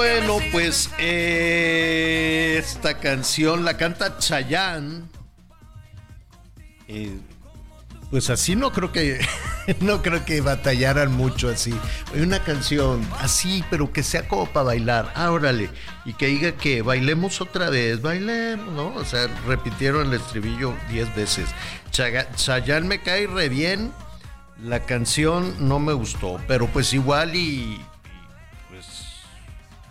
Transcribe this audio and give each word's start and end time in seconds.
Bueno, 0.00 0.38
pues 0.50 0.88
eh, 0.98 2.56
esta 2.58 2.96
canción 2.96 3.66
la 3.66 3.76
canta 3.76 4.16
Chayanne. 4.16 5.02
Eh, 6.88 7.18
pues 8.10 8.30
así 8.30 8.56
no 8.56 8.72
creo 8.72 8.92
que 8.92 9.20
no 9.80 10.00
creo 10.00 10.24
que 10.24 10.40
batallaran 10.40 11.12
mucho 11.12 11.50
así. 11.50 11.74
Una 12.14 12.42
canción 12.42 13.06
así, 13.18 13.62
pero 13.68 13.92
que 13.92 14.02
sea 14.02 14.26
como 14.26 14.46
para 14.46 14.64
bailar. 14.64 15.12
Ah, 15.14 15.32
órale. 15.32 15.68
Y 16.06 16.14
que 16.14 16.28
diga 16.28 16.52
que 16.52 16.80
bailemos 16.80 17.42
otra 17.42 17.68
vez, 17.68 18.00
bailemos, 18.00 18.72
¿no? 18.72 18.94
O 18.94 19.04
sea, 19.04 19.26
repitieron 19.46 20.06
el 20.06 20.14
estribillo 20.14 20.74
10 20.88 21.14
veces. 21.14 21.50
Chayanne 21.90 22.88
me 22.88 23.02
cae 23.02 23.26
re 23.26 23.50
bien. 23.50 23.92
La 24.64 24.80
canción 24.86 25.68
no 25.68 25.78
me 25.78 25.92
gustó, 25.92 26.40
pero 26.48 26.68
pues 26.68 26.94
igual 26.94 27.36
y 27.36 27.82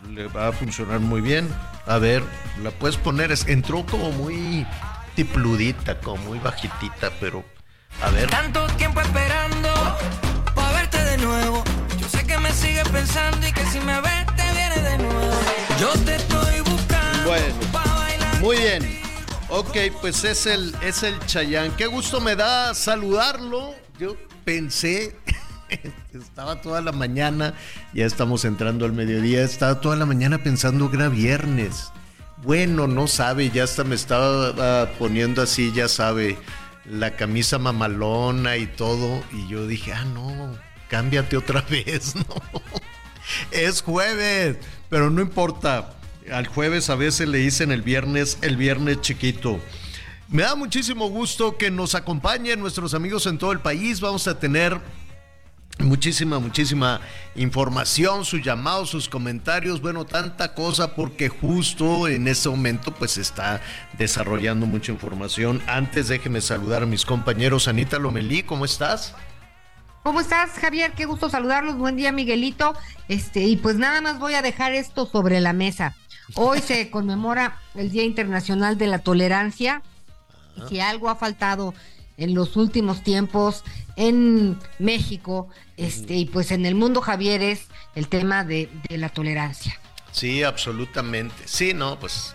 le 0.10 0.28
va 0.28 0.48
a 0.48 0.52
funcionar 0.52 1.00
muy 1.00 1.22
bien. 1.22 1.48
A 1.86 1.98
ver, 1.98 2.24
la 2.64 2.72
puedes 2.72 2.98
poner, 2.98 3.32
es- 3.32 3.48
entró 3.48 3.86
como 3.86 4.12
muy 4.12 4.66
tipludita, 5.16 6.00
como 6.00 6.18
muy 6.24 6.40
bajitita, 6.40 7.12
pero 7.20 7.44
a 8.02 8.10
ver. 8.10 8.30
Tanto 8.30 8.66
tiempo 8.78 9.02
esperando 9.02 9.70
para 10.56 10.72
verte 10.74 11.04
de 11.04 11.18
nuevo. 11.18 11.64
Yo 12.00 12.08
sé 12.10 12.26
que 12.26 12.38
me 12.38 12.52
sigues 12.52 12.88
pensando 12.90 13.46
y 13.48 13.52
que 13.52 13.66
si 13.66 13.80
me 13.82 14.00
ves 14.02 14.26
te 14.36 14.52
vienes 14.54 14.84
de 14.84 14.98
nuevo. 14.98 15.32
Yo 15.80 15.90
te 16.06 16.16
estoy 16.16 16.60
buscando 16.62 17.30
Bueno. 17.30 17.56
para 17.72 17.94
bailar. 17.94 18.40
Muy 18.42 18.58
bien. 18.58 19.00
Ok, 19.50 19.76
pues 20.02 20.24
es 20.24 20.46
el, 20.46 20.76
es 20.82 21.02
el 21.04 21.18
Chayán. 21.26 21.72
Qué 21.76 21.88
gusto 21.88 22.22
me 22.22 22.36
da 22.36 22.74
saludarlo. 22.76 23.74
Yo 23.98 24.16
pensé, 24.46 25.16
estaba 26.14 26.62
toda 26.62 26.82
la 26.82 26.92
mañana, 26.92 27.54
ya 27.94 28.06
estamos 28.06 28.46
entrando 28.46 28.86
al 28.86 28.94
mediodía, 28.94 29.44
estaba 29.44 29.82
toda 29.82 29.96
la 29.96 30.06
mañana 30.06 30.44
pensando 30.44 30.90
que 30.90 30.98
era 30.98 31.10
viernes. 31.10 31.92
Bueno, 32.44 32.88
no 32.88 33.08
sabe, 33.08 33.50
ya 33.50 33.64
hasta 33.64 33.84
me 33.84 33.96
estaba 33.96 34.54
ah, 34.58 34.90
poniendo 34.98 35.42
así, 35.42 35.72
ya 35.74 35.88
sabe, 35.88 36.38
la 36.86 37.16
camisa 37.16 37.58
mamalona 37.58 38.58
y 38.58 38.66
todo. 38.66 39.24
Y 39.34 39.48
yo 39.48 39.68
dije, 39.68 39.94
ah, 39.94 40.06
no, 40.06 40.58
cámbiate 40.90 41.38
otra 41.38 41.62
vez, 41.70 42.16
¿no? 42.16 42.26
Es 43.52 43.82
jueves, 43.82 44.58
pero 44.90 45.10
no 45.10 45.22
importa. 45.22 45.96
Al 46.32 46.48
jueves 46.48 46.90
a 46.90 46.96
veces 46.96 47.28
le 47.28 47.40
dicen 47.40 47.72
el 47.72 47.82
viernes, 47.82 48.38
el 48.42 48.56
viernes 48.56 49.02
chiquito. 49.02 49.60
Me 50.28 50.44
da 50.44 50.56
muchísimo 50.56 51.10
gusto 51.10 51.58
que 51.58 51.72
nos 51.72 51.96
acompañen 51.96 52.60
nuestros 52.60 52.94
amigos 52.94 53.26
en 53.26 53.40
todo 53.40 53.52
el 53.52 53.62
país. 53.62 54.00
Vamos 54.00 54.28
a 54.28 54.40
tener 54.40 54.80
muchísima, 55.80 56.40
muchísima 56.40 57.02
información, 57.36 58.26
sus 58.26 58.44
llamados, 58.44 58.90
sus 58.90 59.10
comentarios, 59.10 59.82
bueno, 59.82 60.06
tanta 60.06 60.54
cosa 60.54 60.96
porque 60.96 61.30
justo 61.30 62.08
en 62.08 62.28
este 62.28 62.50
momento 62.50 62.94
pues 62.94 63.12
se 63.12 63.22
está 63.22 63.62
desarrollando 63.98 64.66
mucha 64.66 64.92
información. 64.92 65.62
Antes 65.68 66.08
déjeme 66.08 66.42
saludar 66.42 66.84
a 66.84 66.86
mis 66.86 67.06
compañeros. 67.06 67.68
Anita 67.68 68.00
Lomelí, 68.00 68.44
¿cómo 68.44 68.66
estás? 68.66 69.16
¿Cómo 70.04 70.22
estás, 70.22 70.52
Javier? 70.52 70.94
Qué 70.94 71.06
gusto 71.06 71.30
saludarlos. 71.30 71.78
Buen 71.78 71.96
día, 71.96 72.12
Miguelito. 72.12 72.74
Este, 73.10 73.42
y 73.42 73.58
pues 73.58 73.76
nada 73.76 74.02
más 74.02 74.18
voy 74.18 74.34
a 74.34 74.42
dejar 74.42 74.74
esto 74.74 75.06
sobre 75.06 75.42
la 75.42 75.54
mesa. 75.54 75.96
Hoy 76.36 76.62
se 76.62 76.90
conmemora 76.90 77.60
el 77.76 77.92
Día 77.92 78.04
Internacional 78.04 78.78
de 78.78 78.88
la 78.88 79.00
Tolerancia. 79.00 79.82
Y 80.56 80.68
si 80.70 80.80
algo 80.80 81.10
ha 81.10 81.16
faltado 81.16 81.74
en 82.20 82.36
los 82.36 82.56
últimos 82.56 83.04
tiempos 83.04 83.64
en 83.96 84.58
México, 84.78 85.50
este, 85.78 86.16
y 86.16 86.26
pues 86.26 86.52
en 86.52 86.66
el 86.66 86.76
mundo, 86.76 87.02
Javier, 87.02 87.42
es 87.42 87.68
el 87.96 88.08
tema 88.08 88.44
de, 88.44 88.70
de 88.90 88.98
la 88.98 89.10
tolerancia. 89.10 89.80
Sí, 90.12 90.44
absolutamente. 90.44 91.36
Sí, 91.46 91.74
no, 91.74 92.00
pues 92.00 92.34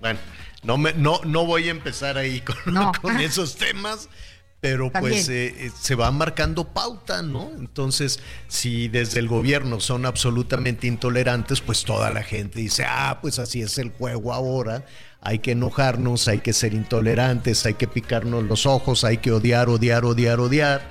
bueno, 0.00 0.18
no 0.62 0.78
me, 0.78 0.92
no, 0.94 1.20
no 1.24 1.46
voy 1.46 1.68
a 1.68 1.70
empezar 1.70 2.18
ahí 2.18 2.40
con, 2.40 2.56
No. 2.66 2.92
con 3.02 3.20
esos 3.20 3.56
temas, 3.56 4.08
pero 4.60 4.90
pues 4.90 5.28
eh, 5.28 5.66
eh, 5.66 5.70
se 5.78 5.94
va 5.94 6.10
marcando 6.10 6.72
pauta, 6.72 7.22
¿no? 7.22 7.50
Entonces, 7.58 8.20
si 8.48 8.88
desde 8.88 9.20
el 9.20 9.28
gobierno 9.28 9.78
son 9.80 10.06
absolutamente 10.06 10.86
intolerantes, 10.86 11.60
pues 11.60 11.84
toda 11.84 12.10
la 12.10 12.22
gente 12.22 12.60
dice, 12.60 12.84
ah, 12.88 13.18
pues 13.20 13.38
así 13.38 13.60
es 13.60 13.76
el 13.78 13.90
juego 13.90 14.32
ahora. 14.32 14.86
Hay 15.24 15.38
que 15.38 15.52
enojarnos, 15.52 16.28
hay 16.28 16.40
que 16.40 16.52
ser 16.52 16.74
intolerantes, 16.74 17.64
hay 17.66 17.74
que 17.74 17.88
picarnos 17.88 18.44
los 18.44 18.66
ojos, 18.66 19.04
hay 19.04 19.18
que 19.18 19.32
odiar, 19.32 19.68
odiar, 19.68 20.04
odiar, 20.04 20.38
odiar. 20.38 20.88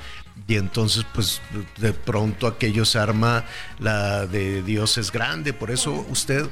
Y 0.47 0.55
entonces, 0.55 1.05
pues 1.13 1.41
de 1.77 1.94
pronto 1.94 2.47
aquello 2.47 2.83
se 2.83 2.99
arma 2.99 3.45
la 3.79 4.25
de 4.25 4.63
Dios 4.63 4.97
es 4.97 5.11
grande. 5.11 5.53
Por 5.53 5.71
eso 5.71 6.05
usted 6.09 6.47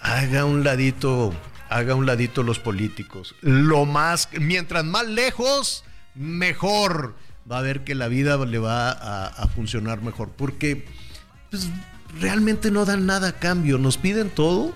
haga 0.00 0.44
un 0.44 0.64
ladito, 0.64 1.32
haga 1.68 1.94
un 1.94 2.06
ladito 2.06 2.42
los 2.42 2.58
políticos. 2.58 3.34
Lo 3.40 3.86
más, 3.86 4.28
mientras 4.38 4.84
más 4.84 5.06
lejos, 5.06 5.84
mejor. 6.14 7.14
Va 7.50 7.58
a 7.58 7.62
ver 7.62 7.84
que 7.84 7.94
la 7.94 8.08
vida 8.08 8.36
le 8.44 8.58
va 8.58 8.90
a, 8.90 9.48
funcionar 9.48 10.02
mejor. 10.02 10.30
Porque 10.30 10.86
pues, 11.50 11.68
realmente 12.20 12.70
no 12.70 12.84
dan 12.84 13.06
nada 13.06 13.28
a 13.28 13.32
cambio. 13.38 13.78
Nos 13.78 13.96
piden 13.96 14.30
todo 14.30 14.74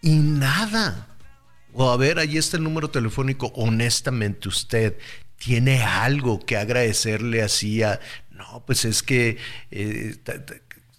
y 0.00 0.14
nada. 0.16 1.06
O 1.78 1.90
a 1.90 1.96
ver, 1.98 2.18
ahí 2.18 2.38
está 2.38 2.56
el 2.56 2.64
número 2.64 2.88
telefónico. 2.88 3.52
Honestamente, 3.54 4.48
usted 4.48 4.96
tiene 5.36 5.82
algo 5.82 6.40
que 6.40 6.56
agradecerle 6.56 7.42
así 7.42 7.82
a. 7.82 8.00
No, 8.30 8.64
pues 8.66 8.86
es 8.86 9.02
que 9.02 9.36
eh, 9.70 10.16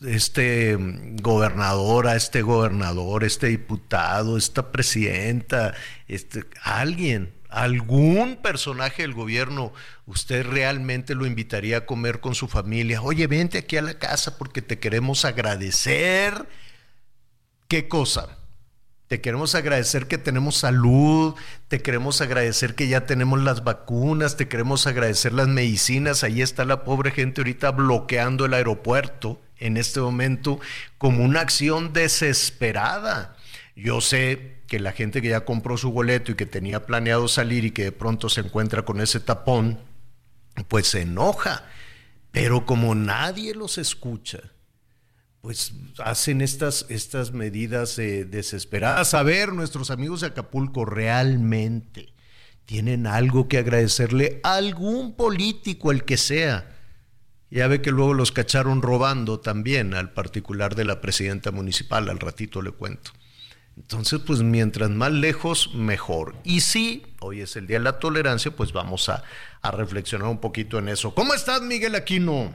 este 0.06 0.78
mm, 0.78 1.18
gobernador, 1.18 2.08
a 2.08 2.16
este 2.16 2.44
gobernador, 2.44 3.24
este 3.24 3.48
diputado, 3.48 4.38
esta 4.38 4.72
presidenta, 4.72 5.74
este, 6.08 6.44
alguien, 6.62 7.34
algún 7.50 8.36
personaje 8.36 9.02
del 9.02 9.16
gobierno, 9.16 9.74
usted 10.06 10.46
realmente 10.46 11.16
lo 11.16 11.26
invitaría 11.26 11.78
a 11.78 11.86
comer 11.88 12.20
con 12.20 12.36
su 12.36 12.48
familia. 12.48 13.02
Oye, 13.02 13.26
vente 13.26 13.58
aquí 13.58 13.78
a 13.78 13.82
la 13.82 13.98
casa 13.98 14.38
porque 14.38 14.62
te 14.62 14.78
queremos 14.78 15.26
agradecer. 15.26 16.48
¿Qué 17.68 17.88
cosa? 17.88 18.38
Te 19.08 19.22
queremos 19.22 19.56
agradecer 19.56 20.08
que 20.08 20.18
tenemos 20.18 20.58
salud, 20.58 21.34
te 21.70 21.82
queremos 21.82 22.20
agradecer 22.20 22.76
que 22.76 22.90
ya 22.90 23.06
tenemos 23.06 23.42
las 23.42 23.64
vacunas, 23.64 24.36
te 24.36 24.50
queremos 24.50 24.86
agradecer 24.86 25.32
las 25.32 25.48
medicinas. 25.48 26.26
Ahí 26.26 26.42
está 26.42 26.66
la 26.66 26.84
pobre 26.84 27.12
gente 27.12 27.40
ahorita 27.40 27.72
bloqueando 27.72 28.46
el 28.46 28.54
aeropuerto 28.54 29.42
en 29.60 29.78
este 29.78 30.02
momento 30.02 30.60
como 30.98 31.24
una 31.24 31.40
acción 31.40 31.94
desesperada. 31.94 33.38
Yo 33.78 34.02
sé 34.02 34.58
que 34.68 34.80
la 34.80 34.92
gente 34.92 35.22
que 35.22 35.30
ya 35.30 35.46
compró 35.46 35.78
su 35.78 35.92
boleto 35.92 36.34
y 36.34 36.36
que 36.36 36.46
tenía 36.46 36.86
planeado 36.86 37.30
salir 37.30 37.64
y 37.64 37.72
que 37.72 37.86
de 37.86 37.92
pronto 37.94 38.28
se 38.28 38.42
encuentra 38.42 38.84
con 38.84 39.00
ese 39.00 39.22
tapón, 39.22 39.80
pues 40.68 40.88
se 40.88 41.04
enoja. 41.04 41.64
Pero 42.34 42.66
como 42.66 42.94
nadie 42.94 43.56
los 43.56 43.78
escucha, 43.78 44.40
pues 45.42 45.74
hacen 46.00 46.42
estas, 46.42 46.86
estas 46.90 47.32
medidas 47.32 47.96
desesperadas. 47.96 49.14
A 49.14 49.24
ver, 49.24 49.54
nuestros 49.54 49.92
amigos 49.92 50.22
de 50.22 50.28
Acapulco 50.28 50.86
realmente 50.86 52.14
tienen 52.66 53.08
algo 53.08 53.48
que 53.48 53.58
agradecerle 53.58 54.42
a 54.44 54.56
algún 54.56 55.16
político, 55.16 55.92
el 55.92 56.04
que 56.04 56.18
sea. 56.18 56.76
Ya 57.50 57.68
ve 57.68 57.82
que 57.82 57.92
luego 57.92 58.14
los 58.14 58.34
cacharon 58.34 58.82
robando 58.82 59.40
también 59.40 59.94
al 59.94 60.12
particular 60.12 60.76
de 60.76 60.84
la 60.84 61.00
presidenta 61.00 61.52
municipal, 61.52 62.10
al 62.10 62.20
ratito 62.20 62.62
le 62.62 62.72
cuento. 62.72 63.12
Entonces, 63.78 64.20
pues 64.26 64.42
mientras 64.42 64.90
más 64.90 65.14
lejos, 65.14 65.74
mejor. 65.74 66.36
Y 66.44 66.62
sí, 66.62 67.06
hoy 67.22 67.42
es 67.42 67.56
el 67.56 67.68
Día 67.68 67.78
de 67.78 67.86
la 67.86 68.00
Tolerancia, 68.00 68.52
pues 68.52 68.74
vamos 68.74 69.08
a, 69.08 69.24
a 69.62 69.72
reflexionar 69.72 70.28
un 70.28 70.40
poquito 70.40 70.80
en 70.80 70.90
eso. 70.90 71.14
¿Cómo 71.14 71.34
estás, 71.34 71.62
Miguel 71.62 71.96
Aquino? 71.96 72.52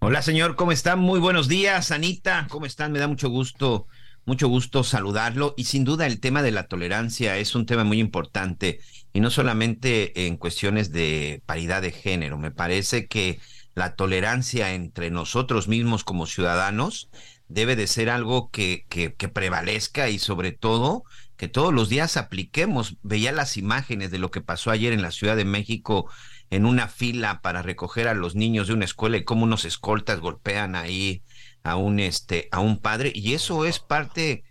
Hola, 0.00 0.22
señor, 0.22 0.54
¿cómo 0.54 0.70
están? 0.70 1.00
Muy 1.00 1.18
buenos 1.18 1.48
días, 1.48 1.90
Anita. 1.90 2.46
¿Cómo 2.50 2.66
están? 2.66 2.92
Me 2.92 3.00
da 3.00 3.08
mucho 3.08 3.28
gusto, 3.30 3.88
mucho 4.24 4.46
gusto 4.48 4.84
saludarlo. 4.84 5.54
Y 5.56 5.64
sin 5.64 5.84
duda 5.84 6.06
el 6.06 6.20
tema 6.20 6.42
de 6.42 6.52
la 6.52 6.68
tolerancia 6.68 7.36
es 7.36 7.56
un 7.56 7.66
tema 7.66 7.82
muy 7.82 7.98
importante 7.98 8.80
y 9.12 9.18
no 9.20 9.30
solamente 9.30 10.26
en 10.26 10.36
cuestiones 10.36 10.92
de 10.92 11.42
paridad 11.46 11.82
de 11.82 11.90
género. 11.90 12.38
Me 12.38 12.52
parece 12.52 13.08
que 13.08 13.40
la 13.74 13.96
tolerancia 13.96 14.72
entre 14.72 15.10
nosotros 15.10 15.66
mismos 15.66 16.04
como 16.04 16.26
ciudadanos 16.26 17.10
debe 17.48 17.74
de 17.74 17.88
ser 17.88 18.08
algo 18.08 18.50
que, 18.50 18.86
que, 18.88 19.14
que 19.14 19.28
prevalezca 19.28 20.08
y 20.10 20.20
sobre 20.20 20.52
todo 20.52 21.02
que 21.36 21.48
todos 21.48 21.74
los 21.74 21.88
días 21.88 22.16
apliquemos. 22.16 22.96
Veía 23.02 23.32
las 23.32 23.56
imágenes 23.56 24.12
de 24.12 24.18
lo 24.18 24.30
que 24.30 24.42
pasó 24.42 24.70
ayer 24.70 24.92
en 24.92 25.02
la 25.02 25.10
Ciudad 25.10 25.36
de 25.36 25.44
México 25.44 26.08
en 26.50 26.66
una 26.66 26.88
fila 26.88 27.40
para 27.40 27.62
recoger 27.62 28.08
a 28.08 28.14
los 28.14 28.34
niños 28.34 28.68
de 28.68 28.74
una 28.74 28.84
escuela 28.84 29.16
y 29.16 29.24
cómo 29.24 29.44
unos 29.44 29.64
escoltas 29.64 30.20
golpean 30.20 30.76
ahí 30.76 31.22
a 31.62 31.76
un 31.76 32.00
este 32.00 32.48
a 32.52 32.60
un 32.60 32.78
padre 32.78 33.12
y 33.14 33.34
eso 33.34 33.64
es 33.64 33.78
parte 33.78 34.44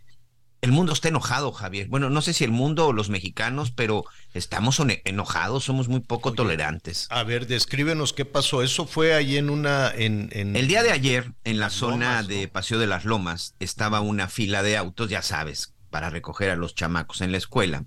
el 0.61 0.71
mundo 0.71 0.91
está 0.91 1.09
enojado, 1.09 1.51
Javier. 1.51 1.87
Bueno, 1.87 2.09
no 2.09 2.21
sé 2.21 2.33
si 2.33 2.43
el 2.43 2.51
mundo 2.51 2.87
o 2.87 2.93
los 2.93 3.09
mexicanos, 3.09 3.71
pero 3.71 4.05
estamos 4.33 4.81
enojados, 5.05 5.63
somos 5.63 5.87
muy 5.87 5.99
poco 5.99 6.33
tolerantes. 6.33 7.07
A 7.11 7.23
ver, 7.23 7.45
descríbenos 7.45 8.11
qué 8.11 8.25
pasó. 8.25 8.63
Eso 8.63 8.87
fue 8.87 9.13
ahí 9.13 9.37
en 9.37 9.49
una 9.49 9.91
en, 9.91 10.29
El 10.33 10.67
día 10.67 10.81
de 10.81 10.91
ayer 10.91 11.31
en 11.43 11.59
la 11.59 11.69
zona 11.69 12.23
de 12.23 12.47
Paseo 12.47 12.79
de 12.79 12.87
las 12.87 13.05
Lomas 13.05 13.53
estaba 13.59 14.01
una 14.01 14.27
fila 14.29 14.63
de 14.63 14.77
autos, 14.77 15.09
ya 15.09 15.21
sabes, 15.21 15.75
para 15.91 16.09
recoger 16.09 16.49
a 16.49 16.55
los 16.55 16.73
chamacos 16.73 17.21
en 17.21 17.31
la 17.31 17.37
escuela 17.37 17.85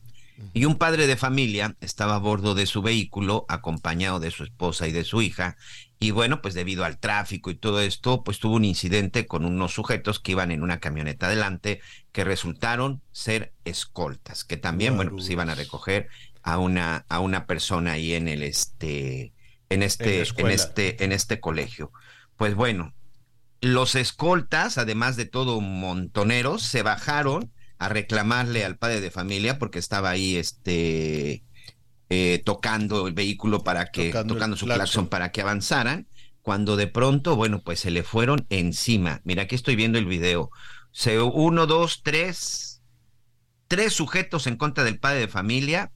y 0.52 0.64
un 0.64 0.76
padre 0.76 1.06
de 1.06 1.16
familia 1.16 1.76
estaba 1.80 2.16
a 2.16 2.18
bordo 2.18 2.54
de 2.54 2.66
su 2.66 2.82
vehículo 2.82 3.44
acompañado 3.48 4.20
de 4.20 4.30
su 4.30 4.44
esposa 4.44 4.88
y 4.88 4.92
de 4.92 5.04
su 5.04 5.22
hija. 5.22 5.56
Y 5.98 6.12
bueno, 6.12 6.40
pues 6.40 6.54
debido 6.54 6.84
al 6.84 6.98
tráfico 6.98 7.50
y 7.50 7.54
todo 7.54 7.80
esto, 7.80 8.24
pues 8.24 8.38
tuvo 8.38 8.56
un 8.56 8.64
incidente 8.64 9.26
con 9.26 9.44
unos 9.44 9.74
sujetos 9.74 10.18
que 10.18 10.32
iban 10.32 10.50
en 10.50 10.62
una 10.62 10.80
camioneta 10.80 11.26
adelante 11.26 11.80
que 12.12 12.24
resultaron 12.24 13.02
ser 13.12 13.52
escoltas, 13.64 14.44
que 14.44 14.56
también, 14.56 14.96
bueno, 14.96 15.12
pues 15.12 15.28
iban 15.28 15.50
a 15.50 15.54
recoger 15.54 16.08
a 16.42 16.58
una 16.58 17.04
a 17.08 17.20
una 17.20 17.46
persona 17.46 17.92
ahí 17.92 18.14
en 18.14 18.26
el 18.26 18.42
este 18.42 19.34
en 19.68 19.82
este 19.82 20.20
en, 20.20 20.26
en 20.38 20.50
este 20.50 21.04
en 21.04 21.12
este 21.12 21.38
colegio. 21.38 21.92
Pues 22.36 22.54
bueno, 22.54 22.94
los 23.60 23.94
escoltas, 23.94 24.78
además 24.78 25.16
de 25.16 25.26
todo 25.26 25.60
montoneros, 25.60 26.62
se 26.62 26.82
bajaron 26.82 27.52
a 27.80 27.88
reclamarle 27.88 28.64
al 28.64 28.76
padre 28.76 29.00
de 29.00 29.10
familia 29.10 29.58
porque 29.58 29.78
estaba 29.78 30.10
ahí 30.10 30.36
este 30.36 31.42
eh, 32.10 32.42
tocando 32.44 33.06
el 33.06 33.14
vehículo 33.14 33.64
para 33.64 33.86
que 33.86 34.10
tocando, 34.12 34.56
su 34.56 34.66
claxon. 34.66 35.08
para 35.08 35.32
que 35.32 35.40
avanzaran 35.40 36.06
cuando 36.42 36.76
de 36.76 36.88
pronto 36.88 37.36
bueno 37.36 37.62
pues 37.62 37.80
se 37.80 37.90
le 37.90 38.02
fueron 38.02 38.46
encima. 38.50 39.22
Mira 39.24 39.44
aquí 39.44 39.54
estoy 39.54 39.76
viendo 39.76 39.98
el 39.98 40.04
video. 40.04 40.50
Se 40.92 41.20
uno 41.20 41.66
dos 41.66 42.02
tres 42.02 42.82
tres 43.66 43.94
sujetos 43.94 44.46
en 44.46 44.56
contra 44.56 44.84
del 44.84 44.98
padre 44.98 45.20
de 45.20 45.28
familia 45.28 45.90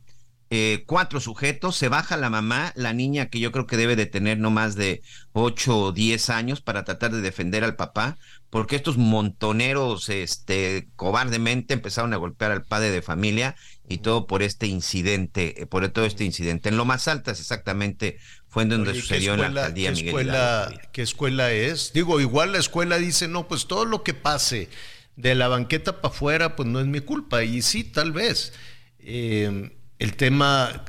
eh, 0.57 0.85
cuatro 0.87 1.19
sujetos, 1.19 1.75
se 1.75 1.89
baja 1.89 2.17
la 2.17 2.31
mamá, 2.31 2.73
la 2.77 2.93
niña 2.93 3.27
que 3.27 3.41
yo 3.41 3.51
creo 3.51 3.67
que 3.67 3.77
debe 3.77 3.97
de 3.97 4.07
tener 4.07 4.39
no 4.39 4.53
más 4.53 4.77
de 4.77 5.03
ocho 5.33 5.77
o 5.77 5.91
diez 5.91 6.31
años 6.31 6.61
para 6.61 6.85
tratar 6.85 7.11
de 7.11 7.21
defender 7.21 7.65
al 7.65 7.75
papá, 7.75 8.19
porque 8.51 8.77
estos 8.77 8.97
montoneros, 8.97 10.09
este, 10.11 10.87
cobardemente 10.95 11.75
empezaron 11.75 12.13
a 12.15 12.19
golpear 12.19 12.53
al 12.53 12.63
padre 12.63 12.93
de 12.93 13.03
familia 13.03 13.57
y 13.89 13.99
todo 13.99 14.29
por 14.29 14.45
este 14.45 14.69
incidente, 14.69 15.63
eh, 15.63 15.67
por 15.67 15.89
todo 15.89 16.05
este 16.05 16.23
incidente. 16.23 16.69
En 16.69 16.77
lo 16.77 16.85
más 16.85 17.09
altas 17.09 17.41
exactamente 17.41 18.19
fue 18.47 18.63
en 18.63 18.69
donde 18.69 18.95
sucedió 18.95 19.35
en 19.35 19.41
la 19.41 19.47
alcaldía 19.49 19.93
¿qué 19.93 20.07
Escuela, 20.07 20.81
¿Qué 20.93 21.03
escuela 21.03 21.51
es? 21.51 21.93
Digo, 21.93 22.21
igual 22.21 22.53
la 22.53 22.59
escuela 22.59 22.99
dice, 22.99 23.27
no, 23.27 23.49
pues 23.49 23.67
todo 23.67 23.87
lo 23.87 24.05
que 24.05 24.15
pase 24.15 24.69
de 25.17 25.35
la 25.35 25.49
banqueta 25.49 26.01
para 26.01 26.15
afuera, 26.15 26.55
pues 26.55 26.69
no 26.69 26.79
es 26.79 26.87
mi 26.87 27.01
culpa. 27.01 27.43
Y 27.43 27.61
sí, 27.61 27.83
tal 27.83 28.13
vez. 28.13 28.53
Eh, 29.01 29.73
el 29.99 30.17
tema, 30.17 30.85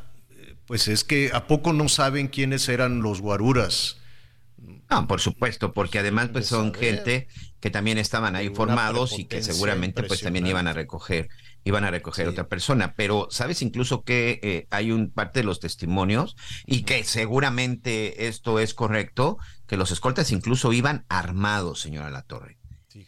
pues 0.66 0.88
es 0.88 1.04
que 1.04 1.32
¿a 1.34 1.48
poco 1.48 1.74
no 1.74 1.90
saben 1.90 2.28
quiénes 2.28 2.70
eran 2.70 3.02
los 3.02 3.22
guaruras? 3.22 3.98
No, 4.90 5.08
por 5.08 5.20
supuesto, 5.20 5.74
porque 5.74 6.00
además 6.00 6.30
pues 6.32 6.48
son 6.48 6.74
gente 6.74 7.28
que 7.60 7.72
también 7.72 7.98
estaban 7.98 8.36
ahí 8.36 8.50
formados 8.50 9.18
y 9.18 9.26
que 9.26 9.42
seguramente 9.42 10.04
pues 10.04 10.22
también 10.22 10.46
iban 10.46 10.68
a 10.68 10.74
recoger, 10.74 11.30
iban 11.64 11.84
a 11.84 11.92
recoger 11.92 12.28
otra 12.28 12.48
persona. 12.48 12.94
Pero 12.96 13.28
sabes 13.32 13.62
incluso 13.62 14.04
que 14.04 14.40
eh, 14.44 14.68
hay 14.70 14.92
un 14.92 15.10
parte 15.10 15.40
de 15.40 15.46
los 15.46 15.60
testimonios 15.60 16.36
y 16.68 16.84
que 16.84 17.04
seguramente 17.04 18.28
esto 18.28 18.60
es 18.60 18.74
correcto, 18.74 19.38
que 19.68 19.78
los 19.78 19.92
escoltas 19.92 20.32
incluso 20.32 20.74
iban 20.74 21.06
armados, 21.10 21.82
señora 21.82 22.12
La 22.12 22.22
Torre. 22.22 22.58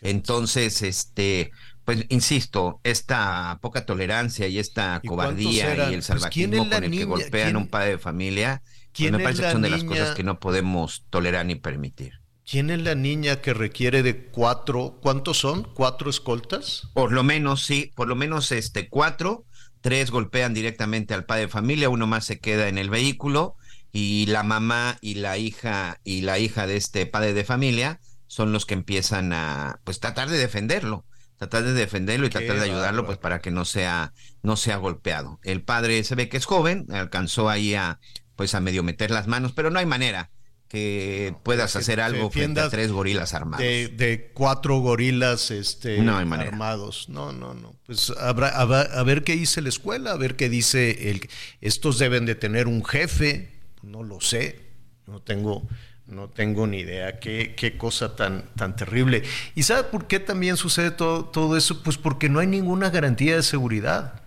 Entonces, 0.01 0.81
este, 0.81 1.51
pues 1.87 2.05
insisto, 2.09 2.81
esta 2.83 3.59
poca 3.61 3.85
tolerancia 3.85 4.45
y 4.49 4.59
esta 4.59 5.01
cobardía 5.07 5.73
y 5.73 5.79
el 5.79 5.91
pues, 5.93 6.05
salvajismo 6.07 6.67
con 6.67 6.83
el 6.83 6.91
que 6.91 7.05
golpean 7.05 7.55
a 7.55 7.59
un 7.59 7.69
padre 7.69 7.91
de 7.91 7.97
familia, 7.97 8.61
pues, 8.91 9.09
me 9.09 9.19
parece 9.19 9.43
que 9.43 9.51
son 9.53 9.61
de 9.61 9.69
las 9.69 9.85
cosas 9.85 10.13
que 10.13 10.21
no 10.21 10.37
podemos 10.37 11.05
tolerar 11.09 11.45
ni 11.45 11.55
permitir. 11.55 12.19
¿Quién 12.45 12.71
es 12.71 12.81
la 12.81 12.93
niña 12.93 13.39
que 13.39 13.53
requiere 13.53 14.03
de 14.03 14.25
cuatro? 14.25 14.99
¿Cuántos 15.01 15.37
son? 15.37 15.63
¿Cuatro 15.75 16.09
escoltas? 16.09 16.89
Por 16.93 17.13
lo 17.13 17.23
menos, 17.23 17.63
sí, 17.63 17.93
por 17.95 18.09
lo 18.09 18.17
menos 18.17 18.51
este 18.51 18.89
cuatro. 18.89 19.45
Tres 19.79 20.11
golpean 20.11 20.53
directamente 20.53 21.13
al 21.13 21.23
padre 21.23 21.43
de 21.43 21.47
familia, 21.47 21.87
uno 21.87 22.05
más 22.05 22.25
se 22.25 22.39
queda 22.39 22.67
en 22.67 22.77
el 22.77 22.89
vehículo 22.89 23.55
y 23.93 24.25
la 24.25 24.43
mamá 24.43 24.97
y 24.99 25.13
la 25.13 25.37
hija 25.37 26.01
y 26.03 26.19
la 26.19 26.37
hija 26.37 26.67
de 26.67 26.75
este 26.75 27.05
padre 27.05 27.31
de 27.31 27.45
familia 27.45 28.01
son 28.27 28.51
los 28.51 28.65
que 28.65 28.73
empiezan 28.73 29.31
a 29.31 29.79
pues 29.85 30.01
tratar 30.01 30.29
de 30.29 30.37
defenderlo 30.37 31.05
tratar 31.37 31.63
de 31.63 31.73
defenderlo 31.73 32.27
y 32.27 32.29
tratar 32.29 32.57
de 32.57 32.65
ayudarlo 32.65 33.05
pues 33.05 33.17
para 33.17 33.39
que 33.39 33.51
no 33.51 33.65
sea 33.65 34.13
no 34.43 34.57
sea 34.57 34.77
golpeado. 34.77 35.39
El 35.43 35.63
padre 35.63 36.03
se 36.03 36.15
ve 36.15 36.29
que 36.29 36.37
es 36.37 36.45
joven, 36.45 36.87
alcanzó 36.91 37.49
ahí 37.49 37.75
a 37.75 37.99
pues 38.35 38.53
a 38.53 38.59
medio 38.59 38.83
meter 38.83 39.11
las 39.11 39.27
manos, 39.27 39.53
pero 39.53 39.69
no 39.69 39.79
hay 39.79 39.85
manera 39.85 40.31
que 40.67 41.33
puedas 41.43 41.75
hacer 41.75 42.01
algo 42.01 42.29
frente 42.29 42.59
a 42.59 42.69
tres 42.69 42.91
gorilas 42.91 43.33
armados. 43.33 43.65
De, 43.65 44.31
cuatro 44.33 44.79
gorilas 44.79 45.49
este, 45.49 45.99
armados. 45.99 47.07
No, 47.09 47.31
no, 47.31 47.53
no. 47.53 47.75
Pues 47.85 48.11
habrá, 48.19 48.49
a 48.49 49.03
ver 49.03 49.23
qué 49.23 49.35
dice 49.35 49.61
la 49.61 49.69
escuela, 49.69 50.11
a 50.11 50.17
ver 50.17 50.35
qué 50.35 50.49
dice 50.49 51.09
el... 51.09 51.29
Estos 51.61 51.99
deben 51.99 52.25
de 52.25 52.35
tener 52.35 52.67
un 52.67 52.83
jefe, 52.83 53.49
no 53.81 54.03
lo 54.03 54.19
sé, 54.19 54.67
no 55.05 55.21
tengo 55.21 55.67
no 56.07 56.29
tengo 56.29 56.67
ni 56.67 56.79
idea 56.79 57.19
qué, 57.19 57.53
qué 57.55 57.77
cosa 57.77 58.15
tan, 58.15 58.43
tan 58.55 58.75
terrible. 58.75 59.23
¿Y 59.55 59.63
sabe 59.63 59.83
por 59.83 60.07
qué 60.07 60.19
también 60.19 60.57
sucede 60.57 60.91
todo, 60.91 61.25
todo 61.25 61.57
eso? 61.57 61.83
Pues 61.83 61.97
porque 61.97 62.29
no 62.29 62.39
hay 62.39 62.47
ninguna 62.47 62.89
garantía 62.89 63.35
de 63.35 63.43
seguridad. 63.43 64.21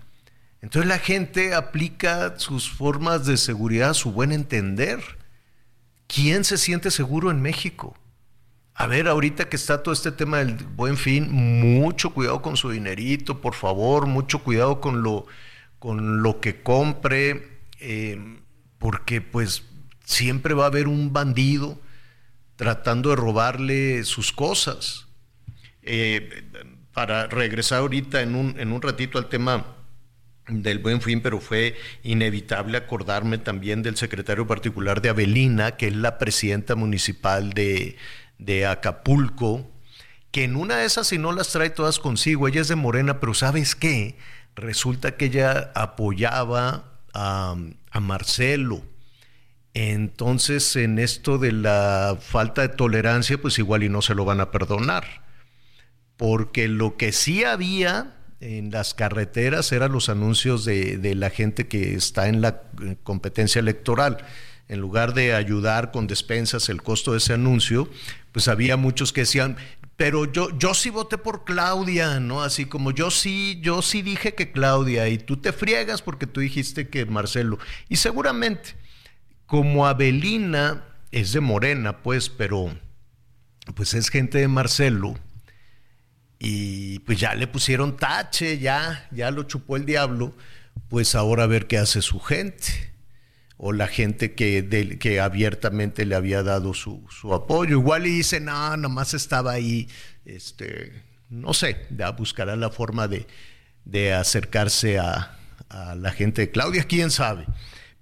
Entonces 0.62 0.88
la 0.88 0.98
gente 0.98 1.54
aplica 1.54 2.38
sus 2.38 2.70
formas 2.70 3.24
de 3.24 3.36
seguridad 3.36 3.90
a 3.90 3.94
su 3.94 4.12
buen 4.12 4.32
entender. 4.32 5.00
¿Quién 6.06 6.44
se 6.44 6.58
siente 6.58 6.90
seguro 6.90 7.30
en 7.30 7.40
México? 7.40 7.96
A 8.74 8.86
ver, 8.86 9.08
ahorita 9.08 9.48
que 9.48 9.56
está 9.56 9.82
todo 9.82 9.92
este 9.92 10.12
tema 10.12 10.38
del 10.38 10.54
buen 10.54 10.96
fin, 10.96 11.30
mucho 11.30 12.10
cuidado 12.10 12.42
con 12.42 12.56
su 12.56 12.70
dinerito, 12.70 13.40
por 13.40 13.54
favor, 13.54 14.06
mucho 14.06 14.42
cuidado 14.42 14.80
con 14.80 15.02
lo, 15.02 15.26
con 15.78 16.22
lo 16.22 16.40
que 16.40 16.62
compre, 16.62 17.60
eh, 17.78 18.40
porque 18.78 19.20
pues 19.20 19.64
siempre 20.10 20.54
va 20.54 20.64
a 20.64 20.68
haber 20.68 20.88
un 20.88 21.12
bandido 21.12 21.80
tratando 22.56 23.10
de 23.10 23.16
robarle 23.16 24.04
sus 24.04 24.32
cosas. 24.32 25.06
Eh, 25.82 26.44
para 26.92 27.28
regresar 27.28 27.78
ahorita 27.78 28.20
en 28.20 28.34
un, 28.34 28.58
en 28.58 28.72
un 28.72 28.82
ratito 28.82 29.18
al 29.18 29.28
tema 29.28 29.76
del 30.48 30.80
buen 30.80 31.00
fin, 31.00 31.22
pero 31.22 31.40
fue 31.40 31.76
inevitable 32.02 32.76
acordarme 32.76 33.38
también 33.38 33.82
del 33.82 33.96
secretario 33.96 34.46
particular 34.46 35.00
de 35.00 35.10
Avelina, 35.10 35.76
que 35.76 35.86
es 35.86 35.94
la 35.94 36.18
presidenta 36.18 36.74
municipal 36.74 37.52
de, 37.52 37.96
de 38.38 38.66
Acapulco, 38.66 39.70
que 40.32 40.44
en 40.44 40.56
una 40.56 40.78
de 40.78 40.86
esas, 40.86 41.06
si 41.06 41.18
no 41.18 41.32
las 41.32 41.50
trae 41.50 41.70
todas 41.70 42.00
consigo, 42.00 42.48
ella 42.48 42.60
es 42.60 42.68
de 42.68 42.76
Morena, 42.76 43.20
pero 43.20 43.32
¿sabes 43.32 43.76
qué? 43.76 44.16
Resulta 44.56 45.16
que 45.16 45.26
ella 45.26 45.70
apoyaba 45.74 46.98
a, 47.14 47.54
a 47.92 48.00
Marcelo 48.00 48.82
entonces, 49.74 50.76
en 50.76 50.98
esto 50.98 51.38
de 51.38 51.52
la 51.52 52.18
falta 52.20 52.62
de 52.62 52.68
tolerancia, 52.70 53.40
pues 53.40 53.58
igual 53.58 53.82
y 53.84 53.88
no 53.88 54.02
se 54.02 54.14
lo 54.14 54.24
van 54.24 54.40
a 54.40 54.50
perdonar. 54.50 55.04
porque 56.16 56.68
lo 56.68 56.96
que 56.98 57.12
sí 57.12 57.44
había 57.44 58.14
en 58.40 58.70
las 58.70 58.92
carreteras 58.94 59.72
eran 59.72 59.92
los 59.92 60.08
anuncios 60.10 60.64
de, 60.66 60.98
de 60.98 61.14
la 61.14 61.30
gente 61.30 61.66
que 61.66 61.94
está 61.94 62.28
en 62.28 62.42
la 62.42 62.62
eh, 62.82 62.96
competencia 63.02 63.58
electoral. 63.58 64.18
En 64.68 64.80
lugar 64.80 65.14
de 65.14 65.34
ayudar 65.34 65.90
con 65.92 66.06
despensas 66.06 66.68
el 66.68 66.82
costo 66.82 67.12
de 67.12 67.18
ese 67.18 67.32
anuncio, 67.32 67.88
pues 68.32 68.48
había 68.48 68.76
muchos 68.76 69.12
que 69.12 69.22
decían, 69.22 69.56
pero 69.96 70.30
yo, 70.30 70.56
yo 70.58 70.74
sí 70.74 70.90
voté 70.90 71.18
por 71.18 71.44
Claudia, 71.44 72.20
¿no? 72.20 72.42
Así 72.42 72.66
como 72.66 72.90
yo 72.90 73.10
sí, 73.10 73.58
yo 73.62 73.82
sí 73.82 74.02
dije 74.02 74.34
que 74.34 74.52
Claudia, 74.52 75.08
y 75.08 75.18
tú 75.18 75.38
te 75.38 75.52
friegas 75.52 76.02
porque 76.02 76.26
tú 76.26 76.40
dijiste 76.40 76.88
que 76.88 77.04
Marcelo. 77.06 77.58
Y 77.88 77.96
seguramente, 77.96 78.76
como 79.50 79.88
Abelina 79.88 80.84
es 81.10 81.32
de 81.32 81.40
Morena, 81.40 82.04
pues, 82.04 82.28
pero 82.28 82.72
pues 83.74 83.94
es 83.94 84.08
gente 84.08 84.38
de 84.38 84.46
Marcelo, 84.46 85.18
y 86.38 87.00
pues 87.00 87.18
ya 87.18 87.34
le 87.34 87.48
pusieron 87.48 87.96
tache, 87.96 88.60
ya, 88.60 89.08
ya 89.10 89.32
lo 89.32 89.42
chupó 89.42 89.74
el 89.76 89.86
diablo, 89.86 90.36
pues 90.88 91.16
ahora 91.16 91.42
a 91.42 91.46
ver 91.48 91.66
qué 91.66 91.78
hace 91.78 92.00
su 92.00 92.20
gente 92.20 92.92
o 93.56 93.72
la 93.72 93.88
gente 93.88 94.36
que, 94.36 94.98
que 95.00 95.20
abiertamente 95.20 96.06
le 96.06 96.14
había 96.14 96.44
dado 96.44 96.72
su, 96.72 97.04
su, 97.10 97.34
apoyo. 97.34 97.72
Igual 97.72 98.06
y 98.06 98.10
dice, 98.10 98.38
no, 98.38 98.76
nomás 98.76 99.14
estaba 99.14 99.50
ahí, 99.50 99.88
este, 100.26 100.92
no 101.28 101.54
sé, 101.54 101.88
ya 101.90 102.12
buscará 102.12 102.54
la 102.54 102.70
forma 102.70 103.08
de, 103.08 103.26
de 103.84 104.12
acercarse 104.14 105.00
a, 105.00 105.36
a 105.68 105.96
la 105.96 106.12
gente 106.12 106.42
de 106.42 106.50
Claudia, 106.52 106.84
quién 106.84 107.10
sabe. 107.10 107.46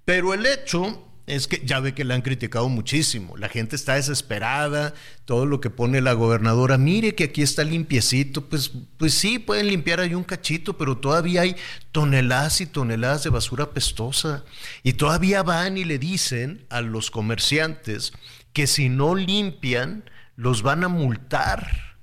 Pero 0.05 0.35
el 0.35 0.45
hecho 0.45 1.08
es 1.29 1.47
que 1.47 1.61
ya 1.63 1.79
ve 1.79 1.93
que 1.93 2.03
la 2.03 2.15
han 2.15 2.21
criticado 2.21 2.67
muchísimo. 2.69 3.37
La 3.37 3.49
gente 3.49 3.75
está 3.75 3.95
desesperada, 3.95 4.93
todo 5.25 5.45
lo 5.45 5.61
que 5.61 5.69
pone 5.69 6.01
la 6.01 6.13
gobernadora, 6.13 6.77
mire 6.77 7.13
que 7.13 7.25
aquí 7.25 7.41
está 7.41 7.63
limpiecito, 7.63 8.49
pues, 8.49 8.71
pues 8.97 9.13
sí, 9.13 9.37
pueden 9.37 9.67
limpiar 9.67 9.99
ahí 9.99 10.15
un 10.15 10.23
cachito, 10.23 10.77
pero 10.77 10.97
todavía 10.97 11.41
hay 11.41 11.55
toneladas 11.91 12.61
y 12.61 12.65
toneladas 12.65 13.23
de 13.23 13.29
basura 13.29 13.71
pestosa. 13.71 14.43
Y 14.81 14.93
todavía 14.93 15.43
van 15.43 15.77
y 15.77 15.85
le 15.85 15.99
dicen 15.99 16.65
a 16.69 16.81
los 16.81 17.11
comerciantes 17.11 18.11
que 18.51 18.65
si 18.65 18.89
no 18.89 19.15
limpian, 19.15 20.09
los 20.35 20.63
van 20.63 20.83
a 20.83 20.87
multar. 20.87 21.97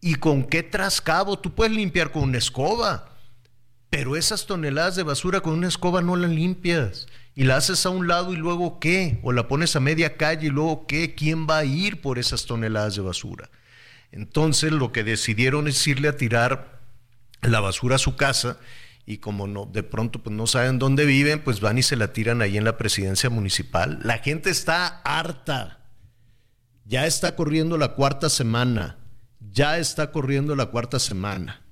¿Y 0.00 0.16
con 0.16 0.44
qué 0.44 0.62
trascabo? 0.62 1.38
Tú 1.38 1.54
puedes 1.54 1.74
limpiar 1.74 2.12
con 2.12 2.24
una 2.24 2.38
escoba, 2.38 3.16
pero 3.88 4.14
esas 4.14 4.46
toneladas 4.46 4.94
de 4.94 5.02
basura 5.02 5.40
con 5.40 5.54
una 5.54 5.68
escoba 5.68 6.02
no 6.02 6.14
las 6.16 6.30
limpias 6.30 7.06
y 7.38 7.44
la 7.44 7.56
haces 7.56 7.86
a 7.86 7.90
un 7.90 8.08
lado 8.08 8.32
y 8.32 8.36
luego 8.36 8.80
qué, 8.80 9.20
o 9.22 9.30
la 9.30 9.46
pones 9.46 9.76
a 9.76 9.80
media 9.80 10.16
calle 10.16 10.48
y 10.48 10.50
luego 10.50 10.88
qué, 10.88 11.14
¿quién 11.14 11.46
va 11.48 11.58
a 11.58 11.64
ir 11.64 12.00
por 12.00 12.18
esas 12.18 12.46
toneladas 12.46 12.96
de 12.96 13.02
basura? 13.02 13.48
Entonces 14.10 14.72
lo 14.72 14.90
que 14.90 15.04
decidieron 15.04 15.68
es 15.68 15.86
irle 15.86 16.08
a 16.08 16.16
tirar 16.16 16.80
la 17.40 17.60
basura 17.60 17.94
a 17.94 18.00
su 18.00 18.16
casa 18.16 18.58
y 19.06 19.18
como 19.18 19.46
no, 19.46 19.66
de 19.66 19.84
pronto 19.84 20.20
pues 20.20 20.34
no 20.34 20.48
saben 20.48 20.80
dónde 20.80 21.04
viven, 21.04 21.38
pues 21.44 21.60
van 21.60 21.78
y 21.78 21.84
se 21.84 21.94
la 21.94 22.12
tiran 22.12 22.42
ahí 22.42 22.58
en 22.58 22.64
la 22.64 22.76
presidencia 22.76 23.30
municipal. 23.30 24.00
La 24.02 24.18
gente 24.18 24.50
está 24.50 25.00
harta. 25.04 25.78
Ya 26.86 27.06
está 27.06 27.36
corriendo 27.36 27.78
la 27.78 27.94
cuarta 27.94 28.30
semana. 28.30 28.98
Ya 29.52 29.78
está 29.78 30.10
corriendo 30.10 30.56
la 30.56 30.66
cuarta 30.66 30.98
semana. 30.98 31.62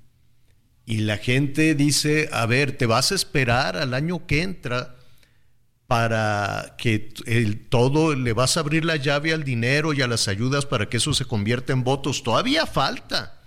Y 0.84 0.98
la 0.98 1.18
gente 1.18 1.74
dice, 1.74 2.28
a 2.30 2.46
ver, 2.46 2.78
te 2.78 2.86
vas 2.86 3.10
a 3.10 3.16
esperar 3.16 3.76
al 3.76 3.94
año 3.94 4.28
que 4.28 4.42
entra 4.42 4.92
para 5.86 6.74
que 6.78 7.12
el 7.26 7.68
todo 7.68 8.14
le 8.14 8.32
vas 8.32 8.56
a 8.56 8.60
abrir 8.60 8.84
la 8.84 8.96
llave 8.96 9.32
al 9.32 9.44
dinero 9.44 9.92
y 9.92 10.02
a 10.02 10.08
las 10.08 10.26
ayudas 10.28 10.66
para 10.66 10.88
que 10.88 10.96
eso 10.96 11.14
se 11.14 11.24
convierta 11.24 11.72
en 11.72 11.84
votos. 11.84 12.22
Todavía 12.22 12.66
falta. 12.66 13.40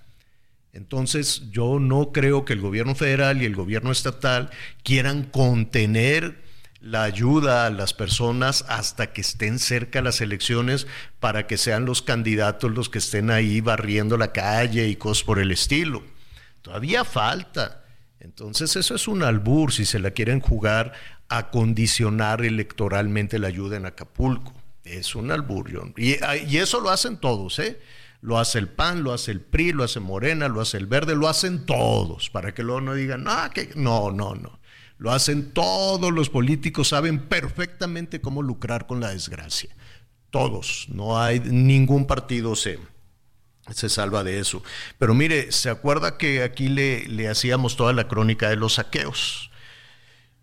Entonces 0.72 1.50
yo 1.52 1.80
no 1.80 2.12
creo 2.12 2.46
que 2.46 2.54
el 2.54 2.62
gobierno 2.62 2.96
federal 2.96 3.42
y 3.42 3.46
el 3.46 3.56
gobierno 3.56 3.92
estatal 3.92 4.52
quieran 4.84 5.24
contener 5.24 6.48
la 6.80 7.04
ayuda 7.04 7.66
a 7.66 7.70
las 7.72 7.94
personas 7.94 8.64
hasta 8.70 9.12
que 9.12 9.22
estén 9.22 9.60
cerca 9.60 10.02
las 10.02 10.22
elecciones 10.22 10.88
para 11.20 11.46
que 11.46 11.58
sean 11.58 11.86
los 11.86 12.02
candidatos 12.02 12.72
los 12.72 12.88
que 12.88 13.00
estén 13.00 13.32
ahí 13.32 13.60
barriendo 13.60 14.16
la 14.16 14.32
calle 14.32 14.88
y 14.88 14.96
cosas 14.96 15.24
por 15.26 15.40
el 15.40 15.52
estilo. 15.52 16.04
Todavía 16.62 17.04
falta. 17.04 17.84
Entonces 18.20 18.76
eso 18.76 18.96
es 18.96 19.08
un 19.08 19.24
albur 19.24 19.72
si 19.72 19.86
se 19.86 20.00
la 20.00 20.12
quieren 20.12 20.42
jugar 20.42 20.94
a 21.30 21.50
condicionar 21.52 22.44
electoralmente 22.44 23.40
la 23.40 23.48
ayuda 23.48 23.78
en 23.78 23.86
Acapulco. 23.86 24.54
Es 24.84 25.16
un 25.16 25.32
alburión. 25.32 25.94
Y, 25.98 26.16
y, 26.48 26.58
eso 26.58 26.80
lo 26.80 26.90
hacen 26.90 27.18
todos, 27.18 27.60
¿eh? 27.60 27.80
Lo 28.22 28.38
hace 28.40 28.60
el 28.60 28.68
PAN, 28.68 29.04
lo 29.04 29.14
hace 29.14 29.32
el 29.32 29.40
PRI, 29.40 29.72
lo 29.72 29.84
hace 29.84 30.00
Morena, 30.00 30.48
lo 30.48 30.60
hace 30.60 30.78
el 30.78 30.88
Verde, 30.88 31.16
lo 31.16 31.30
hacen 31.30 31.66
todos, 31.66 32.30
para 32.30 32.54
que 32.54 32.64
luego 32.64 32.82
no 32.82 32.94
digan, 32.94 33.26
ah, 33.28 33.52
que 33.54 33.70
no, 33.76 34.12
no, 34.12 34.36
no. 34.36 34.60
Lo 34.98 35.12
hacen 35.12 35.54
todos 35.54 36.12
los 36.12 36.30
políticos, 36.30 36.90
saben 36.90 37.28
perfectamente 37.30 38.20
cómo 38.20 38.42
lucrar 38.42 38.88
con 38.88 39.00
la 39.00 39.12
desgracia. 39.12 39.74
Todos, 40.30 40.88
no 40.90 41.22
hay 41.22 41.40
ningún 41.40 42.06
partido 42.06 42.56
se, 42.56 42.80
se 43.74 43.90
salva 43.90 44.24
de 44.24 44.40
eso. 44.40 44.64
Pero 44.98 45.14
mire, 45.14 45.52
¿se 45.52 45.70
acuerda 45.70 46.18
que 46.18 46.44
aquí 46.44 46.70
le, 46.70 47.08
le 47.08 47.28
hacíamos 47.28 47.76
toda 47.76 47.94
la 47.94 48.08
crónica 48.08 48.50
de 48.50 48.56
los 48.56 48.76
saqueos? 48.76 49.50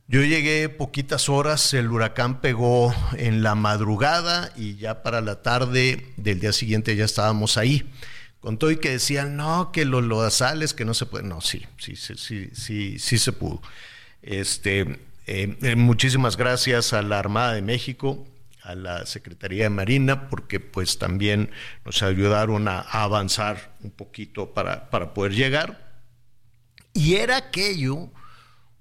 Yo 0.09 0.23
llegué 0.23 0.68
poquitas 0.68 1.28
horas, 1.28 1.75
el 1.75 1.90
huracán 1.90 2.40
pegó 2.40 2.95
en 3.16 3.42
la 3.42 3.56
madrugada 3.56 4.52
y 4.54 4.76
ya 4.76 5.02
para 5.02 5.21
la 5.21 5.42
tarde 5.42 6.12
del 6.16 6.38
día 6.38 6.52
siguiente 6.52 6.95
ya 6.95 7.04
estábamos 7.04 7.56
ahí. 7.56 7.90
Con 8.38 8.59
todo 8.59 8.71
y 8.71 8.76
que 8.76 8.90
decían, 8.90 9.37
no, 9.37 9.73
que 9.73 9.85
los 9.85 10.04
lodazales, 10.04 10.75
que 10.75 10.85
no 10.85 10.95
se 10.95 11.06
puede. 11.06 11.25
No, 11.25 11.40
sí, 11.40 11.66
sí, 11.78 11.97
sí, 11.97 12.14
sí, 12.16 12.50
sí, 12.52 12.99
sí 13.00 13.18
se 13.18 13.33
pudo. 13.33 13.61
Este, 14.23 14.83
eh, 15.26 15.56
eh, 15.61 15.75
muchísimas 15.75 16.37
gracias 16.37 16.92
a 16.92 17.02
la 17.02 17.18
Armada 17.18 17.54
de 17.54 17.62
México, 17.62 18.25
a 18.66 18.75
la 18.75 19.06
Secretaría 19.06 19.64
de 19.64 19.70
Marina, 19.70 20.28
porque 20.28 20.61
pues 20.61 20.99
también 20.99 21.50
nos 21.85 22.02
ayudaron 22.02 22.68
a, 22.68 22.80
avanzar 22.80 23.75
un 23.82 23.90
poquito 23.90 24.52
para, 24.52 24.90
para 24.90 25.14
poder 25.14 25.32
llegar. 25.32 26.02
Y 26.92 27.14
era 27.14 27.37
aquello 27.37 28.11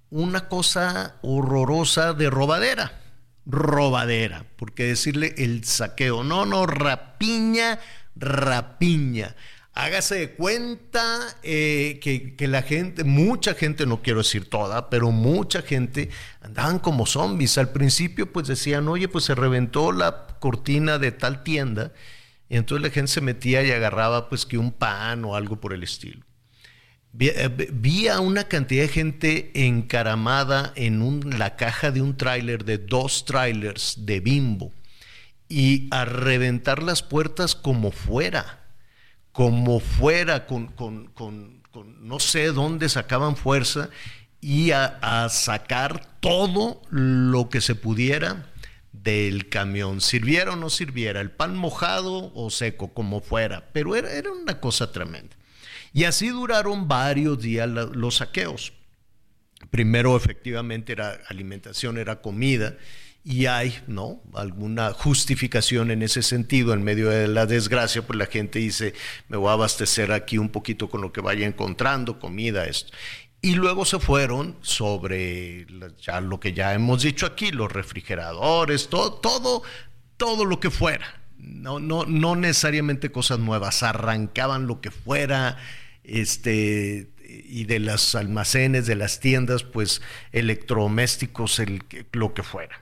una 0.09 0.47
cosa 0.47 1.15
horrorosa 1.21 2.13
de 2.13 2.29
robadera. 2.29 3.01
Robadera, 3.45 4.45
porque 4.55 4.85
decirle 4.85 5.35
el 5.37 5.63
saqueo, 5.65 6.23
no, 6.23 6.45
no, 6.45 6.65
rapiña, 6.65 7.79
rapiña. 8.15 9.35
Hágase 9.73 10.15
de 10.15 10.31
cuenta 10.31 11.19
eh, 11.43 11.99
que, 12.01 12.35
que, 12.35 12.47
la 12.47 12.61
gente, 12.61 13.03
mucha 13.03 13.53
gente, 13.53 13.85
no 13.85 14.01
quiero 14.01 14.19
decir 14.19 14.49
toda, 14.49 14.89
pero 14.89 15.11
mucha 15.11 15.61
gente 15.61 16.09
andaban 16.45 16.79
como 16.79 17.05
zombies. 17.05 17.57
Al 17.57 17.69
principio 17.69 18.31
pues 18.31 18.47
decían, 18.47 18.87
oye, 18.87 19.07
pues 19.07 19.25
se 19.25 19.35
reventó 19.35 19.91
la 19.91 20.27
cortina 20.39 20.97
de 20.97 21.11
tal 21.11 21.43
tienda, 21.43 21.91
y 22.47 22.57
entonces 22.57 22.87
la 22.87 22.93
gente 22.93 23.11
se 23.11 23.21
metía 23.21 23.63
y 23.63 23.71
agarraba 23.71 24.29
pues 24.29 24.45
que 24.45 24.57
un 24.57 24.71
pan 24.71 25.25
o 25.25 25.35
algo 25.35 25.59
por 25.59 25.73
el 25.73 25.83
estilo. 25.83 26.23
Eh, 27.17 27.69
vi, 27.73 28.07
a 28.09 28.19
una 28.19 28.43
cantidad 28.43 28.83
de 28.83 28.89
gente 28.89 29.51
encaramada 29.53 30.73
en 30.75 31.39
la 31.39 31.55
caja 31.55 31.91
de 31.91 32.01
un 32.01 32.17
tráiler, 32.17 32.65
de 32.65 32.77
dos 32.77 33.25
trailers 33.25 34.05
de 34.05 34.19
bimbo, 34.19 34.71
y 35.47 35.87
a 35.91 36.05
reventar 36.05 36.83
las 36.83 37.01
puertas 37.01 37.55
como 37.55 37.91
fuera, 37.91 38.65
como 39.31 39.79
fuera, 39.79 40.45
con, 40.45 40.73
no 42.01 42.19
sé 42.19 42.47
dónde 42.47 42.89
sacaban 42.89 43.35
fuerza, 43.35 43.89
y 44.45 44.69
a, 44.73 45.27
sacar 45.29 46.05
todo 46.19 46.79
lo 46.91 47.49
que 47.49 47.61
se 47.61 47.73
pudiera 47.73 48.45
del 48.91 49.49
camión, 49.49 50.01
sirviera 50.01 50.53
o 50.53 50.55
no 50.55 50.69
sirviera, 50.69 51.19
el 51.19 51.31
pan 51.31 51.55
mojado 51.55 52.31
o 52.35 52.51
seco, 52.51 52.93
como 52.93 53.21
fuera, 53.21 53.69
pero 53.73 53.95
era, 53.95 54.11
era 54.11 54.31
una 54.31 54.59
cosa 54.59 54.91
tremenda. 54.91 55.35
Y 55.93 56.03
así 56.03 56.29
duraron 56.29 56.87
varios 56.87 57.41
días 57.41 57.67
los 57.67 58.17
saqueos. 58.17 58.73
Primero 59.71 60.15
efectivamente 60.15 60.91
era 60.91 61.19
alimentación, 61.27 61.97
era 61.97 62.21
comida, 62.21 62.77
y 63.27 63.47
hay, 63.47 63.75
¿no? 63.87 64.21
Alguna 64.35 64.91
justificación 64.93 65.89
en 65.89 66.03
ese 66.03 66.21
sentido, 66.21 66.73
en 66.73 66.83
medio 66.83 67.09
de 67.09 67.27
la 67.27 67.47
desgracia, 67.47 68.05
pues 68.05 68.19
la 68.19 68.27
gente 68.27 68.59
dice, 68.59 68.93
me 69.29 69.37
voy 69.37 69.49
a 69.49 69.53
abastecer 69.53 70.11
aquí 70.11 70.37
un 70.37 70.49
poquito 70.49 70.87
con 70.91 71.01
lo 71.01 71.11
que 71.11 71.21
vaya 71.21 71.47
encontrando, 71.47 72.19
comida, 72.19 72.65
esto. 72.65 72.93
Y 73.45 73.53
luego 73.53 73.85
se 73.85 73.99
fueron 73.99 74.57
sobre 74.61 75.67
ya 76.01 76.19
lo 76.19 76.39
que 76.39 76.51
ya 76.53 76.73
hemos 76.73 77.03
dicho 77.03 77.27
aquí, 77.27 77.51
los 77.51 77.71
refrigeradores, 77.71 78.89
todo, 78.89 79.13
todo, 79.13 79.61
todo 80.17 80.45
lo 80.45 80.59
que 80.59 80.71
fuera. 80.71 81.21
No, 81.37 81.79
no, 81.79 82.05
no 82.05 82.35
necesariamente 82.35 83.11
cosas 83.11 83.37
nuevas, 83.37 83.83
arrancaban 83.83 84.65
lo 84.65 84.81
que 84.81 84.89
fuera, 84.89 85.59
este, 86.03 87.11
y 87.23 87.65
de 87.65 87.77
los 87.77 88.15
almacenes, 88.15 88.87
de 88.87 88.95
las 88.95 89.19
tiendas, 89.19 89.61
pues 89.61 90.01
electrodomésticos, 90.31 91.59
el, 91.59 91.83
lo 92.13 92.33
que 92.33 92.41
fuera. 92.41 92.81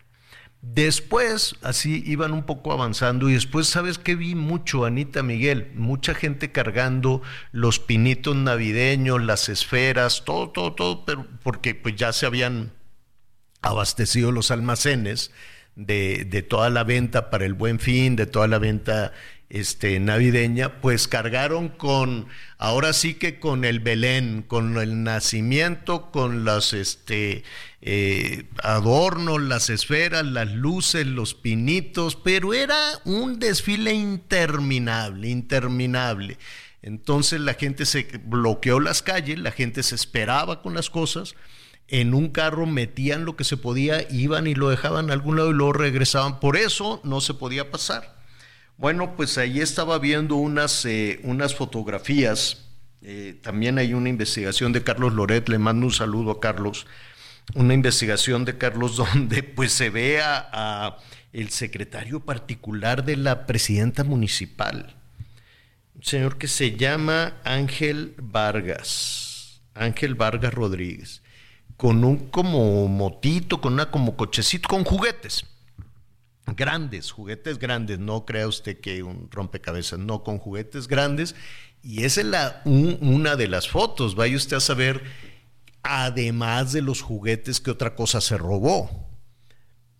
Después, 0.65 1.55
así 1.61 2.01
iban 2.05 2.31
un 2.31 2.43
poco 2.43 2.71
avanzando 2.71 3.29
y 3.29 3.33
después, 3.33 3.67
¿sabes 3.67 3.97
qué 3.97 4.15
vi 4.15 4.33
mucho, 4.33 4.85
Anita 4.85 5.21
Miguel? 5.21 5.73
Mucha 5.75 6.13
gente 6.13 6.53
cargando 6.53 7.21
los 7.51 7.79
pinitos 7.79 8.37
navideños, 8.37 9.21
las 9.21 9.49
esferas, 9.49 10.23
todo, 10.23 10.51
todo, 10.51 10.71
todo, 10.71 11.03
pero 11.03 11.27
porque 11.43 11.75
pues 11.75 11.97
ya 11.97 12.13
se 12.13 12.25
habían 12.25 12.71
abastecido 13.61 14.31
los 14.31 14.51
almacenes 14.51 15.31
de, 15.75 16.23
de 16.23 16.41
toda 16.43 16.69
la 16.69 16.85
venta 16.85 17.29
para 17.29 17.45
el 17.45 17.55
buen 17.55 17.79
fin, 17.79 18.15
de 18.15 18.25
toda 18.25 18.47
la 18.47 18.57
venta 18.57 19.11
este, 19.53 19.99
navideña, 19.99 20.81
pues 20.81 21.07
cargaron 21.07 21.69
con, 21.69 22.27
ahora 22.57 22.91
sí 22.91 23.13
que 23.13 23.39
con 23.39 23.65
el 23.65 23.79
Belén, 23.79 24.41
con 24.41 24.77
el 24.79 25.03
nacimiento, 25.03 26.09
con 26.09 26.43
los 26.43 26.73
este, 26.73 27.43
eh, 27.79 28.45
adornos, 28.63 29.39
las 29.39 29.69
esferas, 29.69 30.25
las 30.25 30.51
luces, 30.51 31.05
los 31.05 31.35
pinitos, 31.35 32.15
pero 32.15 32.55
era 32.55 32.79
un 33.05 33.37
desfile 33.37 33.93
interminable, 33.93 35.29
interminable. 35.29 36.39
Entonces 36.81 37.39
la 37.39 37.53
gente 37.53 37.85
se 37.85 38.07
bloqueó 38.25 38.79
las 38.79 39.03
calles, 39.03 39.37
la 39.37 39.51
gente 39.51 39.83
se 39.83 39.93
esperaba 39.93 40.63
con 40.63 40.73
las 40.73 40.89
cosas, 40.89 41.35
en 41.89 42.15
un 42.15 42.29
carro 42.29 42.65
metían 42.65 43.23
lo 43.23 43.35
que 43.35 43.43
se 43.43 43.57
podía, 43.57 44.01
iban 44.09 44.47
y 44.47 44.55
lo 44.55 44.71
dejaban 44.71 45.11
a 45.11 45.13
algún 45.13 45.35
lado 45.35 45.51
y 45.51 45.53
luego 45.53 45.73
regresaban. 45.73 46.39
Por 46.39 46.57
eso 46.57 47.01
no 47.03 47.21
se 47.21 47.35
podía 47.35 47.69
pasar. 47.69 48.22
Bueno, 48.77 49.15
pues 49.15 49.37
ahí 49.37 49.61
estaba 49.61 49.99
viendo 49.99 50.35
unas, 50.35 50.85
eh, 50.85 51.19
unas 51.23 51.55
fotografías. 51.55 52.65
Eh, 53.01 53.37
también 53.41 53.77
hay 53.77 53.93
una 53.93 54.09
investigación 54.09 54.73
de 54.73 54.83
Carlos 54.83 55.13
Loret, 55.13 55.47
le 55.47 55.59
mando 55.59 55.85
un 55.85 55.91
saludo 55.91 56.31
a 56.31 56.39
Carlos. 56.39 56.87
Una 57.53 57.73
investigación 57.73 58.45
de 58.45 58.57
Carlos 58.57 58.95
donde 59.13 59.43
pues 59.43 59.71
se 59.73 59.89
ve 59.89 60.21
a, 60.21 60.97
el 61.33 61.49
secretario 61.49 62.21
particular 62.21 63.05
de 63.05 63.17
la 63.17 63.45
presidenta 63.45 64.03
municipal, 64.03 64.95
un 65.95 66.03
señor 66.03 66.37
que 66.37 66.47
se 66.47 66.77
llama 66.77 67.37
Ángel 67.43 68.13
Vargas, 68.17 69.61
Ángel 69.73 70.13
Vargas 70.13 70.53
Rodríguez, 70.53 71.23
con 71.75 72.03
un 72.03 72.29
como 72.29 72.87
motito, 72.87 73.61
con 73.61 73.73
una 73.73 73.89
como 73.89 74.15
cochecito, 74.15 74.69
con 74.69 74.83
juguetes 74.83 75.45
grandes, 76.45 77.11
juguetes 77.11 77.59
grandes, 77.59 77.99
no 77.99 78.25
crea 78.25 78.47
usted 78.47 78.79
que 78.79 79.03
un 79.03 79.29
rompecabezas, 79.31 79.99
no, 79.99 80.23
con 80.23 80.37
juguetes 80.37 80.87
grandes. 80.87 81.35
Y 81.81 82.03
esa 82.03 82.21
es 82.21 82.27
la, 82.27 82.61
una 82.65 83.35
de 83.35 83.47
las 83.47 83.69
fotos, 83.69 84.15
vaya 84.15 84.35
usted 84.35 84.57
a 84.57 84.61
saber, 84.61 85.03
además 85.81 86.71
de 86.71 86.81
los 86.81 87.01
juguetes, 87.01 87.59
que 87.59 87.71
otra 87.71 87.95
cosa 87.95 88.21
se 88.21 88.37
robó. 88.37 89.09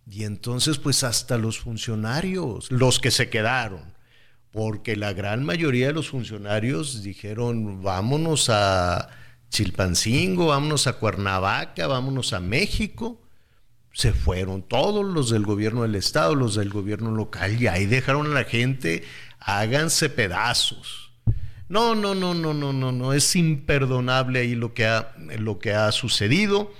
Y 0.06 0.24
entonces, 0.24 0.78
pues 0.78 1.02
hasta 1.02 1.38
los 1.38 1.58
funcionarios, 1.58 2.70
los 2.70 3.00
que 3.00 3.10
se 3.10 3.30
quedaron, 3.30 3.94
porque 4.50 4.96
la 4.96 5.12
gran 5.12 5.44
mayoría 5.44 5.88
de 5.88 5.92
los 5.94 6.10
funcionarios 6.10 7.02
dijeron, 7.02 7.82
vámonos 7.82 8.50
a 8.50 9.08
Chilpancingo, 9.48 10.46
vámonos 10.46 10.86
a 10.86 10.94
Cuernavaca, 10.94 11.86
vámonos 11.86 12.32
a 12.32 12.40
México 12.40 13.23
se 13.94 14.12
fueron 14.12 14.62
todos 14.62 15.04
los 15.04 15.30
del 15.30 15.44
gobierno 15.44 15.82
del 15.82 15.94
estado, 15.94 16.34
los 16.34 16.56
del 16.56 16.68
gobierno 16.68 17.12
local, 17.12 17.62
y 17.62 17.68
ahí 17.68 17.86
dejaron 17.86 18.26
a 18.26 18.34
la 18.34 18.44
gente, 18.44 19.04
háganse 19.38 20.10
pedazos. 20.10 21.12
No, 21.68 21.94
no, 21.94 22.14
no, 22.14 22.34
no, 22.34 22.52
no, 22.52 22.72
no, 22.72 22.92
no, 22.92 23.12
es 23.12 23.36
imperdonable 23.36 24.40
ahí 24.40 24.56
lo 24.56 24.74
que 24.74 24.84
ha, 24.86 25.14
lo 25.38 25.60
que 25.60 25.72
ha 25.72 25.92
sucedido. 25.92 26.72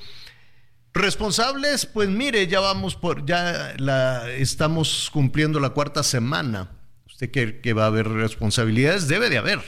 Responsables, 0.93 1.87
pues 1.87 2.09
mire, 2.09 2.49
ya 2.49 2.59
vamos 2.59 2.97
por, 2.97 3.25
ya 3.25 3.75
la, 3.79 4.29
estamos 4.31 5.09
cumpliendo 5.13 5.61
la 5.61 5.71
cuarta 5.71 6.03
semana. 6.03 6.71
Usted 7.07 7.31
que, 7.31 7.61
que 7.61 7.73
va 7.75 7.85
a 7.85 7.87
haber 7.87 8.09
responsabilidades, 8.09 9.07
debe 9.07 9.31
de 9.31 9.39
haber 9.39 9.61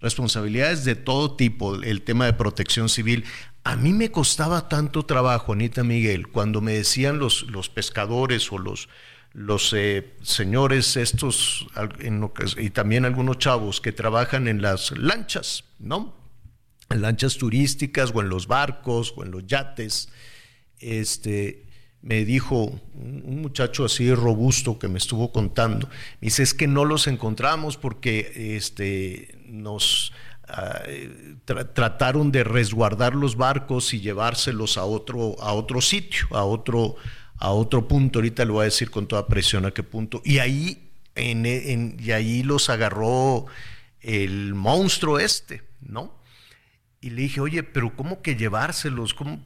responsabilidades 0.00 0.84
de 0.84 0.94
todo 0.94 1.36
tipo, 1.36 1.74
el 1.76 2.02
tema 2.02 2.26
de 2.26 2.32
protección 2.32 2.88
civil. 2.88 3.24
A 3.64 3.76
mí 3.76 3.92
me 3.92 4.10
costaba 4.10 4.68
tanto 4.68 5.04
trabajo, 5.04 5.52
Anita 5.52 5.82
Miguel, 5.82 6.28
cuando 6.28 6.60
me 6.60 6.72
decían 6.72 7.18
los, 7.18 7.44
los 7.44 7.68
pescadores 7.68 8.52
o 8.52 8.58
los, 8.58 8.88
los 9.32 9.72
eh, 9.74 10.14
señores 10.22 10.96
estos, 10.96 11.66
y 12.56 12.70
también 12.70 13.04
algunos 13.04 13.38
chavos 13.38 13.80
que 13.80 13.92
trabajan 13.92 14.48
en 14.48 14.62
las 14.62 14.92
lanchas, 14.92 15.64
¿no? 15.78 16.14
En 16.88 17.02
lanchas 17.02 17.36
turísticas 17.36 18.12
o 18.14 18.20
en 18.20 18.28
los 18.28 18.46
barcos 18.46 19.12
o 19.16 19.24
en 19.24 19.32
los 19.32 19.46
yates. 19.46 20.08
Este, 20.78 21.65
me 22.06 22.24
dijo 22.24 22.80
un 22.94 23.42
muchacho 23.42 23.84
así 23.84 24.14
robusto 24.14 24.78
que 24.78 24.88
me 24.88 24.98
estuvo 24.98 25.32
contando, 25.32 25.88
me 25.88 26.26
dice, 26.26 26.42
es 26.42 26.54
que 26.54 26.66
no 26.66 26.84
los 26.84 27.06
encontramos 27.06 27.76
porque 27.76 28.56
este, 28.56 29.38
nos 29.46 30.12
Ah, 30.48 30.82
trataron 31.74 32.30
de 32.30 32.44
resguardar 32.44 33.16
los 33.16 33.36
barcos 33.36 33.92
y 33.92 34.00
llevárselos 34.00 34.78
a 34.78 34.84
otro, 34.84 35.34
a 35.40 35.52
otro 35.52 35.80
sitio, 35.80 36.28
a 36.30 36.44
otro, 36.44 36.94
a 37.38 37.50
otro 37.50 37.88
punto. 37.88 38.20
Ahorita 38.20 38.44
le 38.44 38.52
voy 38.52 38.60
a 38.62 38.64
decir 38.64 38.90
con 38.90 39.08
toda 39.08 39.26
presión 39.26 39.66
a 39.66 39.72
qué 39.72 39.82
punto. 39.82 40.22
Y 40.24 40.38
ahí, 40.38 40.92
en, 41.16 41.96
y 41.98 42.12
ahí 42.12 42.44
los 42.44 42.70
agarró 42.70 43.46
el 44.00 44.54
monstruo 44.54 45.18
este, 45.18 45.64
¿no? 45.80 46.14
Y 47.00 47.10
le 47.10 47.22
dije, 47.22 47.40
oye, 47.40 47.64
pero 47.64 47.96
¿cómo 47.96 48.22
que 48.22 48.36
llevárselos? 48.36 49.14
¿Cómo, 49.14 49.44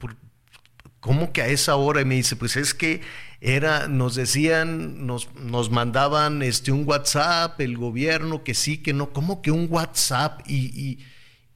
¿Cómo 1.01 1.33
que 1.33 1.43
a 1.43 1.49
esa 1.49 1.77
hora? 1.77 2.03
Y 2.03 2.05
me 2.05 2.17
dice, 2.17 2.37
pues 2.37 2.57
es 2.57 2.75
que 2.75 3.01
era, 3.41 3.89
nos 3.89 4.15
decían, 4.15 5.07
nos, 5.07 5.35
nos 5.35 5.71
mandaban 5.71 6.43
este, 6.43 6.73
un 6.73 6.87
WhatsApp, 6.87 7.59
el 7.61 7.79
gobierno, 7.79 8.45
que 8.45 8.55
sí, 8.55 8.79
que 8.79 8.93
no, 8.93 9.13
¿cómo 9.13 9.41
que 9.41 9.51
un 9.51 9.67
WhatsApp? 9.71 10.43
Y, 10.47 10.99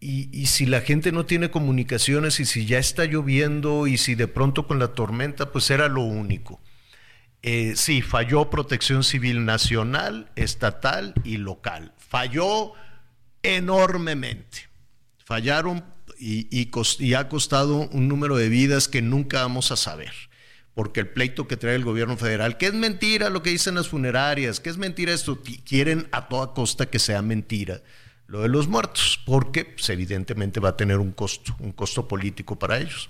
y, 0.00 0.46
si 0.46 0.66
la 0.66 0.82
gente 0.82 1.12
no 1.12 1.24
tiene 1.24 1.50
comunicaciones 1.50 2.38
y 2.38 2.44
si 2.44 2.66
ya 2.66 2.78
está 2.78 3.06
lloviendo 3.06 3.86
y 3.86 3.96
si 3.96 4.14
de 4.14 4.28
pronto 4.28 4.66
con 4.66 4.78
la 4.78 4.88
tormenta, 4.88 5.50
pues 5.50 5.70
era 5.70 5.88
lo 5.88 6.02
único. 6.02 6.60
Eh, 7.42 7.72
sí, 7.76 8.02
falló 8.02 8.50
Protección 8.50 9.02
Civil 9.02 9.46
Nacional, 9.46 10.30
estatal 10.36 11.14
y 11.24 11.38
local. 11.38 11.94
Falló 11.96 12.72
enormemente. 13.42 14.68
Fallaron 15.24 15.84
y, 16.24 16.70
y, 16.98 17.14
ha 17.14 17.28
costado 17.28 17.88
un 17.90 18.08
número 18.08 18.36
de 18.36 18.48
vidas 18.48 18.88
que 18.88 19.02
nunca 19.02 19.42
vamos 19.42 19.70
a 19.70 19.76
saber 19.76 20.12
porque 20.74 21.00
el 21.00 21.08
pleito 21.08 21.46
que 21.46 21.56
trae 21.56 21.76
el 21.76 21.84
gobierno 21.84 22.16
federal, 22.16 22.56
que 22.56 22.66
es 22.66 22.74
mentira 22.74 23.30
lo 23.30 23.44
que 23.44 23.50
dicen 23.50 23.76
las 23.76 23.86
funerarias, 23.88 24.58
que 24.58 24.70
es 24.70 24.76
mentira 24.76 25.12
esto, 25.12 25.40
quieren 25.64 26.08
a 26.10 26.26
toda 26.26 26.52
costa 26.52 26.86
que 26.86 26.98
sea 26.98 27.22
mentira 27.22 27.80
lo 28.26 28.42
de 28.42 28.48
los 28.48 28.68
muertos, 28.68 29.20
porque 29.24 29.64
pues, 29.64 29.88
evidentemente 29.90 30.58
va 30.58 30.70
a 30.70 30.76
tener 30.76 30.98
un 30.98 31.12
costo, 31.12 31.54
un 31.60 31.72
costo 31.72 32.08
político 32.08 32.58
para 32.58 32.78
ellos. 32.78 33.08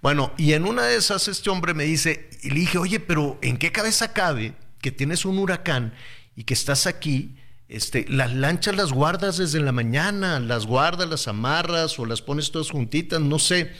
Bueno, 0.00 0.32
y 0.38 0.52
en 0.52 0.64
una 0.64 0.84
de 0.84 0.96
esas 0.96 1.28
este 1.28 1.50
hombre 1.50 1.74
me 1.74 1.84
dice, 1.84 2.30
y 2.42 2.50
le 2.50 2.60
dije, 2.60 2.78
oye, 2.78 3.00
pero 3.00 3.38
¿en 3.42 3.58
qué 3.58 3.72
cabeza 3.72 4.12
cabe 4.12 4.54
que 4.80 4.90
tienes 4.90 5.24
un 5.24 5.38
huracán 5.38 5.92
y 6.36 6.44
que 6.44 6.54
estás 6.54 6.86
aquí? 6.86 7.36
Este, 7.72 8.04
las 8.06 8.34
lanchas 8.34 8.76
las 8.76 8.92
guardas 8.92 9.38
desde 9.38 9.58
la 9.58 9.72
mañana, 9.72 10.38
las 10.40 10.66
guardas, 10.66 11.08
las 11.08 11.26
amarras 11.26 11.98
o 11.98 12.04
las 12.04 12.20
pones 12.20 12.52
todas 12.52 12.70
juntitas, 12.70 13.18
no 13.18 13.38
sé. 13.38 13.72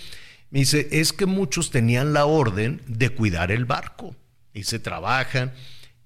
Me 0.48 0.60
dice, 0.60 0.88
es 0.92 1.12
que 1.12 1.26
muchos 1.26 1.70
tenían 1.70 2.14
la 2.14 2.24
orden 2.24 2.80
de 2.86 3.10
cuidar 3.10 3.52
el 3.52 3.66
barco 3.66 4.16
y 4.54 4.62
se 4.64 4.78
trabajan 4.78 5.52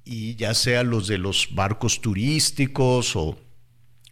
y 0.04 0.34
ya 0.34 0.52
sea 0.54 0.82
los 0.82 1.06
de 1.06 1.18
los 1.18 1.54
barcos 1.54 2.00
turísticos 2.00 3.14
o, 3.14 3.38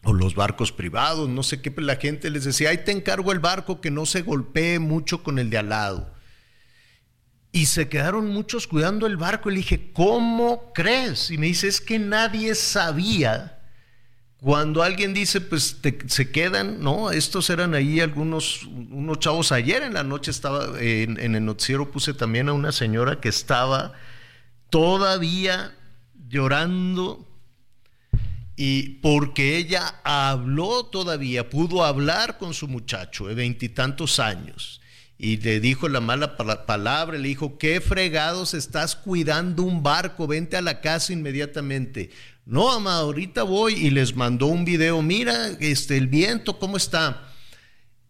los 0.05 0.37
barcos 0.37 0.71
privados, 0.71 1.29
no 1.29 1.43
sé 1.43 1.61
qué, 1.61 1.73
pues 1.73 1.85
la 1.85 1.97
gente 1.97 2.31
les 2.31 2.45
decía, 2.45 2.71
ahí 2.71 2.79
te 2.79 2.93
encargo 2.93 3.33
el 3.33 3.41
barco 3.41 3.81
que 3.81 3.91
no 3.91 4.07
se 4.07 4.23
golpee 4.23 4.79
mucho 4.79 5.25
con 5.25 5.41
el 5.41 5.51
de 5.51 5.59
al 5.59 5.71
lado. 5.71 6.15
Y 7.51 7.67
se 7.67 7.89
quedaron 7.89 8.29
muchos 8.29 8.69
cuidando 8.69 9.09
el 9.09 9.17
barco. 9.17 9.51
Y 9.51 9.55
le 9.55 9.59
dije, 9.59 9.91
¿cómo 9.93 10.73
crees? 10.73 11.33
Y 11.33 11.39
me 11.39 11.47
dice, 11.47 11.67
es 11.67 11.81
que 11.81 11.99
nadie 11.99 12.55
sabía 12.55 13.54
cuando 14.45 14.83
alguien 14.83 15.15
dice, 15.15 15.41
pues 15.41 15.79
se 16.07 16.31
quedan, 16.31 16.83
¿no? 16.83 17.11
Estos 17.11 17.49
eran 17.49 17.73
ahí 17.73 18.01
algunos, 18.01 18.65
unos 18.65 19.19
chavos. 19.19 19.53
Ayer 19.53 19.83
en 19.83 19.95
la 19.95 20.05
noche 20.05 20.31
estaba, 20.31 20.79
en, 20.79 21.19
en, 21.19 21.35
el 21.35 21.47
noticiero 21.47 21.91
puse 21.91 22.13
también 22.13 22.51
a 22.51 22.53
una 22.53 22.71
señora 22.71 23.23
que 23.23 23.31
estaba 23.31 23.95
todavía 24.69 25.75
llorando 26.29 27.27
y 28.55 29.01
porque 29.01 29.57
ella 29.57 30.03
habló 30.05 30.85
todavía, 30.85 31.49
pudo 31.49 31.83
hablar 31.83 32.37
con 32.37 32.53
su 32.53 32.69
muchacho 32.69 33.27
de 33.27 33.35
veintitantos 33.35 34.21
años 34.21 34.83
y 35.17 35.37
le 35.37 35.61
dijo 35.61 35.89
la 35.89 36.01
mala 36.01 36.37
palabra, 36.37 37.17
le 37.19 37.29
dijo, 37.29 37.57
¿qué 37.57 37.81
fregados 37.81 38.53
estás 38.53 38.97
cuidando 38.97 39.63
un 39.63 39.83
barco? 39.83 40.27
Vente 40.27 40.57
a 40.57 40.63
la 40.63 40.81
casa 40.81 41.13
inmediatamente. 41.13 42.11
No, 42.45 42.73
ama, 42.73 42.97
ahorita 42.97 43.45
voy 43.45 43.75
y 43.75 43.91
les 43.91 44.17
mandó 44.17 44.47
un 44.47 44.65
video, 44.65 45.01
mira, 45.03 45.49
este, 45.61 45.97
el 45.97 46.09
viento, 46.09 46.59
¿cómo 46.59 46.77
está? 46.77 47.29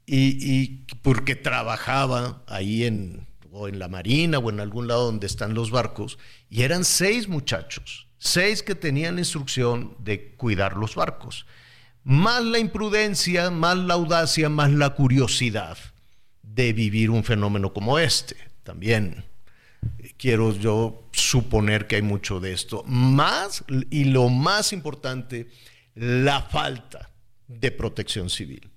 Y, 0.07 0.85
porque 1.03 1.37
trabajaba 1.37 2.43
ahí 2.47 2.85
en, 2.85 3.27
o 3.53 3.69
en 3.69 3.79
la 3.79 3.89
marina 3.89 4.39
o 4.39 4.51
en 4.51 4.61
algún 4.61 4.89
lado 4.89 5.05
donde 5.05 5.27
están 5.27 5.55
los 5.55 5.71
barcos, 5.71 6.19
y 6.49 6.63
eran 6.63 6.85
seis 6.85 7.29
muchachos, 7.29 8.09
seis 8.19 8.63
que 8.63 8.75
tenían 8.75 9.19
instrucción 9.19 9.95
de 10.01 10.35
cuidar 10.37 10.77
los 10.77 10.95
barcos. 10.95 11.47
Más 12.03 12.43
la 12.45 12.59
imprudencia, 12.59 13.51
más 13.51 13.77
la 13.77 13.95
audacia, 13.95 14.49
más 14.49 14.73
la 14.73 14.91
curiosidad 14.91 15.79
de 16.55 16.73
vivir 16.73 17.11
un 17.11 17.25
fenómeno 17.25 17.73
como 17.73 17.99
este. 17.99 18.37
También 18.63 19.25
quiero 20.17 20.53
yo 20.57 21.09
suponer 21.13 21.87
que 21.87 21.97
hay 21.97 22.03
mucho 22.03 22.41
de 22.41 22.53
esto. 22.53 22.85
Más, 22.87 23.65
y 23.91 24.05
lo 24.05 24.29
más 24.29 24.73
importante, 24.73 25.49
la 25.95 26.43
falta 26.43 27.11
de 27.49 27.71
protección 27.71 28.31
civil. 28.31 28.71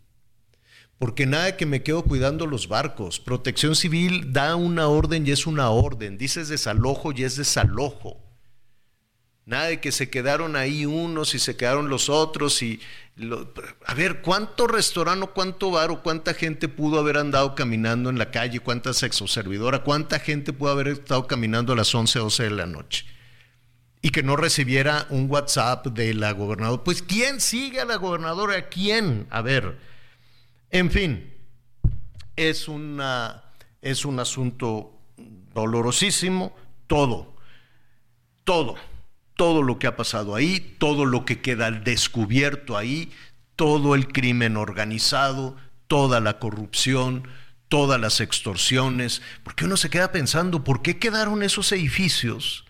Porque 0.98 1.28
nada 1.28 1.56
que 1.58 1.68
me 1.68 1.84
quedo 1.84 2.04
cuidando 2.04 2.48
los 2.48 2.68
barcos. 2.68 3.20
Protección 3.20 3.76
civil 3.76 4.34
da 4.34 4.56
una 4.56 4.88
orden 4.88 5.28
y 5.28 5.32
es 5.32 5.46
una 5.46 5.70
orden. 5.70 6.18
Dices 6.18 6.50
desalojo 6.50 7.12
y 7.12 7.24
es 7.24 7.36
desalojo. 7.36 8.27
Nada 9.48 9.68
de 9.68 9.80
que 9.80 9.94
se 9.94 10.10
quedaron 10.10 10.58
ahí 10.58 10.86
unos 10.86 11.34
y 11.34 11.40
se 11.40 11.56
quedaron 11.56 11.88
los 11.88 12.10
otros. 12.10 12.62
Y 12.62 12.82
a 13.86 13.94
ver, 13.94 14.22
¿cuánto 14.22 14.68
restaurante, 14.68 15.26
cuánto 15.34 15.72
bar 15.72 15.90
o 15.90 16.04
cuánta 16.04 16.34
gente 16.34 16.68
pudo 16.68 17.00
haber 17.00 17.16
andado 17.16 17.56
caminando 17.56 18.10
en 18.10 18.18
la 18.18 18.30
calle? 18.30 18.60
¿Cuánta 18.60 18.92
sexoservidora? 18.92 19.84
¿Cuánta 19.84 20.20
gente 20.20 20.52
pudo 20.52 20.72
haber 20.72 20.90
estado 20.90 21.28
caminando 21.28 21.72
a 21.72 21.78
las 21.78 21.96
11, 21.96 22.20
12 22.20 22.44
de 22.44 22.50
la 22.50 22.66
noche? 22.66 23.06
Y 24.02 24.10
que 24.10 24.22
no 24.22 24.36
recibiera 24.36 25.08
un 25.12 25.32
WhatsApp 25.32 25.88
de 25.88 26.14
la 26.14 26.34
gobernadora. 26.34 26.84
Pues, 26.84 27.02
¿quién 27.02 27.40
sigue 27.40 27.80
a 27.80 27.86
la 27.86 27.96
gobernadora? 27.96 28.68
¿Quién? 28.68 29.28
A 29.30 29.42
ver. 29.42 29.78
En 30.72 30.92
fin, 30.92 31.34
es, 32.36 32.68
una, 32.68 33.46
es 33.82 34.04
un 34.04 34.20
asunto 34.20 34.92
dolorosísimo. 35.54 36.54
Todo, 36.86 37.34
todo 38.44 38.76
todo 39.38 39.64
lo 39.64 39.80
que 39.80 39.88
ha 39.88 39.96
pasado 39.96 40.36
ahí, 40.36 40.76
todo 40.80 41.06
lo 41.06 41.24
que 41.24 41.42
queda 41.42 41.72
descubierto 41.72 42.76
ahí, 42.76 43.12
todo 43.56 43.96
el 43.96 44.08
crimen 44.10 44.58
organizado, 44.58 45.56
toda 45.88 46.20
la 46.20 46.40
corrupción, 46.40 47.28
todas 47.70 48.02
las 48.02 48.20
extorsiones, 48.20 49.22
porque 49.44 49.66
uno 49.66 49.78
se 49.78 49.90
queda 49.90 50.12
pensando, 50.12 50.64
¿por 50.64 50.82
qué 50.82 51.00
quedaron 51.00 51.44
esos 51.44 51.72
edificios 51.72 52.66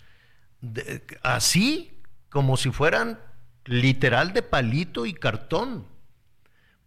así, 1.24 1.92
como 2.30 2.58
si 2.58 2.70
fueran 2.72 3.20
literal 3.66 4.34
de 4.34 4.44
palito 4.44 5.06
y 5.06 5.14
cartón? 5.14 5.88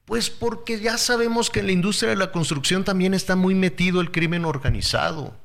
Pues 0.04 0.28
porque 0.28 0.80
ya 0.80 0.98
sabemos 0.98 1.50
que 1.50 1.60
en 1.60 1.66
la 1.66 1.72
industria 1.72 2.10
de 2.10 2.16
la 2.16 2.32
construcción 2.32 2.84
también 2.84 3.14
está 3.14 3.34
muy 3.34 3.54
metido 3.54 4.00
el 4.00 4.10
crimen 4.10 4.44
organizado 4.44 5.40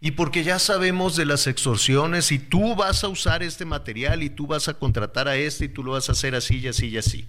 y 0.00 0.12
porque 0.12 0.44
ya 0.44 0.58
sabemos 0.58 1.16
de 1.16 1.24
las 1.24 1.46
extorsiones 1.46 2.30
y 2.32 2.38
tú 2.38 2.74
vas 2.74 3.02
a 3.04 3.08
usar 3.08 3.42
este 3.42 3.64
material 3.64 4.22
y 4.22 4.30
tú 4.30 4.46
vas 4.46 4.68
a 4.68 4.74
contratar 4.74 5.28
a 5.28 5.36
este 5.36 5.66
y 5.66 5.68
tú 5.68 5.82
lo 5.82 5.92
vas 5.92 6.08
a 6.08 6.12
hacer 6.12 6.34
así 6.34 6.58
y 6.58 6.68
así 6.68 6.88
y 6.88 6.98
así. 6.98 7.26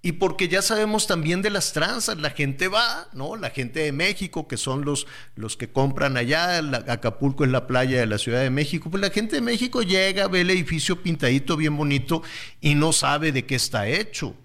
Y 0.00 0.12
porque 0.12 0.48
ya 0.48 0.62
sabemos 0.62 1.08
también 1.08 1.42
de 1.42 1.50
las 1.50 1.72
tranzas, 1.72 2.18
la 2.18 2.30
gente 2.30 2.68
va, 2.68 3.08
¿no? 3.12 3.34
La 3.34 3.50
gente 3.50 3.80
de 3.80 3.90
México, 3.90 4.46
que 4.46 4.56
son 4.56 4.84
los, 4.84 5.08
los 5.34 5.56
que 5.56 5.70
compran 5.70 6.16
allá, 6.16 6.58
Acapulco 6.88 7.44
es 7.44 7.50
la 7.50 7.66
playa 7.66 7.98
de 7.98 8.06
la 8.06 8.18
Ciudad 8.18 8.40
de 8.40 8.50
México, 8.50 8.90
pues 8.90 9.00
la 9.00 9.10
gente 9.10 9.36
de 9.36 9.42
México 9.42 9.82
llega, 9.82 10.28
ve 10.28 10.42
el 10.42 10.50
edificio 10.50 11.02
pintadito 11.02 11.56
bien 11.56 11.76
bonito 11.76 12.22
y 12.60 12.76
no 12.76 12.92
sabe 12.92 13.32
de 13.32 13.44
qué 13.44 13.56
está 13.56 13.88
hecho. 13.88 14.36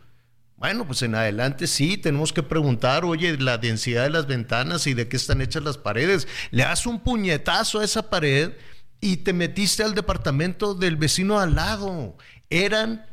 Bueno, 0.64 0.88
pues 0.88 1.02
en 1.02 1.14
adelante 1.14 1.68
sí, 1.68 1.98
tenemos 1.98 2.32
que 2.32 2.42
preguntar, 2.42 3.04
oye, 3.04 3.38
la 3.38 3.58
densidad 3.58 4.04
de 4.04 4.12
las 4.12 4.28
ventanas 4.28 4.88
y 4.88 4.94
de 4.94 5.10
qué 5.10 5.18
están 5.18 5.42
hechas 5.42 5.62
las 5.62 5.78
paredes. 5.78 6.26
Le 6.52 6.64
das 6.64 6.86
un 6.86 7.02
puñetazo 7.02 7.82
a 7.82 7.84
esa 7.84 8.10
pared 8.10 8.54
y 9.02 9.18
te 9.18 9.34
metiste 9.34 9.84
al 9.84 9.94
departamento 9.94 10.74
del 10.74 10.96
vecino 10.96 11.38
al 11.38 11.56
lado. 11.56 12.16
Eran 12.50 13.06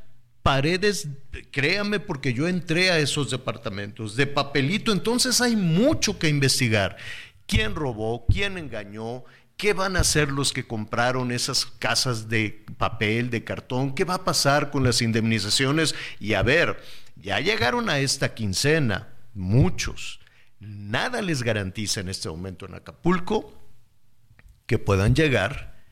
paredes, 0.44 1.08
créame 1.50 1.98
porque 1.98 2.34
yo 2.34 2.46
entré 2.46 2.92
a 2.92 3.00
esos 3.00 3.32
departamentos 3.32 4.14
de 4.14 4.28
papelito, 4.28 4.92
entonces 4.92 5.40
hay 5.40 5.56
mucho 5.56 6.20
que 6.20 6.28
investigar. 6.28 6.98
¿Quién 7.48 7.74
robó? 7.74 8.26
¿Quién 8.28 8.58
engañó? 8.58 9.24
¿Qué 9.56 9.72
van 9.72 9.96
a 9.96 10.00
hacer 10.00 10.30
los 10.30 10.52
que 10.52 10.68
compraron 10.68 11.32
esas 11.32 11.66
casas 11.66 12.28
de 12.28 12.64
papel, 12.78 13.28
de 13.28 13.42
cartón? 13.42 13.92
¿Qué 13.92 14.04
va 14.04 14.14
a 14.14 14.24
pasar 14.24 14.70
con 14.70 14.84
las 14.84 15.02
indemnizaciones? 15.02 15.96
Y 16.20 16.34
a 16.34 16.42
ver, 16.42 16.78
ya 17.20 17.40
llegaron 17.40 17.88
a 17.90 17.98
esta 17.98 18.35
quincena, 18.35 19.14
muchos. 19.35 20.20
Nada 20.59 21.22
les 21.22 21.42
garantiza 21.42 22.00
en 22.00 22.09
este 22.09 22.28
momento 22.28 22.66
en 22.66 22.74
Acapulco 22.74 23.52
que 24.66 24.78
puedan 24.78 25.14
llegar 25.14 25.85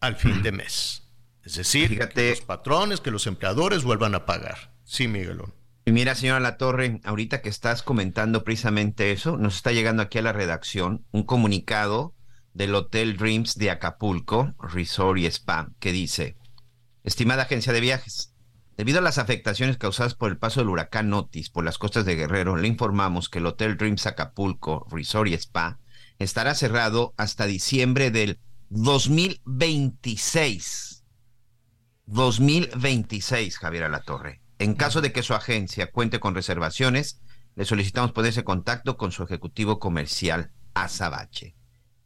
al 0.00 0.16
fin 0.16 0.42
de 0.42 0.52
mes. 0.52 1.02
Es 1.44 1.54
decir, 1.56 1.98
que 1.98 2.30
los 2.30 2.40
patrones, 2.42 3.00
que 3.00 3.10
los 3.10 3.26
empleadores 3.26 3.82
vuelvan 3.82 4.14
a 4.14 4.26
pagar. 4.26 4.74
Sí, 4.84 5.08
Miguelón. 5.08 5.54
Y 5.84 5.92
mira, 5.92 6.14
señora 6.14 6.40
La 6.40 6.58
Torre, 6.58 7.00
ahorita 7.04 7.40
que 7.40 7.48
estás 7.48 7.82
comentando 7.82 8.44
precisamente 8.44 9.12
eso, 9.12 9.38
nos 9.38 9.56
está 9.56 9.72
llegando 9.72 10.02
aquí 10.02 10.18
a 10.18 10.22
la 10.22 10.34
redacción 10.34 11.06
un 11.12 11.22
comunicado 11.22 12.14
del 12.52 12.74
Hotel 12.74 13.16
Dreams 13.16 13.56
de 13.56 13.70
Acapulco, 13.70 14.54
Resort 14.58 15.18
y 15.18 15.26
Spa, 15.26 15.70
que 15.78 15.92
dice, 15.92 16.36
estimada 17.04 17.44
agencia 17.44 17.72
de 17.72 17.80
viajes, 17.80 18.34
Debido 18.78 19.00
a 19.00 19.02
las 19.02 19.18
afectaciones 19.18 19.76
causadas 19.76 20.14
por 20.14 20.30
el 20.30 20.38
paso 20.38 20.60
del 20.60 20.68
huracán 20.68 21.12
Otis 21.12 21.50
por 21.50 21.64
las 21.64 21.78
costas 21.78 22.04
de 22.04 22.14
Guerrero, 22.14 22.56
le 22.56 22.68
informamos 22.68 23.28
que 23.28 23.40
el 23.40 23.46
Hotel 23.46 23.76
Dreams 23.76 24.06
Acapulco 24.06 24.86
Resort 24.88 25.30
y 25.30 25.34
Spa 25.34 25.80
estará 26.20 26.54
cerrado 26.54 27.12
hasta 27.16 27.46
diciembre 27.46 28.12
del 28.12 28.38
2026. 28.68 31.02
2026, 32.06 33.58
Javier 33.58 33.82
Alatorre. 33.82 34.42
En 34.60 34.74
caso 34.74 35.00
de 35.00 35.10
que 35.10 35.24
su 35.24 35.34
agencia 35.34 35.90
cuente 35.90 36.20
con 36.20 36.36
reservaciones, 36.36 37.20
le 37.56 37.64
solicitamos 37.64 38.12
ponerse 38.12 38.38
en 38.40 38.46
contacto 38.46 38.96
con 38.96 39.10
su 39.10 39.24
ejecutivo 39.24 39.80
comercial, 39.80 40.52
Azabache. 40.74 41.56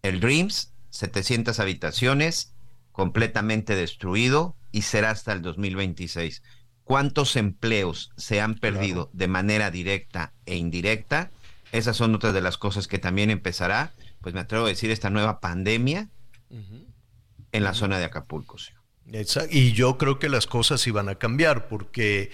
El 0.01 0.21
Dreams, 0.21 0.73
700 0.89 1.61
habitaciones, 1.61 2.55
completamente 2.93 3.75
destruido 3.75 4.57
y 4.71 4.81
será 4.83 5.11
hasta 5.11 5.35
el 5.35 5.43
2026 5.43 6.43
cuántos 6.85 7.37
empleos 7.37 8.13
se 8.17 8.41
han 8.41 8.55
perdido 8.55 9.11
de 9.13 9.29
manera 9.29 9.71
directa 9.71 10.33
e 10.47 10.57
indirecta. 10.57 11.31
Esas 11.73 11.97
son 11.97 12.15
otras 12.15 12.35
de 12.35 12.41
las 12.41 12.59
cosas 12.59 12.89
que 12.89 12.99
también 12.99 13.31
empezará, 13.31 13.93
pues 14.21 14.35
me 14.35 14.41
atrevo 14.41 14.67
a 14.67 14.69
decir, 14.69 14.91
esta 14.91 15.11
nueva 15.11 15.41
pandemia 15.41 16.09
en 17.53 17.65
la 17.65 17.75
zona 17.75 17.99
de 17.99 18.05
Acapulco. 18.05 18.57
Y 19.51 19.73
yo 19.73 19.99
creo 19.99 20.19
que 20.19 20.29
las 20.29 20.47
cosas 20.47 20.87
iban 20.87 21.09
a 21.09 21.17
cambiar 21.17 21.69
porque 21.69 22.31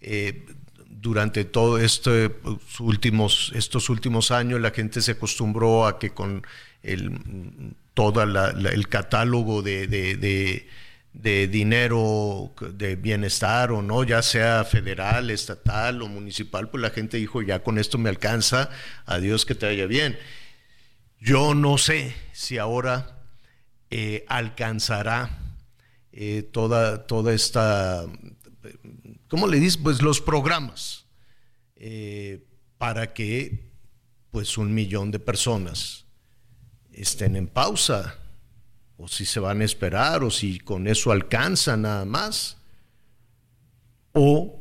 eh, 0.00 0.46
durante 0.88 1.44
todo 1.44 1.78
este 1.78 2.36
últimos, 2.78 3.52
estos 3.54 3.88
últimos 3.88 4.30
años 4.30 4.60
la 4.60 4.70
gente 4.70 5.00
se 5.00 5.12
acostumbró 5.12 5.86
a 5.86 5.98
que 5.98 6.10
con 6.10 6.46
el, 6.82 7.74
todo 7.94 8.22
el 8.22 8.88
catálogo 8.88 9.62
de 9.62 9.86
de 9.86 10.68
dinero 11.12 12.54
de 12.72 12.96
bienestar 12.96 13.70
o 13.70 13.82
no, 13.82 14.02
ya 14.02 14.22
sea 14.22 14.64
federal, 14.64 15.30
estatal 15.30 16.02
o 16.02 16.08
municipal, 16.08 16.70
pues 16.70 16.80
la 16.80 16.90
gente 16.90 17.18
dijo, 17.18 17.42
ya 17.42 17.62
con 17.62 17.78
esto 17.78 17.98
me 17.98 18.08
alcanza, 18.08 18.70
adiós 19.04 19.44
que 19.44 19.54
te 19.54 19.66
vaya 19.66 19.86
bien. 19.86 20.18
Yo 21.20 21.54
no 21.54 21.78
sé 21.78 22.14
si 22.32 22.58
ahora 22.58 23.22
eh, 23.90 24.24
alcanzará 24.26 25.38
eh, 26.12 26.42
toda, 26.42 27.06
toda 27.06 27.32
esta, 27.34 28.06
¿cómo 29.28 29.46
le 29.46 29.60
dices? 29.60 29.76
Pues 29.76 30.02
los 30.02 30.20
programas 30.20 31.06
eh, 31.76 32.44
para 32.78 33.12
que 33.12 33.70
pues 34.30 34.56
un 34.56 34.72
millón 34.72 35.10
de 35.10 35.18
personas 35.18 36.06
estén 36.90 37.36
en 37.36 37.46
pausa 37.46 38.18
o 38.96 39.08
si 39.08 39.24
se 39.24 39.40
van 39.40 39.60
a 39.60 39.64
esperar, 39.64 40.22
o 40.22 40.30
si 40.30 40.58
con 40.58 40.86
eso 40.86 41.12
alcanza 41.12 41.76
nada 41.76 42.04
más, 42.04 42.58
o 44.12 44.60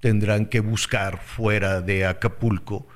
tendrán 0.00 0.46
que 0.46 0.60
buscar 0.60 1.20
fuera 1.22 1.80
de 1.80 2.06
Acapulco 2.06 2.86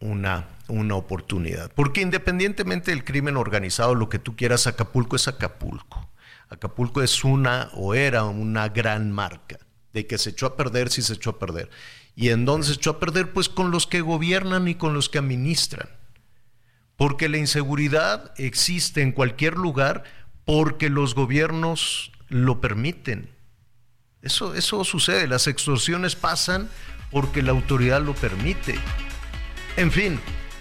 una, 0.00 0.48
una 0.68 0.94
oportunidad. 0.94 1.72
Porque 1.74 2.00
independientemente 2.00 2.90
del 2.90 3.04
crimen 3.04 3.36
organizado, 3.36 3.94
lo 3.94 4.08
que 4.08 4.18
tú 4.18 4.36
quieras, 4.36 4.66
Acapulco 4.66 5.16
es 5.16 5.28
Acapulco. 5.28 6.10
Acapulco 6.48 7.02
es 7.02 7.24
una 7.24 7.70
o 7.74 7.94
era 7.94 8.24
una 8.24 8.68
gran 8.68 9.10
marca, 9.10 9.58
de 9.92 10.06
que 10.06 10.18
se 10.18 10.30
echó 10.30 10.46
a 10.46 10.56
perder, 10.56 10.90
si 10.90 11.02
se 11.02 11.14
echó 11.14 11.30
a 11.30 11.38
perder. 11.38 11.70
¿Y 12.14 12.28
en 12.30 12.44
dónde 12.44 12.66
se 12.66 12.74
echó 12.74 12.90
a 12.90 13.00
perder? 13.00 13.32
Pues 13.32 13.48
con 13.48 13.70
los 13.70 13.86
que 13.86 14.00
gobiernan 14.00 14.68
y 14.68 14.74
con 14.76 14.94
los 14.94 15.08
que 15.08 15.18
administran. 15.18 15.88
Porque 16.96 17.28
la 17.28 17.38
inseguridad 17.38 18.32
existe 18.38 19.02
en 19.02 19.12
cualquier 19.12 19.54
lugar 19.54 20.04
porque 20.44 20.90
los 20.90 21.14
gobiernos 21.14 22.12
lo 22.28 22.60
permiten. 22.60 23.30
Eso, 24.22 24.54
eso 24.54 24.82
sucede, 24.84 25.28
las 25.28 25.46
extorsiones 25.46 26.16
pasan 26.16 26.68
porque 27.10 27.42
la 27.42 27.52
autoridad 27.52 28.00
lo 28.00 28.14
permite. 28.14 28.74
En 29.76 29.92
fin, 29.92 30.18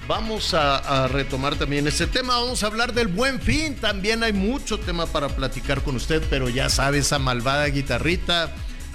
vamos 0.08 0.54
a, 0.54 1.08
retomar 1.08 1.56
también 1.56 1.88
ese 1.88 2.08
tema. 2.08 2.40
Vamos 2.40 2.64
a 2.64 2.68
hablar 2.68 2.94
del 2.94 3.08
buen 3.08 3.40
fin. 3.40 3.76
También 3.76 4.24
hay 4.24 4.34
mucho 4.34 4.80
tema 4.80 5.06
para 5.06 5.30
platicar 5.30 5.82
con 5.82 5.96
usted, 5.96 6.22
pero 6.30 6.50
ya 6.50 6.70
sabe 6.70 7.00
esa 7.00 7.20
malvada 7.20 7.66
guitarrita. 7.68 8.54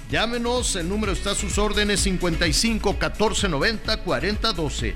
Llámenos, 0.09 0.75
el 0.75 0.89
número 0.89 1.13
está 1.13 1.31
a 1.31 1.35
sus 1.35 1.57
órdenes 1.57 2.01
55 2.01 2.99
14 2.99 3.49
90 3.49 4.03
40 4.03 4.53
12. 4.53 4.95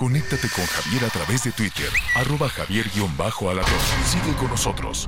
Conéctate 0.00 0.48
con 0.56 0.64
Javier 0.64 1.04
a 1.04 1.10
través 1.10 1.44
de 1.44 1.52
Twitter, 1.52 1.90
arroba 2.14 2.48
javier-alatón. 2.48 3.80
Sigue 4.06 4.34
con 4.38 4.48
nosotros. 4.48 5.06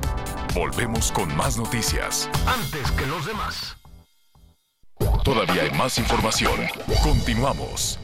Volvemos 0.53 1.11
con 1.11 1.35
más 1.35 1.57
noticias. 1.57 2.29
Antes 2.45 2.91
que 2.91 3.07
los 3.07 3.25
demás. 3.25 3.75
Todavía 5.23 5.63
hay 5.63 5.71
más 5.71 5.97
información. 5.97 6.59
Continuamos. 7.01 7.99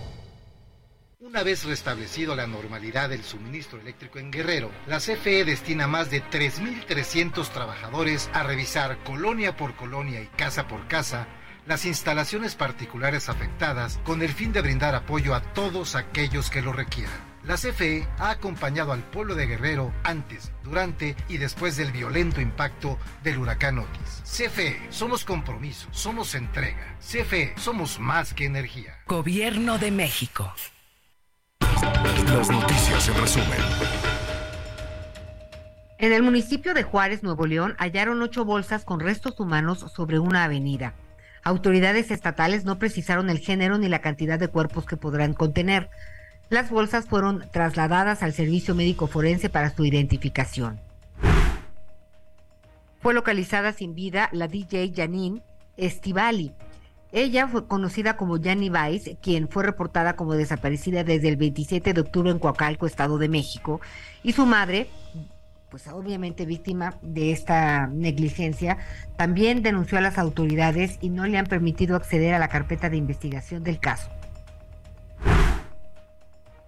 Una 1.19 1.43
vez 1.43 1.63
restablecido 1.63 2.35
la 2.35 2.47
normalidad 2.47 3.09
del 3.09 3.23
suministro 3.23 3.79
eléctrico 3.79 4.17
en 4.17 4.31
Guerrero, 4.31 4.71
la 4.87 4.97
CFE 4.97 5.45
destina 5.45 5.85
más 5.85 6.09
de 6.09 6.23
3.300 6.23 7.49
trabajadores 7.49 8.31
a 8.33 8.41
revisar 8.41 8.97
colonia 9.03 9.55
por 9.55 9.75
colonia 9.75 10.23
y 10.23 10.25
casa 10.25 10.67
por 10.67 10.87
casa 10.87 11.27
las 11.69 11.85
instalaciones 11.85 12.55
particulares 12.55 13.29
afectadas 13.29 13.99
con 14.03 14.23
el 14.23 14.29
fin 14.29 14.51
de 14.51 14.61
brindar 14.61 14.95
apoyo 14.95 15.35
a 15.35 15.41
todos 15.41 15.93
aquellos 15.93 16.49
que 16.49 16.63
lo 16.63 16.73
requieran. 16.73 17.29
La 17.43 17.57
CFE 17.57 18.07
ha 18.17 18.31
acompañado 18.31 18.91
al 18.91 19.03
pueblo 19.03 19.35
de 19.35 19.45
Guerrero 19.45 19.93
antes, 20.03 20.51
durante 20.63 21.15
y 21.29 21.37
después 21.37 21.77
del 21.77 21.91
violento 21.91 22.41
impacto 22.41 22.97
del 23.23 23.37
huracán 23.37 23.77
Otis. 23.77 24.23
CFE, 24.25 24.81
somos 24.89 25.23
compromiso, 25.23 25.87
somos 25.91 26.33
entrega. 26.33 26.97
CFE, 26.99 27.53
somos 27.57 27.99
más 27.99 28.33
que 28.33 28.45
energía. 28.45 28.97
Gobierno 29.05 29.77
de 29.77 29.91
México. 29.91 30.51
Las 31.61 32.49
noticias 32.49 33.07
en 33.09 33.13
resumen. 33.21 33.59
En 35.99 36.13
el 36.13 36.23
municipio 36.23 36.73
de 36.73 36.81
Juárez, 36.81 37.21
Nuevo 37.21 37.45
León, 37.45 37.75
hallaron 37.77 38.23
ocho 38.23 38.43
bolsas 38.43 38.85
con 38.85 38.99
restos 38.99 39.39
humanos 39.39 39.85
sobre 39.93 40.17
una 40.17 40.45
avenida. 40.45 40.95
Autoridades 41.43 42.11
estatales 42.11 42.65
no 42.65 42.79
precisaron 42.79 43.29
el 43.29 43.39
género 43.39 43.77
ni 43.77 43.87
la 43.87 43.99
cantidad 43.99 44.39
de 44.39 44.47
cuerpos 44.47 44.85
que 44.85 44.97
podrán 44.97 45.33
contener. 45.33 45.89
Las 46.49 46.69
bolsas 46.69 47.05
fueron 47.05 47.45
trasladadas 47.51 48.23
al 48.23 48.33
servicio 48.33 48.75
médico 48.75 49.07
forense 49.07 49.49
para 49.49 49.69
su 49.69 49.85
identificación. 49.85 50.79
Fue 53.01 53.13
localizada 53.13 53.71
sin 53.71 53.95
vida 53.95 54.29
la 54.33 54.47
DJ 54.47 54.91
Janine 54.95 55.41
Estivali. 55.77 56.53
Ella 57.11 57.47
fue 57.47 57.65
conocida 57.67 58.17
como 58.17 58.39
Janny 58.39 58.69
Weiss, 58.69 59.11
quien 59.21 59.47
fue 59.47 59.63
reportada 59.63 60.15
como 60.15 60.33
desaparecida 60.33 61.03
desde 61.03 61.29
el 61.29 61.37
27 61.37 61.93
de 61.93 62.01
octubre 62.01 62.29
en 62.29 62.37
Coacalco, 62.37 62.85
Estado 62.85 63.17
de 63.17 63.29
México, 63.29 63.81
y 64.21 64.33
su 64.33 64.45
madre, 64.45 64.89
pues 65.69 65.87
obviamente 65.87 66.45
víctima 66.45 66.95
de 67.01 67.31
esta 67.31 67.87
negligencia, 67.87 68.77
también 69.17 69.61
denunció 69.61 69.97
a 69.97 70.01
las 70.01 70.17
autoridades 70.17 70.97
y 71.01 71.09
no 71.09 71.25
le 71.25 71.37
han 71.37 71.45
permitido 71.45 71.95
acceder 71.95 72.33
a 72.33 72.39
la 72.39 72.47
carpeta 72.47 72.89
de 72.89 72.97
investigación 72.97 73.63
del 73.63 73.79
caso. 73.79 74.09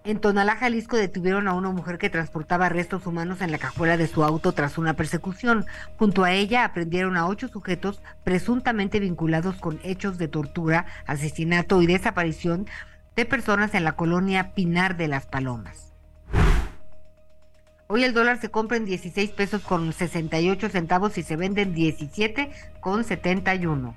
En 0.04 0.18
Tonalá, 0.18 0.56
Jalisco, 0.56 0.96
detuvieron 0.96 1.46
a 1.46 1.54
una 1.54 1.70
mujer 1.70 1.96
que 1.96 2.10
transportaba 2.10 2.68
restos 2.68 3.06
humanos 3.06 3.40
en 3.40 3.52
la 3.52 3.58
cajuela 3.58 3.96
de 3.96 4.08
su 4.08 4.24
auto 4.24 4.50
tras 4.50 4.76
una 4.76 4.94
persecución. 4.94 5.64
Junto 5.96 6.24
a 6.24 6.32
ella 6.32 6.64
aprendieron 6.64 7.16
a 7.16 7.28
ocho 7.28 7.46
sujetos 7.46 8.02
presuntamente 8.24 8.98
vinculados 8.98 9.54
con 9.56 9.78
hechos 9.84 10.18
de 10.18 10.26
tortura, 10.26 10.86
asesinato 11.06 11.80
y 11.82 11.86
desaparición 11.86 12.66
de 13.14 13.26
personas 13.26 13.74
en 13.74 13.84
la 13.84 13.92
colonia 13.92 14.54
Pinar 14.54 14.96
de 14.96 15.06
las 15.06 15.26
Palomas. 15.26 15.92
Hoy 17.94 18.04
el 18.04 18.14
dólar 18.14 18.40
se 18.40 18.48
compra 18.48 18.78
en 18.78 18.86
16 18.86 19.32
pesos 19.32 19.60
con 19.60 19.92
68 19.92 20.70
centavos 20.70 21.18
y 21.18 21.22
se 21.22 21.36
vende 21.36 21.60
en 21.60 21.74
17 21.74 22.50
con 22.80 23.04
71. 23.04 23.94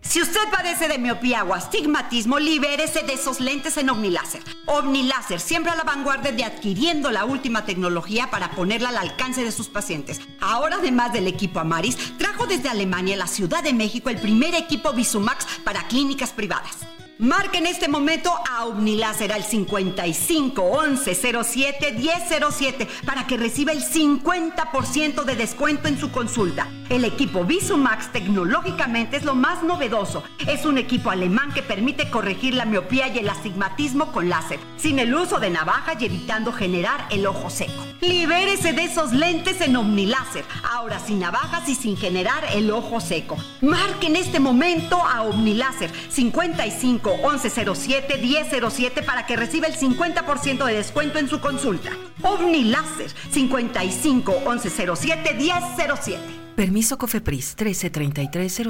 Si 0.00 0.20
usted 0.20 0.40
padece 0.50 0.88
de 0.88 0.98
miopía 0.98 1.44
o 1.44 1.54
astigmatismo, 1.54 2.40
libérese 2.40 3.04
de 3.04 3.12
esos 3.12 3.38
lentes 3.38 3.76
en 3.76 3.90
OmniLáser. 3.90 4.42
OmniLáser, 4.66 5.38
siempre 5.38 5.70
a 5.70 5.76
la 5.76 5.84
vanguardia 5.84 6.32
de 6.32 6.42
adquiriendo 6.42 7.12
la 7.12 7.24
última 7.24 7.64
tecnología 7.64 8.28
para 8.28 8.50
ponerla 8.50 8.88
al 8.88 8.98
alcance 8.98 9.44
de 9.44 9.52
sus 9.52 9.68
pacientes. 9.68 10.20
Ahora, 10.40 10.78
además 10.80 11.12
del 11.12 11.28
equipo 11.28 11.60
Amaris, 11.60 12.18
trajo 12.18 12.48
desde 12.48 12.70
Alemania 12.70 13.16
la 13.16 13.28
Ciudad 13.28 13.62
de 13.62 13.72
México 13.72 14.10
el 14.10 14.18
primer 14.18 14.56
equipo 14.56 14.92
Visumax 14.92 15.46
para 15.62 15.86
clínicas 15.86 16.32
privadas. 16.32 16.76
Marque 17.22 17.58
en 17.58 17.66
este 17.66 17.86
momento 17.86 18.34
a 18.50 18.64
Omniláser 18.64 19.32
al 19.32 19.44
55 19.44 20.60
11 20.60 21.14
07 21.44 21.92
1007 21.92 22.88
para 23.06 23.28
que 23.28 23.36
reciba 23.36 23.70
el 23.70 23.84
50% 23.84 25.22
de 25.22 25.36
descuento 25.36 25.86
en 25.86 26.00
su 26.00 26.10
consulta. 26.10 26.66
El 26.88 27.04
equipo 27.04 27.44
Visumax 27.44 28.10
tecnológicamente 28.10 29.18
es 29.18 29.24
lo 29.24 29.36
más 29.36 29.62
novedoso. 29.62 30.24
Es 30.48 30.66
un 30.66 30.78
equipo 30.78 31.10
alemán 31.10 31.52
que 31.54 31.62
permite 31.62 32.10
corregir 32.10 32.54
la 32.54 32.64
miopía 32.64 33.06
y 33.06 33.20
el 33.20 33.28
astigmatismo 33.28 34.10
con 34.10 34.28
láser, 34.28 34.58
sin 34.76 34.98
el 34.98 35.14
uso 35.14 35.38
de 35.38 35.50
navaja 35.50 35.92
y 35.96 36.06
evitando 36.06 36.52
generar 36.52 37.06
el 37.10 37.24
ojo 37.26 37.50
seco. 37.50 37.86
Libérese 38.00 38.72
de 38.72 38.82
esos 38.82 39.12
lentes 39.12 39.60
en 39.60 39.76
Omniláser, 39.76 40.44
ahora 40.68 40.98
sin 40.98 41.20
navajas 41.20 41.68
y 41.68 41.76
sin 41.76 41.96
generar 41.96 42.44
el 42.52 42.68
ojo 42.72 43.00
seco. 43.00 43.36
Marque 43.60 44.08
en 44.08 44.16
este 44.16 44.40
momento 44.40 44.96
a 44.96 45.22
Omniláser 45.22 45.92
55 46.10 47.11
1107 47.16 48.18
1007 48.18 49.02
para 49.02 49.26
que 49.26 49.36
reciba 49.36 49.66
el 49.66 49.74
50% 49.74 50.64
de 50.64 50.74
descuento 50.74 51.18
en 51.18 51.28
su 51.28 51.40
consulta. 51.40 51.90
OVNI 52.22 52.64
Láser 52.64 53.10
55 53.30 54.40
1107 54.40 55.34
1007. 55.34 56.42
Permiso 56.56 56.98
COFEPRIS 56.98 57.56
1333 57.58 58.60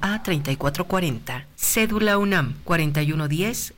a 0.00 0.22
3440. 0.22 1.46
Cédula 1.54 2.18
UNAM 2.18 2.54
4110 2.64 3.74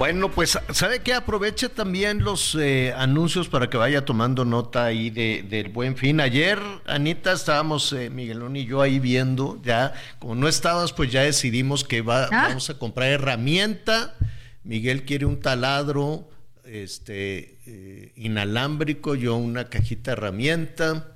Bueno, 0.00 0.30
pues, 0.30 0.58
¿sabe 0.72 1.00
qué? 1.00 1.12
Aproveche 1.12 1.68
también 1.68 2.24
los 2.24 2.54
eh, 2.54 2.94
anuncios 2.96 3.50
para 3.50 3.68
que 3.68 3.76
vaya 3.76 4.02
tomando 4.02 4.46
nota 4.46 4.86
ahí 4.86 5.10
de, 5.10 5.44
del 5.46 5.68
buen 5.68 5.94
fin. 5.94 6.22
Ayer, 6.22 6.58
Anita, 6.86 7.32
estábamos, 7.32 7.92
eh, 7.92 8.08
Miguelón 8.08 8.56
y 8.56 8.64
yo 8.64 8.80
ahí 8.80 8.98
viendo, 8.98 9.60
ya, 9.62 9.92
como 10.18 10.36
no 10.36 10.48
estabas, 10.48 10.94
pues 10.94 11.12
ya 11.12 11.20
decidimos 11.20 11.84
que 11.84 12.00
va, 12.00 12.24
ah. 12.32 12.48
vamos 12.48 12.70
a 12.70 12.78
comprar 12.78 13.10
herramienta. 13.10 14.16
Miguel 14.64 15.04
quiere 15.04 15.26
un 15.26 15.38
taladro 15.38 16.30
este, 16.64 17.58
eh, 17.66 18.12
inalámbrico, 18.16 19.14
yo 19.16 19.36
una 19.36 19.66
cajita 19.66 20.12
de 20.12 20.16
herramienta. 20.16 21.14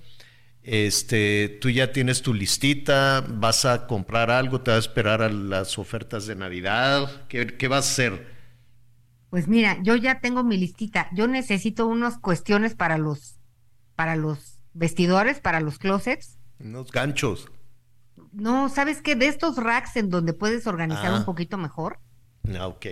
Este, 0.62 1.58
tú 1.58 1.70
ya 1.70 1.90
tienes 1.90 2.20
tu 2.20 2.34
listita, 2.34 3.24
vas 3.26 3.64
a 3.64 3.86
comprar 3.86 4.30
algo, 4.30 4.60
te 4.60 4.72
vas 4.72 4.76
a 4.76 4.88
esperar 4.88 5.22
a 5.22 5.30
las 5.30 5.78
ofertas 5.78 6.26
de 6.26 6.34
Navidad. 6.34 7.10
¿Qué, 7.30 7.46
qué 7.46 7.66
vas 7.66 7.86
a 7.86 7.90
hacer? 7.90 8.33
Pues 9.34 9.48
mira, 9.48 9.82
yo 9.82 9.96
ya 9.96 10.20
tengo 10.20 10.44
mi 10.44 10.56
listita. 10.56 11.08
Yo 11.12 11.26
necesito 11.26 11.88
unas 11.88 12.18
cuestiones 12.18 12.76
para 12.76 12.98
los, 12.98 13.40
para 13.96 14.14
los 14.14 14.60
vestidores, 14.74 15.40
para 15.40 15.58
los 15.58 15.80
closets. 15.80 16.38
Unos 16.60 16.92
ganchos. 16.92 17.50
No, 18.30 18.68
¿sabes 18.68 19.02
qué? 19.02 19.16
De 19.16 19.26
estos 19.26 19.56
racks 19.56 19.96
en 19.96 20.08
donde 20.08 20.34
puedes 20.34 20.68
organizar 20.68 21.12
un 21.12 21.22
ah. 21.22 21.24
poquito 21.26 21.58
mejor. 21.58 21.98
Ah, 22.56 22.68
ok. 22.68 22.86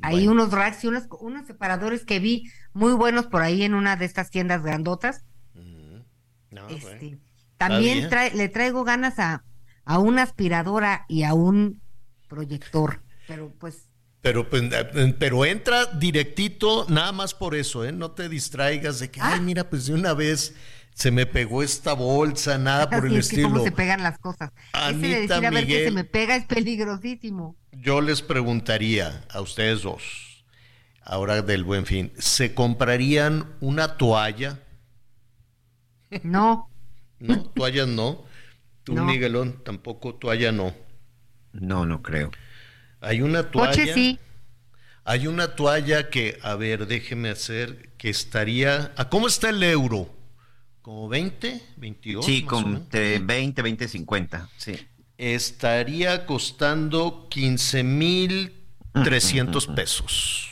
Hay 0.00 0.26
unos 0.26 0.52
racks 0.52 0.84
y 0.84 0.86
unos, 0.86 1.06
unos 1.20 1.46
separadores 1.46 2.06
que 2.06 2.18
vi 2.18 2.50
muy 2.72 2.94
buenos 2.94 3.26
por 3.26 3.42
ahí 3.42 3.62
en 3.62 3.74
una 3.74 3.96
de 3.96 4.06
estas 4.06 4.30
tiendas 4.30 4.62
grandotas. 4.62 5.26
este, 6.70 7.18
También 7.58 8.08
le 8.32 8.48
traigo 8.48 8.84
ganas 8.84 9.18
a, 9.18 9.44
a 9.84 9.98
una 9.98 10.22
aspiradora 10.22 11.04
y 11.10 11.24
a 11.24 11.34
un 11.34 11.82
proyector. 12.26 13.02
Pero 13.28 13.52
pues 13.58 13.83
pero, 14.24 14.48
pues, 14.48 14.62
eh, 14.72 15.14
pero 15.18 15.44
entra 15.44 15.84
directito, 15.84 16.86
nada 16.88 17.12
más 17.12 17.34
por 17.34 17.54
eso, 17.54 17.84
¿eh? 17.84 17.92
No 17.92 18.12
te 18.12 18.30
distraigas 18.30 18.98
de 18.98 19.10
que, 19.10 19.20
ay, 19.20 19.34
ah. 19.36 19.42
mira, 19.42 19.68
pues 19.68 19.84
de 19.84 19.92
una 19.92 20.14
vez 20.14 20.54
se 20.94 21.10
me 21.10 21.26
pegó 21.26 21.62
esta 21.62 21.92
bolsa, 21.92 22.56
nada 22.56 22.88
por 22.88 23.04
el 23.04 23.18
es 23.18 23.28
que 23.28 23.36
estilo. 23.36 23.50
cómo 23.50 23.62
se 23.62 23.70
pegan 23.70 24.02
las 24.02 24.18
cosas. 24.18 24.50
Ese 24.72 24.96
de 24.96 25.16
Anita 25.16 25.34
decir 25.34 25.46
a 25.46 25.50
ver 25.50 25.66
que 25.66 25.84
se 25.84 25.90
me 25.90 26.04
pega 26.04 26.36
es 26.36 26.46
peligrosísimo. 26.46 27.54
Yo 27.72 28.00
les 28.00 28.22
preguntaría 28.22 29.26
a 29.28 29.42
ustedes 29.42 29.82
dos, 29.82 30.46
ahora 31.02 31.42
del 31.42 31.62
buen 31.62 31.84
fin, 31.84 32.10
¿se 32.16 32.54
comprarían 32.54 33.54
una 33.60 33.98
toalla? 33.98 34.58
No. 36.22 36.70
No, 37.20 37.42
toallas 37.50 37.88
no. 37.88 38.24
Tú, 38.84 38.94
No. 38.94 39.04
Miguelón, 39.04 39.62
tampoco 39.64 40.14
toalla 40.14 40.50
no. 40.50 40.74
No, 41.52 41.86
no 41.86 42.02
creo. 42.02 42.30
Hay 43.04 43.22
una 43.22 43.50
toalla. 43.50 43.70
Coche 43.70 43.94
sí. 43.94 44.18
Hay 45.04 45.26
una 45.26 45.54
toalla 45.54 46.08
que, 46.08 46.38
a 46.42 46.54
ver, 46.54 46.86
déjeme 46.86 47.30
hacer, 47.30 47.90
que 47.98 48.10
estaría. 48.10 48.92
¿A 48.96 49.08
cómo 49.08 49.26
está 49.26 49.50
el 49.50 49.62
euro? 49.62 50.08
¿Como 50.80 51.08
20? 51.08 51.62
¿22? 51.78 52.22
Sí, 52.22 52.42
con 52.42 52.64
menos? 52.64 52.80
entre 52.82 53.18
20, 53.18 53.62
20, 53.62 53.88
50. 53.88 54.48
Sí. 54.56 54.86
Estaría 55.16 56.26
costando 56.26 57.28
15 57.30 57.82
mil 57.84 58.64
300 59.02 59.66
pesos. 59.68 60.50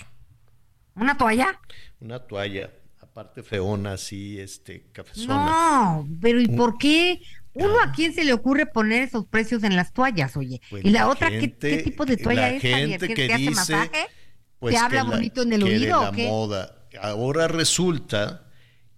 ¿Una 0.94 1.16
toalla? 1.16 1.60
Una 2.00 2.18
toalla, 2.18 2.70
aparte 3.00 3.42
feona, 3.42 3.92
así, 3.92 4.38
este, 4.40 4.86
cafezona. 4.92 5.34
No, 5.34 6.08
pero 6.20 6.40
¿y 6.40 6.48
por 6.48 6.76
qué? 6.76 7.22
Uno 7.54 7.80
a 7.82 7.92
quién 7.92 8.14
se 8.14 8.24
le 8.24 8.32
ocurre 8.32 8.66
poner 8.66 9.02
esos 9.02 9.26
precios 9.26 9.62
en 9.64 9.76
las 9.76 9.92
toallas, 9.92 10.36
oye. 10.36 10.60
Pues 10.70 10.84
y 10.84 10.90
la, 10.90 11.00
la 11.00 11.08
otra, 11.08 11.28
¿qué- 11.28 11.38
¿qué, 11.38 11.40
gente- 11.48 11.82
tipo 11.82 12.04
de 12.06 12.16
toalla 12.16 12.40
la 12.42 12.48
es, 12.54 12.62
gente 12.62 13.08
¿Qué, 13.08 13.14
que 13.14 13.26
te 13.28 13.34
hace 13.34 13.50
masaje? 13.50 14.06
Pues 14.58 14.74
¿Te 14.74 14.80
habla 14.80 15.04
la- 15.04 15.10
bonito 15.10 15.42
en 15.42 15.52
el 15.52 15.62
que 15.64 15.70
de 15.70 15.76
oído 15.76 16.02
la 16.02 16.08
o 16.08 16.12
qué? 16.12 16.26
moda. 16.28 16.86
Ahora 17.00 17.48
resulta 17.48 18.46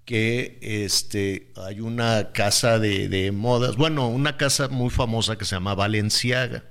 que 0.04 0.58
este 0.60 1.52
hay 1.56 1.80
una 1.80 2.30
casa 2.32 2.78
de, 2.78 3.08
de 3.08 3.32
modas, 3.32 3.76
bueno, 3.76 4.08
una 4.08 4.36
casa 4.36 4.68
muy 4.68 4.90
famosa 4.90 5.36
que 5.38 5.44
se 5.46 5.56
llama 5.56 5.74
Valenciaga. 5.74 6.64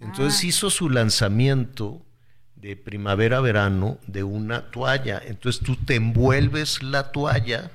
Entonces 0.00 0.40
Ah. 0.42 0.46
hizo 0.46 0.70
su 0.70 0.90
lanzamiento 0.90 2.04
de 2.56 2.76
primavera-verano 2.76 3.98
de 4.08 4.24
una 4.24 4.70
toalla. 4.72 5.22
Entonces 5.24 5.62
tú 5.62 5.76
te 5.76 5.94
envuelves 5.94 6.82
la 6.82 7.12
toalla 7.12 7.70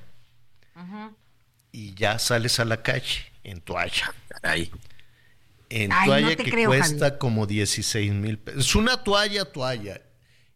y 1.72 1.94
ya 1.96 2.20
sales 2.20 2.60
a 2.60 2.66
la 2.66 2.82
calle 2.82 3.29
en 3.44 3.62
toalla. 3.62 4.14
Ahí. 4.44 4.72
En 5.70 5.92
Ay, 5.92 6.08
toalla 6.08 6.36
que 6.36 6.50
creo, 6.50 6.70
cuesta 6.70 7.06
Javier. 7.06 7.18
como 7.20 7.46
16 7.46 8.14
mil 8.14 8.40
pesos. 8.40 8.66
Es 8.66 8.76
una 8.76 9.04
toalla, 9.04 9.46
toalla. 9.46 10.02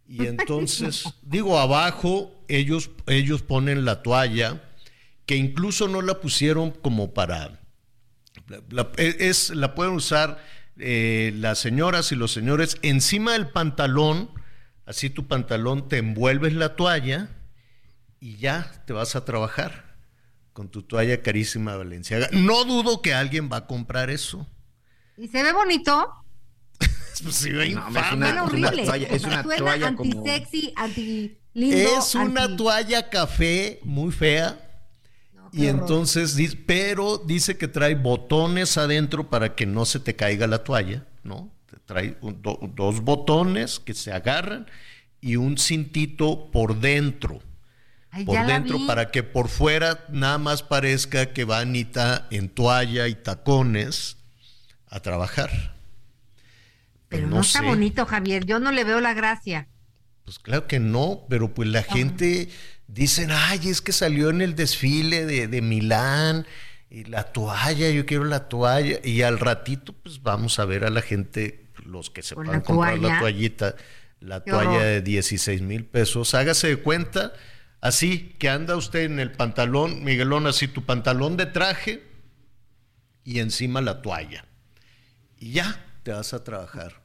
Y 0.07 0.25
entonces, 0.27 1.05
digo, 1.21 1.59
abajo 1.59 2.43
ellos, 2.47 2.91
ellos 3.07 3.41
ponen 3.41 3.85
la 3.85 4.01
toalla, 4.01 4.63
que 5.25 5.35
incluso 5.35 5.87
no 5.87 6.01
la 6.01 6.19
pusieron 6.19 6.71
como 6.71 7.13
para... 7.13 7.59
La, 8.69 8.91
es, 8.97 9.51
la 9.51 9.73
pueden 9.73 9.93
usar 9.93 10.43
eh, 10.77 11.31
las 11.35 11.59
señoras 11.59 12.11
y 12.11 12.15
los 12.15 12.31
señores 12.33 12.77
encima 12.81 13.33
del 13.33 13.47
pantalón, 13.47 14.29
así 14.85 15.09
tu 15.09 15.27
pantalón 15.27 15.87
te 15.87 15.99
envuelves 15.99 16.53
la 16.53 16.75
toalla 16.75 17.29
y 18.19 18.35
ya 18.37 18.83
te 18.85 18.91
vas 18.91 19.15
a 19.15 19.23
trabajar 19.23 19.92
con 20.53 20.69
tu 20.69 20.83
toalla 20.83 21.21
carísima 21.21 21.75
Valenciaga. 21.75 22.29
No 22.31 22.63
dudo 22.65 23.01
que 23.01 23.13
alguien 23.13 23.49
va 23.51 23.57
a 23.57 23.67
comprar 23.67 24.09
eso. 24.09 24.47
¿Y 25.17 25.27
se 25.27 25.43
ve 25.43 25.51
bonito? 25.53 26.07
Pues 27.23 27.35
sí, 27.35 27.51
ve 27.51 27.69
No, 27.69 27.87
infame. 27.87 28.27
es 28.29 28.35
una- 28.51 28.71
toalla- 28.71 29.07
es 29.07 29.23
una 29.23 29.43
Suena 29.43 29.57
toalla 29.57 29.95
como- 29.95 30.11
anti-sexy, 30.19 30.73
anti-lindo. 30.75 31.77
Es 31.99 32.15
una 32.15 32.43
anti- 32.43 32.57
toalla 32.57 33.09
café 33.09 33.79
muy 33.83 34.11
fea. 34.11 34.59
Y 35.51 35.67
horror. 35.67 35.81
entonces, 35.81 36.35
dice- 36.35 36.57
pero 36.65 37.19
dice 37.19 37.55
que 37.57 37.67
trae 37.67 37.93
botones 37.93 38.77
adentro 38.79 39.29
para 39.29 39.53
que 39.53 39.67
no 39.67 39.85
se 39.85 39.99
te 39.99 40.15
caiga 40.15 40.47
la 40.47 40.63
toalla, 40.63 41.05
¿no? 41.23 41.53
Te 41.69 41.77
Trae 41.85 42.17
un- 42.21 42.41
do- 42.41 42.59
dos 42.75 43.01
botones 43.01 43.79
que 43.79 43.93
se 43.93 44.11
agarran 44.11 44.65
y 45.21 45.35
un 45.35 45.57
cintito 45.59 46.49
por 46.51 46.79
dentro. 46.79 47.41
Ay, 48.15 48.25
por 48.25 48.45
dentro 48.45 48.77
para 48.85 49.09
que 49.09 49.23
por 49.23 49.49
fuera 49.49 50.05
nada 50.09 50.37
más 50.37 50.61
parezca 50.61 51.33
que 51.33 51.45
va 51.45 51.59
Anita 51.59 52.27
en 52.29 52.47
toalla 52.47 53.07
y 53.07 53.15
tacones 53.15 54.17
a 54.87 54.99
trabajar. 54.99 55.73
Pero 57.09 57.25
no 57.25 57.37
no, 57.37 57.41
está 57.41 57.61
sé. 57.61 57.65
bonito, 57.65 58.05
Javier. 58.05 58.45
Yo 58.45 58.59
no 58.59 58.71
le 58.71 58.83
veo 58.83 59.01
la 59.01 59.15
gracia. 59.15 59.67
Pues 60.25 60.37
claro 60.37 60.67
que 60.67 60.79
no, 60.79 61.25
pero 61.27 61.55
pues 61.55 61.67
la 61.69 61.81
gente 61.81 62.49
dicen, 62.87 63.29
ay, 63.31 63.61
es 63.65 63.81
que 63.81 63.91
salió 63.91 64.29
en 64.29 64.41
el 64.41 64.53
desfile 64.53 65.25
de, 65.25 65.47
de 65.47 65.61
Milán 65.63 66.45
y 66.91 67.05
la 67.05 67.23
toalla, 67.23 67.89
yo 67.89 68.05
quiero 68.05 68.25
la 68.25 68.47
toalla. 68.47 68.99
Y 69.03 69.23
al 69.23 69.39
ratito, 69.39 69.93
pues 69.93 70.21
vamos 70.21 70.59
a 70.59 70.65
ver 70.65 70.85
a 70.85 70.91
la 70.91 71.01
gente, 71.01 71.65
los 71.83 72.11
que 72.11 72.21
se 72.21 72.35
puedan 72.35 72.57
la 72.57 72.61
comprar 72.61 72.99
la 72.99 73.19
toallita, 73.19 73.75
la 74.19 74.43
toalla 74.43 74.83
de 74.83 75.01
16 75.01 75.63
mil 75.63 75.85
pesos. 75.85 76.35
Hágase 76.35 76.67
de 76.67 76.77
cuenta, 76.77 77.33
así 77.83 78.35
que 78.39 78.49
anda 78.49 78.75
usted 78.75 79.01
en 79.01 79.19
el 79.19 79.33
pantalón, 79.33 80.03
Miguelón, 80.03 80.47
así 80.47 80.67
tu 80.67 80.85
pantalón 80.85 81.37
de 81.37 81.45
traje 81.45 82.03
y 83.23 83.39
encima 83.39 83.81
la 83.81 84.01
toalla. 84.01 84.45
Y 85.37 85.51
ya 85.51 85.85
te 86.03 86.11
vas 86.11 86.33
a 86.33 86.43
trabajar. 86.43 87.01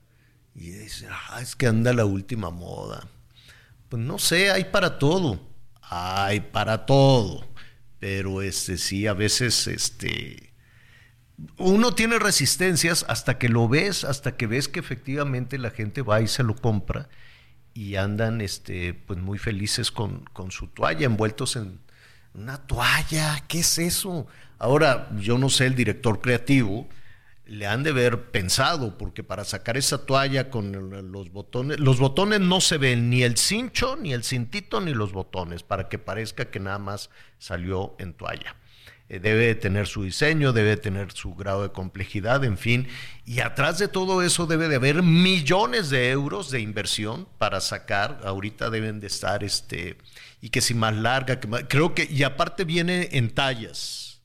Y 0.55 0.71
dices, 0.71 1.09
ah, 1.11 1.41
es 1.43 1.57
que 1.57 1.67
anda 1.67 1.93
la 1.93 2.05
última 2.05 2.51
moda. 2.51 3.07
Pues 3.89 4.03
no 4.03 4.19
sé, 4.19 4.51
hay 4.51 4.65
para 4.65 4.99
todo. 4.99 5.41
Hay 5.83 6.41
para 6.41 6.87
todo. 6.87 7.47
Pero 7.99 8.43
este 8.43 8.79
sí, 8.79 9.07
a 9.07 9.15
veces 9.15 9.67
este 9.67 10.53
uno 11.57 11.95
tiene 11.95 12.19
resistencias 12.19 13.05
hasta 13.09 13.39
que 13.39 13.49
lo 13.49 13.69
ves, 13.69 14.05
hasta 14.05 14.37
que 14.37 14.47
ves 14.47 14.69
que 14.69 14.81
efectivamente 14.81 15.59
la 15.59 15.71
gente 15.71 16.03
va 16.03 16.21
y 16.21 16.29
se 16.29 16.43
lo 16.43 16.57
compra 16.57 17.09
y 17.79 17.95
andan 17.95 18.41
este 18.41 18.93
pues 18.93 19.21
muy 19.21 19.39
felices 19.39 19.93
con, 19.93 20.25
con 20.33 20.51
su 20.51 20.67
toalla, 20.67 21.07
envueltos 21.07 21.55
en 21.55 21.79
una 22.35 22.59
toalla, 22.67 23.45
¿qué 23.47 23.61
es 23.61 23.79
eso? 23.79 24.27
Ahora, 24.59 25.09
yo 25.21 25.39
no 25.39 25.49
sé 25.49 25.67
el 25.67 25.77
director 25.77 26.21
creativo, 26.21 26.89
le 27.47 27.69
han 27.69 27.85
de 27.85 27.91
haber 27.91 28.33
pensado, 28.33 28.99
porque 28.99 29.23
para 29.23 29.45
sacar 29.45 29.77
esa 29.77 30.05
toalla 30.05 30.51
con 30.51 31.13
los 31.13 31.31
botones, 31.31 31.79
los 31.79 32.01
botones 32.01 32.41
no 32.41 32.61
se 32.61 32.79
ven 32.79 33.11
ni 33.11 33.23
el 33.23 33.37
cincho, 33.37 33.95
ni 33.95 34.13
el 34.13 34.25
cintito, 34.25 34.81
ni 34.81 34.93
los 34.93 35.13
botones, 35.13 35.63
para 35.63 35.89
que 35.89 36.01
parezca 36.01 36.51
que 36.51 36.59
nada 36.59 36.81
más 36.81 37.11
salió 37.39 37.95
en 38.01 38.13
toalla. 38.13 38.57
Eh, 39.11 39.21
debe 39.21 39.47
de 39.47 39.55
tener 39.55 39.87
su 39.87 40.03
diseño, 40.03 40.53
debe 40.53 40.71
de 40.71 40.77
tener 40.77 41.13
su 41.13 41.35
grado 41.35 41.63
de 41.63 41.73
complejidad, 41.73 42.45
en 42.45 42.59
fin, 42.59 42.89
y 43.25 43.41
atrás 43.41 43.79
de 43.79 43.89
todo 43.89 44.23
eso 44.23 44.47
debe 44.47 44.69
de 44.69 44.77
haber 44.77 45.03
millones 45.03 45.89
de 45.89 46.11
euros 46.11 46.51
de 46.51 46.61
inversión 46.61 47.27
para 47.39 47.61
sacar, 47.61 48.21
ahorita 48.25 48.69
deben 48.69 49.01
de 49.01 49.07
estar, 49.07 49.43
este, 49.45 49.97
y 50.43 50.51
que 50.51 50.61
si 50.61 50.75
más 50.75 50.95
larga, 50.95 51.41
que 51.41 51.49
más- 51.49 51.65
creo 51.69 51.95
que, 51.95 52.05
y 52.11 52.23
aparte 52.23 52.65
viene 52.65 53.09
en 53.13 53.31
tallas, 53.31 54.21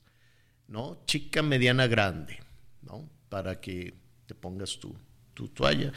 ¿no? 0.68 0.98
Chica, 1.06 1.40
mediana, 1.42 1.86
grande, 1.86 2.40
¿no? 2.82 3.08
Para 3.30 3.60
que 3.60 3.94
te 4.26 4.34
pongas 4.34 4.78
tu, 4.78 4.94
tu 5.32 5.48
toalla. 5.48 5.92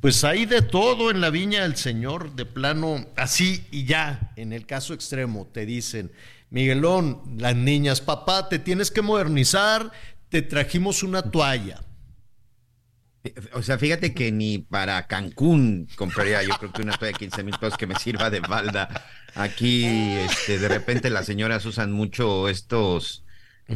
Pues 0.00 0.24
hay 0.24 0.46
de 0.46 0.62
todo 0.62 1.12
en 1.12 1.20
la 1.20 1.30
viña 1.30 1.62
del 1.62 1.76
Señor, 1.76 2.34
de 2.34 2.44
plano, 2.44 3.06
así 3.16 3.64
y 3.70 3.84
ya, 3.84 4.32
en 4.34 4.52
el 4.52 4.66
caso 4.66 4.94
extremo, 4.94 5.46
te 5.46 5.64
dicen, 5.64 6.10
Miguelón, 6.52 7.22
las 7.38 7.56
niñas, 7.56 8.02
papá, 8.02 8.50
te 8.50 8.58
tienes 8.58 8.90
que 8.90 9.00
modernizar, 9.00 9.90
te 10.28 10.42
trajimos 10.42 11.02
una 11.02 11.22
toalla. 11.22 11.80
O 13.54 13.62
sea, 13.62 13.78
fíjate 13.78 14.12
que 14.12 14.30
ni 14.32 14.58
para 14.58 15.06
Cancún 15.06 15.88
compraría 15.96 16.42
yo 16.42 16.54
creo 16.58 16.70
que 16.70 16.82
una 16.82 16.92
toalla 16.92 17.12
de 17.12 17.18
15 17.20 17.42
mil 17.44 17.56
pesos 17.58 17.78
que 17.78 17.86
me 17.86 17.94
sirva 17.94 18.28
de 18.28 18.40
balda. 18.40 19.02
Aquí, 19.34 19.86
este, 19.86 20.58
de 20.58 20.68
repente 20.68 21.08
las 21.08 21.24
señoras 21.24 21.64
usan 21.64 21.90
mucho 21.90 22.50
estos 22.50 23.24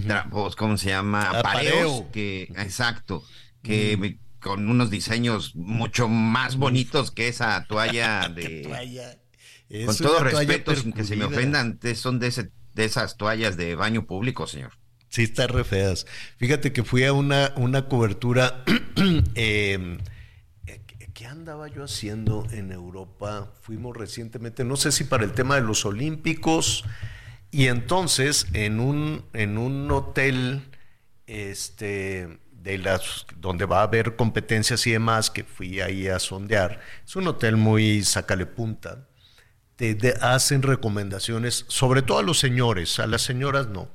trapos, 0.06 0.54
¿cómo 0.54 0.76
se 0.76 0.90
llama? 0.90 1.30
Apareo. 1.30 1.38
Apareos, 1.38 2.04
que, 2.12 2.42
exacto, 2.58 3.24
que 3.62 4.18
con 4.38 4.68
unos 4.68 4.90
diseños 4.90 5.56
mucho 5.56 6.08
más 6.08 6.56
bonitos 6.56 7.10
que 7.10 7.28
esa 7.28 7.64
toalla 7.66 8.28
de... 8.34 8.64
Toalla. 8.64 9.18
Con 9.86 9.96
todo 9.96 10.20
respeto, 10.20 10.76
sin 10.76 10.92
que 10.92 11.04
se 11.04 11.16
me 11.16 11.24
ofendan, 11.24 11.80
son 11.96 12.20
de, 12.20 12.28
ese, 12.28 12.52
de 12.76 12.84
esas 12.84 13.16
toallas 13.16 13.56
de 13.56 13.74
baño 13.74 14.06
público, 14.06 14.46
señor. 14.46 14.72
Sí, 15.08 15.22
está 15.24 15.46
re 15.46 15.64
feas. 15.64 16.06
Fíjate 16.36 16.72
que 16.72 16.84
fui 16.84 17.04
a 17.04 17.12
una, 17.12 17.52
una 17.56 17.88
cobertura. 17.88 18.62
eh, 19.34 19.98
¿qué- 20.66 21.10
¿Qué 21.14 21.26
andaba 21.26 21.68
yo 21.68 21.82
haciendo 21.84 22.46
en 22.50 22.72
Europa? 22.72 23.52
Fuimos 23.62 23.96
recientemente, 23.96 24.64
no 24.64 24.76
sé 24.76 24.92
si 24.92 25.04
para 25.04 25.24
el 25.24 25.32
tema 25.32 25.54
de 25.56 25.62
los 25.62 25.84
Olímpicos. 25.86 26.84
Y 27.50 27.68
entonces, 27.68 28.46
en 28.52 28.80
un, 28.80 29.24
en 29.32 29.56
un 29.56 29.90
hotel, 29.90 30.68
este, 31.26 32.38
de 32.52 32.78
las, 32.78 33.26
donde 33.38 33.64
va 33.64 33.80
a 33.80 33.84
haber 33.84 34.16
competencias 34.16 34.86
y 34.86 34.92
demás, 34.92 35.30
que 35.30 35.44
fui 35.44 35.80
ahí 35.80 36.08
a 36.08 36.18
sondear, 36.18 36.80
es 37.06 37.16
un 37.16 37.26
hotel 37.28 37.56
muy 37.56 38.02
sacale 38.04 38.44
punta 38.46 39.08
te 39.76 39.94
de- 39.94 40.14
hacen 40.20 40.62
recomendaciones, 40.62 41.64
sobre 41.68 42.02
todo 42.02 42.18
a 42.18 42.22
los 42.22 42.38
señores, 42.38 42.98
a 42.98 43.06
las 43.06 43.22
señoras 43.22 43.68
no. 43.68 43.88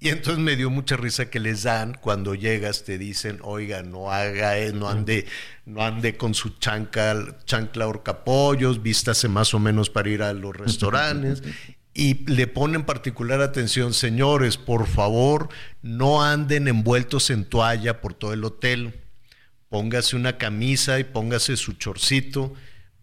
Y 0.00 0.10
entonces 0.10 0.38
me 0.42 0.54
dio 0.54 0.70
mucha 0.70 0.96
risa 0.96 1.28
que 1.28 1.40
les 1.40 1.64
dan 1.64 1.94
cuando 2.00 2.34
llegas, 2.36 2.84
te 2.84 2.98
dicen, 2.98 3.40
oiga, 3.42 3.82
no 3.82 4.12
haga, 4.12 4.56
eh, 4.58 4.72
no 4.72 4.88
ande, 4.88 5.26
no 5.66 5.82
ande 5.82 6.16
con 6.16 6.34
su 6.34 6.50
chancla, 6.50 7.36
chancla 7.46 7.88
horcapollos, 7.88 8.80
vístase 8.80 9.26
más 9.28 9.54
o 9.54 9.58
menos 9.58 9.90
para 9.90 10.08
ir 10.08 10.22
a 10.22 10.32
los 10.32 10.56
restaurantes. 10.56 11.42
Y 11.94 12.24
le 12.30 12.46
ponen 12.46 12.84
particular 12.84 13.40
atención, 13.40 13.92
señores, 13.92 14.56
por 14.56 14.86
favor, 14.86 15.48
no 15.82 16.22
anden 16.22 16.68
envueltos 16.68 17.28
en 17.30 17.44
toalla 17.44 18.00
por 18.00 18.14
todo 18.14 18.32
el 18.32 18.44
hotel. 18.44 19.00
Póngase 19.68 20.14
una 20.14 20.38
camisa 20.38 21.00
y 21.00 21.04
póngase 21.04 21.56
su 21.56 21.72
chorcito, 21.72 22.54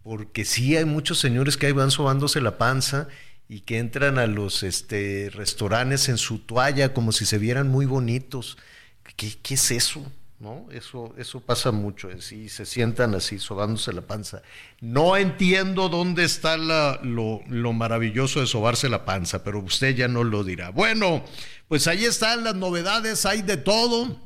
porque 0.05 0.45
sí 0.45 0.77
hay 0.77 0.85
muchos 0.85 1.17
señores 1.17 1.57
que 1.57 1.65
ahí 1.65 1.71
van 1.71 1.89
sobándose 1.89 2.39
la 2.39 2.59
panza 2.59 3.07
y 3.49 3.61
que 3.61 3.79
entran 3.79 4.19
a 4.19 4.27
los 4.27 4.61
este, 4.61 5.31
restaurantes 5.33 6.09
en 6.09 6.19
su 6.19 6.37
toalla 6.37 6.93
como 6.93 7.11
si 7.11 7.25
se 7.25 7.39
vieran 7.39 7.69
muy 7.69 7.87
bonitos. 7.87 8.55
¿Qué, 9.15 9.35
qué 9.41 9.55
es 9.55 9.71
eso? 9.71 10.05
¿No? 10.39 10.67
Eso, 10.71 11.15
eso 11.17 11.39
pasa 11.39 11.71
mucho, 11.71 12.09
así 12.15 12.49
se 12.49 12.67
sientan 12.67 13.15
así, 13.15 13.39
sobándose 13.39 13.93
la 13.93 14.01
panza. 14.01 14.43
No 14.79 15.17
entiendo 15.17 15.89
dónde 15.89 16.23
está 16.23 16.55
lo, 16.55 17.41
lo, 17.49 17.73
maravilloso 17.73 18.41
de 18.41 18.45
sobarse 18.45 18.89
la 18.89 19.05
panza, 19.05 19.43
pero 19.43 19.59
usted 19.59 19.95
ya 19.95 20.07
no 20.07 20.23
lo 20.23 20.43
dirá. 20.43 20.69
Bueno, 20.69 21.25
pues 21.67 21.87
ahí 21.87 22.05
están 22.05 22.43
las 22.43 22.53
novedades, 22.53 23.25
hay 23.25 23.41
de 23.41 23.57
todo, 23.57 24.21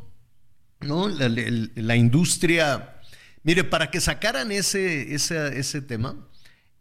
¿no? 0.81 1.07
La 1.07 1.95
industria. 1.95 2.98
Mire, 3.43 3.63
para 3.63 3.89
que 3.89 4.01
sacaran 4.01 4.51
ese, 4.51 5.13
ese, 5.13 5.59
ese 5.59 5.81
tema, 5.81 6.15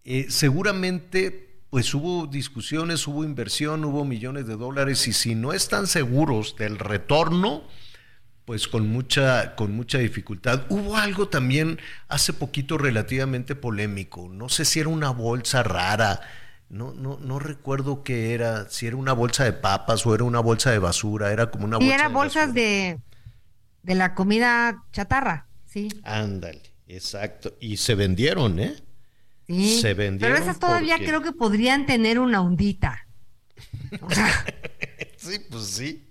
eh, 0.05 0.27
seguramente 0.29 1.49
pues 1.71 1.93
hubo 1.95 2.27
discusiones, 2.27 3.07
hubo 3.07 3.25
inversión, 3.25 3.85
hubo 3.85 4.05
millones 4.05 4.47
de 4.47 4.57
dólares 4.57 5.07
y 5.07 5.13
si 5.13 5.35
no 5.35 5.53
están 5.53 5.87
seguros 5.87 6.57
del 6.57 6.79
retorno, 6.79 7.63
pues 8.47 8.69
con 8.69 8.89
mucha, 8.89 9.55
con 9.55 9.73
mucha 9.73 9.99
dificultad. 9.99 10.65
Hubo 10.71 10.97
algo 10.97 11.29
también 11.29 11.79
hace 12.09 12.33
poquito 12.33 12.79
relativamente 12.79 13.55
polémico, 13.55 14.29
no 14.31 14.49
sé 14.49 14.65
si 14.65 14.81
era 14.81 14.89
una 14.89 15.11
bolsa 15.11 15.63
rara, 15.63 16.21
no, 16.71 16.93
no, 16.95 17.19
no 17.21 17.39
recuerdo 17.39 18.03
qué 18.03 18.33
era, 18.33 18.69
si 18.71 18.87
era 18.87 18.97
una 18.97 19.13
bolsa 19.13 19.45
de 19.45 19.53
papas 19.53 20.07
o 20.07 20.15
era 20.15 20.25
una 20.25 20.41
bolsa 20.41 20.71
de 20.71 20.79
basura, 20.79 21.33
era 21.33 21.51
como 21.51 21.67
una 21.67 21.77
bolsa. 21.77 21.91
Y 21.91 21.93
era 21.93 22.09
de 22.09 22.15
bolsas 22.15 22.49
basura. 22.49 22.63
de, 22.63 23.01
de 23.83 23.95
la 23.95 24.15
comida 24.15 24.85
chatarra, 24.93 25.48
sí. 25.79 26.01
Ándale, 26.05 26.63
exacto. 26.87 27.57
Y 27.61 27.77
se 27.77 27.95
vendieron, 27.95 28.59
¿eh? 28.59 28.77
Sí, 29.47 29.81
se 29.81 29.95
vendieron. 29.95 30.37
Pero 30.37 30.45
esas 30.45 30.59
todavía 30.59 30.95
porque... 30.95 31.07
creo 31.07 31.23
que 31.23 31.33
podrían 31.33 31.87
tener 31.87 32.19
una 32.19 32.41
ondita. 32.41 33.07
O 34.01 34.11
sea, 34.11 34.45
sí, 35.17 35.39
pues 35.51 35.65
sí. 35.65 36.11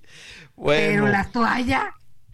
Bueno, 0.55 1.03
pero 1.03 1.07
la 1.09 1.29
toalla. 1.31 1.93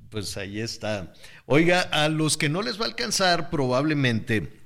Pues 0.10 0.38
ahí 0.38 0.60
está. 0.60 1.14
Oiga, 1.46 1.82
a 1.82 2.08
los 2.08 2.38
que 2.38 2.48
no 2.48 2.62
les 2.62 2.80
va 2.80 2.86
a 2.86 2.88
alcanzar 2.88 3.50
probablemente 3.50 4.64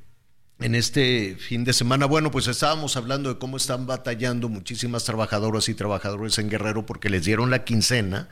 en 0.59 0.75
este 0.75 1.35
fin 1.35 1.63
de 1.63 1.73
semana, 1.73 2.05
bueno, 2.05 2.31
pues 2.31 2.47
estábamos 2.47 2.97
hablando 2.97 3.33
de 3.33 3.39
cómo 3.39 3.57
están 3.57 3.85
batallando 3.85 4.49
muchísimas 4.49 5.03
trabajadoras 5.03 5.69
y 5.69 5.75
trabajadores 5.75 6.37
en 6.39 6.49
Guerrero 6.49 6.85
porque 6.85 7.09
les 7.09 7.25
dieron 7.25 7.51
la 7.51 7.63
quincena. 7.63 8.29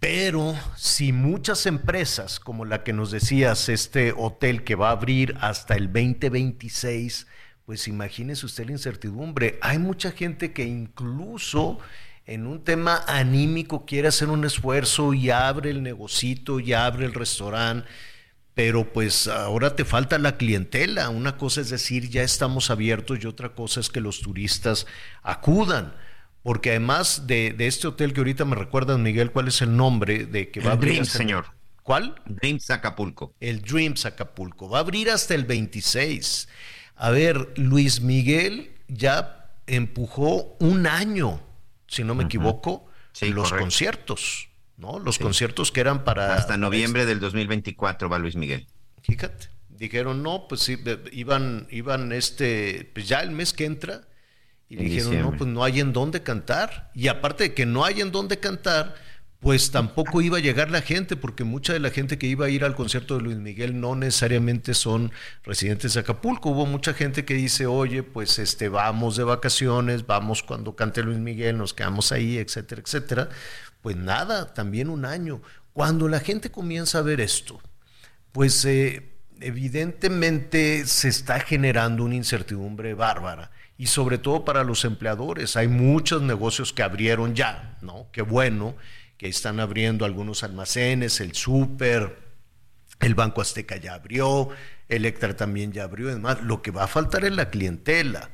Pero 0.00 0.54
si 0.76 1.12
muchas 1.12 1.66
empresas, 1.66 2.40
como 2.40 2.64
la 2.64 2.82
que 2.82 2.94
nos 2.94 3.10
decías, 3.10 3.68
este 3.68 4.12
hotel 4.16 4.64
que 4.64 4.74
va 4.74 4.88
a 4.88 4.92
abrir 4.92 5.36
hasta 5.42 5.74
el 5.74 5.92
2026, 5.92 7.26
pues 7.66 7.86
imagínese 7.86 8.46
usted 8.46 8.64
la 8.64 8.72
incertidumbre. 8.72 9.58
Hay 9.60 9.78
mucha 9.78 10.10
gente 10.12 10.54
que 10.54 10.64
incluso 10.64 11.78
en 12.24 12.46
un 12.46 12.64
tema 12.64 13.04
anímico 13.06 13.84
quiere 13.84 14.08
hacer 14.08 14.30
un 14.30 14.46
esfuerzo 14.46 15.12
y 15.12 15.28
abre 15.28 15.68
el 15.68 15.82
negocito 15.82 16.60
y 16.60 16.72
abre 16.72 17.04
el 17.04 17.12
restaurante, 17.12 17.86
pero 18.54 18.90
pues 18.92 19.28
ahora 19.28 19.76
te 19.76 19.84
falta 19.84 20.18
la 20.18 20.38
clientela. 20.38 21.10
Una 21.10 21.36
cosa 21.36 21.60
es 21.60 21.68
decir, 21.68 22.08
ya 22.08 22.22
estamos 22.22 22.70
abiertos 22.70 23.18
y 23.20 23.26
otra 23.26 23.50
cosa 23.50 23.80
es 23.80 23.90
que 23.90 24.00
los 24.00 24.22
turistas 24.22 24.86
acudan. 25.22 25.92
Porque 26.42 26.70
además 26.70 27.26
de, 27.26 27.52
de, 27.52 27.66
este 27.66 27.86
hotel 27.88 28.12
que 28.12 28.20
ahorita 28.20 28.44
me 28.44 28.56
recuerdas, 28.56 28.98
Miguel, 28.98 29.30
¿cuál 29.30 29.48
es 29.48 29.60
el 29.60 29.76
nombre 29.76 30.24
de 30.24 30.50
que 30.50 30.60
va 30.60 30.66
el 30.66 30.70
a 30.70 30.72
abrir? 30.74 30.92
Dreams, 30.94 31.08
señor. 31.08 31.46
¿Cuál? 31.82 32.14
Dreams 32.24 32.70
Acapulco. 32.70 33.34
El 33.40 33.62
Dreams 33.62 34.06
Acapulco. 34.06 34.68
Va 34.68 34.78
a 34.78 34.80
abrir 34.80 35.10
hasta 35.10 35.34
el 35.34 35.44
26. 35.44 36.48
A 36.96 37.10
ver, 37.10 37.52
Luis 37.56 38.00
Miguel 38.00 38.72
ya 38.88 39.50
empujó 39.66 40.56
un 40.60 40.86
año, 40.86 41.40
si 41.86 42.04
no 42.04 42.14
me 42.14 42.20
uh 42.20 42.24
-huh. 42.24 42.26
equivoco, 42.26 42.86
sí, 43.12 43.30
los 43.30 43.48
correcto. 43.48 43.64
conciertos, 43.64 44.48
¿no? 44.76 44.98
Los 44.98 45.16
sí. 45.16 45.22
conciertos 45.22 45.72
que 45.72 45.80
eran 45.80 46.04
para... 46.04 46.34
Hasta 46.34 46.56
noviembre 46.56 47.06
del 47.06 47.20
2024 47.20 48.08
va 48.08 48.18
Luis 48.18 48.36
Miguel. 48.36 48.66
Fíjate, 49.02 49.48
dijeron, 49.68 50.22
no, 50.22 50.46
pues 50.48 50.62
sí, 50.62 50.78
iban, 51.12 51.66
iban 51.70 52.12
este, 52.12 52.90
pues 52.94 53.08
ya 53.08 53.20
el 53.20 53.30
mes 53.30 53.52
que 53.52 53.64
entra 53.64 54.02
y 54.70 54.78
En 54.78 54.84
dijeron, 54.84 55.10
diciembre. 55.10 55.22
no, 55.22 55.36
pues 55.36 55.50
no 55.50 55.64
hay 55.64 55.80
en 55.80 55.92
dónde 55.92 56.22
cantar. 56.22 56.90
Y 56.94 57.08
aparte 57.08 57.44
de 57.44 57.54
que 57.54 57.66
no 57.66 57.84
hay 57.84 58.00
en 58.00 58.12
dónde 58.12 58.38
cantar, 58.40 58.94
pues 59.40 59.72
tampoco 59.72 60.20
iba 60.22 60.38
a 60.38 60.40
llegar 60.40 60.70
la 60.70 60.80
gente, 60.82 61.16
porque 61.16 61.44
mucha 61.44 61.72
de 61.72 61.80
la 61.80 61.90
gente 61.90 62.18
que 62.18 62.28
iba 62.28 62.46
a 62.46 62.50
ir 62.50 62.62
al 62.64 62.76
concierto 62.76 63.16
de 63.16 63.22
Luis 63.22 63.38
Miguel 63.38 63.80
no 63.80 63.96
necesariamente 63.96 64.74
son 64.74 65.12
residentes 65.44 65.94
de 65.94 66.00
Acapulco. 66.00 66.50
Hubo 66.50 66.66
mucha 66.66 66.94
gente 66.94 67.24
que 67.24 67.34
dice, 67.34 67.66
oye, 67.66 68.02
pues 68.04 68.38
este, 68.38 68.68
vamos 68.68 69.16
de 69.16 69.24
vacaciones, 69.24 70.06
vamos 70.06 70.42
cuando 70.44 70.76
cante 70.76 71.02
Luis 71.02 71.18
Miguel, 71.18 71.58
nos 71.58 71.74
quedamos 71.74 72.12
ahí, 72.12 72.38
etcétera, 72.38 72.82
etcétera. 72.84 73.28
Pues 73.82 73.96
nada, 73.96 74.54
también 74.54 74.88
un 74.88 75.04
año. 75.04 75.42
Cuando 75.72 76.06
la 76.08 76.20
gente 76.20 76.50
comienza 76.52 76.98
a 76.98 77.02
ver 77.02 77.20
esto, 77.20 77.60
pues 78.32 78.64
eh, 78.66 79.10
evidentemente 79.40 80.86
se 80.86 81.08
está 81.08 81.40
generando 81.40 82.04
una 82.04 82.14
incertidumbre 82.14 82.94
bárbara 82.94 83.50
y 83.80 83.86
sobre 83.86 84.18
todo 84.18 84.44
para 84.44 84.62
los 84.62 84.84
empleadores. 84.84 85.56
Hay 85.56 85.66
muchos 85.66 86.20
negocios 86.20 86.70
que 86.70 86.82
abrieron 86.82 87.34
ya, 87.34 87.78
¿no? 87.80 88.08
Qué 88.12 88.20
bueno 88.20 88.76
que 89.16 89.26
están 89.26 89.58
abriendo 89.58 90.04
algunos 90.04 90.44
almacenes, 90.44 91.18
el 91.22 91.34
súper, 91.34 92.18
el 93.00 93.14
Banco 93.14 93.40
Azteca 93.40 93.78
ya 93.78 93.94
abrió, 93.94 94.50
Electra 94.86 95.34
también 95.34 95.72
ya 95.72 95.84
abrió, 95.84 96.10
además, 96.10 96.42
lo 96.42 96.60
que 96.60 96.70
va 96.70 96.84
a 96.84 96.88
faltar 96.88 97.24
es 97.24 97.32
la 97.32 97.48
clientela. 97.48 98.28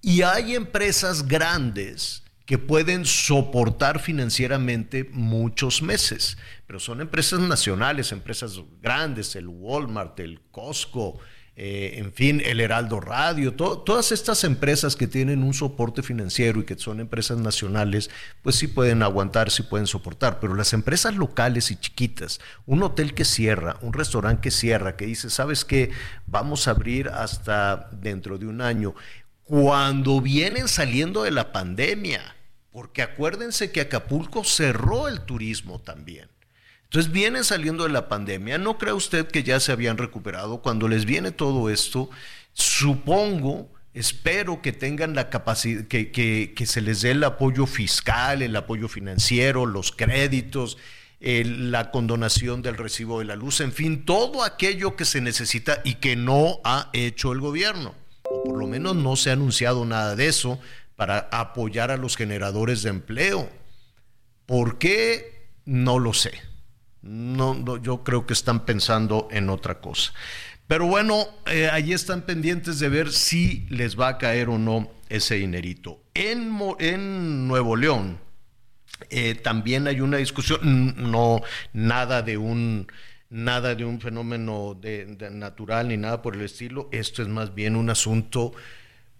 Y 0.00 0.22
hay 0.22 0.54
empresas 0.54 1.28
grandes 1.28 2.22
que 2.46 2.56
pueden 2.56 3.04
soportar 3.04 3.98
financieramente 4.00 5.10
muchos 5.12 5.82
meses, 5.82 6.38
pero 6.66 6.80
son 6.80 7.02
empresas 7.02 7.40
nacionales, 7.40 8.12
empresas 8.12 8.62
grandes, 8.80 9.36
el 9.36 9.48
Walmart, 9.48 10.18
el 10.20 10.40
Costco, 10.50 11.18
eh, 11.58 11.94
en 12.00 12.12
fin, 12.12 12.42
el 12.44 12.60
Heraldo 12.60 13.00
Radio, 13.00 13.54
to 13.54 13.78
todas 13.78 14.12
estas 14.12 14.44
empresas 14.44 14.94
que 14.94 15.06
tienen 15.06 15.42
un 15.42 15.54
soporte 15.54 16.02
financiero 16.02 16.60
y 16.60 16.64
que 16.64 16.76
son 16.76 17.00
empresas 17.00 17.38
nacionales, 17.38 18.10
pues 18.42 18.56
sí 18.56 18.66
pueden 18.66 19.02
aguantar, 19.02 19.50
sí 19.50 19.62
pueden 19.62 19.86
soportar, 19.86 20.38
pero 20.38 20.54
las 20.54 20.74
empresas 20.74 21.16
locales 21.16 21.70
y 21.70 21.76
chiquitas, 21.76 22.40
un 22.66 22.82
hotel 22.82 23.14
que 23.14 23.24
cierra, 23.24 23.78
un 23.80 23.94
restaurante 23.94 24.42
que 24.42 24.50
cierra, 24.50 24.96
que 24.96 25.06
dice, 25.06 25.30
¿sabes 25.30 25.64
qué? 25.64 25.90
Vamos 26.26 26.68
a 26.68 26.72
abrir 26.72 27.08
hasta 27.08 27.88
dentro 27.90 28.36
de 28.36 28.46
un 28.46 28.60
año, 28.60 28.94
cuando 29.42 30.20
vienen 30.20 30.68
saliendo 30.68 31.22
de 31.22 31.30
la 31.30 31.52
pandemia, 31.52 32.36
porque 32.70 33.00
acuérdense 33.00 33.72
que 33.72 33.80
Acapulco 33.80 34.44
cerró 34.44 35.08
el 35.08 35.22
turismo 35.22 35.80
también. 35.80 36.28
Entonces 36.86 37.12
vienen 37.12 37.44
saliendo 37.44 37.84
de 37.84 37.90
la 37.90 38.08
pandemia. 38.08 38.58
¿No 38.58 38.78
cree 38.78 38.92
usted 38.92 39.26
que 39.26 39.42
ya 39.42 39.58
se 39.58 39.72
habían 39.72 39.98
recuperado? 39.98 40.62
Cuando 40.62 40.86
les 40.88 41.04
viene 41.04 41.32
todo 41.32 41.68
esto, 41.68 42.10
supongo, 42.52 43.68
espero 43.92 44.62
que 44.62 44.72
tengan 44.72 45.14
la 45.14 45.28
capacidad, 45.28 45.84
que, 45.84 46.54
se 46.64 46.80
les 46.80 47.02
dé 47.02 47.10
el 47.10 47.24
apoyo 47.24 47.66
fiscal, 47.66 48.42
el 48.42 48.54
apoyo 48.54 48.88
financiero, 48.88 49.66
los 49.66 49.90
créditos, 49.90 50.78
la 51.18 51.90
condonación 51.90 52.62
del 52.62 52.76
recibo 52.76 53.18
de 53.18 53.24
la 53.24 53.36
luz, 53.36 53.60
en 53.60 53.72
fin, 53.72 54.04
todo 54.04 54.44
aquello 54.44 54.94
que 54.94 55.04
se 55.04 55.20
necesita 55.20 55.80
y 55.82 55.94
que 55.94 56.14
no 56.14 56.60
ha 56.62 56.90
hecho 56.92 57.32
el 57.32 57.40
gobierno. 57.40 57.94
O 58.30 58.44
por 58.44 58.58
lo 58.58 58.68
menos 58.68 58.94
no 58.94 59.16
se 59.16 59.30
ha 59.30 59.32
anunciado 59.32 59.84
nada 59.84 60.14
de 60.14 60.28
eso 60.28 60.60
para 60.94 61.28
apoyar 61.32 61.90
a 61.90 61.96
los 61.96 62.16
generadores 62.16 62.82
de 62.82 62.90
empleo. 62.90 63.50
¿Por 64.46 64.78
qué? 64.78 65.48
No 65.64 65.98
lo 65.98 66.12
sé. 66.12 66.45
No, 67.06 67.54
no, 67.54 67.76
yo 67.76 68.02
creo 68.02 68.26
que 68.26 68.32
están 68.32 68.64
pensando 68.64 69.28
en 69.30 69.48
otra 69.48 69.80
cosa. 69.80 70.12
Pero 70.66 70.86
bueno, 70.86 71.26
eh, 71.46 71.68
allí 71.70 71.92
están 71.92 72.22
pendientes 72.22 72.80
de 72.80 72.88
ver 72.88 73.12
si 73.12 73.66
les 73.70 73.98
va 73.98 74.08
a 74.08 74.18
caer 74.18 74.48
o 74.48 74.58
no 74.58 74.90
ese 75.08 75.36
dinerito. 75.36 76.02
En, 76.14 76.58
en 76.80 77.46
Nuevo 77.46 77.76
León 77.76 78.18
eh, 79.10 79.34
también 79.36 79.86
hay 79.86 80.00
una 80.00 80.16
discusión, 80.16 81.10
no 81.10 81.42
nada 81.72 82.22
de 82.22 82.36
un 82.36 82.86
nada 83.28 83.74
de 83.74 83.84
un 83.84 84.00
fenómeno 84.00 84.78
de, 84.80 85.04
de 85.04 85.30
natural 85.30 85.88
ni 85.88 85.96
nada 85.96 86.22
por 86.22 86.34
el 86.34 86.42
estilo. 86.42 86.88
Esto 86.92 87.22
es 87.22 87.28
más 87.28 87.54
bien 87.54 87.76
un 87.76 87.90
asunto 87.90 88.52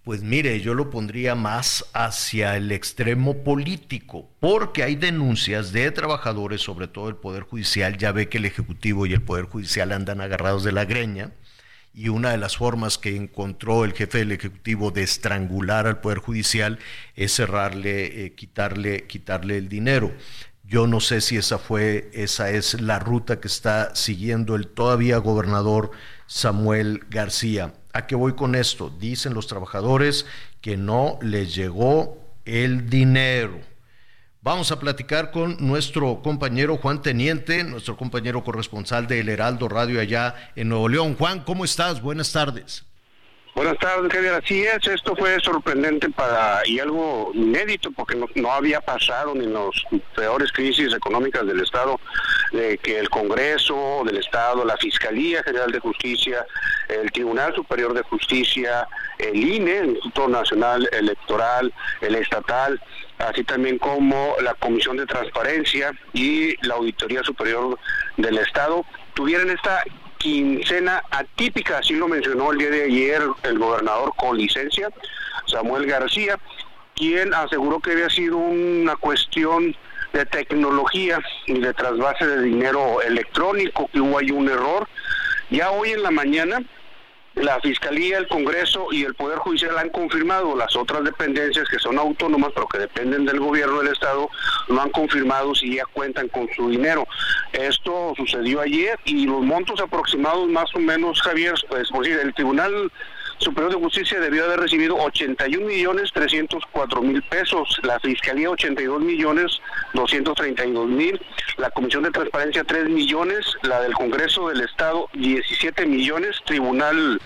Pues 0.06 0.22
mire, 0.22 0.60
yo 0.60 0.74
lo 0.74 0.88
pondría 0.88 1.34
más 1.34 1.84
hacia 1.92 2.56
el 2.56 2.70
extremo 2.70 3.42
político, 3.42 4.30
porque 4.38 4.84
hay 4.84 4.94
denuncias 4.94 5.72
de 5.72 5.90
trabajadores, 5.90 6.60
sobre 6.60 6.86
todo 6.86 7.08
el 7.08 7.16
Poder 7.16 7.42
Judicial, 7.42 7.96
ya 7.96 8.12
ve 8.12 8.28
que 8.28 8.38
el 8.38 8.44
Ejecutivo 8.44 9.06
y 9.06 9.14
el 9.14 9.22
Poder 9.22 9.46
Judicial 9.46 9.90
andan 9.90 10.20
agarrados 10.20 10.62
de 10.62 10.70
la 10.70 10.84
greña, 10.84 11.32
y 11.92 12.08
una 12.08 12.30
de 12.30 12.38
las 12.38 12.56
formas 12.56 12.98
que 12.98 13.16
encontró 13.16 13.84
el 13.84 13.94
jefe 13.94 14.18
del 14.18 14.30
Ejecutivo 14.30 14.92
de 14.92 15.02
estrangular 15.02 15.88
al 15.88 16.00
Poder 16.00 16.18
Judicial 16.18 16.78
es 17.16 17.34
cerrarle, 17.34 18.26
eh, 18.26 18.34
quitarle, 18.36 19.08
quitarle 19.08 19.58
el 19.58 19.68
dinero. 19.68 20.12
Yo 20.62 20.86
no 20.86 21.00
sé 21.00 21.20
si 21.20 21.36
esa 21.36 21.58
fue, 21.58 22.10
esa 22.12 22.50
es 22.50 22.80
la 22.80 23.00
ruta 23.00 23.40
que 23.40 23.48
está 23.48 23.92
siguiendo 23.96 24.54
el 24.54 24.68
todavía 24.68 25.16
gobernador 25.18 25.90
Samuel 26.28 27.00
García. 27.10 27.74
¿A 27.96 28.06
qué 28.06 28.14
voy 28.14 28.34
con 28.34 28.54
esto? 28.54 28.90
Dicen 28.90 29.32
los 29.32 29.46
trabajadores 29.46 30.26
que 30.60 30.76
no 30.76 31.18
les 31.22 31.54
llegó 31.54 32.18
el 32.44 32.90
dinero. 32.90 33.58
Vamos 34.42 34.70
a 34.70 34.78
platicar 34.78 35.30
con 35.30 35.56
nuestro 35.66 36.20
compañero 36.20 36.76
Juan 36.76 37.00
Teniente, 37.00 37.64
nuestro 37.64 37.96
compañero 37.96 38.44
corresponsal 38.44 39.06
de 39.06 39.20
El 39.20 39.30
Heraldo 39.30 39.66
Radio 39.70 39.98
allá 39.98 40.34
en 40.56 40.68
Nuevo 40.68 40.90
León. 40.90 41.16
Juan, 41.16 41.40
¿cómo 41.40 41.64
estás? 41.64 42.02
Buenas 42.02 42.30
tardes. 42.32 42.85
Buenas 43.56 43.78
tardes, 43.78 44.12
Javier. 44.12 44.34
Así 44.34 44.64
es, 44.64 44.86
esto 44.86 45.16
fue 45.16 45.40
sorprendente 45.40 46.10
para 46.10 46.60
y 46.66 46.78
algo 46.78 47.30
inédito 47.32 47.90
porque 47.90 48.14
no, 48.34 48.52
había 48.52 48.82
pasado 48.82 49.34
ni 49.34 49.46
en 49.46 49.54
las 49.54 49.70
peores 50.14 50.52
crisis 50.52 50.92
económicas 50.92 51.46
del 51.46 51.60
Estado 51.60 51.98
de 52.52 52.76
que 52.76 52.98
el 52.98 53.08
Congreso 53.08 54.02
del 54.04 54.18
Estado, 54.18 54.62
la 54.62 54.76
Fiscalía 54.76 55.42
General 55.42 55.72
de 55.72 55.80
Justicia, 55.80 56.44
el 56.88 57.10
Tribunal 57.12 57.54
Superior 57.54 57.94
de 57.94 58.02
Justicia, 58.02 58.86
el 59.16 59.42
INE, 59.42 59.78
el 59.78 59.86
Instituto 59.92 60.28
Nacional 60.28 60.86
Electoral, 60.92 61.72
el 62.02 62.14
Estatal, 62.16 62.78
así 63.16 63.42
también 63.42 63.78
como 63.78 64.36
la 64.42 64.52
Comisión 64.52 64.98
de 64.98 65.06
Transparencia 65.06 65.92
y 66.12 66.54
la 66.66 66.74
Auditoría 66.74 67.22
Superior 67.22 67.78
del 68.18 68.36
Estado 68.36 68.84
tuvieran 69.14 69.48
esta 69.48 69.82
quincena 70.18 71.02
atípica, 71.10 71.78
así 71.78 71.94
lo 71.94 72.08
mencionó 72.08 72.52
el 72.52 72.58
día 72.58 72.70
de 72.70 72.84
ayer 72.84 73.22
el 73.42 73.58
gobernador 73.58 74.12
con 74.16 74.36
licencia, 74.36 74.88
Samuel 75.46 75.86
García, 75.86 76.38
quien 76.94 77.32
aseguró 77.34 77.80
que 77.80 77.92
había 77.92 78.10
sido 78.10 78.36
una 78.38 78.96
cuestión 78.96 79.76
de 80.12 80.24
tecnología 80.26 81.18
y 81.46 81.60
de 81.60 81.74
trasvase 81.74 82.26
de 82.26 82.42
dinero 82.42 83.02
electrónico, 83.02 83.88
que 83.92 84.00
hubo 84.00 84.18
ahí 84.18 84.30
un 84.30 84.48
error. 84.48 84.88
Ya 85.50 85.70
hoy 85.70 85.90
en 85.90 86.02
la 86.02 86.10
mañana 86.10 86.62
la 87.36 87.60
Fiscalía, 87.60 88.18
el 88.18 88.28
Congreso 88.28 88.88
y 88.90 89.04
el 89.04 89.14
Poder 89.14 89.38
Judicial 89.38 89.76
han 89.78 89.90
confirmado, 89.90 90.56
las 90.56 90.74
otras 90.74 91.04
dependencias 91.04 91.68
que 91.68 91.78
son 91.78 91.98
autónomas 91.98 92.52
pero 92.54 92.66
que 92.66 92.78
dependen 92.78 93.26
del 93.26 93.40
gobierno 93.40 93.80
del 93.80 93.92
Estado 93.92 94.28
no 94.68 94.80
han 94.80 94.90
confirmado 94.90 95.54
si 95.54 95.76
ya 95.76 95.84
cuentan 95.92 96.28
con 96.28 96.48
su 96.56 96.70
dinero. 96.70 97.06
Esto 97.52 98.14
sucedió 98.16 98.60
ayer 98.60 98.98
y 99.04 99.26
los 99.26 99.42
montos 99.42 99.80
aproximados 99.80 100.48
más 100.48 100.74
o 100.74 100.78
menos, 100.78 101.20
Javier, 101.20 101.54
pues 101.68 101.90
decir, 101.92 102.18
el 102.22 102.34
Tribunal 102.34 102.90
Superior 103.38 103.72
de 103.74 103.80
Justicia 103.80 104.18
debió 104.18 104.44
haber 104.44 104.60
recibido 104.60 104.96
81 104.96 105.66
millones 105.66 106.10
304 106.14 107.02
mil 107.02 107.22
pesos, 107.22 107.80
la 107.82 108.00
Fiscalía 108.00 108.50
82 108.50 109.00
millones 109.00 109.60
232 109.92 110.88
mil, 110.88 111.20
la 111.58 111.70
Comisión 111.70 112.04
de 112.04 112.10
Transparencia 112.10 112.64
3 112.64 112.88
millones, 112.88 113.44
la 113.62 113.80
del 113.82 113.92
Congreso 113.92 114.48
del 114.48 114.62
Estado 114.62 115.08
17 115.12 115.86
millones, 115.86 116.36
Tribunal 116.46 117.20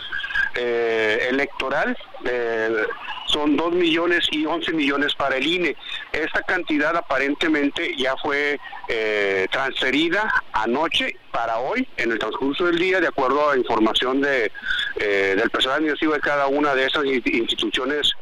eh, 0.54 1.28
Electoral 1.30 1.96
eh, 2.24 2.84
son 3.26 3.56
2 3.56 3.72
millones 3.72 4.26
y 4.32 4.44
11 4.44 4.72
millones 4.72 5.14
para 5.14 5.36
el 5.36 5.46
INE. 5.46 5.76
Esta 6.12 6.42
cantidad 6.42 6.96
aparentemente 6.96 7.94
ya 7.96 8.16
fue 8.16 8.58
eh, 8.88 9.46
transferida 9.52 10.32
anoche 10.52 11.16
para 11.30 11.58
hoy, 11.58 11.86
en 11.96 12.10
el 12.10 12.18
transcurso 12.18 12.66
del 12.66 12.78
día, 12.78 13.00
de 13.00 13.06
acuerdo 13.06 13.50
a 13.50 13.56
información 13.56 14.20
de, 14.20 14.50
del 14.96 15.48
personal 15.50 15.78
administrativo 15.78 16.14
de 16.14 16.20
cada 16.20 16.48
una 16.48 16.74
de 16.74 16.86
esas 16.86 17.04
instituciones. 17.04 18.12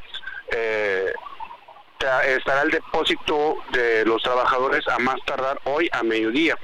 Estará 1.99 2.63
el 2.63 2.71
depósito 2.71 3.57
de 3.73 4.05
los 4.05 4.23
trabajadores 4.23 4.87
a 4.89 4.99
más 4.99 5.17
tardar 5.25 5.59
hoy 5.65 5.89
a 5.91 6.03
mediodía. 6.03 6.57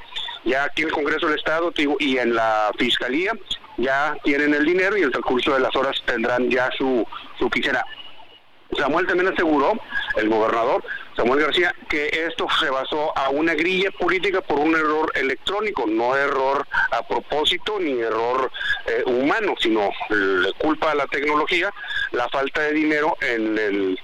Ya 0.44 0.64
aquí 0.64 0.82
en 0.82 0.88
el 0.88 0.94
Congreso 0.94 1.26
del 1.26 1.38
Estado 1.38 1.72
y 1.98 2.18
en 2.18 2.34
la 2.34 2.70
Fiscalía 2.78 3.32
ya 3.78 4.16
tienen 4.22 4.54
el 4.54 4.64
dinero 4.64 4.96
y 4.96 5.02
el 5.02 5.10
transcurso 5.10 5.54
de 5.54 5.60
las 5.60 5.74
horas 5.76 6.02
tendrán 6.06 6.50
ya 6.50 6.70
su, 6.76 7.06
su 7.38 7.50
quincena. 7.50 7.84
Samuel 8.78 9.06
también 9.06 9.32
aseguró, 9.32 9.72
el 10.16 10.28
gobernador 10.28 10.82
Samuel 11.16 11.42
García, 11.42 11.74
que 11.88 12.08
esto 12.26 12.48
se 12.58 12.70
basó 12.70 13.16
a 13.16 13.28
una 13.28 13.54
grilla 13.54 13.90
política 13.92 14.40
por 14.40 14.58
un 14.58 14.74
error 14.74 15.12
electrónico, 15.14 15.86
no 15.86 16.16
error 16.16 16.66
a 16.90 17.06
propósito 17.06 17.78
ni 17.78 18.00
error 18.00 18.50
eh, 18.86 19.04
humano, 19.06 19.54
sino 19.60 19.90
culpa 20.58 20.90
a 20.90 20.94
la 20.94 21.06
tecnología 21.06 21.70
la 22.12 22.28
falta 22.30 22.62
de 22.62 22.72
dinero 22.72 23.16
en, 23.20 23.56
el, 23.58 24.00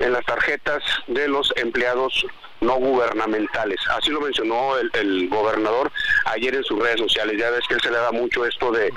en 0.00 0.12
las 0.12 0.24
tarjetas 0.24 0.82
de 1.06 1.28
los 1.28 1.52
empleados 1.56 2.26
no 2.60 2.74
gubernamentales. 2.74 3.80
Así 3.90 4.10
lo 4.10 4.20
mencionó 4.20 4.76
el, 4.76 5.28
gobernador 5.28 5.90
ayer 6.26 6.54
en 6.54 6.64
sus 6.64 6.78
redes 6.78 7.00
sociales. 7.00 7.36
Ya 7.38 7.50
ves 7.50 7.66
que 7.68 7.74
él 7.74 7.80
se 7.82 7.90
le 7.90 7.98
da 7.98 8.12
mucho 8.12 8.44
esto 8.44 8.72
de 8.72 8.92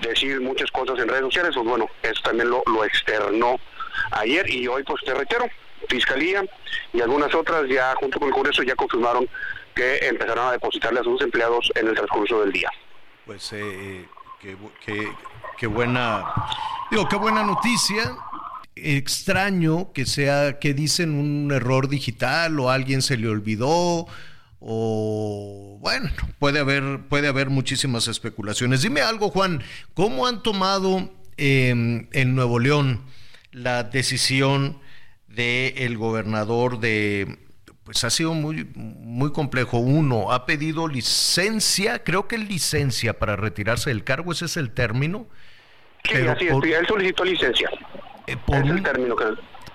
decir 0.00 0.40
muchas 0.40 0.70
cosas 0.70 0.98
en 0.98 1.08
redes 1.08 1.22
sociales, 1.22 1.52
pues 1.54 1.66
bueno, 1.66 1.88
eso 2.02 2.22
también 2.22 2.50
lo, 2.50 2.62
lo 2.66 2.84
externó 2.84 3.56
ayer 4.12 4.48
y 4.48 4.66
hoy 4.68 4.82
pues 4.84 5.02
te 5.04 5.14
reitero, 5.14 5.46
Fiscalía 5.88 6.44
y 6.92 7.00
algunas 7.00 7.34
otras 7.34 7.68
ya 7.68 7.94
junto 7.96 8.18
con 8.18 8.28
el 8.28 8.34
Congreso 8.34 8.62
ya 8.62 8.74
confirmaron 8.74 9.28
que 9.74 9.98
empezarán 10.08 10.48
a 10.48 10.52
depositarle 10.52 11.00
a 11.00 11.04
sus 11.04 11.20
empleados 11.22 11.70
en 11.76 11.88
el 11.88 11.94
transcurso 11.94 12.40
del 12.40 12.52
día. 12.52 12.70
Pues 13.24 13.52
eh, 13.52 14.08
qué, 14.40 14.56
qué, 15.56 15.66
buena, 15.66 16.24
digo, 16.90 17.08
qué 17.08 17.16
buena 17.16 17.42
noticia. 17.42 18.16
Extraño 18.82 19.92
que 19.92 20.06
sea, 20.06 20.58
que 20.58 20.74
dicen 20.74 21.14
un 21.14 21.50
error 21.52 21.88
digital 21.88 22.58
o 22.60 22.70
alguien 22.70 23.02
se 23.02 23.16
le 23.16 23.28
olvidó 23.28 24.06
o 24.60 25.78
bueno, 25.80 26.10
puede 26.38 26.58
haber, 26.58 27.00
puede 27.08 27.28
haber 27.28 27.50
muchísimas 27.50 28.08
especulaciones. 28.08 28.82
Dime 28.82 29.00
algo, 29.00 29.30
Juan, 29.30 29.62
¿cómo 29.94 30.26
han 30.26 30.42
tomado 30.42 31.12
em, 31.36 32.08
en 32.12 32.34
Nuevo 32.34 32.58
León 32.58 33.04
la 33.52 33.84
decisión 33.84 34.80
del 35.28 35.96
gobernador 35.96 36.80
de 36.80 37.38
pues 37.84 38.04
ha 38.04 38.10
sido 38.10 38.34
muy 38.34 38.68
muy 38.74 39.32
complejo. 39.32 39.78
Uno, 39.78 40.32
ha 40.32 40.44
pedido 40.44 40.88
licencia, 40.88 42.04
creo 42.04 42.28
que 42.28 42.36
licencia 42.36 43.18
para 43.18 43.34
retirarse 43.34 43.88
del 43.88 44.04
cargo, 44.04 44.32
ese 44.32 44.44
es 44.44 44.58
el 44.58 44.72
término. 44.72 45.26
Sí, 46.04 46.16
así 46.16 46.46
él 46.48 46.86
solicitó 46.86 47.24
licencia. 47.24 47.70
Eh, 48.28 48.36
el 48.48 48.82
término 48.82 49.16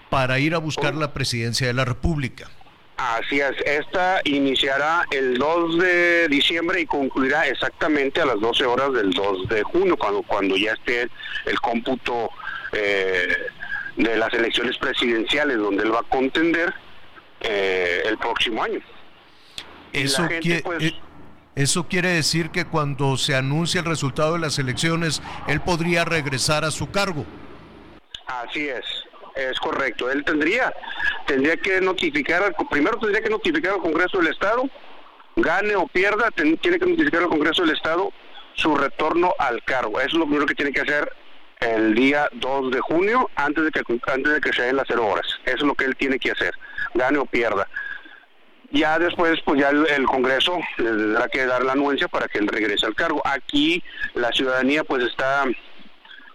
para 0.09 0.37
ir 0.37 0.53
a 0.53 0.59
buscar 0.59 0.93
la 0.93 1.11
presidencia 1.11 1.65
de 1.65 1.73
la 1.73 1.85
República. 1.85 2.47
Así 2.97 3.39
es, 3.39 3.55
esta 3.65 4.21
iniciará 4.23 5.05
el 5.09 5.39
2 5.39 5.79
de 5.79 6.27
diciembre 6.27 6.81
y 6.81 6.85
concluirá 6.85 7.47
exactamente 7.47 8.21
a 8.21 8.25
las 8.25 8.39
12 8.39 8.65
horas 8.65 8.93
del 8.93 9.09
2 9.09 9.49
de 9.49 9.63
junio, 9.63 9.97
cuando, 9.97 10.21
cuando 10.21 10.55
ya 10.55 10.73
esté 10.73 11.09
el 11.45 11.59
cómputo 11.59 12.29
eh, 12.73 13.35
de 13.97 14.15
las 14.15 14.31
elecciones 14.35 14.77
presidenciales 14.77 15.57
donde 15.57 15.83
él 15.83 15.93
va 15.93 16.01
a 16.01 16.03
contender 16.03 16.71
eh, 17.41 18.03
el 18.05 18.17
próximo 18.19 18.61
año. 18.61 18.79
Eso, 19.91 20.27
quiere, 20.41 20.61
pues, 20.61 20.83
eh, 20.83 20.93
eso 21.55 21.87
quiere 21.87 22.09
decir 22.09 22.51
que 22.51 22.65
cuando 22.65 23.17
se 23.17 23.35
anuncie 23.35 23.79
el 23.79 23.85
resultado 23.87 24.33
de 24.33 24.39
las 24.39 24.59
elecciones, 24.59 25.23
él 25.47 25.59
podría 25.61 26.05
regresar 26.05 26.65
a 26.65 26.71
su 26.71 26.91
cargo. 26.91 27.25
Así 28.27 28.67
es, 28.67 28.85
es 29.35 29.59
correcto. 29.59 30.09
Él 30.09 30.23
tendría, 30.23 30.73
tendría 31.25 31.57
que 31.57 31.81
notificar, 31.81 32.55
primero 32.69 32.97
tendría 32.99 33.21
que 33.21 33.29
notificar 33.29 33.73
al 33.73 33.81
Congreso 33.81 34.19
del 34.19 34.27
Estado, 34.27 34.63
gane 35.35 35.75
o 35.75 35.87
pierda, 35.87 36.29
tiene 36.31 36.79
que 36.79 36.85
notificar 36.85 37.23
al 37.23 37.29
Congreso 37.29 37.63
del 37.63 37.75
Estado 37.75 38.11
su 38.55 38.75
retorno 38.75 39.33
al 39.39 39.63
cargo. 39.63 39.99
Eso 39.99 40.07
es 40.07 40.13
lo 40.13 40.25
primero 40.25 40.45
que 40.45 40.55
tiene 40.55 40.71
que 40.71 40.81
hacer 40.81 41.11
el 41.59 41.95
día 41.95 42.29
2 42.33 42.71
de 42.71 42.79
junio 42.81 43.29
antes 43.35 43.63
de 43.63 43.71
que 43.71 43.81
antes 44.07 44.33
de 44.33 44.41
que 44.41 44.53
se 44.53 44.63
den 44.63 44.75
las 44.75 44.85
cero 44.87 45.07
horas. 45.07 45.25
Eso 45.45 45.57
es 45.57 45.63
lo 45.63 45.75
que 45.75 45.85
él 45.85 45.95
tiene 45.95 46.19
que 46.19 46.31
hacer, 46.31 46.53
gane 46.93 47.17
o 47.17 47.25
pierda. 47.25 47.67
Ya 48.71 48.97
después, 48.97 49.39
pues 49.45 49.61
ya 49.61 49.69
el, 49.69 50.05
Congreso 50.05 50.59
le 50.77 50.85
tendrá 50.85 51.27
que 51.27 51.45
dar 51.45 51.63
la 51.63 51.73
anuencia 51.73 52.07
para 52.07 52.27
que 52.27 52.39
él 52.39 52.47
regrese 52.47 52.87
al 52.87 52.95
cargo. 52.95 53.21
Aquí 53.23 53.83
la 54.15 54.31
ciudadanía 54.31 54.83
pues 54.83 55.03
está 55.03 55.45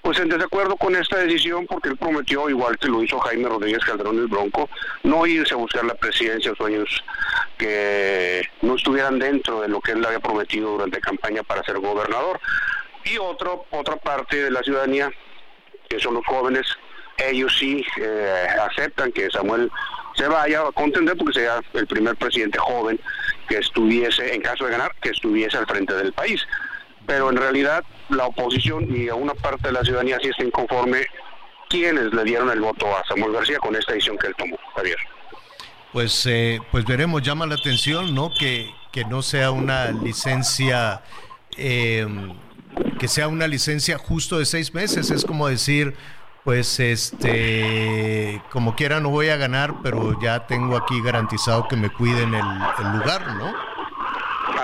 pues 0.03 0.19
en 0.19 0.29
desacuerdo 0.29 0.77
con 0.77 0.95
esta 0.97 1.19
decisión 1.19 1.67
porque 1.67 1.89
él 1.91 1.97
prometió, 1.97 2.49
igual 2.49 2.79
que 2.79 2.89
lo 2.89 3.03
hizo 3.03 3.19
Jaime 3.21 3.49
Rodríguez 3.49 3.85
Calderón 3.85 4.19
el 4.19 4.27
Bronco, 4.27 4.69
no 5.03 5.27
irse 5.27 5.55
a 5.55 5.59
buscar 5.59 5.85
la 5.85 5.95
presidencia, 5.95 6.55
sueños 6.55 7.05
que 7.57 8.43
no 8.63 8.77
estuvieran 8.77 9.19
dentro 9.19 9.61
de 9.61 9.69
lo 9.69 9.81
que 9.81 9.93
él 9.93 10.05
había 10.05 10.21
prometido 10.21 10.71
durante 10.71 11.01
campaña 11.01 11.43
para 11.43 11.65
ser 11.65 11.79
gobernador 11.79 12.41
y 13.05 13.19
otro, 13.19 13.67
otra 13.71 13.97
parte 13.97 14.45
de 14.45 14.51
la 14.51 14.63
ciudadanía, 14.63 15.11
que 15.89 15.99
son 15.99 16.15
los 16.15 16.27
jóvenes, 16.27 16.67
ellos 17.17 17.57
sí 17.59 17.85
eh, 18.01 18.47
aceptan 18.61 19.13
que 19.13 19.31
Samuel 19.31 19.71
se 20.15 20.29
vaya 20.29 20.67
a 20.67 20.73
contender 20.73 21.17
porque 21.17 21.41
sea 21.41 21.61
el 21.75 21.87
primer 21.87 22.17
presidente 22.17 22.59
joven 22.59 23.01
que 23.49 23.59
estuviese, 23.59 24.35
en 24.35 24.43
caso 24.43 24.65
de 24.65 24.73
ganar, 24.73 24.95
que 25.01 25.11
estuviese 25.11 25.57
al 25.57 25.67
frente 25.67 25.95
del 25.95 26.13
país. 26.13 26.47
Pero 27.09 27.31
en 27.31 27.37
realidad 27.37 27.83
la 28.11 28.27
oposición 28.27 28.87
y 28.95 29.09
una 29.09 29.33
parte 29.33 29.69
de 29.69 29.73
la 29.73 29.83
ciudadanía 29.83 30.19
sí 30.23 30.29
está 30.29 30.45
inconforme 30.45 31.07
quienes 31.71 32.13
le 32.13 32.23
dieron 32.23 32.51
el 32.51 32.61
voto 32.61 32.87
a 32.95 33.03
Samuel 33.09 33.33
García 33.33 33.59
con 33.59 33.75
esta 33.75 33.95
decisión 33.95 34.19
que 34.19 34.27
él 34.27 34.35
tomó, 34.37 34.59
Javier. 34.77 34.99
Pues, 35.93 36.27
eh, 36.27 36.61
pues 36.71 36.85
veremos, 36.85 37.23
llama 37.23 37.47
la 37.47 37.55
atención, 37.55 38.15
¿no? 38.15 38.31
Que, 38.39 38.71
que 38.93 39.07
no 39.07 39.23
sea 39.23 39.51
una 39.51 39.91
licencia, 39.91 41.03
eh, 41.57 42.07
que 42.99 43.09
sea 43.09 43.27
una 43.29 43.47
licencia 43.47 43.97
justo 43.97 44.39
de 44.39 44.45
seis 44.45 44.75
meses. 44.75 45.11
Es 45.11 45.25
como 45.25 45.49
decir, 45.49 45.95
pues 46.45 46.79
este, 46.79 48.43
como 48.51 48.77
quiera 48.77 49.01
no 49.01 49.09
voy 49.09 49.31
a 49.31 49.37
ganar, 49.37 49.77
pero 49.83 50.21
ya 50.21 50.47
tengo 50.47 50.77
aquí 50.77 51.01
garantizado 51.01 51.69
que 51.69 51.77
me 51.77 51.89
cuiden 51.89 52.35
el 52.35 52.99
lugar, 52.99 53.35
¿no? 53.37 53.78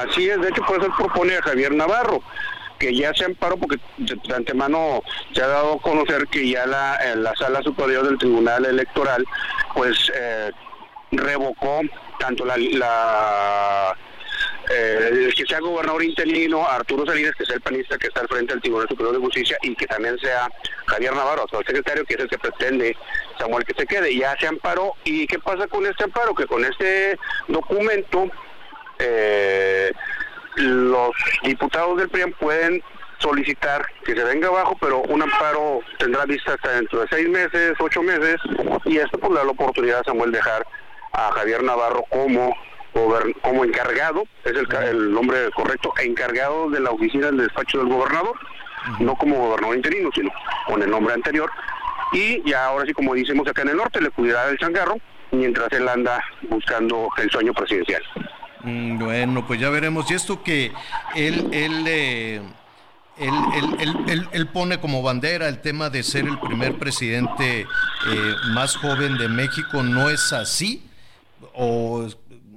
Así 0.09 0.29
es, 0.29 0.41
de 0.41 0.49
hecho 0.49 0.63
por 0.63 0.81
eso 0.81 0.93
propone 0.97 1.37
a 1.37 1.43
Javier 1.43 1.75
Navarro 1.75 2.23
que 2.79 2.95
ya 2.95 3.15
se 3.15 3.25
amparó 3.25 3.57
porque 3.57 3.79
de 3.99 4.35
antemano 4.35 5.03
se 5.33 5.43
ha 5.43 5.47
dado 5.47 5.75
a 5.75 5.81
conocer 5.81 6.27
que 6.27 6.49
ya 6.49 6.67
la, 6.67 6.99
la 7.17 7.35
sala 7.37 7.63
superior 7.63 8.05
del 8.05 8.19
Tribunal 8.19 8.65
Electoral 8.65 9.25
pues 9.75 10.11
eh, 10.15 10.51
revocó 11.13 11.83
tanto 12.19 12.45
la, 12.45 12.57
eh, 14.71 15.33
que 15.37 15.45
sea 15.47 15.61
gobernador 15.61 16.03
interino, 16.03 16.67
Arturo 16.67 17.05
Salinas, 17.07 17.35
que 17.37 17.45
es 17.45 17.51
el 17.51 17.61
panista 17.61 17.99
que 17.99 18.09
está 18.09 18.21
al 18.21 18.29
frente 18.29 18.53
del 18.53 18.63
Tribunal 18.63 18.89
Superior 18.89 19.15
de 19.15 19.21
Justicia, 19.21 19.59
y 19.63 19.75
que 19.75 19.87
también 19.87 20.19
sea 20.19 20.49
Javier 20.87 21.15
Navarro, 21.15 21.47
el 21.51 21.67
secretario, 21.67 22.05
que 22.05 22.15
es 22.15 22.21
el 22.21 22.29
que 22.29 22.39
pretende 22.39 22.97
Samuel 23.39 23.65
que 23.65 23.75
se 23.75 23.87
quede. 23.87 24.17
Ya 24.17 24.37
se 24.39 24.47
amparó. 24.47 24.95
¿Y 25.05 25.27
qué 25.27 25.39
pasa 25.39 25.67
con 25.67 25.85
este 25.87 26.05
amparo? 26.05 26.35
Que 26.35 26.47
con 26.47 26.65
este 26.65 27.19
documento 27.49 28.31
eh, 28.99 29.93
los 30.57 31.11
diputados 31.43 31.99
del 31.99 32.09
PRIAM 32.09 32.33
pueden 32.33 32.83
solicitar 33.19 33.87
que 34.05 34.15
se 34.15 34.25
venga 34.25 34.49
abajo, 34.49 34.77
pero 34.81 35.01
un 35.03 35.23
amparo 35.23 35.81
tendrá 35.99 36.27
vista 36.27 36.55
hasta 36.55 36.73
dentro 36.73 37.01
de 37.01 37.09
seis 37.09 37.29
meses, 37.29 37.73
ocho 37.79 38.03
meses, 38.03 38.37
y 38.85 38.99
esto 38.99 39.19
pues 39.19 39.33
le 39.33 39.39
da 39.39 39.45
la 39.45 39.53
oportunidad 39.53 40.01
a 40.01 40.05
Samuel 40.05 40.33
dejar 40.33 40.67
a 41.13 41.33
Javier 41.33 41.63
Navarro 41.63 42.05
como 42.11 42.55
como 43.43 43.65
encargado, 43.65 44.23
es 44.45 44.53
el, 44.53 44.73
el 44.85 45.13
nombre 45.13 45.51
correcto, 45.57 45.93
encargado 46.01 46.71
de 46.71 46.79
la 46.79 46.91
oficina 46.91 47.27
del 47.27 47.39
despacho 47.39 47.79
del 47.79 47.89
gobernador, 47.89 48.39
no 49.01 49.17
como 49.17 49.49
gobernador 49.49 49.77
interino, 49.77 50.11
sino 50.15 50.31
con 50.69 50.81
el 50.81 50.91
nombre 50.91 51.15
anterior. 51.15 51.51
Y 52.13 52.49
ya 52.49 52.67
ahora 52.67 52.87
sí, 52.87 52.93
como 52.93 53.15
decimos 53.15 53.49
acá 53.49 53.63
en 53.63 53.71
el 53.71 53.79
norte, 53.79 54.01
le 54.01 54.11
cuidará 54.11 54.47
del 54.47 54.59
changarro 54.59 54.97
mientras 55.33 55.73
él 55.73 55.89
anda 55.89 56.23
buscando 56.43 57.09
el 57.19 57.29
sueño 57.31 57.53
presidencial. 57.53 58.03
Mm, 58.65 58.99
bueno, 58.99 59.47
pues 59.47 59.61
ya 59.61 59.69
veremos. 59.71 60.11
Y 60.11 60.15
esto 60.15 60.43
que 60.43 60.73
él, 61.15 61.49
él, 61.53 61.85
eh, 61.87 62.43
él, 63.19 63.35
él, 64.09 64.29
él, 64.33 64.47
pone 64.49 64.81
como 64.81 65.03
bandera 65.03 65.49
el 65.49 65.61
tema 65.61 65.91
de 65.91 66.03
ser 66.03 66.25
el 66.25 66.39
primer 66.39 66.79
presidente 66.79 67.61
eh, 67.61 68.35
más 68.55 68.77
joven 68.77 69.19
de 69.19 69.29
México, 69.29 69.83
¿no 69.83 70.09
es 70.09 70.33
así? 70.33 70.89
O 71.55 72.09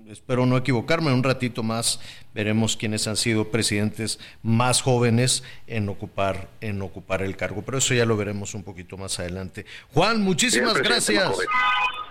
espero 0.09 0.45
no 0.45 0.57
equivocarme, 0.57 1.11
un 1.11 1.23
ratito 1.23 1.63
más 1.63 1.99
veremos 2.33 2.77
quiénes 2.77 3.07
han 3.07 3.17
sido 3.17 3.49
presidentes 3.49 4.19
más 4.43 4.81
jóvenes 4.81 5.43
en 5.67 5.89
ocupar, 5.89 6.49
en 6.61 6.81
ocupar 6.81 7.21
el 7.21 7.35
cargo, 7.35 7.63
pero 7.65 7.77
eso 7.77 7.93
ya 7.93 8.05
lo 8.05 8.15
veremos 8.15 8.53
un 8.53 8.63
poquito 8.63 8.97
más 8.97 9.19
adelante. 9.19 9.65
Juan, 9.93 10.21
muchísimas 10.21 10.77
gracias. 10.77 11.31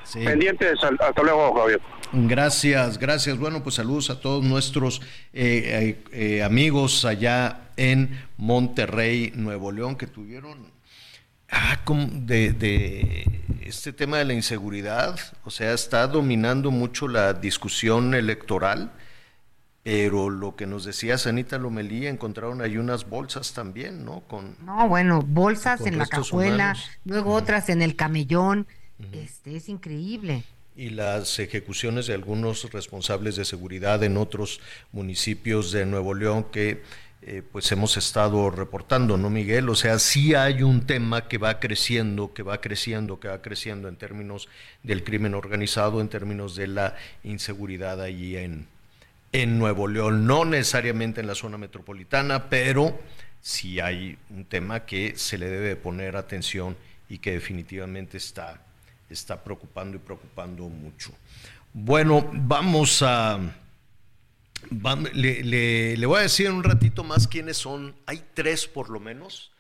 Sí. 0.05 0.20
Pendientes, 0.20 0.78
hasta 0.82 1.22
luego, 1.22 1.53
Javier. 1.55 1.80
Gracias, 2.12 2.99
gracias. 2.99 3.38
Bueno, 3.38 3.62
pues 3.62 3.74
saludos 3.74 4.11
a 4.11 4.20
todos 4.20 4.44
nuestros 4.44 5.03
eh, 5.32 5.99
eh, 6.12 6.42
amigos 6.42 7.05
allá 7.05 7.70
en 7.76 8.24
Monterrey, 8.36 9.32
Nuevo 9.34 9.72
León, 9.72 9.97
que 9.97 10.07
tuvieron 10.07 10.76
ah, 11.51 11.78
de, 11.86 12.53
de, 12.53 13.42
este 13.62 13.92
tema 13.92 14.18
de 14.18 14.24
la 14.24 14.34
inseguridad. 14.34 15.18
O 15.44 15.51
sea, 15.51 15.72
está 15.72 16.07
dominando 16.07 16.70
mucho 16.70 17.09
la 17.09 17.32
discusión 17.32 18.14
electoral. 18.14 18.92
Pero 19.82 20.30
lo 20.30 20.57
que 20.57 20.66
nos 20.66 20.84
decía 20.84 21.16
Sanita 21.16 21.59
Lomelí, 21.59 22.09
encontraron 22.09 22.61
ahí 22.61 22.76
unas 22.76 23.09
bolsas 23.09 23.53
también, 23.53 24.05
¿no? 24.05 24.22
Con, 24.22 24.57
no, 24.64 24.88
bueno, 24.88 25.22
bolsas 25.22 25.86
en 25.86 25.97
la 25.97 26.07
cajuela, 26.07 26.74
luego 27.05 27.32
otras 27.32 27.68
en 27.68 27.82
el 27.82 27.94
camellón. 27.94 28.66
Este 29.12 29.55
es 29.55 29.68
increíble. 29.68 30.42
Y 30.74 30.90
las 30.90 31.38
ejecuciones 31.38 32.09
de 32.09 32.14
algunos 32.14 32.68
responsables 32.72 33.36
de 33.36 33.44
seguridad 33.44 34.03
en 34.03 34.16
otros 34.16 34.61
municipios 34.90 35.70
de 35.70 35.86
Nuevo 35.86 36.14
León 36.14 36.47
que 36.51 36.82
eh, 37.29 37.43
pues 37.51 37.70
hemos 37.72 37.97
estado 37.97 38.51
reportando, 38.51 39.16
¿no, 39.16 39.31
Miguel? 39.31 39.68
O 39.68 39.74
sea, 39.74 39.99
sí 39.99 40.35
hay 40.35 40.62
un 40.62 40.87
tema 40.87 41.27
que 41.27 41.39
va 41.39 41.59
creciendo, 41.59 42.33
que 42.33 42.45
va 42.45 42.61
creciendo, 42.61 43.18
que 43.18 43.27
va 43.27 43.43
creciendo 43.43 43.89
en 43.89 43.97
términos 43.97 44.49
del 44.85 45.03
crimen 45.03 45.35
organizado, 45.35 46.01
en 46.01 46.09
términos 46.09 46.55
de 46.55 46.68
la 46.68 46.95
inseguridad 47.24 48.01
allí 48.01 48.37
en, 48.37 48.68
en 49.33 49.59
Nuevo 49.59 49.89
León, 49.89 50.27
no 50.27 50.45
necesariamente 50.45 51.20
en 51.20 51.27
la 51.27 51.35
zona 51.35 51.59
metropolitana, 51.59 52.49
pero 52.49 52.97
sí 53.41 53.81
hay 53.81 54.16
un 54.31 54.45
tema 54.45 54.87
que 54.87 55.14
se 55.16 55.37
le 55.37 55.51
debe 55.51 55.74
poner 55.74 56.16
atención 56.16 56.77
y 57.09 57.18
que 57.18 57.33
definitivamente 57.33 58.18
está 58.18 58.62
está 59.11 59.43
preocupando 59.43 59.97
y 59.97 60.01
preocupando 60.01 60.68
mucho. 60.68 61.12
Bueno, 61.72 62.29
vamos 62.33 63.03
a... 63.03 63.39
le, 64.70 66.07
voy 66.07 66.18
a 66.18 66.22
decir 66.22 66.46
en 66.46 66.54
un 66.54 66.64
ratito 66.64 67.04
más 67.04 67.28
quiénes 67.28 67.57
son. 67.57 67.94
Hay 68.07 68.24
tres 68.34 68.66
por 68.66 68.90
lo 68.90 68.98
menos 69.00 69.52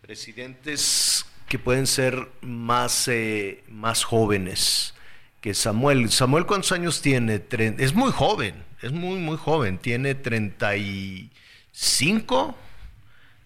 presidentes 0.00 1.26
que 1.48 1.58
pueden 1.58 1.86
ser 1.86 2.28
más, 2.40 3.08
eh, 3.08 3.64
más 3.68 4.04
jóvenes 4.04 4.94
que 5.40 5.54
Samuel. 5.54 6.10
Samuel, 6.10 6.46
¿cuántos 6.46 6.72
años 6.72 7.02
tiene? 7.02 7.42
Es 7.78 7.94
muy 7.94 8.12
joven, 8.12 8.54
es 8.82 8.92
muy, 8.92 9.18
muy 9.18 9.36
joven. 9.36 9.78
Tiene 9.78 10.14
35. 10.14 12.56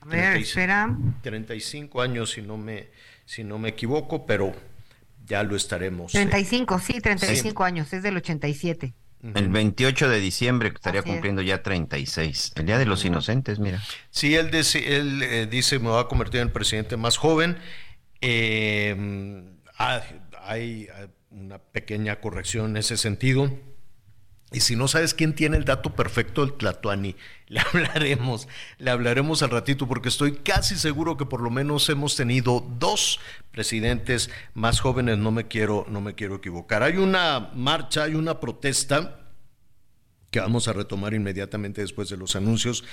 A 0.01 0.07
ver, 0.07 0.37
espera. 0.37 0.95
35 1.23 2.03
años, 2.03 2.33
si 2.33 2.43
no 2.43 2.57
me, 2.57 2.89
si 3.25 3.45
no 3.45 3.59
me 3.59 3.71
equivoco, 3.71 4.27
pero 4.27 4.55
ya 5.27 5.43
lo 5.43 5.57
estaremos. 5.57 6.13
35, 6.13 6.79
sí, 6.79 7.01
35 7.01 7.65
años, 7.65 7.93
es 7.93 8.03
del 8.03 8.17
87. 8.17 8.95
El 9.35 9.49
28 9.49 10.09
de 10.09 10.21
diciembre 10.21 10.71
estaría 10.75 11.03
cumpliendo 11.03 11.41
ya 11.41 11.63
36. 11.63 12.53
El 12.57 12.67
Día 12.67 12.79
de 12.79 12.85
los 12.85 13.05
Inocentes, 13.05 13.59
mira. 13.59 13.83
Sí, 14.11 14.35
él, 14.35 14.51
dice, 14.51 14.97
él 14.97 15.23
eh, 15.23 15.47
dice, 15.47 15.79
me 15.79 15.89
va 15.89 16.01
a 16.01 16.09
convertir 16.09 16.41
en 16.41 16.49
el 16.49 16.53
presidente 16.53 16.97
más 16.97 17.17
joven. 17.17 17.57
Eh, 18.21 18.95
hay 20.43 20.89
una 21.31 21.59
pequeña 21.59 22.21
corrección 22.21 22.71
en 22.71 22.77
ese 22.77 22.97
sentido 22.97 23.51
y 24.55 24.61
si 24.61 24.77
no 24.77 24.87
sabes 24.87 25.15
quién 25.15 25.35
tiene 25.35 25.57
el 25.57 25.65
dato 25.65 25.97
perfecto 25.97 26.47
del 26.47 26.55
Tlatuani, 26.55 27.17
le 27.49 27.61
hablaremos, 27.61 28.47
le 28.79 28.91
hablaremos 28.91 29.43
al 29.43 29.51
ratito, 29.51 29.89
porque 29.89 30.09
estoy 30.09 30.37
casi 30.37 30.77
seguro 30.77 31.17
que 31.17 31.27
por 31.27 31.41
lo 31.41 31.51
menos 31.51 31.89
hemos 31.89 32.15
tenido 32.15 32.65
dos 32.79 33.19
presidentes 33.51 34.31
más 34.55 34.79
jóvenes, 34.79 35.19
no 35.19 35.33
me 35.33 35.49
quiero, 35.49 35.87
no 35.91 36.01
me 36.01 36.15
quiero 36.15 36.37
equivocar. 36.37 36.85
Hay 36.85 36.99
una 36.99 37.51
marcha, 37.55 38.05
hay 38.05 38.15
una 38.15 38.39
protesta 38.39 39.21
que 40.31 40.39
vamos 40.41 40.69
a 40.69 40.73
retomar 40.73 41.15
inmediatamente 41.15 41.81
después 41.81 42.09
de 42.09 42.17
los 42.17 42.37
anuncios, 42.37 42.85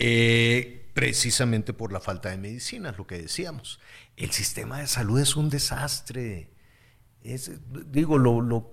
eh, 0.00 0.90
precisamente 0.94 1.72
por 1.72 1.92
la 1.92 2.00
falta 2.00 2.30
de 2.30 2.38
medicinas, 2.38 2.98
lo 2.98 3.06
que 3.06 3.18
decíamos. 3.18 3.78
El 4.16 4.32
sistema 4.32 4.80
de 4.80 4.88
salud 4.88 5.20
es 5.20 5.36
un 5.36 5.48
desastre. 5.48 6.50
Es, 7.22 7.52
digo, 7.90 8.18
lo, 8.18 8.72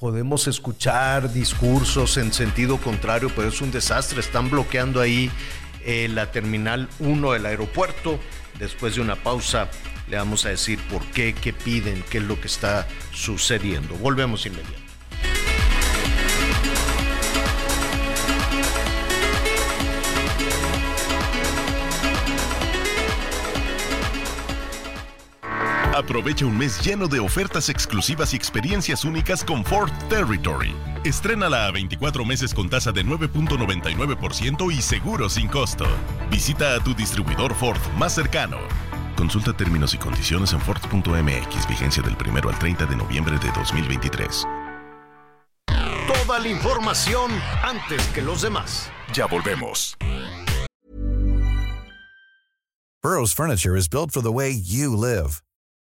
podemos 0.00 0.48
escuchar 0.48 1.30
discursos 1.32 2.16
en 2.16 2.32
sentido 2.32 2.78
contrario, 2.78 3.30
pero 3.36 3.48
es 3.48 3.60
un 3.60 3.70
desastre. 3.70 4.20
Están 4.20 4.50
bloqueando 4.50 5.00
ahí 5.00 5.30
eh, 5.84 6.08
la 6.08 6.32
terminal 6.32 6.88
1 6.98 7.32
del 7.32 7.46
aeropuerto. 7.46 8.18
Después 8.58 8.94
de 8.94 9.02
una 9.02 9.16
pausa 9.16 9.70
le 10.08 10.16
vamos 10.16 10.46
a 10.46 10.48
decir 10.48 10.78
por 10.90 11.04
qué, 11.12 11.34
qué 11.34 11.52
piden, 11.52 12.02
qué 12.10 12.18
es 12.18 12.24
lo 12.24 12.40
que 12.40 12.46
está 12.46 12.88
sucediendo. 13.12 13.94
Volvemos 13.96 14.44
inmediatamente. 14.46 14.79
Aprovecha 26.00 26.46
un 26.46 26.56
mes 26.56 26.82
lleno 26.82 27.08
de 27.08 27.20
ofertas 27.20 27.68
exclusivas 27.68 28.32
y 28.32 28.36
experiencias 28.36 29.04
únicas 29.04 29.44
con 29.44 29.62
Ford 29.62 29.92
Territory. 30.08 30.74
Estrénala 31.04 31.66
a 31.66 31.70
24 31.72 32.24
meses 32.24 32.54
con 32.54 32.70
tasa 32.70 32.90
de 32.90 33.04
9.99% 33.04 34.72
y 34.72 34.80
seguro 34.80 35.28
sin 35.28 35.46
costo. 35.48 35.84
Visita 36.30 36.74
a 36.74 36.80
tu 36.82 36.94
distribuidor 36.94 37.54
Ford 37.54 37.78
más 37.98 38.14
cercano. 38.14 38.56
Consulta 39.14 39.52
términos 39.52 39.92
y 39.92 39.98
condiciones 39.98 40.54
en 40.54 40.62
Ford.mx, 40.62 41.68
vigencia 41.68 42.02
del 42.02 42.16
1 42.16 42.48
al 42.48 42.58
30 42.58 42.86
de 42.86 42.96
noviembre 42.96 43.38
de 43.38 43.52
2023. 43.52 44.46
Toda 45.66 46.38
la 46.38 46.48
información 46.48 47.30
antes 47.62 48.06
que 48.14 48.22
los 48.22 48.40
demás. 48.40 48.90
Ya 49.12 49.26
volvemos. 49.26 49.98
Burroughs 53.02 53.34
Furniture 53.34 53.76
is 53.76 53.86
built 53.86 54.12
for 54.12 54.22
the 54.22 54.32
way 54.32 54.50
you 54.50 54.96
live. 54.96 55.42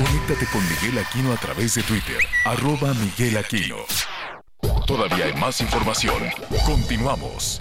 Conéctate 0.00 0.46
con 0.46 0.62
Miguel 0.66 0.96
Aquino 0.96 1.30
a 1.30 1.36
través 1.36 1.74
de 1.74 1.82
Twitter, 1.82 2.16
arroba 2.46 2.94
Miguel 2.94 3.36
Aquino. 3.36 3.76
Todavía 4.86 5.26
hay 5.26 5.34
más 5.34 5.60
información. 5.60 6.22
Continuamos. 6.64 7.60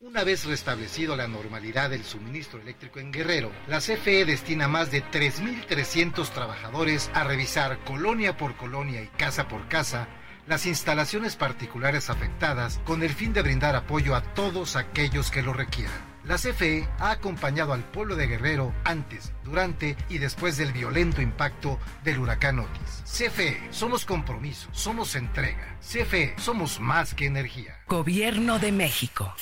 Una 0.00 0.24
vez 0.24 0.44
restablecido 0.44 1.14
la 1.14 1.28
normalidad 1.28 1.90
del 1.90 2.02
suministro 2.02 2.60
eléctrico 2.60 2.98
en 2.98 3.12
Guerrero, 3.12 3.52
la 3.68 3.78
CFE 3.78 4.24
destina 4.24 4.66
más 4.66 4.90
de 4.90 5.04
3.300 5.04 6.30
trabajadores 6.30 7.08
a 7.14 7.22
revisar 7.22 7.78
colonia 7.84 8.36
por 8.36 8.56
colonia 8.56 9.00
y 9.00 9.06
casa 9.06 9.46
por 9.46 9.68
casa 9.68 10.08
las 10.48 10.66
instalaciones 10.66 11.36
particulares 11.36 12.10
afectadas 12.10 12.80
con 12.84 13.04
el 13.04 13.10
fin 13.10 13.32
de 13.32 13.42
brindar 13.42 13.76
apoyo 13.76 14.16
a 14.16 14.34
todos 14.34 14.74
aquellos 14.74 15.30
que 15.30 15.42
lo 15.42 15.52
requieran. 15.52 16.13
La 16.26 16.36
CFE 16.36 16.88
ha 17.00 17.10
acompañado 17.10 17.74
al 17.74 17.84
pueblo 17.84 18.16
de 18.16 18.26
Guerrero 18.26 18.74
antes, 18.84 19.34
durante 19.44 19.94
y 20.08 20.16
después 20.16 20.56
del 20.56 20.72
violento 20.72 21.20
impacto 21.20 21.78
del 22.02 22.18
huracán 22.18 22.60
Otis. 22.60 23.02
CFE, 23.04 23.68
somos 23.70 24.06
compromiso, 24.06 24.68
somos 24.72 25.16
entrega. 25.16 25.76
CFE, 25.80 26.34
somos 26.38 26.80
más 26.80 27.12
que 27.12 27.26
energía. 27.26 27.78
Gobierno 27.88 28.58
de 28.58 28.72
México. 28.72 29.34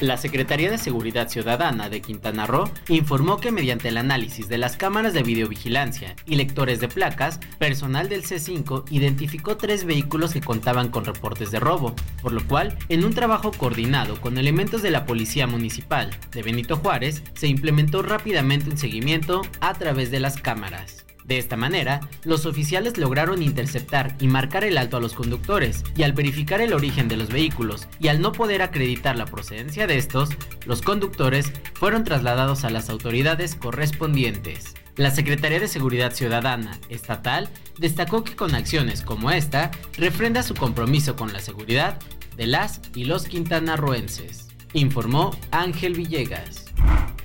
La 0.00 0.16
Secretaría 0.16 0.70
de 0.70 0.78
Seguridad 0.78 1.28
Ciudadana 1.28 1.90
de 1.90 2.00
Quintana 2.00 2.46
Roo 2.46 2.70
informó 2.88 3.36
que 3.36 3.52
mediante 3.52 3.88
el 3.88 3.98
análisis 3.98 4.48
de 4.48 4.56
las 4.56 4.78
cámaras 4.78 5.12
de 5.12 5.22
videovigilancia 5.22 6.16
y 6.24 6.36
lectores 6.36 6.80
de 6.80 6.88
placas, 6.88 7.38
personal 7.58 8.08
del 8.08 8.24
C5 8.24 8.84
identificó 8.90 9.58
tres 9.58 9.84
vehículos 9.84 10.32
que 10.32 10.40
contaban 10.40 10.88
con 10.88 11.04
reportes 11.04 11.50
de 11.50 11.60
robo, 11.60 11.94
por 12.22 12.32
lo 12.32 12.42
cual, 12.46 12.78
en 12.88 13.04
un 13.04 13.12
trabajo 13.12 13.50
coordinado 13.52 14.18
con 14.22 14.38
elementos 14.38 14.80
de 14.80 14.90
la 14.90 15.04
Policía 15.04 15.46
Municipal 15.46 16.10
de 16.30 16.42
Benito 16.42 16.76
Juárez, 16.76 17.22
se 17.34 17.48
implementó 17.48 18.00
rápidamente 18.00 18.70
un 18.70 18.78
seguimiento 18.78 19.42
a 19.60 19.74
través 19.74 20.10
de 20.10 20.20
las 20.20 20.40
cámaras. 20.40 21.04
De 21.24 21.38
esta 21.38 21.56
manera, 21.56 22.00
los 22.24 22.46
oficiales 22.46 22.98
lograron 22.98 23.42
interceptar 23.42 24.16
y 24.20 24.26
marcar 24.26 24.64
el 24.64 24.78
alto 24.78 24.96
a 24.96 25.00
los 25.00 25.14
conductores, 25.14 25.84
y 25.96 26.02
al 26.02 26.12
verificar 26.12 26.60
el 26.60 26.72
origen 26.72 27.08
de 27.08 27.16
los 27.16 27.28
vehículos 27.28 27.88
y 27.98 28.08
al 28.08 28.20
no 28.20 28.32
poder 28.32 28.62
acreditar 28.62 29.16
la 29.16 29.26
procedencia 29.26 29.86
de 29.86 29.98
estos, 29.98 30.30
los 30.66 30.82
conductores 30.82 31.52
fueron 31.74 32.04
trasladados 32.04 32.64
a 32.64 32.70
las 32.70 32.90
autoridades 32.90 33.54
correspondientes. 33.54 34.74
La 34.96 35.10
Secretaría 35.10 35.60
de 35.60 35.68
Seguridad 35.68 36.12
Ciudadana 36.12 36.78
Estatal 36.88 37.48
destacó 37.78 38.24
que 38.24 38.36
con 38.36 38.54
acciones 38.54 39.02
como 39.02 39.30
esta, 39.30 39.70
refrenda 39.96 40.42
su 40.42 40.54
compromiso 40.54 41.16
con 41.16 41.32
la 41.32 41.38
seguridad 41.38 41.98
de 42.36 42.46
las 42.46 42.80
y 42.94 43.04
los 43.04 43.24
quintanarroenses, 43.24 44.48
informó 44.72 45.30
Ángel 45.52 45.94
Villegas. 45.94 46.66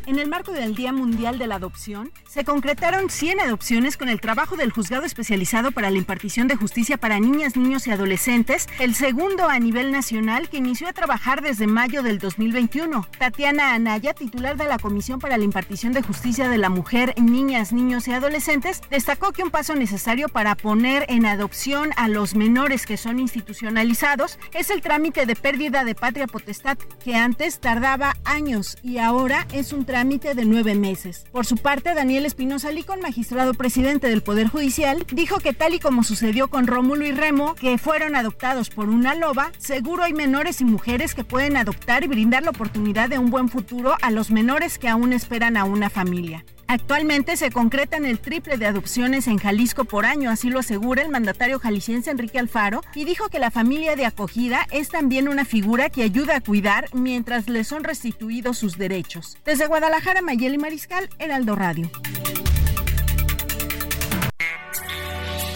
En 0.08 0.20
el 0.20 0.30
marco 0.30 0.52
del 0.52 0.76
Día 0.76 0.94
Mundial 0.94 1.40
de 1.40 1.48
la 1.48 1.56
Adopción, 1.56 2.12
se 2.30 2.44
concretaron 2.44 3.10
100 3.10 3.40
adopciones 3.40 3.98
con 3.98 4.08
el 4.08 4.22
trabajo 4.22 4.56
del 4.56 4.70
Juzgado 4.70 5.04
Especializado 5.04 5.72
para 5.72 5.90
la 5.90 5.98
Impartición 5.98 6.48
de 6.48 6.56
Justicia 6.56 6.98
para 6.98 7.20
Niñas, 7.20 7.56
Niños 7.56 7.88
y 7.88 7.92
Adolescentes, 7.92 8.68
el 8.78 8.94
segundo 8.94 9.50
a 9.50 9.58
nivel 9.58 9.92
nacional 9.92 10.48
que 10.48 10.58
inició 10.58 10.88
a 10.88 10.94
trabajar 10.94 11.42
desde 11.42 11.66
mayo 11.66 12.04
del 12.04 12.20
2021. 12.20 13.08
Tatiana 13.18 13.74
Anaya, 13.74 14.14
titular 14.14 14.58
de 14.58 14.68
la 14.68 14.78
Comisión 14.78 15.20
para 15.20 15.40
la 15.40 15.44
Impartición 15.44 15.92
de 15.92 16.04
Justicia 16.04 16.50
de 16.50 16.60
la 16.60 16.70
Mujer, 16.70 17.16
Niñas, 17.20 17.74
Niños 17.74 18.08
y 18.08 18.12
Adolescentes, 18.12 18.82
destacó 18.92 19.32
que 19.32 19.42
un 19.42 19.50
paso 19.50 19.74
necesario 19.74 20.30
para 20.30 20.54
poner 20.54 21.08
en 21.10 21.26
adopción 21.26 21.90
a 21.96 22.10
los 22.10 22.36
menores 22.36 22.86
que 22.86 22.98
son 22.98 23.18
institucionalizados 23.18 24.38
es 24.54 24.70
el 24.70 24.84
trámite 24.84 25.26
de 25.26 25.36
pérdida 25.36 25.84
de 25.84 25.96
patria 25.96 26.28
potestad, 26.28 26.78
que 27.04 27.16
antes 27.16 27.60
tardaba 27.60 28.14
años 28.24 28.78
y 28.84 29.00
ahora 29.00 29.48
es 29.52 29.74
un 29.74 29.84
trámite 29.84 29.95
de 29.96 30.44
nueve 30.44 30.76
meses. 30.76 31.26
Por 31.32 31.46
su 31.46 31.56
parte, 31.56 31.94
Daniel 31.94 32.26
Espinosa 32.26 32.70
Licón, 32.70 33.00
magistrado 33.00 33.54
presidente 33.54 34.10
del 34.10 34.24
Poder 34.24 34.50
Judicial, 34.50 35.06
dijo 35.10 35.38
que 35.38 35.54
tal 35.54 35.74
y 35.74 35.80
como 35.80 36.04
sucedió 36.04 36.50
con 36.50 36.68
Rómulo 36.68 37.06
y 37.06 37.14
Remo, 37.14 37.56
que 37.56 37.78
fueron 37.78 38.18
adoptados 38.18 38.70
por 38.70 38.90
una 38.90 39.16
loba, 39.16 39.54
seguro 39.58 40.04
hay 40.04 40.12
menores 40.12 40.60
y 40.60 40.66
mujeres 40.66 41.16
que 41.16 41.24
pueden 41.24 41.56
adoptar 41.56 42.04
y 42.04 42.08
brindar 42.08 42.44
la 42.44 42.50
oportunidad 42.50 43.08
de 43.08 43.20
un 43.20 43.30
buen 43.30 43.48
futuro 43.48 43.96
a 44.02 44.12
los 44.12 44.32
menores 44.32 44.78
que 44.78 44.90
aún 44.90 45.14
esperan 45.14 45.56
a 45.56 45.64
una 45.64 45.90
familia. 45.90 46.44
Actualmente 46.68 47.38
se 47.38 47.52
concretan 47.52 48.06
el 48.06 48.20
triple 48.20 48.58
de 48.58 48.66
adopciones 48.66 49.28
en 49.28 49.38
Jalisco 49.38 49.86
por 49.86 50.06
año, 50.06 50.30
así 50.30 50.50
lo 50.50 50.60
asegura 50.60 51.04
el 51.04 51.10
mandatario 51.10 51.60
jalisciense 51.60 52.12
Enrique 52.12 52.40
Alfaro, 52.40 52.82
y 52.96 53.06
dijo 53.06 53.30
que 53.30 53.40
la 53.40 53.52
familia 53.52 53.96
de 53.96 54.06
acogida 54.06 54.68
es 54.72 54.90
también 54.90 55.28
una 55.28 55.46
figura 55.46 55.90
que 55.90 56.04
ayuda 56.04 56.38
a 56.38 56.42
cuidar 56.42 56.90
mientras 56.94 57.48
le 57.48 57.64
son 57.64 57.84
restituidos 57.84 58.58
sus 58.58 58.78
derechos. 58.78 59.38
Desde 59.46 59.68
Guadalajara, 59.68 60.22
Mayeli 60.22 60.58
Mariscal, 60.58 61.10
Heraldo 61.20 61.56
Radio. 61.56 61.90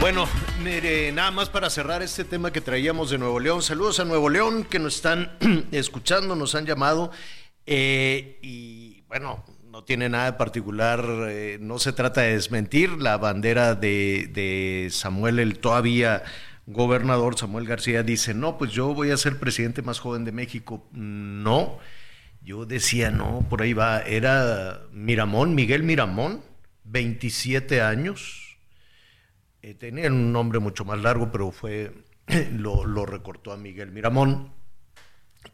Bueno, 0.00 0.26
mire, 0.64 1.12
nada 1.12 1.30
más 1.30 1.50
para 1.50 1.68
cerrar 1.68 2.00
este 2.00 2.24
tema 2.24 2.50
que 2.50 2.62
traíamos 2.62 3.10
de 3.10 3.18
Nuevo 3.18 3.38
León. 3.38 3.60
Saludos 3.60 4.00
a 4.00 4.06
Nuevo 4.06 4.30
León 4.30 4.64
que 4.64 4.78
nos 4.78 4.96
están 4.96 5.36
escuchando, 5.72 6.34
nos 6.34 6.54
han 6.54 6.64
llamado. 6.64 7.10
Eh, 7.66 8.38
y 8.40 9.02
bueno, 9.08 9.44
no 9.66 9.84
tiene 9.84 10.08
nada 10.08 10.24
de 10.24 10.32
particular, 10.38 11.04
eh, 11.28 11.58
no 11.60 11.78
se 11.78 11.92
trata 11.92 12.22
de 12.22 12.32
desmentir 12.32 12.92
la 12.92 13.18
bandera 13.18 13.74
de, 13.74 14.30
de 14.32 14.88
Samuel, 14.90 15.38
el 15.38 15.58
todavía 15.58 16.22
gobernador 16.66 17.36
Samuel 17.36 17.66
García, 17.66 18.02
dice, 18.02 18.32
no, 18.32 18.56
pues 18.56 18.72
yo 18.72 18.94
voy 18.94 19.10
a 19.10 19.18
ser 19.18 19.38
presidente 19.38 19.82
más 19.82 20.00
joven 20.00 20.24
de 20.24 20.32
México. 20.32 20.82
No, 20.92 21.78
yo 22.42 22.64
decía, 22.64 23.10
no, 23.10 23.46
por 23.50 23.60
ahí 23.60 23.74
va, 23.74 24.00
era 24.00 24.80
Miramón, 24.92 25.54
Miguel 25.54 25.82
Miramón, 25.82 26.42
27 26.84 27.82
años 27.82 28.49
eh, 29.62 29.74
tenía 29.74 30.08
un 30.08 30.32
nombre 30.32 30.58
mucho 30.58 30.84
más 30.84 31.00
largo, 31.00 31.30
pero 31.30 31.50
fue 31.50 31.92
lo, 32.52 33.06
recortó 33.06 33.52
a 33.52 33.56
Miguel 33.56 33.90
Miramón. 33.90 34.52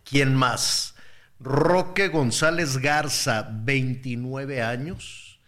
¿Quién 0.05 0.35
más? 0.35 0.95
Roque 1.39 2.09
González 2.09 2.79
Garza, 2.79 3.49
29 3.51 4.63
años. 4.63 5.41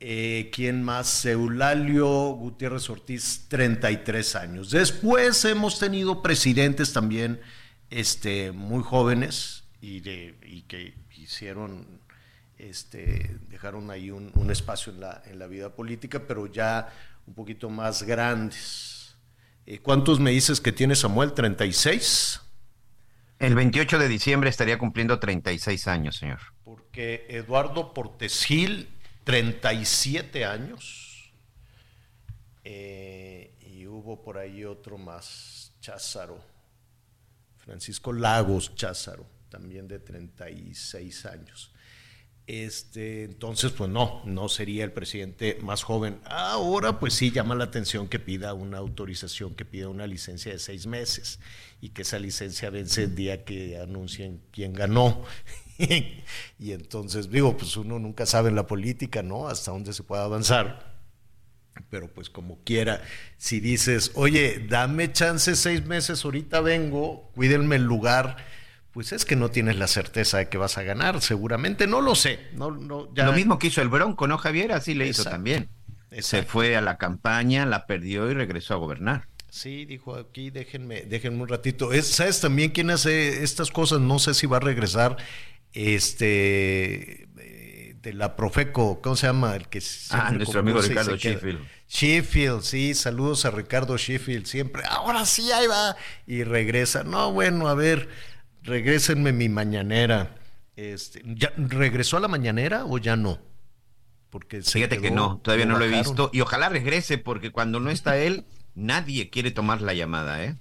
Eh, 0.00 0.50
¿Quién 0.52 0.82
más? 0.82 1.24
Eulalio 1.24 2.32
Gutiérrez 2.32 2.90
Ortiz, 2.90 3.46
33 3.48 4.36
años. 4.36 4.70
Después 4.70 5.44
hemos 5.44 5.78
tenido 5.78 6.22
presidentes 6.22 6.92
también 6.92 7.40
este, 7.90 8.52
muy 8.52 8.82
jóvenes 8.82 9.64
y 9.80 10.00
que 10.02 10.94
hicieron, 11.16 12.00
este, 12.58 13.38
dejaron 13.48 13.90
ahí 13.90 14.10
un, 14.10 14.30
un 14.34 14.50
espacio 14.50 14.92
en 14.92 15.00
la, 15.00 15.22
en 15.26 15.38
la 15.38 15.46
vida 15.46 15.74
política, 15.74 16.26
pero 16.26 16.46
ya 16.46 16.92
un 17.26 17.34
poquito 17.34 17.70
más 17.70 18.02
grandes. 18.02 19.16
Eh, 19.66 19.78
¿Cuántos 19.78 20.20
me 20.20 20.30
dices 20.30 20.60
que 20.60 20.72
tiene 20.72 20.94
Samuel? 20.94 21.34
¿36? 21.34 22.40
El 23.38 23.54
28 23.54 23.98
de 23.98 24.08
diciembre 24.08 24.50
estaría 24.50 24.78
cumpliendo 24.78 25.18
36 25.18 25.88
años, 25.88 26.16
señor. 26.16 26.40
Porque 26.64 27.26
Eduardo 27.28 27.92
Portesil, 27.92 28.88
37 29.24 30.44
años. 30.44 31.32
Eh, 32.62 33.54
y 33.60 33.86
hubo 33.86 34.22
por 34.22 34.38
ahí 34.38 34.64
otro 34.64 34.98
más, 34.98 35.72
Cházaro. 35.80 36.54
Francisco 37.58 38.12
Lagos 38.12 38.74
Cházaro, 38.74 39.26
también 39.48 39.88
de 39.88 39.98
36 39.98 41.26
años. 41.26 41.73
Este, 42.46 43.24
entonces, 43.24 43.72
pues 43.72 43.88
no, 43.88 44.22
no 44.26 44.50
sería 44.50 44.84
el 44.84 44.92
presidente 44.92 45.58
más 45.62 45.82
joven. 45.82 46.18
Ahora, 46.26 47.00
pues 47.00 47.14
sí 47.14 47.30
llama 47.30 47.54
la 47.54 47.64
atención 47.64 48.06
que 48.06 48.18
pida 48.18 48.52
una 48.52 48.78
autorización, 48.78 49.54
que 49.54 49.64
pida 49.64 49.88
una 49.88 50.06
licencia 50.06 50.52
de 50.52 50.58
seis 50.58 50.86
meses 50.86 51.40
y 51.80 51.90
que 51.90 52.02
esa 52.02 52.18
licencia 52.18 52.68
vence 52.68 53.04
el 53.04 53.14
día 53.14 53.44
que 53.44 53.78
anuncien 53.78 54.42
quién 54.50 54.74
ganó. 54.74 55.24
y 56.58 56.72
entonces, 56.72 57.30
digo, 57.30 57.56
pues 57.56 57.78
uno 57.78 57.98
nunca 57.98 58.26
sabe 58.26 58.50
en 58.50 58.56
la 58.56 58.66
política, 58.66 59.22
¿no? 59.22 59.48
Hasta 59.48 59.70
dónde 59.70 59.94
se 59.94 60.02
puede 60.02 60.22
avanzar. 60.22 60.92
Pero 61.88 62.12
pues 62.12 62.28
como 62.28 62.62
quiera, 62.62 63.02
si 63.38 63.58
dices, 63.58 64.12
oye, 64.14 64.66
dame 64.68 65.12
chance 65.12 65.56
seis 65.56 65.84
meses, 65.86 66.24
ahorita 66.24 66.60
vengo, 66.60 67.30
cuídenme 67.34 67.76
el 67.76 67.84
lugar 67.84 68.36
pues 68.94 69.12
es 69.12 69.24
que 69.24 69.34
no 69.34 69.50
tienes 69.50 69.76
la 69.76 69.88
certeza 69.88 70.38
de 70.38 70.48
que 70.48 70.56
vas 70.56 70.78
a 70.78 70.84
ganar, 70.84 71.20
seguramente, 71.20 71.88
no 71.88 72.00
lo 72.00 72.14
sé. 72.14 72.38
No, 72.54 72.70
no, 72.70 73.08
Lo 73.12 73.32
mismo 73.32 73.58
que 73.58 73.66
hizo 73.66 73.82
el 73.82 73.88
Bronco, 73.88 74.28
¿no, 74.28 74.38
Javier? 74.38 74.72
Así 74.72 74.94
le 74.94 75.08
hizo 75.08 75.24
también. 75.24 75.68
Se 76.20 76.44
fue 76.44 76.76
a 76.76 76.80
la 76.80 76.96
campaña, 76.96 77.66
la 77.66 77.86
perdió 77.86 78.30
y 78.30 78.34
regresó 78.34 78.74
a 78.74 78.76
gobernar. 78.76 79.26
Sí, 79.50 79.84
dijo 79.84 80.14
aquí, 80.14 80.50
déjenme, 80.50 81.02
déjenme 81.02 81.42
un 81.42 81.48
ratito. 81.48 81.90
¿Sabes 82.02 82.40
también 82.40 82.70
quién 82.70 82.90
hace 82.90 83.42
estas 83.42 83.70
cosas? 83.70 84.00
No 84.00 84.20
sé 84.20 84.32
si 84.32 84.46
va 84.46 84.58
a 84.58 84.60
regresar 84.60 85.16
este 85.72 87.28
de 88.04 88.12
la 88.12 88.36
Profeco, 88.36 89.00
¿cómo 89.02 89.16
se 89.16 89.26
llama? 89.26 89.56
El 89.56 89.66
que 89.68 89.82
ah, 90.10 90.30
nuestro 90.30 90.60
amigo 90.60 90.80
Ricardo 90.80 91.16
Sheffield. 91.16 91.66
Sheffield, 91.88 92.62
sí, 92.62 92.94
saludos 92.94 93.44
a 93.46 93.50
Ricardo 93.50 93.96
Sheffield, 93.96 94.46
siempre, 94.46 94.82
ahora 94.88 95.24
sí, 95.24 95.50
ahí 95.52 95.66
va, 95.66 95.96
y 96.26 96.44
regresa. 96.44 97.02
No, 97.02 97.32
bueno, 97.32 97.66
a 97.66 97.74
ver, 97.74 98.08
regrésenme 98.64 99.32
mi 99.32 99.48
mañanera. 99.48 100.34
Este, 100.76 101.22
¿ya, 101.24 101.52
¿Regresó 101.56 102.16
a 102.16 102.20
la 102.20 102.28
mañanera 102.28 102.84
o 102.86 102.98
ya 102.98 103.16
no? 103.16 103.38
Porque 104.30 104.62
Fíjate 104.62 105.00
que 105.00 105.12
no, 105.12 105.38
todavía 105.38 105.66
no 105.66 105.78
lo 105.78 105.84
he 105.84 105.88
visto. 105.88 106.30
Y 106.32 106.40
ojalá 106.40 106.68
regrese, 106.68 107.18
porque 107.18 107.52
cuando 107.52 107.78
no 107.78 107.90
está 107.90 108.16
él, 108.16 108.44
nadie 108.74 109.30
quiere 109.30 109.52
tomar 109.52 109.80
la 109.80 109.94
llamada, 109.94 110.42
¿eh? 110.42 110.56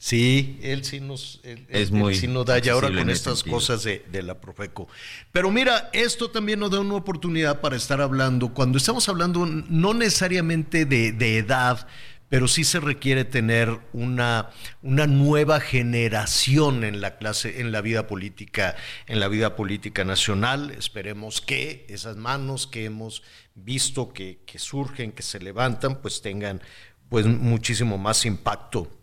Sí, 0.00 0.60
él 0.62 0.84
sí 0.84 1.00
nos, 1.00 1.40
es 1.42 1.90
muy 1.90 2.14
sí 2.14 2.28
nos 2.28 2.46
da 2.46 2.60
ya 2.60 2.74
ahora 2.74 2.92
con 2.92 3.10
estas 3.10 3.42
cosas 3.42 3.82
de, 3.82 4.04
de, 4.12 4.22
la 4.22 4.40
Profeco. 4.40 4.88
Pero 5.32 5.50
mira, 5.50 5.90
esto 5.92 6.30
también 6.30 6.60
nos 6.60 6.70
da 6.70 6.78
una 6.78 6.94
oportunidad 6.94 7.60
para 7.60 7.74
estar 7.74 8.00
hablando, 8.00 8.54
cuando 8.54 8.78
estamos 8.78 9.08
hablando 9.08 9.44
no 9.44 9.94
necesariamente 9.94 10.84
de, 10.84 11.10
de 11.10 11.38
edad, 11.38 11.88
pero 12.28 12.48
sí 12.48 12.64
se 12.64 12.80
requiere 12.80 13.24
tener 13.24 13.78
una, 13.92 14.50
una 14.82 15.06
nueva 15.06 15.60
generación 15.60 16.84
en 16.84 17.00
la 17.00 17.16
clase, 17.16 17.60
en 17.60 17.72
la 17.72 17.80
vida 17.80 18.06
política, 18.06 18.76
en 19.06 19.20
la 19.20 19.28
vida 19.28 19.56
política 19.56 20.04
nacional. 20.04 20.70
Esperemos 20.72 21.40
que 21.40 21.86
esas 21.88 22.16
manos 22.16 22.66
que 22.66 22.84
hemos 22.84 23.22
visto 23.54 24.12
que, 24.12 24.42
que 24.46 24.58
surgen, 24.58 25.12
que 25.12 25.22
se 25.22 25.40
levantan, 25.40 26.02
pues 26.02 26.20
tengan 26.20 26.60
pues 27.08 27.26
muchísimo 27.26 27.96
más 27.96 28.26
impacto 28.26 28.98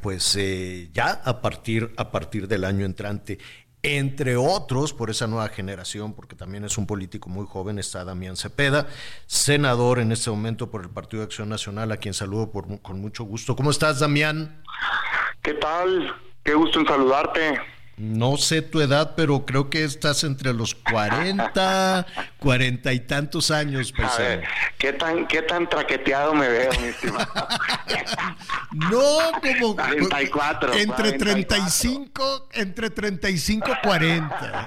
pues 0.00 0.34
eh, 0.36 0.88
ya 0.92 1.20
a 1.24 1.42
partir, 1.42 1.92
a 1.96 2.10
partir 2.10 2.48
del 2.48 2.64
año 2.64 2.86
entrante 2.86 3.38
entre 3.84 4.36
otros, 4.36 4.94
por 4.94 5.10
esa 5.10 5.26
nueva 5.26 5.48
generación, 5.50 6.14
porque 6.14 6.34
también 6.34 6.64
es 6.64 6.78
un 6.78 6.86
político 6.86 7.28
muy 7.28 7.46
joven, 7.46 7.78
está 7.78 8.04
Damián 8.04 8.36
Cepeda, 8.36 8.86
senador 9.26 9.98
en 9.98 10.10
este 10.10 10.30
momento 10.30 10.70
por 10.70 10.82
el 10.82 10.88
Partido 10.88 11.20
de 11.20 11.26
Acción 11.26 11.50
Nacional, 11.50 11.92
a 11.92 11.98
quien 11.98 12.14
saludo 12.14 12.50
con 12.50 13.00
mucho 13.00 13.24
gusto. 13.24 13.54
¿Cómo 13.54 13.70
estás, 13.70 14.00
Damián? 14.00 14.62
¿Qué 15.42 15.52
tal? 15.54 16.16
Qué 16.42 16.54
gusto 16.54 16.80
en 16.80 16.86
saludarte. 16.86 17.60
No 17.96 18.36
sé 18.36 18.60
tu 18.60 18.80
edad, 18.80 19.14
pero 19.16 19.46
creo 19.46 19.70
que 19.70 19.84
estás 19.84 20.24
entre 20.24 20.52
los 20.52 20.74
40, 20.74 22.06
40 22.38 22.92
y 22.92 23.00
tantos 23.00 23.52
años, 23.52 23.92
paisano. 23.92 24.42
¿qué 24.78 24.92
tan, 24.92 25.28
¿Qué 25.28 25.42
tan 25.42 25.68
traqueteado 25.68 26.34
me 26.34 26.48
veo, 26.48 26.70
mi 26.80 26.88
estimado? 26.88 27.26
no, 28.72 29.32
como 29.40 29.76
34. 29.76 30.74
Entre 30.74 31.12
35, 31.12 32.48
entre 32.54 32.90
35 32.90 33.70
y 33.70 33.86
40. 33.86 34.66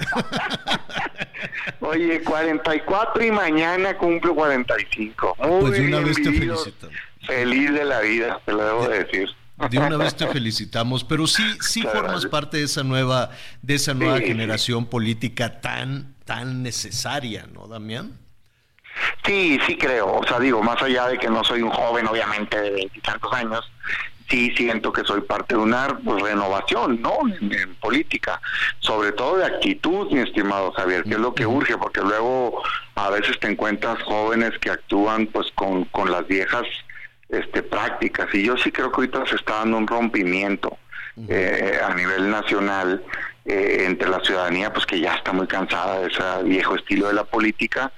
Oye, 1.81 2.23
44 2.23 3.25
y 3.25 3.31
mañana 3.31 3.97
cumplo 3.97 4.35
45. 4.35 5.35
Muy 5.39 5.61
pues 5.61 5.73
de 5.73 5.87
una 5.87 5.99
vez 5.99 6.15
te 6.15 6.31
felicito. 6.31 6.89
Feliz 7.25 7.73
de 7.73 7.83
la 7.83 7.99
vida, 7.99 8.39
te 8.45 8.53
lo 8.53 8.63
debo 8.63 8.87
decir. 8.87 9.29
De 9.69 9.79
una 9.79 9.97
vez 9.97 10.15
te 10.15 10.27
felicitamos, 10.27 11.03
pero 11.03 11.25
sí, 11.25 11.43
sí 11.61 11.81
formas 11.81 12.27
parte 12.27 12.57
de 12.57 12.63
esa 12.63 12.83
nueva, 12.83 13.31
de 13.63 13.73
esa 13.73 13.95
nueva 13.95 14.19
generación 14.19 14.85
política 14.85 15.59
tan, 15.61 16.15
tan 16.25 16.61
necesaria, 16.61 17.47
¿no, 17.51 17.67
Damián? 17.67 18.19
Sí, 19.25 19.59
sí 19.65 19.75
creo. 19.75 20.17
O 20.17 20.27
sea, 20.27 20.39
digo, 20.39 20.61
más 20.61 20.81
allá 20.81 21.07
de 21.07 21.17
que 21.17 21.29
no 21.29 21.43
soy 21.43 21.63
un 21.63 21.71
joven, 21.71 22.07
obviamente, 22.07 22.61
de 22.61 22.69
veintitantos 22.69 23.33
años, 23.33 23.71
sí 24.29 24.53
siento 24.55 24.91
que 24.91 25.03
soy 25.03 25.21
parte 25.21 25.55
de 25.55 25.61
una 25.61 25.97
pues, 26.03 26.21
renovación, 26.21 27.01
¿no? 27.01 27.17
En, 27.27 27.75
política, 27.75 28.41
sobre 28.79 29.11
todo 29.11 29.37
de 29.37 29.45
actitud, 29.45 30.11
mi 30.11 30.19
estimado 30.19 30.71
Javier, 30.73 31.03
que 31.03 31.11
es 31.11 31.19
lo 31.19 31.33
que 31.33 31.45
urge, 31.45 31.77
porque 31.77 32.01
luego 32.01 32.61
a 32.95 33.09
veces 33.09 33.39
te 33.39 33.47
encuentras 33.47 34.01
jóvenes 34.03 34.51
que 34.59 34.69
actúan 34.69 35.27
pues 35.27 35.47
con, 35.55 35.85
con 35.85 36.11
las 36.11 36.27
viejas 36.27 36.65
este, 37.29 37.63
prácticas. 37.63 38.33
Y 38.33 38.43
yo 38.43 38.57
sí 38.57 38.71
creo 38.71 38.91
que 38.91 38.97
ahorita 38.97 39.25
se 39.25 39.35
está 39.35 39.55
dando 39.59 39.77
un 39.77 39.87
rompimiento 39.87 40.77
eh, 41.27 41.79
a 41.83 41.93
nivel 41.95 42.29
nacional 42.29 43.03
eh, 43.45 43.85
entre 43.87 44.09
la 44.09 44.19
ciudadanía, 44.19 44.71
pues 44.71 44.85
que 44.85 44.99
ya 44.99 45.15
está 45.15 45.33
muy 45.33 45.47
cansada 45.47 46.01
de 46.01 46.07
ese 46.07 46.21
viejo 46.43 46.75
estilo 46.75 47.07
de 47.07 47.13
la 47.13 47.23
política 47.23 47.91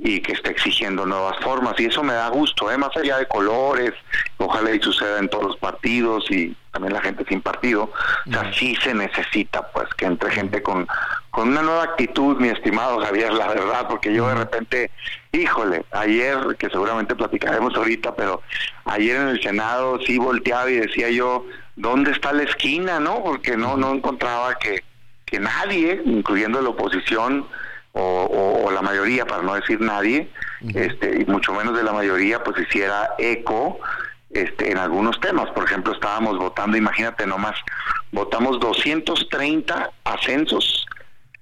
y 0.00 0.20
que 0.20 0.32
está 0.32 0.50
exigiendo 0.50 1.04
nuevas 1.04 1.36
formas. 1.40 1.74
Y 1.78 1.86
eso 1.86 2.02
me 2.02 2.12
da 2.12 2.28
gusto, 2.28 2.70
¿eh? 2.70 2.78
más 2.78 2.96
allá 2.96 3.18
de 3.18 3.26
colores, 3.26 3.92
ojalá 4.36 4.72
y 4.72 4.80
suceda 4.80 5.18
en 5.18 5.28
todos 5.28 5.44
los 5.44 5.56
partidos 5.56 6.30
y 6.30 6.56
también 6.72 6.94
la 6.94 7.00
gente 7.00 7.24
sin 7.28 7.40
partido. 7.40 7.90
O 8.26 8.30
sea, 8.30 8.52
sí 8.54 8.76
se 8.82 8.94
necesita, 8.94 9.68
pues, 9.72 9.88
que 9.96 10.06
entre 10.06 10.30
gente 10.30 10.62
con, 10.62 10.86
con 11.30 11.48
una 11.48 11.62
nueva 11.62 11.82
actitud, 11.82 12.36
mi 12.36 12.48
estimado 12.48 13.00
Javier, 13.00 13.32
la 13.32 13.48
verdad, 13.48 13.86
porque 13.88 14.14
yo 14.14 14.28
de 14.28 14.36
repente, 14.36 14.90
híjole, 15.32 15.84
ayer, 15.90 16.56
que 16.58 16.70
seguramente 16.70 17.16
platicaremos 17.16 17.74
ahorita, 17.74 18.14
pero 18.14 18.42
ayer 18.84 19.16
en 19.16 19.28
el 19.28 19.42
Senado 19.42 19.98
sí 20.06 20.18
volteaba 20.18 20.70
y 20.70 20.76
decía 20.76 21.10
yo, 21.10 21.44
¿dónde 21.74 22.12
está 22.12 22.32
la 22.32 22.44
esquina, 22.44 23.00
no? 23.00 23.24
Porque 23.24 23.56
no, 23.56 23.76
no 23.76 23.92
encontraba 23.92 24.54
que, 24.58 24.84
que 25.24 25.40
nadie, 25.40 26.00
incluyendo 26.04 26.62
la 26.62 26.68
oposición, 26.68 27.46
o, 27.98 28.70
la 28.70 28.82
mayoría, 28.82 29.26
para 29.26 29.42
no 29.42 29.54
decir 29.54 29.80
nadie, 29.80 30.30
este, 30.74 31.20
y 31.20 31.24
mucho 31.24 31.52
menos 31.52 31.76
de 31.76 31.82
la 31.82 31.92
mayoría, 31.92 32.42
pues 32.42 32.58
hiciera 32.60 33.14
eco 33.18 33.80
este, 34.30 34.70
en 34.70 34.78
algunos 34.78 35.18
temas. 35.20 35.50
Por 35.50 35.64
ejemplo, 35.64 35.92
estábamos 35.92 36.38
votando, 36.38 36.76
imagínate 36.76 37.26
nomás, 37.26 37.56
votamos 38.12 38.60
230 38.60 39.90
ascensos 40.04 40.86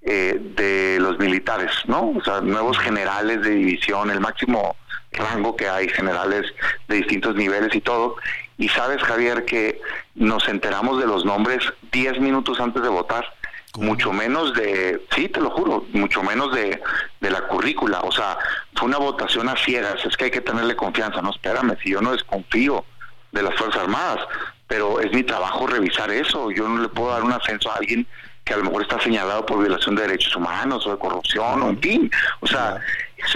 eh, 0.02 0.38
de 0.56 0.98
los 1.00 1.18
militares, 1.18 1.70
¿no? 1.86 2.12
O 2.16 2.22
sea, 2.24 2.40
nuevos 2.40 2.78
generales 2.78 3.42
de 3.42 3.50
división, 3.50 4.10
el 4.10 4.20
máximo 4.20 4.76
rango 5.12 5.56
que 5.56 5.68
hay, 5.68 5.88
generales 5.88 6.46
de 6.88 6.96
distintos 6.96 7.34
niveles 7.34 7.74
y 7.74 7.80
todo. 7.80 8.16
Y 8.58 8.68
sabes, 8.68 9.02
Javier, 9.02 9.44
que 9.44 9.80
nos 10.14 10.48
enteramos 10.48 10.98
de 11.00 11.06
los 11.06 11.24
nombres 11.24 11.60
10 11.92 12.20
minutos 12.20 12.60
antes 12.60 12.82
de 12.82 12.88
votar 12.88 13.35
mucho 13.78 14.12
menos 14.12 14.54
de, 14.54 15.04
sí, 15.14 15.28
te 15.28 15.40
lo 15.40 15.50
juro, 15.50 15.84
mucho 15.92 16.22
menos 16.22 16.54
de, 16.54 16.80
de 17.20 17.30
la 17.30 17.42
currícula. 17.42 18.00
O 18.00 18.12
sea, 18.12 18.38
fue 18.74 18.88
una 18.88 18.98
votación 18.98 19.48
a 19.48 19.56
ciegas, 19.56 20.04
es 20.04 20.16
que 20.16 20.26
hay 20.26 20.30
que 20.30 20.40
tenerle 20.40 20.76
confianza, 20.76 21.22
no, 21.22 21.30
espérame, 21.30 21.76
si 21.82 21.90
yo 21.90 22.00
no 22.00 22.12
desconfío 22.12 22.84
de 23.32 23.42
las 23.42 23.54
Fuerzas 23.56 23.82
Armadas, 23.82 24.20
pero 24.66 25.00
es 25.00 25.12
mi 25.12 25.22
trabajo 25.22 25.66
revisar 25.66 26.10
eso, 26.10 26.50
yo 26.50 26.68
no 26.68 26.82
le 26.82 26.88
puedo 26.88 27.10
dar 27.10 27.22
un 27.22 27.32
ascenso 27.32 27.70
a 27.70 27.76
alguien 27.76 28.06
que 28.44 28.54
a 28.54 28.58
lo 28.58 28.64
mejor 28.64 28.82
está 28.82 29.00
señalado 29.00 29.44
por 29.44 29.58
violación 29.58 29.96
de 29.96 30.02
derechos 30.02 30.36
humanos 30.36 30.86
o 30.86 30.92
de 30.92 30.98
corrupción 30.98 31.62
o 31.62 31.68
en 31.68 31.80
fin, 31.80 32.10
o 32.40 32.46
sea, 32.46 32.80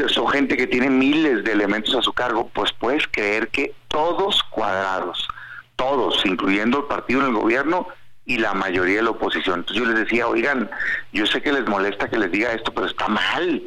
son 0.09 0.29
gente 0.29 0.57
que 0.57 0.69
tiene 0.69 0.89
miles 0.89 1.43
de 1.45 1.53
elementos 1.53 1.95
a 1.97 2.03
su 2.03 2.13
cargo, 2.13 2.49
pues 2.55 2.73
puedes 2.73 3.07
creer 3.09 3.49
que 3.49 3.75
todos 3.89 4.43
cuadrados, 4.51 5.27
todos, 5.75 6.25
incluyendo 6.25 6.79
el 6.79 6.85
partido 6.85 7.21
en 7.21 7.27
el 7.27 7.33
gobierno, 7.33 7.89
y 8.31 8.39
la 8.39 8.55
mayoría 8.55 8.97
de 8.97 9.03
la 9.03 9.11
oposición. 9.11 9.61
Entonces 9.61 9.83
yo 9.83 9.91
les 9.91 10.05
decía, 10.05 10.29
oigan, 10.29 10.71
yo 11.13 11.27
sé 11.27 11.43
que 11.43 11.53
les 11.53 11.67
molesta 11.67 12.09
que 12.09 12.19
les 12.19 12.31
diga 12.31 12.53
esto, 12.53 12.73
pero 12.73 12.87
está 12.87 13.09
mal. 13.09 13.63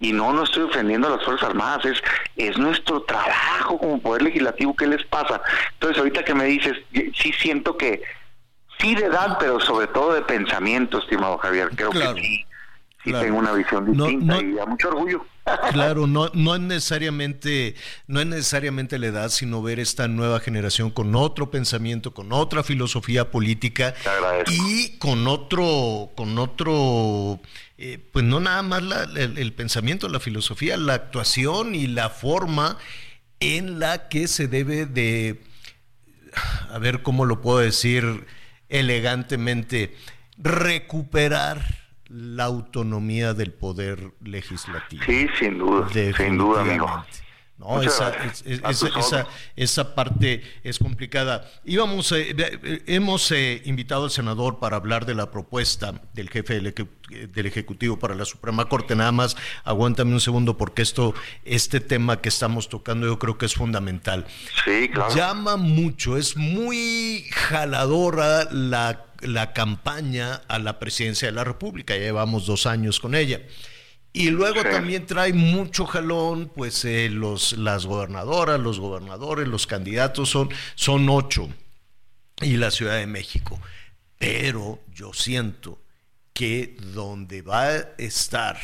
Y 0.00 0.12
no, 0.12 0.32
no 0.32 0.44
estoy 0.44 0.64
ofendiendo 0.64 1.08
a 1.08 1.16
las 1.16 1.24
Fuerzas 1.24 1.50
Armadas, 1.50 1.84
es, 1.84 2.02
es 2.36 2.58
nuestro 2.58 3.02
trabajo 3.02 3.78
como 3.78 4.00
Poder 4.00 4.22
Legislativo, 4.22 4.74
¿qué 4.76 4.86
les 4.86 5.04
pasa? 5.04 5.40
Entonces 5.74 5.98
ahorita 5.98 6.24
que 6.24 6.34
me 6.34 6.44
dices, 6.44 6.76
sí 6.92 7.32
siento 7.32 7.76
que 7.76 8.02
Sí 8.80 8.94
de 8.94 9.06
edad, 9.06 9.38
pero 9.40 9.58
sobre 9.58 9.88
todo 9.88 10.12
de 10.12 10.22
pensamiento, 10.22 10.98
estimado 10.98 11.36
Javier. 11.38 11.70
Creo 11.74 11.90
que 11.90 12.14
sí, 12.20 12.46
tengo 13.12 13.38
una 13.38 13.52
visión 13.52 13.86
distinta 13.90 14.40
y 14.40 14.58
a 14.58 14.66
mucho 14.66 14.88
orgullo. 14.88 15.24
Claro, 15.72 16.06
no, 16.06 16.30
no 16.34 16.54
es 16.54 16.60
necesariamente, 16.60 17.74
no 18.06 18.20
es 18.20 18.26
necesariamente 18.26 18.98
la 18.98 19.06
edad, 19.06 19.28
sino 19.30 19.62
ver 19.62 19.80
esta 19.80 20.06
nueva 20.06 20.40
generación 20.40 20.90
con 20.90 21.14
otro 21.14 21.50
pensamiento, 21.50 22.12
con 22.12 22.32
otra 22.32 22.62
filosofía 22.62 23.30
política 23.30 23.94
y 24.46 24.98
con 24.98 25.26
otro, 25.26 26.10
con 26.14 26.38
otro, 26.38 27.40
eh, 27.78 27.98
pues 28.12 28.24
no 28.24 28.40
nada 28.40 28.62
más 28.62 28.82
el, 29.16 29.38
el, 29.38 29.52
pensamiento, 29.54 30.08
la 30.08 30.20
filosofía, 30.20 30.76
la 30.76 30.94
actuación 30.94 31.74
y 31.74 31.86
la 31.86 32.10
forma 32.10 32.76
en 33.40 33.78
la 33.78 34.08
que 34.08 34.28
se 34.28 34.48
debe 34.48 34.86
de, 34.86 35.40
a 36.70 36.78
ver 36.78 37.02
cómo 37.02 37.24
lo 37.24 37.40
puedo 37.40 37.58
decir 37.58 38.26
elegantemente, 38.68 39.96
recuperar 40.36 41.77
la 42.08 42.44
autonomía 42.44 43.34
del 43.34 43.52
poder 43.52 44.12
legislativo. 44.22 45.02
Sí, 45.04 45.26
sin 45.38 45.58
duda, 45.58 45.88
sin 45.92 46.38
duda, 46.38 46.62
amigo. 46.62 47.04
No, 47.58 47.82
esa, 47.82 48.14
esa, 48.44 49.26
esa, 49.56 49.94
parte 49.96 50.42
es 50.62 50.78
complicada. 50.78 51.44
Íbamos, 51.64 52.12
eh, 52.12 52.36
eh, 52.38 52.82
hemos 52.86 53.32
eh, 53.32 53.62
invitado 53.64 54.04
al 54.04 54.12
senador 54.12 54.60
para 54.60 54.76
hablar 54.76 55.06
de 55.06 55.16
la 55.16 55.32
propuesta 55.32 56.00
del 56.14 56.30
jefe 56.30 56.60
del, 56.60 56.72
del, 57.32 57.46
Ejecutivo 57.46 57.98
para 57.98 58.14
la 58.14 58.24
Suprema 58.24 58.68
Corte. 58.68 58.94
Nada 58.94 59.10
más, 59.10 59.36
aguántame 59.64 60.12
un 60.12 60.20
segundo 60.20 60.56
porque 60.56 60.82
esto, 60.82 61.14
este 61.44 61.80
tema 61.80 62.20
que 62.20 62.28
estamos 62.28 62.68
tocando 62.68 63.08
yo 63.08 63.18
creo 63.18 63.38
que 63.38 63.46
es 63.46 63.54
fundamental. 63.54 64.24
Sí, 64.64 64.88
claro. 64.88 65.12
Llama 65.12 65.56
mucho, 65.56 66.16
es 66.16 66.36
muy 66.36 67.24
jaladora 67.32 68.46
la 68.52 69.07
la 69.20 69.52
campaña 69.52 70.42
a 70.48 70.58
la 70.58 70.78
presidencia 70.78 71.28
de 71.28 71.32
la 71.32 71.44
República, 71.44 71.94
ya 71.94 72.00
llevamos 72.02 72.46
dos 72.46 72.66
años 72.66 73.00
con 73.00 73.14
ella. 73.14 73.40
Y 74.12 74.30
luego 74.30 74.62
también 74.62 75.06
trae 75.06 75.32
mucho 75.32 75.86
jalón, 75.86 76.50
pues 76.54 76.84
eh, 76.84 77.08
los, 77.10 77.52
las 77.58 77.86
gobernadoras, 77.86 78.58
los 78.58 78.80
gobernadores, 78.80 79.46
los 79.46 79.66
candidatos 79.66 80.30
son, 80.30 80.48
son 80.74 81.08
ocho 81.08 81.48
y 82.40 82.56
la 82.56 82.70
Ciudad 82.70 82.96
de 82.96 83.06
México. 83.06 83.60
Pero 84.18 84.80
yo 84.92 85.12
siento 85.12 85.80
que 86.32 86.76
donde 86.94 87.42
va 87.42 87.64
a 87.64 87.76
estar 87.98 88.58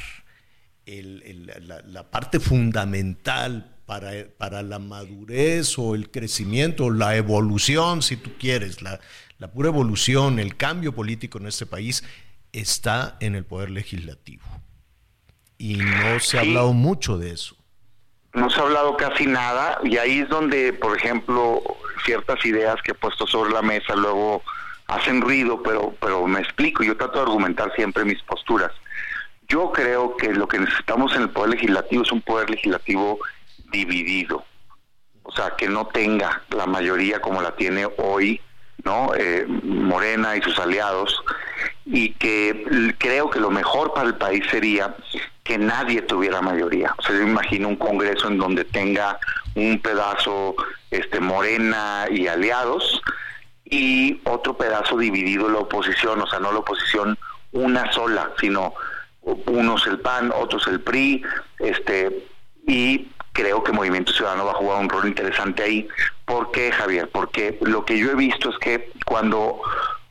la, 0.87 1.83
la, 1.87 2.11
parte 2.11 2.41
fundamental 2.41 3.77
para, 3.87 4.13
para, 4.37 4.63
la 4.63 4.79
madurez 4.79 5.79
o 5.79 5.95
el 5.95 6.11
crecimiento, 6.11 6.91
la 6.91 7.17
evolución, 7.17 8.03
si 8.03 8.17
tú 8.17 8.33
quieres, 8.39 8.83
la, 8.83 9.01
la 9.39 9.51
pura 9.51 9.69
evolución, 9.69 10.39
el 10.39 10.57
cambio 10.57 10.95
político 10.95 11.39
en 11.39 11.47
este 11.47 11.67
país 11.67 12.05
está 12.53 13.17
en 13.21 13.35
el 13.35 13.45
poder 13.45 13.71
legislativo. 13.71 14.45
Y 15.59 15.77
no 15.77 16.21
se 16.21 16.39
ha 16.39 16.43
hablado 16.43 16.73
mucho 16.73 17.19
de 17.19 17.33
eso. 17.33 17.57
No 18.33 18.51
se 18.51 18.61
ha 18.61 18.65
hablado 18.65 18.97
casi 18.97 19.27
nada 19.27 19.79
y 19.85 19.97
ahí 19.97 20.21
es 20.21 20.29
donde, 20.29 20.73
por 20.73 20.97
ejemplo, 20.97 21.63
ciertas 22.05 22.45
ideas 22.45 22.81
que 22.83 22.93
he 22.93 22.95
puesto 22.95 23.27
sobre 23.27 23.53
la 23.53 23.63
mesa 23.63 23.95
luego 23.95 24.43
hacen 24.87 25.21
ruido, 25.21 25.63
pero, 25.63 25.95
pero 26.01 26.27
me 26.27 26.41
explico, 26.41 26.83
yo 26.83 26.97
trato 26.97 27.19
de 27.19 27.23
argumentar 27.23 27.73
siempre 27.75 28.05
mis 28.05 28.21
posturas. 28.23 28.73
Yo 29.49 29.73
creo 29.73 30.17
que 30.17 30.33
lo 30.33 30.49
que 30.49 30.59
necesitamos 30.59 31.15
en 31.15 31.23
el 31.23 31.31
poder 31.31 31.51
legislativo 31.51 32.03
es 32.03 32.13
un 32.13 32.23
poder 32.23 32.51
legislativo 32.51 33.19
dividido, 33.71 34.45
o 35.23 35.33
sea, 35.33 35.55
que 35.57 35.69
no 35.69 35.87
tenga 35.87 36.43
la 36.51 36.67
mayoría 36.67 37.21
como 37.21 37.43
la 37.43 37.55
tiene 37.57 37.87
hoy 37.99 38.41
¿no? 38.85 39.13
Eh, 39.17 39.47
Morena 39.47 40.37
y 40.37 40.43
sus 40.43 40.59
aliados, 40.59 41.23
y 41.87 42.11
que 42.15 42.95
creo 42.99 43.31
que 43.31 43.41
lo 43.41 43.51
mejor 43.51 43.93
para 43.93 44.09
el 44.09 44.17
país 44.17 44.45
sería 44.51 44.95
que 45.43 45.59
nadie 45.59 46.03
tuviera 46.03 46.41
mayoría. 46.41 46.95
O 46.99 47.03
sea, 47.03 47.15
yo 47.15 47.23
imagino 47.23 47.69
un 47.69 47.77
Congreso 47.77 48.29
en 48.29 48.39
donde 48.39 48.65
tenga 48.65 49.19
un 49.55 49.81
pedazo 49.81 50.57
este, 50.91 51.21
Morena 51.21 52.07
y 52.11 52.27
aliados 52.27 53.03
y 53.65 54.21
otro 54.25 54.57
pedazo 54.57 54.97
dividido 54.97 55.49
la 55.49 55.59
oposición, 55.59 56.21
o 56.21 56.27
sea, 56.27 56.39
no 56.41 56.53
la 56.53 56.61
oposición 56.61 57.19
una 57.53 57.93
sola, 57.93 58.31
sino 58.39 58.75
unos 59.23 59.87
el 59.87 60.01
PAN, 60.01 60.33
otros 60.35 60.67
el 60.67 60.81
PRI, 60.81 61.23
este, 61.59 62.27
y 62.67 63.09
creo 63.35 63.63
que 63.63 63.73
Movimiento 63.73 64.13
Ciudadano 64.13 64.47
va 64.47 64.53
a 64.53 64.55
jugar 64.55 64.81
un 64.81 64.89
rol 64.89 65.09
interesante 65.09 65.63
ahí. 65.63 65.89
¿Por 66.25 66.51
qué, 66.53 66.73
Javier? 66.73 67.11
Porque 67.13 67.59
lo 67.61 67.85
que 67.85 67.99
yo 67.99 68.11
he 68.11 68.15
visto 68.15 68.49
es 68.49 68.59
que 68.59 68.93
cuando 69.05 69.61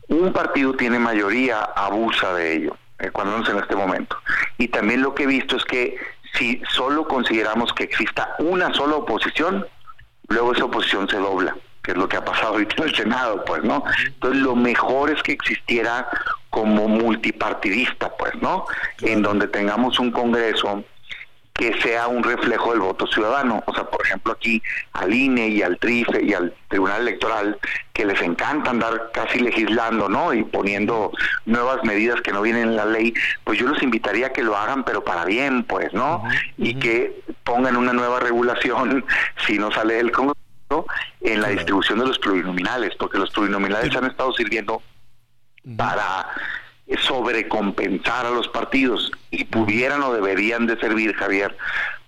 un 0.09 0.32
partido 0.34 0.74
tiene 0.74 0.99
mayoría, 0.99 1.63
abusa 1.63 2.34
de 2.36 2.55
ello, 2.55 2.78
eh, 2.99 3.09
cuando 3.11 3.38
no 3.38 3.43
es 3.43 3.49
en 3.49 3.57
este 3.57 3.76
momento. 3.76 4.17
Y 4.57 4.67
también 4.67 5.01
lo 5.01 5.15
que 5.15 5.24
he 5.24 5.28
visto 5.28 5.55
es 5.55 5.63
que 5.63 5.97
si 6.38 6.61
solo 6.69 7.07
consideramos 7.07 7.71
que 7.74 7.86
exista 7.86 8.36
una 8.39 8.74
sola 8.74 8.97
oposición, 8.97 9.65
luego 10.28 10.53
esa 10.53 10.65
oposición 10.65 11.07
se 11.07 11.17
dobla, 11.17 11.55
que 11.82 11.91
es 11.91 11.97
lo 11.97 12.09
que 12.09 12.17
ha 12.17 12.26
pasado 12.26 12.49
ahorita 12.53 12.76
en 12.78 12.84
el 12.89 12.95
Senado, 12.95 13.45
pues, 13.45 13.63
¿no? 13.63 13.86
Entonces 14.05 14.41
lo 14.41 14.55
mejor 14.55 15.11
es 15.11 15.24
que 15.24 15.32
existiera 15.32 16.09
como 16.49 16.89
multipartidista, 16.89 18.09
pues, 18.17 18.36
¿no? 18.41 18.65
En 19.01 19.21
donde 19.21 19.47
tengamos 19.47 19.97
un 19.99 20.11
Congreso 20.11 20.84
que 21.54 21.80
sea 21.82 22.08
un 22.08 22.24
reflejo 22.24 22.72
del 22.72 22.82
voto 22.82 23.06
ciudadano. 23.08 23.64
O 23.68 23.74
sea, 23.74 23.84
por 23.89 24.04
ejemplo, 24.06 24.34
aquí 24.34 24.62
al 24.93 25.14
INE 25.14 25.47
y 25.49 25.62
al 25.62 25.78
TRIFE 25.78 26.24
y 26.24 26.34
al 26.34 26.54
Tribunal 26.68 27.01
Electoral, 27.01 27.60
que 27.93 28.06
les 28.06 28.20
encanta 28.22 28.72
andar 28.72 29.12
casi 29.14 29.39
legislando, 29.39 30.10
¿no? 30.10 30.34
Y 30.34 30.43
poniendo 30.43 31.12
nuevas 31.45 31.84
medidas 31.84 32.22
que 32.22 32.32
no 32.32 32.41
vienen 32.41 32.70
en 32.70 32.76
la 32.76 32.86
ley, 32.86 33.14
pues 33.43 33.60
yo 33.60 33.68
los 33.68 33.82
invitaría 33.84 34.28
a 34.28 34.34
que 34.34 34.41
lo 34.41 34.58
hagan, 34.58 34.84
pero 34.84 35.04
para 35.04 35.26
bien, 35.26 35.64
pues, 35.64 35.93
¿no? 35.93 36.24
Y 36.58 36.76
que 36.76 37.24
pongan 37.43 37.78
una 37.78 37.93
nueva 37.93 38.20
regulación, 38.20 39.06
si 39.45 39.60
no 39.60 39.72
sale 39.72 39.95
del 39.95 40.12
Congreso, 40.12 40.43
en 41.22 41.41
la 41.41 41.49
distribución 41.49 41.99
de 41.99 42.08
los 42.08 42.18
plurinominales, 42.18 42.95
porque 42.97 43.20
los 43.20 43.30
plurinominales 43.30 43.95
han 43.95 44.06
estado 44.06 44.34
sirviendo 44.34 44.82
para 45.78 46.26
sobrecompensar 47.01 48.25
a 48.25 48.31
los 48.31 48.47
partidos 48.47 49.11
y 49.31 49.45
pudieran 49.45 50.01
o 50.03 50.13
deberían 50.13 50.67
de 50.67 50.79
servir, 50.79 51.15
Javier, 51.15 51.55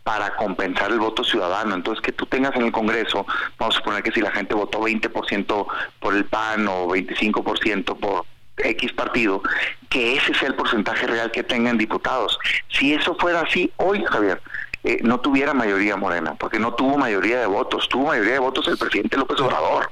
para 0.03 0.35
compensar 0.35 0.91
el 0.91 0.99
voto 0.99 1.23
ciudadano. 1.23 1.75
Entonces, 1.75 2.01
que 2.01 2.11
tú 2.11 2.25
tengas 2.25 2.55
en 2.55 2.63
el 2.63 2.71
Congreso, 2.71 3.25
vamos 3.57 3.75
a 3.75 3.79
suponer 3.79 4.03
que 4.03 4.11
si 4.11 4.21
la 4.21 4.31
gente 4.31 4.53
votó 4.53 4.79
20% 4.79 5.67
por 5.99 6.15
el 6.15 6.25
PAN 6.25 6.67
o 6.67 6.87
25% 6.87 7.97
por 7.97 8.25
X 8.57 8.93
partido, 8.93 9.41
que 9.89 10.15
ese 10.15 10.33
sea 10.35 10.49
el 10.49 10.55
porcentaje 10.55 11.07
real 11.07 11.31
que 11.31 11.43
tengan 11.43 11.77
diputados. 11.77 12.37
Si 12.69 12.93
eso 12.93 13.15
fuera 13.15 13.41
así, 13.41 13.71
hoy, 13.77 14.03
Javier, 14.05 14.41
eh, 14.83 14.99
no 15.01 15.19
tuviera 15.19 15.53
mayoría 15.53 15.95
morena, 15.95 16.35
porque 16.35 16.59
no 16.59 16.75
tuvo 16.75 16.97
mayoría 16.97 17.39
de 17.39 17.47
votos, 17.47 17.89
tuvo 17.89 18.09
mayoría 18.09 18.33
de 18.33 18.39
votos 18.39 18.67
el 18.67 18.77
presidente 18.77 19.17
López 19.17 19.39
Obrador. 19.39 19.91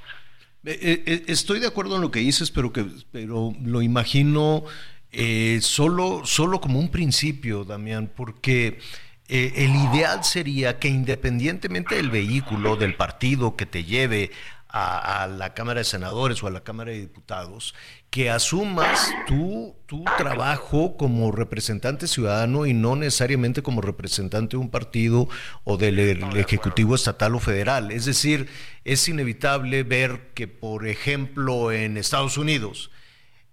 Eh, 0.65 1.03
eh, 1.05 1.23
estoy 1.27 1.59
de 1.59 1.67
acuerdo 1.67 1.95
en 1.95 2.01
lo 2.01 2.11
que 2.11 2.19
dices, 2.19 2.49
pero 2.49 2.71
que 2.71 2.85
pero 3.11 3.53
lo 3.61 3.81
imagino 3.81 4.63
eh, 5.11 5.59
solo, 5.61 6.21
solo 6.25 6.61
como 6.61 6.79
un 6.79 6.89
principio, 6.89 7.65
Damián, 7.65 8.09
porque 8.15 8.79
el 9.27 9.75
ideal 9.75 10.23
sería 10.23 10.77
que 10.77 10.89
independientemente 10.89 11.95
del 11.95 12.11
vehículo, 12.11 12.75
del 12.75 12.95
partido 12.95 13.55
que 13.55 13.65
te 13.65 13.83
lleve 13.83 14.31
a, 14.75 15.27
la 15.27 15.53
Cámara 15.53 15.81
de 15.81 15.83
Senadores 15.83 16.41
o 16.41 16.47
a 16.47 16.51
la 16.51 16.63
Cámara 16.63 16.91
de 16.91 16.99
Diputados, 16.99 17.75
que 18.09 18.31
asumas 18.31 19.11
tu, 19.27 19.75
tu 19.85 20.03
trabajo 20.17 20.97
como 20.97 21.31
representante 21.31 22.07
ciudadano 22.07 22.65
y 22.65 22.73
no 22.73 22.95
necesariamente 22.95 23.61
como 23.61 23.81
representante 23.81 24.57
de 24.57 24.61
un 24.61 24.71
partido 24.71 25.29
o 25.63 25.77
del 25.77 25.99
Ejecutivo 26.35 26.95
estatal 26.95 27.35
o 27.35 27.39
federal. 27.39 27.91
Es 27.91 28.05
decir, 28.05 28.49
es 28.83 29.07
inevitable 29.07 29.83
ver 29.83 30.31
que, 30.33 30.47
por 30.47 30.87
ejemplo, 30.87 31.71
en 31.71 31.97
Estados 31.97 32.37
Unidos, 32.37 32.89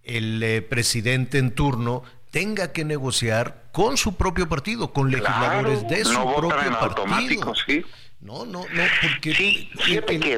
el 0.03 0.43
eh, 0.43 0.63
presidente 0.63 1.37
en 1.37 1.51
turno 1.55 2.03
tenga 2.31 2.73
que 2.73 2.85
negociar 2.87 3.69
con 3.73 3.99
su 3.99 4.17
propio 4.17 4.49
partido, 4.49 4.93
con 4.95 5.11
legisladores 5.11 5.87
de 5.87 6.05
su 6.05 6.35
propio 6.35 6.79
partido. 6.81 7.53
¿sí? 7.67 7.85
No, 8.21 8.45
no, 8.45 8.61
no, 8.75 8.83
porque 9.01 9.69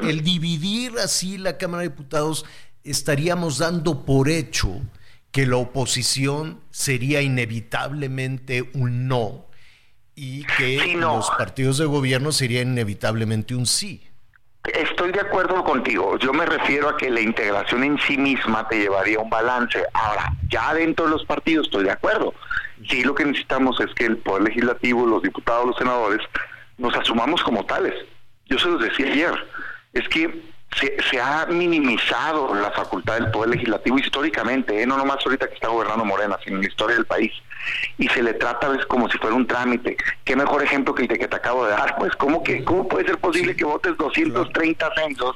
el, 0.03 0.23
dividir 0.23 0.93
así 0.99 1.37
la 1.37 1.57
Cámara 1.57 1.83
de 1.83 1.89
Diputados 1.89 2.45
estaríamos 2.83 3.57
dando 3.57 4.05
por 4.05 4.29
hecho 4.29 4.81
que 5.31 5.45
la 5.45 5.57
oposición 5.57 6.61
sería 6.71 7.21
inevitablemente 7.21 8.69
un 8.73 9.07
no 9.09 9.47
y 10.15 10.45
que 10.57 10.95
los 10.95 11.29
partidos 11.31 11.77
de 11.77 11.85
gobierno 11.85 12.31
serían 12.31 12.69
inevitablemente 12.69 13.55
un 13.55 13.65
sí. 13.65 14.07
Estoy 14.63 15.11
de 15.11 15.19
acuerdo 15.19 15.61
contigo. 15.65 16.17
Yo 16.19 16.31
me 16.31 16.45
refiero 16.45 16.87
a 16.87 16.95
que 16.95 17.09
la 17.09 17.19
integración 17.19 17.83
en 17.83 17.99
sí 17.99 18.17
misma 18.17 18.65
te 18.69 18.79
llevaría 18.79 19.17
a 19.17 19.21
un 19.21 19.29
balance. 19.29 19.83
Ahora, 19.93 20.31
ya 20.49 20.73
dentro 20.73 21.05
de 21.05 21.11
los 21.11 21.25
partidos 21.25 21.65
estoy 21.65 21.83
de 21.83 21.91
acuerdo. 21.91 22.33
Sí, 22.87 23.03
lo 23.03 23.13
que 23.13 23.25
necesitamos 23.25 23.77
es 23.81 23.93
que 23.93 24.05
el 24.05 24.17
Poder 24.17 24.43
Legislativo, 24.43 25.05
los 25.05 25.21
diputados, 25.21 25.65
los 25.65 25.77
senadores, 25.77 26.21
nos 26.77 26.95
asumamos 26.95 27.41
como 27.43 27.65
tales. 27.65 27.93
Yo 28.45 28.59
se 28.59 28.67
los 28.67 28.81
decía 28.81 29.07
ayer, 29.07 29.47
es 29.93 30.07
que 30.09 30.53
se, 31.09 31.21
ha 31.21 31.45
minimizado 31.45 32.53
la 32.55 32.71
facultad 32.71 33.15
del 33.15 33.31
Poder 33.31 33.51
Legislativo 33.51 33.97
históricamente, 33.99 34.81
¿eh? 34.81 34.85
no 34.85 34.97
nomás 34.97 35.17
ahorita 35.25 35.47
que 35.47 35.55
está 35.55 35.67
gobernando 35.67 36.03
Morena, 36.05 36.37
sino 36.43 36.57
en 36.57 36.63
la 36.63 36.67
historia 36.67 36.95
del 36.95 37.05
país. 37.05 37.31
Y 37.97 38.07
se 38.09 38.21
le 38.21 38.33
trata 38.33 38.67
a 38.67 38.85
como 38.87 39.09
si 39.09 39.17
fuera 39.17 39.35
un 39.35 39.47
trámite. 39.47 39.95
Qué 40.25 40.35
mejor 40.35 40.63
ejemplo 40.63 40.93
que 40.93 41.03
el 41.03 41.07
de 41.07 41.19
que 41.19 41.27
te 41.27 41.35
acabo 41.35 41.65
de 41.65 41.71
dar. 41.71 41.95
Pues, 41.97 42.13
¿cómo, 42.15 42.43
que, 42.43 42.63
cómo 42.63 42.87
puede 42.87 43.05
ser 43.05 43.17
posible 43.19 43.55
que 43.55 43.63
votes 43.63 43.95
230 43.97 44.93
censos 44.95 45.35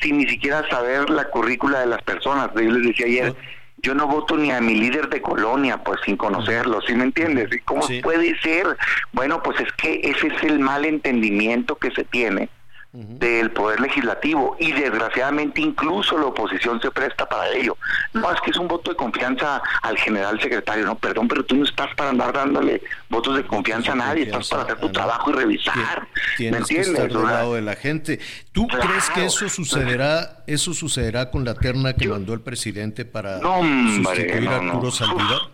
sin 0.00 0.18
ni 0.18 0.26
siquiera 0.26 0.68
saber 0.68 1.08
la 1.10 1.24
currícula 1.24 1.80
de 1.80 1.86
las 1.86 2.02
personas? 2.02 2.50
Yo 2.54 2.62
les 2.62 2.88
decía 2.88 3.06
ayer, 3.06 3.34
yo 3.82 3.94
no 3.94 4.06
voto 4.06 4.36
ni 4.36 4.50
a 4.50 4.60
mi 4.60 4.74
líder 4.74 5.08
de 5.08 5.20
colonia, 5.20 5.82
pues 5.82 6.00
sin 6.04 6.16
conocerlo, 6.16 6.80
¿sí 6.82 6.94
me 6.94 7.04
entiendes? 7.04 7.52
¿Y 7.52 7.58
¿Cómo 7.60 7.82
puede 8.02 8.38
ser? 8.40 8.76
Bueno, 9.12 9.42
pues 9.42 9.60
es 9.60 9.72
que 9.72 10.00
ese 10.04 10.28
es 10.28 10.42
el 10.44 10.60
mal 10.60 10.84
entendimiento 10.84 11.76
que 11.76 11.90
se 11.90 12.04
tiene 12.04 12.48
del 12.92 13.50
poder 13.52 13.80
legislativo 13.80 14.54
y 14.58 14.70
desgraciadamente 14.72 15.62
incluso 15.62 16.18
la 16.18 16.26
oposición 16.26 16.78
se 16.80 16.90
presta 16.90 17.26
para 17.26 17.48
ello. 17.48 17.76
No, 18.12 18.30
es 18.30 18.38
que 18.42 18.50
es 18.50 18.56
un 18.58 18.68
voto 18.68 18.90
de 18.90 18.96
confianza 18.96 19.62
al 19.80 19.96
general 19.96 20.38
secretario, 20.40 20.84
no, 20.84 20.94
perdón, 20.96 21.26
pero 21.26 21.42
tú 21.42 21.56
no 21.56 21.64
estás 21.64 21.88
para 21.96 22.10
andar 22.10 22.34
dándole 22.34 22.82
votos 23.08 23.36
de 23.36 23.46
confianza 23.46 23.92
a 23.92 23.94
nadie, 23.94 24.24
estás 24.24 24.48
para 24.48 24.64
hacer 24.64 24.78
tu 24.78 24.92
trabajo 24.92 25.30
y 25.30 25.32
revisar. 25.32 26.06
¿Me 26.38 26.48
entiendes? 26.48 26.68
Que 26.68 26.80
estar 26.80 27.08
del 27.08 27.22
lado 27.22 27.54
de 27.54 27.62
la 27.62 27.76
gente. 27.76 28.20
¿Tú 28.52 28.66
crees 28.68 29.08
que 29.14 29.24
eso 29.24 29.48
sucederá, 29.48 30.44
eso 30.46 30.74
sucederá 30.74 31.30
con 31.30 31.46
la 31.46 31.54
terna 31.54 31.94
que 31.94 32.08
mandó 32.08 32.34
el 32.34 32.42
presidente 32.42 33.06
para 33.06 33.40
sustituir 33.40 34.48
a 34.48 34.56
Arturo 34.56 34.90
Saldívar? 34.90 35.51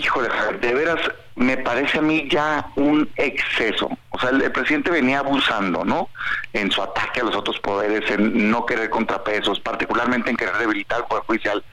Híjole, 0.00 0.28
de 0.62 0.74
veras, 0.74 0.98
me 1.34 1.58
parece 1.58 1.98
a 1.98 2.02
mí 2.02 2.26
ya 2.30 2.72
un 2.76 3.06
exceso. 3.16 3.90
O 4.08 4.18
sea, 4.18 4.30
el, 4.30 4.50
presidente 4.50 4.90
venía 4.90 5.18
abusando, 5.18 5.84
¿no? 5.84 6.08
En 6.54 6.70
su 6.70 6.82
ataque 6.82 7.20
a 7.20 7.24
los 7.24 7.36
otros 7.36 7.60
poderes, 7.60 8.10
en 8.10 8.50
no 8.50 8.64
querer 8.64 8.88
contrapesos, 8.88 9.60
particularmente 9.60 10.30
en 10.30 10.36
querer 10.36 10.56
debilitar 10.56 11.00
el 11.00 11.04
Poder 11.04 11.24
Judicial. 11.24 11.64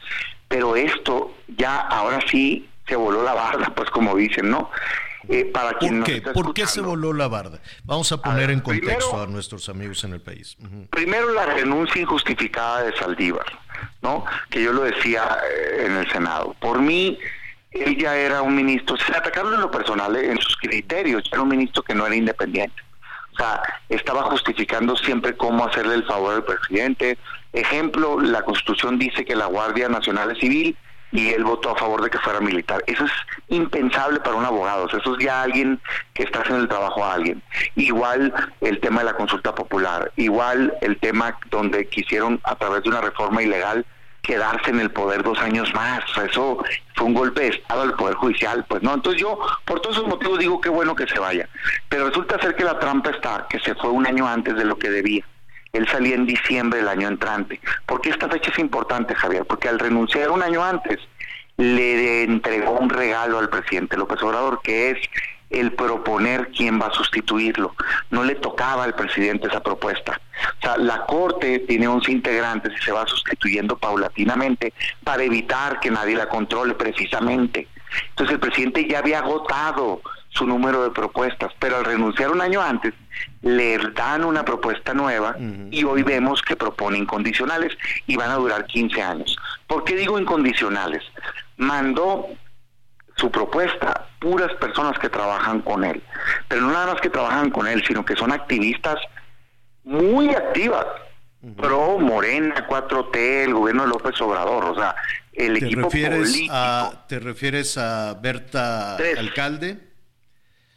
Pero 0.49 0.75
esto 0.75 1.34
ya, 1.57 1.78
ahora 1.80 2.19
sí, 2.30 2.67
se 2.86 2.97
voló 2.97 3.23
la 3.23 3.34
barda, 3.34 3.73
pues 3.73 3.89
como 3.91 4.15
dicen, 4.17 4.49
¿no? 4.49 4.69
Eh, 5.30 5.45
para 5.45 5.78
quien 5.78 5.99
¿Por 5.99 6.05
qué? 6.05 6.21
¿Por 6.21 6.53
qué 6.53 6.67
se 6.67 6.82
voló 6.82 7.13
la 7.13 7.30
barda? 7.30 7.59
Vamos 7.86 8.11
a 8.11 8.21
poner 8.21 8.49
en 8.49 8.59
contexto 8.59 9.21
a 9.21 9.28
nuestros 9.28 9.69
amigos 9.69 10.03
en 10.03 10.13
el 10.13 10.21
país. 10.21 10.57
Primero 10.89 11.32
la 11.32 11.45
renuncia 11.45 12.01
injustificada 12.01 12.84
de 12.84 12.95
Saldívar, 12.95 13.45
¿no? 14.01 14.25
Que 14.49 14.61
yo 14.63 14.73
lo 14.73 14.84
decía 14.84 15.38
eh, 15.49 15.86
en 15.86 15.97
el 15.97 16.11
Senado. 16.11 16.55
Por 16.59 16.82
mí 16.82 17.17
ella 17.72 18.15
era 18.15 18.41
un 18.41 18.55
ministro, 18.55 18.97
se 18.97 19.15
atacaron 19.15 19.53
en 19.53 19.61
lo 19.61 19.72
personal, 19.72 20.15
eh, 20.15 20.32
en 20.32 20.39
sus 20.39 20.55
criterios, 20.57 21.30
era 21.32 21.41
un 21.41 21.49
ministro 21.49 21.84
que 21.84 21.95
no 21.95 22.05
era 22.05 22.15
independiente. 22.15 22.82
O 23.34 23.38
sea, 23.38 23.61
estaba 23.89 24.24
justificando 24.24 24.95
siempre 24.95 25.38
cómo 25.38 25.65
hacerle 25.65 25.95
el 25.95 26.05
favor 26.05 26.36
al 26.36 26.43
presidente. 26.43 27.18
Ejemplo, 27.53 28.20
la 28.20 28.41
Constitución 28.41 28.97
dice 28.97 29.26
que 29.26 29.36
la 29.36 29.45
Guardia 29.45 29.89
Nacional 29.89 30.32
es 30.32 30.39
civil 30.39 30.76
y 31.11 31.30
él 31.30 31.43
votó 31.43 31.72
a 31.72 31.78
favor 31.78 32.01
de 32.01 32.09
que 32.09 32.18
fuera 32.18 32.39
militar. 32.39 32.84
Eso 32.88 33.05
es 33.05 33.11
impensable 33.49 34.20
para 34.20 34.36
un 34.36 34.45
abogado, 34.45 34.88
eso 34.88 35.15
es 35.15 35.24
ya 35.24 35.43
alguien 35.43 35.80
que 36.13 36.24
está 36.24 36.39
haciendo 36.39 36.63
el 36.63 36.70
trabajo 36.70 37.03
a 37.03 37.13
alguien. 37.13 37.41
Igual 37.76 38.34
el 38.61 38.80
tema 38.80 38.99
de 38.99 39.05
la 39.05 39.13
consulta 39.13 39.53
popular, 39.53 40.11
igual 40.15 40.74
el 40.82 40.97
tema 40.97 41.38
donde 41.49 41.88
quisieron 41.88 42.41
a 42.43 42.55
través 42.55 42.84
de 42.84 42.89
una 42.89 43.01
reforma 43.01 43.41
ilegal 43.41 43.86
quedarse 44.28 44.69
en 44.69 44.82
el 44.82 44.91
poder 44.91 45.23
dos 45.23 45.39
años 45.39 45.73
más. 45.73 46.03
eso 46.23 46.61
fue 46.95 47.07
un 47.07 47.13
golpe 47.13 47.41
de 47.41 47.47
Estado 47.47 47.84
al 47.84 47.93
Poder 47.93 48.15
Judicial, 48.15 48.65
pues 48.67 48.84
no. 48.84 48.93
Entonces 48.93 49.21
yo, 49.21 49.39
por 49.65 49.80
todos 49.80 49.95
esos 49.95 50.07
motivos, 50.07 50.38
digo 50.38 50.59
que 50.59 50.69
bueno 50.69 50.93
que 50.95 51.07
se 51.07 51.17
vaya. 51.17 51.47
Pero 51.88 52.09
resulta 52.09 52.39
ser 52.39 52.55
que 52.55 52.65
la 52.65 52.78
trampa 52.78 53.09
está, 53.11 53.47
que 53.49 53.59
se 53.59 53.73
fue 53.75 53.89
un 53.89 54.05
año 54.05 54.28
antes 54.28 54.55
de 54.55 54.65
lo 54.65 54.78
que 54.78 54.89
debía. 54.89 55.25
Él 55.71 55.88
salía 55.88 56.15
en 56.15 56.25
diciembre 56.25 56.80
del 56.80 56.89
año 56.89 57.07
entrante. 57.07 57.59
¿Por 57.86 58.01
qué 58.01 58.09
esta 58.09 58.28
fecha 58.28 58.51
es 58.51 58.59
importante, 58.59 59.15
Javier? 59.15 59.45
Porque 59.45 59.69
al 59.69 59.80
renunciar 59.80 60.30
un 60.30 60.43
año 60.43 60.63
antes, 60.63 60.99
le 61.55 62.23
entregó 62.23 62.71
un 62.71 62.89
regalo 62.89 63.39
al 63.39 63.49
presidente 63.49 63.97
López 63.97 64.21
Obrador, 64.21 64.59
que 64.61 64.91
es 64.91 64.97
el 65.50 65.74
proponer 65.74 66.52
quién 66.56 66.80
va 66.80 66.88
a 66.88 66.93
sustituirlo. 66.93 67.76
No 68.10 68.24
le 68.24 68.36
tocaba 68.36 68.84
al 68.84 68.95
presidente 68.95 69.48
esa 69.48 69.62
propuesta. 69.62 70.20
O 70.60 70.62
sea, 70.62 70.78
la 70.78 71.06
Corte 71.06 71.60
tiene 71.60 71.88
11 71.88 72.12
integrantes 72.12 72.74
y 72.80 72.84
se 72.84 72.91
va 72.91 73.08
sustituyendo 73.08 73.78
paulatinamente 73.78 74.74
para 75.04 75.24
evitar 75.24 75.80
que 75.80 75.91
nadie 75.91 76.16
la 76.16 76.30
controle 76.30 76.74
precisamente. 76.76 77.68
Entonces 78.10 78.34
el 78.34 78.39
presidente 78.39 78.88
ya 78.88 79.00
había 79.00 79.20
agotado 79.20 80.02
su 80.30 80.45
número 80.45 80.84
de 80.84 80.91
propuestas, 80.91 81.52
pero 81.58 81.78
al 81.78 81.86
renunciar 81.86 82.30
un 82.30 82.41
año 82.41 82.62
antes, 82.62 82.93
le 83.41 83.78
dan 83.95 84.24
una 84.24 84.45
propuesta 84.45 84.93
nueva 84.93 85.36
y 85.72 85.84
hoy 85.84 86.04
vemos 86.04 86.41
que 86.41 86.56
propone 86.56 86.98
incondicionales 86.98 87.76
y 88.06 88.16
van 88.18 88.30
a 88.30 88.36
durar 88.36 88.66
15 88.66 89.02
años. 89.02 89.38
¿Por 89.66 89.84
qué 89.84 89.95
digo 89.95 90.20
incondicionales? 90.20 91.04
Mandó 91.58 92.28
su 93.18 93.32
propuesta 93.32 94.07
puras 94.20 94.53
personas 94.55 94.97
que 94.99 95.09
trabajan 95.09 95.61
con 95.61 95.84
él. 95.84 96.01
Pero 96.47 96.61
no 96.61 96.72
nada 96.72 96.93
más 96.93 97.01
que 97.01 97.09
trabajan 97.09 97.49
con 97.49 97.68
él, 97.68 97.84
sino 97.86 98.05
que 98.05 98.15
son 98.15 98.32
activistas 98.32 98.95
muy 99.84 100.30
activas. 100.30 100.86
Pro 101.55 101.99
Morena, 101.99 102.68
4T, 102.68 103.15
el 103.45 103.53
gobierno 103.53 103.84
de 103.84 103.89
López 103.89 104.20
Obrador, 104.22 104.65
o 104.65 104.76
sea, 104.76 104.95
el 105.34 105.55
equipo 105.57 105.88
político. 105.88 106.51
A, 106.51 107.05
¿Te 107.07 107.20
refieres 107.20 107.78
a 107.78 108.15
Berta 108.15 108.97
Alcalde? 109.18 109.80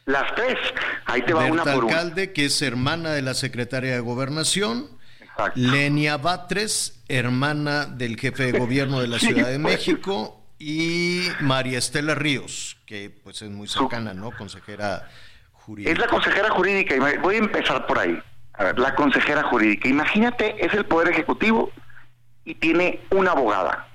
Las 0.05 0.34
tres, 0.34 0.59
ahí 1.07 1.22
te 1.22 1.32
va 1.32 1.47
una 1.47 1.64
por 1.64 1.84
Alcalde, 1.84 2.32
que 2.32 2.47
es 2.47 2.62
hermana 2.62 3.11
de 3.11 3.22
la 3.22 3.34
secretaria 3.34 3.95
de 3.95 4.01
Gobernación. 4.01 4.99
Lenia 5.55 6.18
Batres, 6.18 7.03
hermana 7.09 7.86
del 7.86 8.20
jefe 8.20 8.53
de 8.53 8.59
gobierno 8.59 9.01
de 9.01 9.09
la 9.09 9.18
Ciudad 9.18 9.49
de 9.49 9.59
pues. 9.59 9.76
México 9.76 10.39
y 10.61 11.26
María 11.40 11.78
Estela 11.78 12.14
Ríos, 12.14 12.76
que 12.86 13.11
pues 13.11 13.40
es 13.40 13.50
muy 13.50 13.66
cercana, 13.66 14.12
¿no? 14.12 14.30
Consejera 14.30 15.08
jurídica. 15.52 15.90
Es 15.90 15.98
la 15.98 16.06
consejera 16.06 16.50
jurídica, 16.50 16.94
voy 17.22 17.36
a 17.36 17.38
empezar 17.38 17.86
por 17.86 17.98
ahí. 17.98 18.22
A 18.52 18.64
ver, 18.64 18.78
la 18.78 18.94
consejera 18.94 19.42
jurídica. 19.44 19.88
Imagínate, 19.88 20.54
es 20.64 20.74
el 20.74 20.84
Poder 20.84 21.08
Ejecutivo 21.08 21.72
y 22.44 22.54
tiene 22.56 23.00
una 23.11 23.30
abogada. 23.30 23.88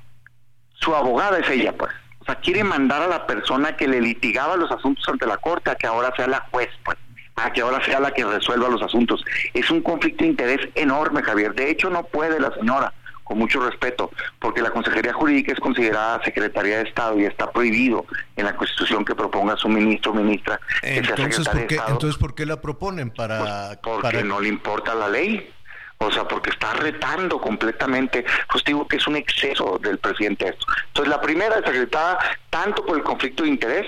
Su 0.74 0.96
abogada 0.96 1.38
es 1.38 1.48
ella, 1.50 1.72
pues. 1.78 1.92
O 2.18 2.26
sea, 2.26 2.36
quiere 2.36 2.64
mandar 2.64 3.04
a 3.04 3.08
la 3.08 3.28
persona 3.28 3.78
que 3.78 3.88
le 3.88 4.02
litigaba 4.02 4.58
los 4.58 4.72
asuntos 4.72 5.08
ante 5.08 5.28
la 5.28 5.38
Corte 5.38 5.70
a 5.70 5.76
que 5.76 5.86
ahora 5.86 6.12
sea 6.16 6.26
la 6.26 6.48
juez, 6.50 6.70
pues. 6.84 6.98
A 7.36 7.54
que 7.54 7.62
ahora 7.62 7.84
sea 7.86 8.00
la 8.00 8.12
que 8.12 8.26
resuelva 8.26 8.70
los 8.70 8.82
asuntos. 8.82 9.24
Es 9.54 9.70
un 9.70 9.82
conflicto 9.82 10.24
de 10.24 10.32
interés 10.32 10.70
enorme, 10.74 11.22
Javier. 11.22 11.54
De 11.54 11.70
hecho, 11.70 11.92
no 11.92 12.04
puede 12.06 12.40
la 12.40 12.52
señora 12.56 12.92
con 13.26 13.40
mucho 13.40 13.60
respeto, 13.60 14.12
porque 14.40 14.62
la 14.62 14.70
Consejería 14.70 15.12
Jurídica 15.12 15.52
es 15.52 15.60
considerada 15.60 16.24
Secretaría 16.24 16.78
de 16.78 16.84
Estado 16.84 17.20
y 17.20 17.26
está 17.26 17.52
prohibido 17.52 18.06
en 18.36 18.46
la 18.46 18.56
Constitución 18.56 19.04
que 19.04 19.16
proponga 19.16 19.58
su 19.58 19.68
ministro 19.68 20.12
o 20.12 20.16
ministra 20.16 20.62
que 20.82 21.00
entonces, 21.00 21.44
sea 21.44 21.54
¿por 21.54 21.68
qué, 21.68 21.80
Entonces, 21.88 22.18
¿por 22.18 22.36
qué 22.36 22.46
la 22.46 22.62
proponen? 22.62 23.10
Para, 23.10 23.80
pues 23.82 24.00
porque 24.02 24.24
no 24.24 24.40
le 24.40 24.48
importa 24.48 24.96
la 24.96 25.10
ley. 25.10 25.52
O 25.98 26.12
sea, 26.12 26.28
porque 26.28 26.50
está 26.50 26.74
retando 26.74 27.40
completamente, 27.40 28.26
pues 28.52 28.64
digo 28.66 28.86
que 28.86 28.98
es 28.98 29.08
un 29.08 29.16
exceso 29.16 29.80
del 29.82 29.98
presidente 29.98 30.50
esto. 30.50 30.66
Entonces, 30.88 31.10
la 31.10 31.22
primera 31.22 31.56
es 31.56 31.66
secretada 31.66 32.20
tanto 32.50 32.86
por 32.86 32.98
el 32.98 33.04
conflicto 33.04 33.44
de 33.44 33.50
interés 33.50 33.88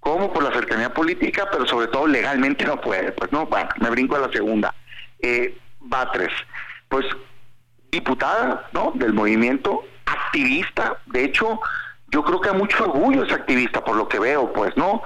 como 0.00 0.32
por 0.32 0.42
la 0.42 0.52
cercanía 0.52 0.92
política, 0.92 1.48
pero 1.50 1.64
sobre 1.66 1.86
todo 1.86 2.08
legalmente 2.08 2.64
no 2.64 2.80
puede. 2.80 3.12
Pues 3.12 3.30
no, 3.30 3.46
bueno, 3.46 3.68
me 3.80 3.90
brinco 3.90 4.16
a 4.16 4.20
la 4.20 4.32
segunda. 4.32 4.74
Eh, 5.20 5.56
Batres, 5.80 6.32
pues 6.88 7.06
diputada 7.96 8.66
¿no? 8.72 8.92
del 8.94 9.12
movimiento, 9.12 9.84
activista, 10.04 10.98
de 11.06 11.24
hecho, 11.24 11.60
yo 12.08 12.22
creo 12.22 12.40
que 12.40 12.50
hay 12.50 12.56
mucho 12.56 12.84
orgullo 12.84 13.24
ese 13.24 13.34
activista 13.34 13.84
por 13.84 13.96
lo 13.96 14.08
que 14.08 14.18
veo, 14.18 14.52
pues, 14.52 14.76
¿no? 14.76 15.02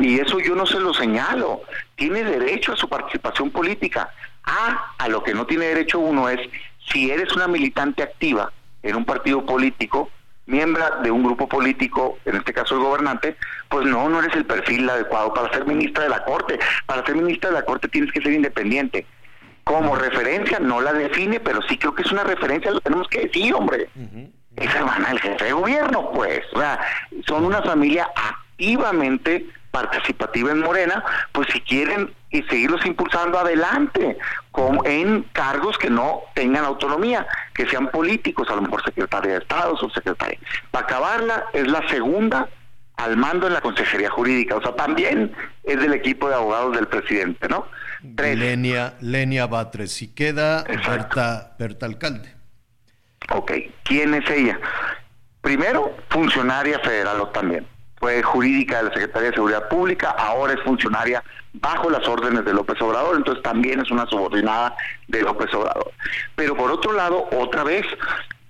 y 0.00 0.20
eso 0.20 0.38
yo 0.40 0.54
no 0.54 0.66
se 0.66 0.78
lo 0.78 0.92
señalo. 0.92 1.62
Tiene 1.96 2.24
derecho 2.24 2.72
a 2.72 2.76
su 2.76 2.88
participación 2.88 3.50
política. 3.50 4.10
Ah, 4.44 4.94
a 4.98 5.08
lo 5.08 5.22
que 5.22 5.34
no 5.34 5.46
tiene 5.46 5.66
derecho 5.66 6.00
uno 6.00 6.28
es, 6.28 6.40
si 6.90 7.10
eres 7.10 7.32
una 7.32 7.46
militante 7.46 8.02
activa 8.02 8.52
en 8.82 8.96
un 8.96 9.04
partido 9.04 9.46
político, 9.46 10.10
miembro 10.46 10.84
de 11.02 11.10
un 11.10 11.22
grupo 11.22 11.48
político, 11.48 12.18
en 12.24 12.36
este 12.36 12.52
caso 12.52 12.74
el 12.74 12.82
gobernante, 12.82 13.36
pues 13.68 13.86
no, 13.86 14.08
no 14.08 14.20
eres 14.20 14.34
el 14.34 14.44
perfil 14.44 14.90
adecuado 14.90 15.32
para 15.32 15.52
ser 15.52 15.64
ministra 15.64 16.02
de 16.02 16.10
la 16.10 16.24
Corte. 16.24 16.58
Para 16.86 17.06
ser 17.06 17.14
ministra 17.14 17.50
de 17.50 17.56
la 17.56 17.64
Corte 17.64 17.88
tienes 17.88 18.12
que 18.12 18.20
ser 18.20 18.32
independiente 18.32 19.06
como 19.64 19.96
referencia, 19.96 20.58
no 20.58 20.80
la 20.80 20.92
define, 20.92 21.40
pero 21.40 21.62
sí 21.62 21.78
creo 21.78 21.94
que 21.94 22.02
es 22.02 22.12
una 22.12 22.24
referencia, 22.24 22.70
lo 22.70 22.80
tenemos 22.80 23.08
que 23.08 23.26
decir, 23.26 23.54
hombre. 23.54 23.88
Es 24.56 24.74
hermana 24.74 25.08
del 25.08 25.20
jefe 25.20 25.44
de 25.46 25.52
gobierno, 25.52 26.10
pues. 26.12 26.40
O 26.52 26.58
sea, 26.58 26.80
son 27.26 27.44
una 27.44 27.62
familia 27.62 28.10
activamente 28.14 29.46
participativa 29.70 30.52
en 30.52 30.60
Morena, 30.60 31.02
pues 31.32 31.48
si 31.52 31.60
quieren 31.62 32.14
y 32.30 32.42
seguirlos 32.42 32.84
impulsando 32.84 33.38
adelante 33.38 34.18
con, 34.50 34.80
en 34.84 35.22
cargos 35.32 35.78
que 35.78 35.90
no 35.90 36.20
tengan 36.34 36.64
autonomía, 36.64 37.26
que 37.54 37.66
sean 37.66 37.88
políticos, 37.88 38.48
a 38.50 38.56
lo 38.56 38.62
mejor 38.62 38.82
secretaria 38.84 39.32
de 39.32 39.38
Estado 39.38 39.72
o 39.72 39.90
secretaria. 39.90 40.38
Para 40.70 40.84
acabarla, 40.84 41.44
es 41.52 41.66
la 41.66 41.86
segunda 41.88 42.48
al 42.96 43.16
mando 43.16 43.46
en 43.46 43.54
la 43.54 43.60
Consejería 43.60 44.10
Jurídica. 44.10 44.56
O 44.56 44.62
sea, 44.62 44.74
también 44.76 45.34
es 45.64 45.80
del 45.80 45.94
equipo 45.94 46.28
de 46.28 46.34
abogados 46.34 46.76
del 46.76 46.86
presidente, 46.86 47.48
¿no? 47.48 47.66
Tres. 48.16 48.38
Lenia, 48.38 48.94
Lenia 49.00 49.46
Batres. 49.46 50.02
Y 50.02 50.08
queda 50.08 50.64
Berta, 50.64 51.54
Berta 51.58 51.86
Alcalde. 51.86 52.34
Ok, 53.30 53.52
¿quién 53.84 54.14
es 54.14 54.28
ella? 54.30 54.58
Primero, 55.40 55.96
funcionaria 56.08 56.78
federal 56.80 57.30
también. 57.32 57.66
Fue 57.98 58.22
jurídica 58.22 58.78
de 58.78 58.82
la 58.84 58.90
Secretaría 58.90 59.30
de 59.30 59.34
Seguridad 59.34 59.68
Pública, 59.68 60.10
ahora 60.10 60.54
es 60.54 60.60
funcionaria 60.62 61.22
bajo 61.52 61.90
las 61.90 62.06
órdenes 62.08 62.44
de 62.44 62.52
López 62.52 62.80
Obrador, 62.80 63.16
entonces 63.16 63.42
también 63.42 63.80
es 63.80 63.90
una 63.90 64.06
subordinada 64.06 64.74
de 65.08 65.22
López 65.22 65.52
Obrador. 65.54 65.92
Pero 66.34 66.56
por 66.56 66.70
otro 66.70 66.92
lado, 66.92 67.28
otra 67.32 67.62
vez, 67.62 67.86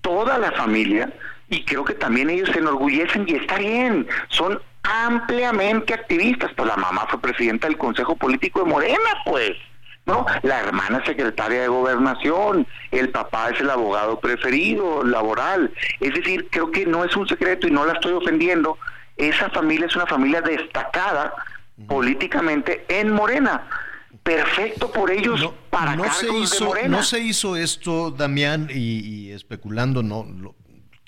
toda 0.00 0.38
la 0.38 0.52
familia, 0.52 1.12
y 1.48 1.64
creo 1.64 1.84
que 1.84 1.94
también 1.94 2.30
ellos 2.30 2.48
se 2.50 2.60
enorgullecen 2.60 3.24
y 3.28 3.34
está 3.34 3.58
bien, 3.58 4.06
son 4.28 4.60
ampliamente 4.82 5.94
activistas, 5.94 6.50
pues 6.56 6.68
la 6.68 6.76
mamá 6.76 7.06
fue 7.08 7.20
presidenta 7.20 7.68
del 7.68 7.78
Consejo 7.78 8.16
Político 8.16 8.60
de 8.60 8.70
Morena, 8.70 9.10
pues. 9.24 9.52
¿no? 10.04 10.26
La 10.42 10.60
hermana 10.60 11.04
secretaria 11.04 11.62
de 11.62 11.68
gobernación, 11.68 12.66
el 12.90 13.10
papá 13.10 13.50
es 13.50 13.60
el 13.60 13.70
abogado 13.70 14.18
preferido, 14.18 15.04
laboral. 15.04 15.72
Es 16.00 16.14
decir, 16.14 16.48
creo 16.50 16.70
que 16.70 16.86
no 16.86 17.04
es 17.04 17.16
un 17.16 17.28
secreto 17.28 17.68
y 17.68 17.70
no 17.70 17.86
la 17.86 17.92
estoy 17.92 18.12
ofendiendo. 18.12 18.78
Esa 19.16 19.50
familia 19.50 19.86
es 19.86 19.94
una 19.94 20.06
familia 20.06 20.40
destacada 20.40 21.32
políticamente 21.86 22.84
en 22.88 23.12
Morena. 23.12 23.68
Perfecto 24.22 24.92
por 24.92 25.10
ellos 25.10 25.50
para 25.70 25.96
no 25.96 26.12
se 26.12 26.32
hizo, 26.32 26.58
de 26.58 26.64
Morena. 26.64 26.96
No 26.96 27.02
se 27.02 27.20
hizo 27.20 27.56
esto, 27.56 28.10
Damián, 28.10 28.68
y, 28.72 29.30
especulando, 29.32 30.02
no, 30.02 30.26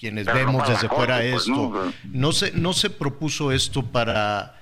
quienes 0.04 0.26
vemos 0.26 0.68
desde 0.68 0.86
fuera 0.86 1.16
pues, 1.16 1.46
esto, 1.48 1.90
no, 2.12 2.32
se, 2.32 2.52
no 2.52 2.74
se 2.74 2.90
propuso 2.90 3.52
esto 3.52 3.82
para 3.86 4.54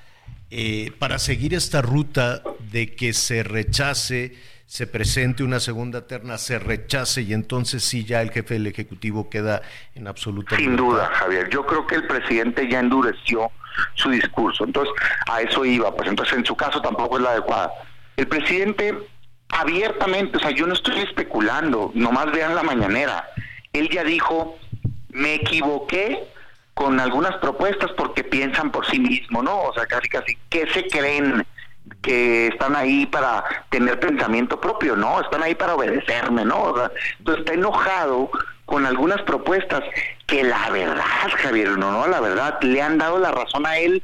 eh, 0.53 0.93
para 1.01 1.19
seguir 1.19 1.53
esta 1.53 1.83
ruta 1.83 2.45
de 2.71 2.95
que 2.95 3.13
se 3.13 3.43
rechace, 3.43 4.37
se 4.67 4.87
presente 4.87 5.43
una 5.43 5.59
segunda 5.59 6.07
terna, 6.07 6.39
se 6.39 6.61
rechace 6.61 7.23
y 7.23 7.33
entonces 7.33 7.83
sí 7.83 8.05
ya 8.05 8.23
el 8.23 8.31
jefe 8.31 8.55
del 8.55 8.69
Ejecutivo 8.69 9.29
queda 9.29 9.63
en 9.97 10.07
absoluta. 10.07 10.55
Sin 10.57 10.77
duda, 10.77 11.11
Javier. 11.13 11.51
Yo 11.51 11.67
creo 11.67 11.85
que 11.89 11.97
el 11.97 12.07
presidente 12.07 12.69
ya 12.71 12.79
endureció 12.79 13.51
su 13.95 14.11
discurso. 14.11 14.63
Entonces, 14.63 14.95
a 15.29 15.41
eso 15.41 15.65
iba. 15.65 15.93
Pues 15.97 16.09
entonces, 16.09 16.37
en 16.37 16.47
su 16.47 16.55
caso 16.55 16.81
tampoco 16.81 17.17
es 17.17 17.25
la 17.25 17.31
adecuada. 17.31 17.73
El 18.17 18.29
presidente 18.29 18.95
abiertamente, 19.49 20.37
o 20.37 20.41
sea, 20.41 20.51
yo 20.51 20.69
no 20.69 20.75
estoy 20.75 21.01
especulando, 21.01 21.91
nomás 21.95 22.31
vean 22.31 22.55
la 22.55 22.63
mañanera. 22.63 23.27
Él 23.73 23.89
ya 23.91 24.05
dijo, 24.05 24.59
me 25.13 25.35
equivoqué 25.35 26.25
con 26.75 26.99
algunas 26.99 27.37
propuestas 27.37 27.91
porque 27.97 28.25
piensan 28.25 28.73
por 28.73 28.87
sí 28.87 28.99
mismo, 28.99 29.43
¿no? 29.43 29.63
O 29.63 29.75
sea, 29.75 29.87
casi 29.87 30.09
casi, 30.09 30.37
¿qué 30.51 30.67
se 30.73 30.87
creen? 30.87 31.47
que 32.01 32.49
están 32.49 32.77
ahí 32.77 33.07
para 33.07 33.45
tener 33.71 33.99
pensamiento 33.99 34.61
propio, 34.61 34.97
no, 34.97 35.21
están 35.21 35.43
ahí 35.43 35.55
para 35.55 35.75
obedecerme, 35.75 36.45
¿no? 36.45 36.63
O 36.63 36.77
sea, 36.77 36.91
entonces 37.19 37.45
está 37.45 37.55
enojado 37.55 38.31
con 38.65 38.87
algunas 38.87 39.21
propuestas 39.23 39.83
que 40.27 40.43
la 40.45 40.71
verdad, 40.71 41.05
Javier, 41.39 41.77
no, 41.79 41.93
no, 41.93 42.07
la 42.07 42.21
verdad, 42.21 42.59
le 42.63 42.81
han 42.81 42.99
dado 42.99 43.19
la 43.19 43.33
razón 43.33 43.67
a 43.67 43.79
él 43.79 44.03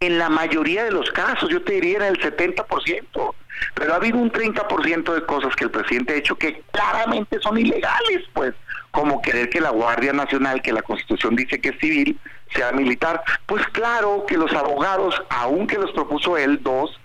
en 0.00 0.18
la 0.18 0.28
mayoría 0.28 0.84
de 0.84 0.90
los 0.90 1.10
casos, 1.10 1.48
yo 1.50 1.62
te 1.62 1.74
diría 1.74 1.98
en 1.98 2.04
el 2.04 2.20
70%, 2.20 3.34
pero 3.74 3.92
ha 3.92 3.96
habido 3.96 4.18
un 4.18 4.30
30% 4.30 5.14
de 5.14 5.24
cosas 5.24 5.54
que 5.56 5.64
el 5.64 5.70
presidente 5.70 6.14
ha 6.14 6.16
hecho 6.16 6.36
que 6.36 6.62
claramente 6.70 7.38
son 7.40 7.58
ilegales, 7.58 8.22
pues 8.32 8.54
como 8.96 9.20
querer 9.20 9.50
que 9.50 9.60
la 9.60 9.68
Guardia 9.68 10.14
Nacional, 10.14 10.62
que 10.62 10.72
la 10.72 10.80
Constitución 10.80 11.36
dice 11.36 11.60
que 11.60 11.68
es 11.68 11.78
civil, 11.78 12.18
sea 12.54 12.72
militar. 12.72 13.22
Pues 13.44 13.62
claro 13.68 14.24
que 14.26 14.38
los 14.38 14.50
abogados, 14.54 15.22
aunque 15.28 15.76
los 15.76 15.92
propuso 15.92 16.38
él, 16.38 16.62
dos, 16.62 16.98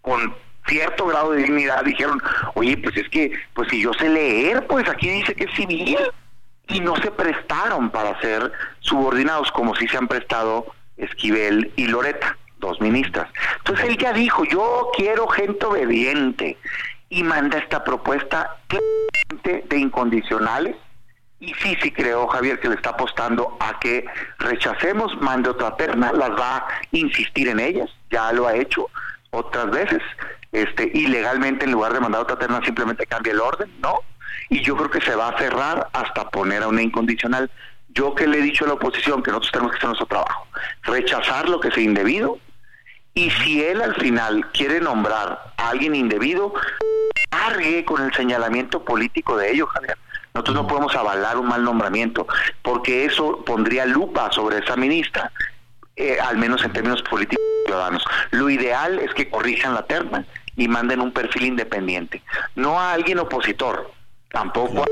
con 0.00 0.34
cierto 0.66 1.06
grado 1.06 1.30
de 1.30 1.44
dignidad, 1.44 1.84
dijeron, 1.84 2.20
oye, 2.54 2.76
pues 2.78 2.96
es 2.96 3.08
que, 3.10 3.30
pues 3.54 3.68
si 3.70 3.80
yo 3.80 3.92
sé 3.92 4.08
leer, 4.08 4.66
pues 4.66 4.88
aquí 4.88 5.08
dice 5.08 5.36
que 5.36 5.44
es 5.44 5.54
civil. 5.54 5.96
Y 6.66 6.80
no 6.80 6.96
se 6.96 7.12
prestaron 7.12 7.90
para 7.90 8.20
ser 8.20 8.50
subordinados 8.80 9.52
como 9.52 9.76
si 9.76 9.86
se 9.86 9.96
han 9.96 10.08
prestado 10.08 10.66
Esquivel 10.96 11.72
y 11.76 11.86
Loreta, 11.86 12.36
dos 12.58 12.80
ministras. 12.80 13.28
Entonces 13.58 13.86
él 13.86 13.98
ya 13.98 14.12
dijo, 14.12 14.44
yo 14.46 14.90
quiero 14.96 15.28
gente 15.28 15.64
obediente 15.64 16.58
y 17.08 17.22
manda 17.22 17.58
esta 17.58 17.84
propuesta 17.84 18.56
de 19.44 19.78
incondicionales 19.78 20.74
y 21.44 21.54
sí, 21.54 21.76
sí 21.82 21.90
creo, 21.90 22.26
Javier, 22.26 22.58
que 22.58 22.68
le 22.68 22.76
está 22.76 22.90
apostando 22.90 23.56
a 23.60 23.78
que 23.78 24.04
rechacemos, 24.38 25.16
mande 25.20 25.50
otra 25.50 25.76
terna, 25.76 26.12
las 26.12 26.30
va 26.30 26.56
a 26.56 26.66
insistir 26.92 27.48
en 27.48 27.60
ellas, 27.60 27.90
ya 28.10 28.32
lo 28.32 28.46
ha 28.46 28.54
hecho 28.54 28.88
otras 29.30 29.70
veces, 29.70 30.02
este, 30.52 30.90
ilegalmente 30.94 31.64
en 31.64 31.72
lugar 31.72 31.92
de 31.92 32.00
mandar 32.00 32.22
otra 32.22 32.38
terna 32.38 32.60
simplemente 32.64 33.06
cambia 33.06 33.32
el 33.32 33.40
orden, 33.40 33.70
¿no? 33.80 34.00
Y 34.48 34.62
yo 34.62 34.76
creo 34.76 34.90
que 34.90 35.00
se 35.00 35.14
va 35.14 35.28
a 35.28 35.38
cerrar 35.38 35.88
hasta 35.92 36.30
poner 36.30 36.62
a 36.62 36.68
una 36.68 36.82
incondicional. 36.82 37.50
Yo 37.88 38.14
que 38.14 38.26
le 38.26 38.38
he 38.38 38.42
dicho 38.42 38.64
a 38.64 38.68
la 38.68 38.74
oposición 38.74 39.22
que 39.22 39.30
nosotros 39.30 39.52
tenemos 39.52 39.72
que 39.72 39.78
hacer 39.78 39.88
nuestro 39.88 40.06
trabajo, 40.06 40.46
rechazar 40.82 41.48
lo 41.48 41.60
que 41.60 41.70
sea 41.70 41.82
indebido, 41.82 42.38
y 43.14 43.30
si 43.30 43.62
él 43.62 43.80
al 43.80 43.94
final 43.96 44.50
quiere 44.52 44.80
nombrar 44.80 45.52
a 45.56 45.68
alguien 45.68 45.94
indebido, 45.94 46.52
cargue 47.30 47.84
con 47.84 48.02
el 48.02 48.12
señalamiento 48.14 48.84
político 48.84 49.36
de 49.36 49.52
ello, 49.52 49.66
Javier. 49.66 49.96
Nosotros 50.36 50.56
no 50.56 50.66
podemos 50.66 50.96
avalar 50.96 51.38
un 51.38 51.46
mal 51.46 51.62
nombramiento, 51.62 52.26
porque 52.60 53.04
eso 53.04 53.44
pondría 53.44 53.86
lupa 53.86 54.32
sobre 54.32 54.58
esa 54.58 54.74
ministra, 54.74 55.30
eh, 55.94 56.18
al 56.20 56.38
menos 56.38 56.64
en 56.64 56.72
términos 56.72 57.02
políticos 57.02 57.40
ciudadanos. 57.66 58.04
Lo 58.32 58.50
ideal 58.50 58.98
es 58.98 59.14
que 59.14 59.30
corrijan 59.30 59.74
la 59.74 59.86
terna 59.86 60.26
y 60.56 60.66
manden 60.66 61.00
un 61.02 61.12
perfil 61.12 61.44
independiente, 61.44 62.20
no 62.56 62.80
a 62.80 62.94
alguien 62.94 63.20
opositor, 63.20 63.92
tampoco 64.32 64.80
a 64.80 64.86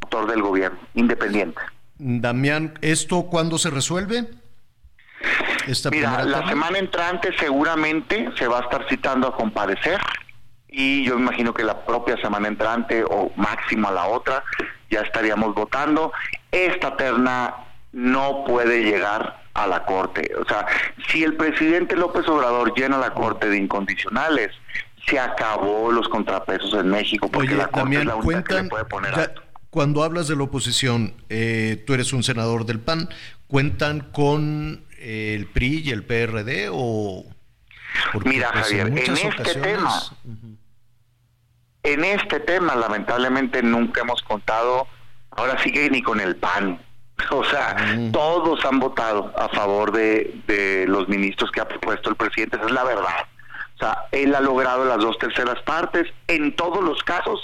opositor 0.00 0.28
del 0.32 0.42
gobierno, 0.42 0.80
independiente. 0.94 1.60
Damián, 1.98 2.76
¿esto 2.82 3.22
cuándo 3.30 3.56
se 3.56 3.70
resuelve? 3.70 4.24
Mira, 5.92 6.24
la 6.24 6.48
semana 6.48 6.76
entrante 6.76 7.30
seguramente 7.38 8.30
se 8.36 8.48
va 8.48 8.58
a 8.58 8.62
estar 8.62 8.84
citando 8.88 9.28
a 9.28 9.36
comparecer 9.36 10.00
y 10.66 11.04
yo 11.04 11.16
imagino 11.16 11.54
que 11.54 11.62
la 11.62 11.84
propia 11.84 12.16
semana 12.16 12.48
entrante 12.48 13.04
o 13.04 13.30
máximo 13.36 13.88
a 13.88 13.92
la 13.92 14.06
otra 14.06 14.42
ya 14.90 15.00
estaríamos 15.00 15.54
votando. 15.54 16.12
Esta 16.50 16.96
terna 16.96 17.54
no 17.92 18.44
puede 18.44 18.82
llegar 18.82 19.42
a 19.54 19.66
la 19.66 19.84
Corte. 19.84 20.30
O 20.40 20.46
sea, 20.46 20.66
si 21.08 21.24
el 21.24 21.34
presidente 21.34 21.96
López 21.96 22.26
Obrador 22.28 22.72
llena 22.74 22.98
la 22.98 23.12
Corte 23.12 23.48
de 23.48 23.56
incondicionales, 23.56 24.52
se 25.06 25.18
acabó 25.18 25.90
los 25.90 26.08
contrapesos 26.08 26.72
en 26.74 26.88
México, 26.88 27.30
porque 27.30 27.54
la 27.54 27.68
Corte 27.68 27.96
es 27.96 28.04
la 28.04 28.16
única 28.16 28.42
que 28.42 28.62
le 28.62 28.68
puede 28.68 28.84
poner 28.84 29.34
Cuando 29.70 30.04
hablas 30.04 30.28
de 30.28 30.36
la 30.36 30.44
oposición, 30.44 31.14
eh, 31.28 31.82
tú 31.86 31.94
eres 31.94 32.12
un 32.12 32.22
senador 32.22 32.66
del 32.66 32.80
PAN, 32.80 33.08
¿cuentan 33.46 34.00
con 34.00 34.84
eh, 34.98 35.34
el 35.36 35.46
PRI 35.46 35.82
y 35.84 35.90
el 35.90 36.04
PRD 36.04 36.68
o...? 36.70 37.24
Mira, 38.24 38.50
pues, 38.52 38.66
Javier, 38.66 38.86
en, 38.88 38.98
este 38.98 39.54
tema... 39.54 40.00
En 41.82 42.04
este 42.04 42.40
tema, 42.40 42.74
lamentablemente, 42.74 43.62
nunca 43.62 44.02
hemos 44.02 44.22
contado, 44.22 44.86
ahora 45.30 45.58
sigue 45.62 45.88
ni 45.90 46.02
con 46.02 46.20
el 46.20 46.36
PAN. 46.36 46.80
O 47.30 47.42
sea, 47.42 47.74
mm. 47.96 48.12
todos 48.12 48.64
han 48.64 48.78
votado 48.78 49.32
a 49.36 49.48
favor 49.48 49.90
de, 49.90 50.40
de 50.46 50.86
los 50.86 51.08
ministros 51.08 51.50
que 51.50 51.60
ha 51.60 51.66
propuesto 51.66 52.10
el 52.10 52.16
presidente, 52.16 52.56
esa 52.56 52.66
es 52.66 52.72
la 52.72 52.84
verdad. 52.84 53.26
O 53.74 53.78
sea, 53.80 54.04
él 54.12 54.32
ha 54.36 54.40
logrado 54.40 54.84
las 54.84 54.98
dos 54.98 55.18
terceras 55.18 55.60
partes, 55.62 56.06
en 56.28 56.54
todos 56.54 56.82
los 56.82 57.02
casos, 57.02 57.42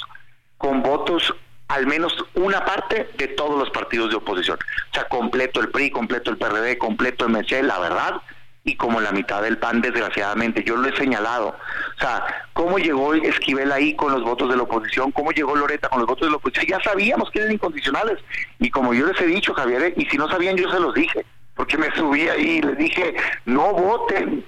con 0.59 0.81
votos 0.81 1.35
al 1.69 1.87
menos 1.87 2.15
una 2.35 2.65
parte 2.65 3.11
de 3.17 3.29
todos 3.29 3.59
los 3.59 3.71
partidos 3.71 4.11
de 4.11 4.17
oposición. 4.17 4.59
O 4.91 4.95
sea, 4.95 5.09
completo 5.09 5.61
el 5.61 5.71
PRI, 5.71 5.91
completo 5.91 6.31
el 6.31 6.39
PRD, 6.39 6.79
completo 6.79 7.27
el 7.27 7.33
MC, 7.33 7.63
la 7.63 7.79
verdad, 7.79 8.23
y 8.65 8.77
como 8.77 9.01
la 9.01 9.13
mitad 9.13 9.43
del 9.43 9.59
PAN, 9.59 9.83
desgraciadamente. 9.83 10.65
Yo 10.65 10.77
lo 10.77 10.89
he 10.89 10.97
señalado. 10.97 11.49
O 11.49 12.01
sea, 12.01 12.25
¿cómo 12.55 12.79
llegó 12.79 13.13
Esquivel 13.13 13.71
ahí 13.71 13.95
con 13.95 14.11
los 14.11 14.23
votos 14.23 14.49
de 14.49 14.57
la 14.57 14.63
oposición? 14.63 15.13
¿Cómo 15.13 15.33
llegó 15.33 15.55
Loreta 15.55 15.91
con 15.91 15.99
los 15.99 16.09
votos 16.09 16.27
de 16.27 16.31
la 16.31 16.39
oposición? 16.39 16.67
Ya 16.67 16.81
sabíamos 16.81 17.31
que 17.31 17.41
eran 17.41 17.53
incondicionales. 17.53 18.19
Y 18.59 18.71
como 18.71 18.95
yo 18.95 19.07
les 19.07 19.21
he 19.21 19.27
dicho, 19.27 19.53
Javier, 19.53 19.83
¿eh? 19.83 19.95
y 19.99 20.07
si 20.07 20.17
no 20.17 20.29
sabían, 20.31 20.57
yo 20.57 20.71
se 20.71 20.81
los 20.81 20.95
dije. 20.95 21.27
Porque 21.55 21.77
me 21.77 21.95
subí 21.95 22.27
ahí 22.27 22.59
y 22.59 22.63
les 22.63 22.79
dije, 22.79 23.15
no 23.45 23.73
voten. 23.75 24.45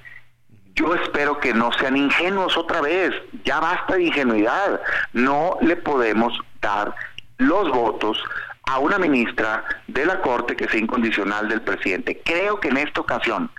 Yo 0.75 0.95
espero 0.95 1.39
que 1.39 1.53
no 1.53 1.71
sean 1.75 1.97
ingenuos 1.97 2.57
otra 2.57 2.81
vez. 2.81 3.13
Ya 3.45 3.61
basta 3.61 3.97
de 3.97 4.05
ingenuidad. 4.05 4.81
No 5.13 5.59
le 5.61 5.77
podemos 5.77 6.39
dar 6.63 6.95
los 7.37 7.71
votos 7.71 8.19
a 8.65 8.79
una 8.79 8.99
ministra 8.99 9.63
de 9.87 10.07
la 10.07 10.23
Corte 10.23 10.57
que 10.57 10.69
sea 10.69 10.81
incondicional 10.81 11.51
del 11.51 11.61
presidente. 11.61 12.23
Creo 12.25 12.59
que 12.61 12.69
en 12.69 12.79
esta 12.79 13.03
ocasión 13.03 13.51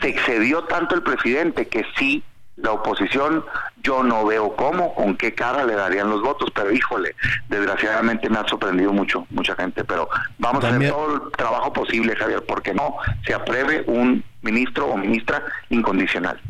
se 0.00 0.08
excedió 0.08 0.64
tanto 0.64 0.94
el 0.94 1.02
presidente 1.02 1.68
que 1.68 1.84
sí 1.98 2.22
la 2.62 2.72
oposición, 2.72 3.44
yo 3.82 4.02
no 4.02 4.26
veo 4.26 4.54
cómo, 4.54 4.94
con 4.94 5.16
qué 5.16 5.34
cara 5.34 5.64
le 5.64 5.74
darían 5.74 6.10
los 6.10 6.20
votos, 6.20 6.50
pero 6.54 6.70
híjole, 6.70 7.14
desgraciadamente 7.48 8.28
me 8.28 8.38
ha 8.38 8.46
sorprendido 8.46 8.92
mucho, 8.92 9.26
mucha 9.30 9.54
gente, 9.56 9.84
pero 9.84 10.08
vamos 10.38 10.64
a 10.64 10.68
hacer 10.68 10.90
todo 10.90 11.14
el 11.14 11.32
trabajo 11.32 11.72
posible, 11.72 12.14
Javier, 12.16 12.44
porque 12.46 12.74
no 12.74 12.96
se 13.24 13.34
apruebe 13.34 13.84
un 13.86 14.22
ministro 14.42 14.86
o 14.88 14.96
ministra 14.96 15.42
incondicional. 15.70 16.40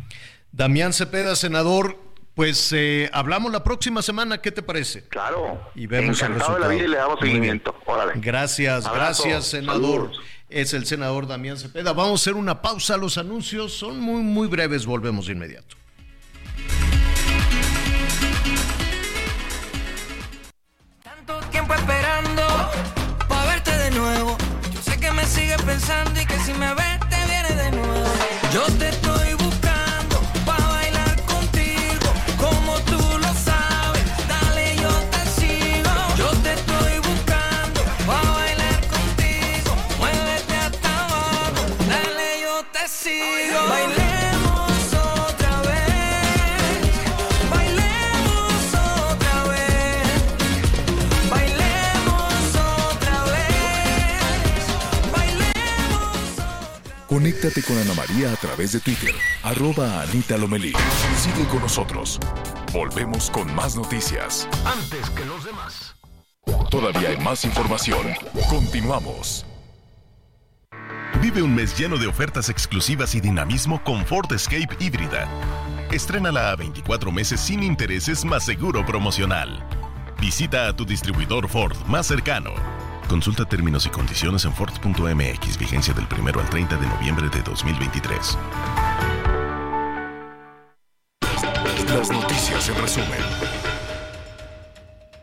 Damián 0.53 0.93
Cepeda, 0.93 1.37
senador, 1.37 1.97
pues 2.35 2.73
eh, 2.73 3.09
hablamos 3.13 3.53
la 3.53 3.63
próxima 3.63 4.03
semana, 4.03 4.39
¿qué 4.39 4.51
te 4.51 4.63
parece? 4.63 5.07
Claro. 5.09 5.61
Y 5.75 5.87
vemos 5.87 6.21
Encantado 6.21 6.55
de 6.55 6.61
la 6.61 6.69
vida 6.69 6.85
y 6.85 6.89
le 6.89 6.97
damos 6.97 7.21
seguimiento. 7.21 7.75
Órale. 7.87 8.15
Gracias, 8.17 8.91
gracias, 8.93 9.47
senador. 9.47 10.11
Es 10.51 10.75
el 10.75 10.85
senador 10.85 11.29
Damián 11.29 11.57
Cepeda. 11.57 11.93
Vamos 11.93 12.21
a 12.21 12.23
hacer 12.23 12.35
una 12.35 12.61
pausa. 12.61 12.97
Los 12.97 13.19
anuncios 13.19 13.73
son 13.73 14.01
muy, 14.01 14.21
muy 14.21 14.49
breves. 14.49 14.85
Volvemos 14.85 15.27
de 15.27 15.33
inmediato. 15.33 15.77
Tanto 21.05 21.39
tiempo 21.51 21.73
esperando 21.73 22.43
para 23.29 23.47
verte 23.47 23.77
de 23.77 23.91
nuevo. 23.93 24.37
Yo 24.75 24.83
sé 24.83 24.99
que 24.99 25.13
me 25.13 25.25
sigues 25.25 25.63
pensando 25.63 26.21
y 26.21 26.27
que 26.27 26.39
si 26.41 26.53
me 26.55 26.75
ves 26.75 27.01
te 27.09 27.25
viene 27.27 27.63
de 27.63 27.71
nuevo. 27.71 28.13
Yo 28.53 28.67
te 28.77 28.89
estoy 28.89 29.40
Conéctate 57.11 57.61
con 57.65 57.77
Ana 57.77 57.93
María 57.95 58.33
a 58.33 58.37
través 58.37 58.71
de 58.71 58.79
Twitter, 58.79 59.13
arroba 59.43 60.01
Anita 60.01 60.39
Lomelí. 60.39 60.73
Sigue 61.17 61.45
con 61.49 61.61
nosotros. 61.61 62.21
Volvemos 62.73 63.31
con 63.31 63.53
más 63.53 63.75
noticias. 63.75 64.49
Antes 64.65 65.11
que 65.11 65.25
los 65.25 65.45
demás. 65.45 65.97
Todavía 66.71 67.09
hay 67.09 67.17
más 67.19 67.45
información. 67.45 68.15
Continuamos. 68.49 69.45
Vive 71.21 71.43
un 71.43 71.53
mes 71.53 71.77
lleno 71.77 71.97
de 71.97 72.07
ofertas 72.07 72.49
exclusivas 72.49 73.17
y 73.17 73.21
dinamismo 73.21 73.83
con 73.83 74.07
Ford 74.07 74.33
Escape 74.33 74.77
híbrida. 74.79 75.29
Estrénala 75.91 76.53
a 76.53 76.55
24 76.55 77.11
meses 77.11 77.41
sin 77.41 77.65
intereses 77.65 78.25
más 78.25 78.45
seguro 78.45 78.87
promocional. 78.87 79.67
Visita 80.21 80.69
a 80.69 80.77
tu 80.77 80.85
distribuidor 80.87 81.49
Ford 81.49 81.77
más 81.89 82.07
cercano. 82.07 82.55
Consulta 83.11 83.45
términos 83.45 83.87
y 83.87 83.89
condiciones 83.89 84.45
en 84.45 84.53
Ford.mx, 84.53 85.59
vigencia 85.59 85.93
del 85.93 86.07
1 86.17 86.31
al 86.41 86.49
30 86.49 86.77
de 86.77 86.87
noviembre 86.87 87.29
de 87.29 87.43
2023. 87.43 88.39
Las 91.89 92.13
noticias 92.13 92.69
en 92.69 92.81
resumen. 92.81 93.19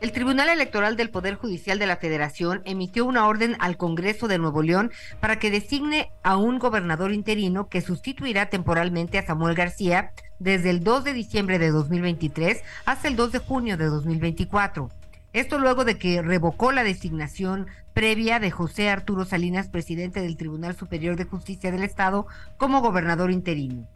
El 0.02 0.12
Tribunal 0.12 0.50
Electoral 0.50 0.98
del 0.98 1.10
Poder 1.10 1.36
Judicial 1.36 1.80
de 1.80 1.88
la 1.88 1.96
Federación 1.96 2.62
emitió 2.66 3.06
una 3.06 3.26
orden 3.26 3.56
al 3.60 3.78
Congreso 3.78 4.28
de 4.28 4.38
Nuevo 4.38 4.64
León 4.64 4.92
para 5.22 5.40
que 5.40 5.50
designe 5.50 6.12
a 6.24 6.36
un 6.36 6.60
gobernador 6.60 7.14
interino 7.14 7.70
que 7.70 7.80
sustituirá 7.80 8.50
temporalmente 8.50 9.18
a 9.18 9.26
Samuel 9.26 9.56
García 9.56 10.12
desde 10.40 10.72
el 10.72 10.84
2 10.84 11.06
de 11.06 11.14
diciembre 11.14 11.58
de 11.58 11.72
2023 11.72 12.64
hasta 12.84 13.08
el 13.08 13.16
2 13.16 13.32
de 13.32 13.40
junio 13.40 13.78
de 13.78 13.86
2024. 13.86 14.90
Esto 15.34 15.60
luego 15.60 15.86
de 15.86 15.98
que 15.98 16.22
revocó 16.22 16.72
la 16.72 16.84
designación 16.84 17.68
previa 17.94 18.40
de 18.40 18.52
José 18.52 18.90
Arturo 18.90 19.26
Salinas, 19.26 19.68
presidente 19.68 20.22
del 20.22 20.38
Tribunal 20.38 20.76
Superior 20.76 21.16
de 21.16 21.26
Justicia 21.26 21.72
del 21.72 21.84
Estado, 21.84 22.28
como 22.58 22.82
gobernador 22.82 23.32
interino. 23.32 23.88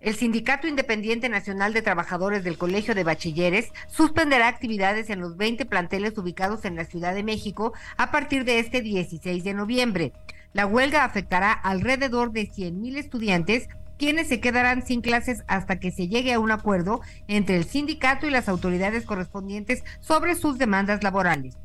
El 0.00 0.16
Sindicato 0.16 0.66
Independiente 0.66 1.30
Nacional 1.30 1.72
de 1.72 1.80
Trabajadores 1.80 2.44
del 2.44 2.58
Colegio 2.58 2.94
de 2.94 3.04
Bachilleres 3.04 3.72
suspenderá 3.88 4.48
actividades 4.48 5.08
en 5.08 5.18
los 5.18 5.38
20 5.38 5.64
planteles 5.64 6.18
ubicados 6.18 6.66
en 6.66 6.76
la 6.76 6.84
Ciudad 6.84 7.14
de 7.14 7.22
México 7.22 7.72
a 7.96 8.10
partir 8.10 8.44
de 8.44 8.58
este 8.58 8.82
16 8.82 9.44
de 9.44 9.54
noviembre. 9.54 10.12
La 10.52 10.66
huelga 10.66 11.04
afectará 11.04 11.52
alrededor 11.52 12.32
de 12.32 12.42
100.000 12.42 12.98
estudiantes 12.98 13.68
quienes 13.98 14.28
se 14.28 14.40
quedarán 14.40 14.84
sin 14.84 15.00
clases 15.00 15.44
hasta 15.46 15.78
que 15.78 15.90
se 15.90 16.08
llegue 16.08 16.32
a 16.32 16.40
un 16.40 16.50
acuerdo 16.50 17.00
entre 17.28 17.56
el 17.56 17.64
sindicato 17.64 18.26
y 18.26 18.30
las 18.30 18.48
autoridades 18.48 19.04
correspondientes 19.04 19.84
sobre 20.00 20.34
sus 20.34 20.58
demandas 20.58 21.02
laborales. 21.02 21.56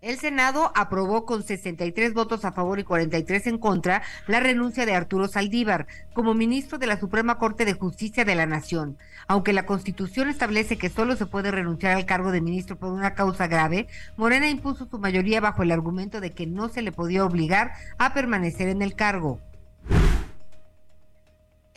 El 0.00 0.16
Senado 0.16 0.70
aprobó 0.76 1.26
con 1.26 1.42
63 1.42 2.14
votos 2.14 2.44
a 2.44 2.52
favor 2.52 2.78
y 2.78 2.84
43 2.84 3.48
en 3.48 3.58
contra 3.58 4.02
la 4.28 4.38
renuncia 4.38 4.86
de 4.86 4.94
Arturo 4.94 5.26
Saldívar 5.26 5.88
como 6.14 6.34
ministro 6.34 6.78
de 6.78 6.86
la 6.86 7.00
Suprema 7.00 7.36
Corte 7.38 7.64
de 7.64 7.72
Justicia 7.72 8.24
de 8.24 8.36
la 8.36 8.46
Nación. 8.46 8.96
Aunque 9.26 9.52
la 9.52 9.66
Constitución 9.66 10.28
establece 10.28 10.78
que 10.78 10.88
solo 10.88 11.16
se 11.16 11.26
puede 11.26 11.50
renunciar 11.50 11.96
al 11.96 12.06
cargo 12.06 12.30
de 12.30 12.40
ministro 12.40 12.78
por 12.78 12.92
una 12.92 13.14
causa 13.14 13.48
grave, 13.48 13.88
Morena 14.16 14.48
impuso 14.48 14.86
su 14.88 15.00
mayoría 15.00 15.40
bajo 15.40 15.64
el 15.64 15.72
argumento 15.72 16.20
de 16.20 16.30
que 16.30 16.46
no 16.46 16.68
se 16.68 16.82
le 16.82 16.92
podía 16.92 17.24
obligar 17.24 17.72
a 17.98 18.14
permanecer 18.14 18.68
en 18.68 18.82
el 18.82 18.94
cargo. 18.94 19.40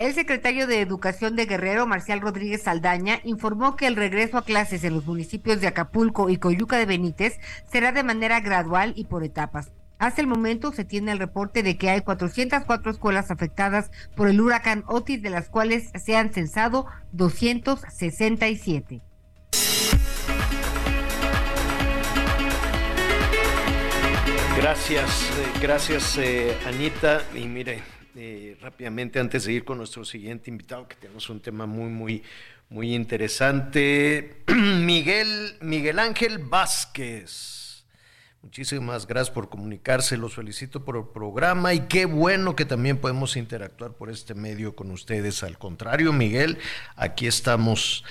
El 0.02 0.16
secretario 0.16 0.66
de 0.66 0.82
Educación 0.82 1.36
de 1.36 1.46
Guerrero, 1.46 1.86
Marcial 1.86 2.22
Rodríguez 2.22 2.64
Saldaña, 2.64 3.20
informó 3.24 3.76
que 3.76 3.86
el 3.86 3.96
regreso 3.96 4.40
a 4.40 4.44
clases 4.44 4.84
en 4.84 4.96
los 4.96 5.06
municipios 5.06 5.62
de 5.62 5.68
Acapulco 5.68 6.32
y 6.32 6.38
Coyuca 6.38 6.78
de 6.78 6.88
Benítez 6.88 7.40
será 7.72 7.92
de 7.92 8.02
manera 8.02 8.40
gradual 8.40 8.94
y 8.96 9.06
por 9.06 9.24
etapas. 9.24 9.72
Hasta 10.00 10.20
el 10.20 10.26
momento 10.26 10.72
se 10.72 10.86
tiene 10.86 11.12
el 11.12 11.20
reporte 11.20 11.62
de 11.62 11.78
que 11.78 11.92
hay 11.92 12.02
404 12.02 12.90
escuelas 12.90 13.30
afectadas 13.30 13.92
por 14.16 14.28
el 14.28 14.42
huracán 14.42 14.84
Otis, 14.88 15.22
de 15.22 15.30
las 15.30 15.50
cuales 15.50 15.92
se 15.94 16.16
han 16.16 16.34
censado 16.34 16.88
267. 17.12 19.04
Gracias, 24.58 25.30
eh, 25.38 25.60
gracias 25.62 26.18
eh, 26.18 26.58
Anita. 26.66 27.22
Y 27.36 27.48
mire, 27.48 27.84
eh, 28.16 28.58
rápidamente 28.62 29.20
antes 29.20 29.46
de 29.46 29.54
ir 29.54 29.64
con 29.64 29.78
nuestro 29.78 30.06
siguiente 30.06 30.50
invitado, 30.50 30.88
que 30.88 30.96
tenemos 30.96 31.30
un 31.30 31.40
tema 31.40 31.66
muy, 31.66 31.90
muy, 31.90 32.24
muy 32.70 32.94
interesante. 32.94 34.44
Miguel, 34.48 35.58
Miguel 35.62 36.00
Ángel 36.00 36.40
Vázquez. 36.40 37.86
Muchísimas 38.44 39.06
gracias 39.06 39.34
por 39.34 39.50
comunicarse, 39.50 40.18
los 40.18 40.34
felicito 40.34 40.84
por 40.84 40.98
el 40.98 41.06
programa 41.14 41.76
y 41.76 41.82
qué 41.82 42.06
bueno 42.06 42.56
que 42.56 42.66
también 42.66 42.98
podemos 42.98 43.38
interactuar 43.38 43.94
por 43.94 44.10
este 44.10 44.34
medio 44.34 44.76
con 44.76 44.90
ustedes. 44.90 45.44
Al 45.44 45.60
contrario, 45.60 46.12
Miguel, 46.12 46.58
aquí 46.96 47.28
estamos 47.28 48.04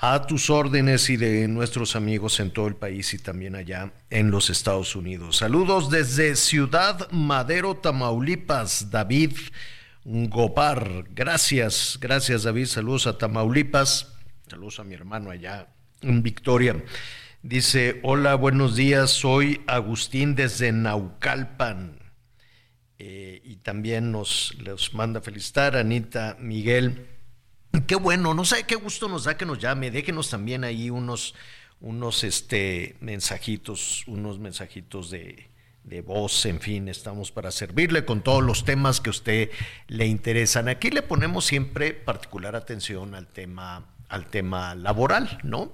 a 0.00 0.26
tus 0.26 0.48
órdenes 0.48 1.10
y 1.10 1.16
de 1.16 1.48
nuestros 1.48 1.96
amigos 1.96 2.38
en 2.38 2.52
todo 2.52 2.68
el 2.68 2.76
país 2.76 3.14
y 3.14 3.18
también 3.18 3.56
allá 3.56 3.92
en 4.10 4.30
los 4.30 4.48
Estados 4.48 4.94
Unidos. 4.94 5.38
Saludos 5.38 5.90
desde 5.90 6.36
Ciudad 6.36 7.10
Madero, 7.10 7.74
Tamaulipas, 7.74 8.92
David 8.92 9.32
Gopar. 10.04 11.04
Gracias, 11.10 11.98
gracias 12.00 12.44
David. 12.44 12.66
Saludos 12.66 13.08
a 13.08 13.18
Tamaulipas. 13.18 14.14
Saludos 14.48 14.78
a 14.78 14.84
mi 14.84 14.94
hermano 14.94 15.30
allá 15.30 15.66
en 16.00 16.22
Victoria. 16.22 16.76
Dice, 17.42 17.98
hola, 18.04 18.36
buenos 18.36 18.76
días, 18.76 19.10
soy 19.10 19.62
Agustín 19.66 20.36
desde 20.36 20.70
Naucalpan. 20.70 21.98
Eh, 23.00 23.40
y 23.44 23.56
también 23.56 24.12
nos 24.12 24.56
los 24.60 24.94
manda 24.94 25.20
felicitar 25.20 25.76
Anita 25.76 26.36
Miguel. 26.38 27.17
Qué 27.86 27.96
bueno, 27.96 28.34
no 28.34 28.44
sé 28.44 28.64
qué 28.64 28.76
gusto 28.76 29.08
nos 29.08 29.24
da 29.24 29.36
que 29.36 29.46
nos 29.46 29.58
llame. 29.58 29.90
Déjenos 29.90 30.30
también 30.30 30.64
ahí 30.64 30.90
unos, 30.90 31.34
unos 31.80 32.24
este, 32.24 32.96
mensajitos, 33.00 34.04
unos 34.06 34.38
mensajitos 34.38 35.10
de, 35.10 35.48
de 35.88 36.02
voz, 36.02 36.44
en 36.46 36.60
fin, 36.60 36.88
estamos 36.88 37.32
para 37.32 37.50
servirle 37.50 38.04
con 38.04 38.22
todos 38.22 38.42
los 38.42 38.64
temas 38.64 39.00
que 39.00 39.10
a 39.10 39.12
usted 39.12 39.50
le 39.86 40.06
interesan. 40.06 40.68
Aquí 40.68 40.90
le 40.90 41.02
ponemos 41.02 41.46
siempre 41.46 41.94
particular 41.94 42.56
atención 42.56 43.14
al 43.14 43.26
tema, 43.26 43.86
al 44.08 44.26
tema 44.26 44.74
laboral, 44.74 45.38
¿no? 45.42 45.72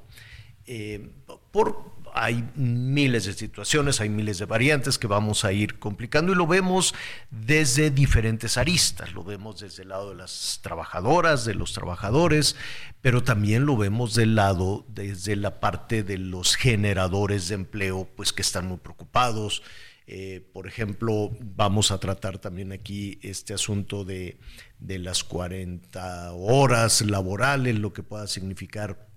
Eh, 0.67 1.11
por, 1.51 1.93
hay 2.15 2.49
miles 2.55 3.25
de 3.25 3.33
situaciones, 3.33 4.01
hay 4.01 4.09
miles 4.09 4.39
de 4.39 4.45
variantes 4.45 4.99
que 4.99 5.07
vamos 5.07 5.45
a 5.45 5.53
ir 5.53 5.79
complicando 5.79 6.33
y 6.33 6.37
lo 6.37 6.47
vemos 6.47 6.95
desde 7.31 7.91
diferentes 7.91 8.57
aristas, 8.57 9.13
lo 9.13 9.25
vemos 9.25 9.61
desde 9.61 9.83
el 9.83 9.89
lado 9.91 10.11
de 10.11 10.17
las 10.17 10.61
trabajadoras, 10.63 11.45
de 11.45 11.55
los 11.55 11.73
trabajadores, 11.73 12.57
pero 13.01 13.23
también 13.23 13.67
lo 13.67 13.77
vemos 13.77 14.15
del 14.15 14.37
lado, 14.37 14.87
desde 14.89 15.35
la 15.35 15.59
parte 15.59 16.05
de 16.05 16.19
los 16.19 16.55
generadores 16.55 17.49
de 17.49 17.57
empleo, 17.57 18.09
pues 18.17 18.33
que 18.33 18.43
están 18.43 18.69
muy 18.69 18.79
preocupados, 18.79 19.63
Eh, 20.07 20.47
por 20.53 20.67
ejemplo, 20.67 21.31
vamos 21.41 21.91
a 21.91 21.99
tratar 21.99 22.39
también 22.39 22.73
aquí 22.73 23.19
este 23.23 23.55
asunto 23.55 24.05
de, 24.05 24.39
las 24.79 25.25
40 25.25 26.33
horas 26.33 27.01
laborales, 27.01 27.79
lo 27.79 27.95
que 27.95 28.03
pueda 28.03 28.27
significar 28.27 29.09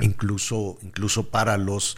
incluso, 0.00 0.78
incluso 0.82 1.30
para 1.30 1.56
los 1.56 1.96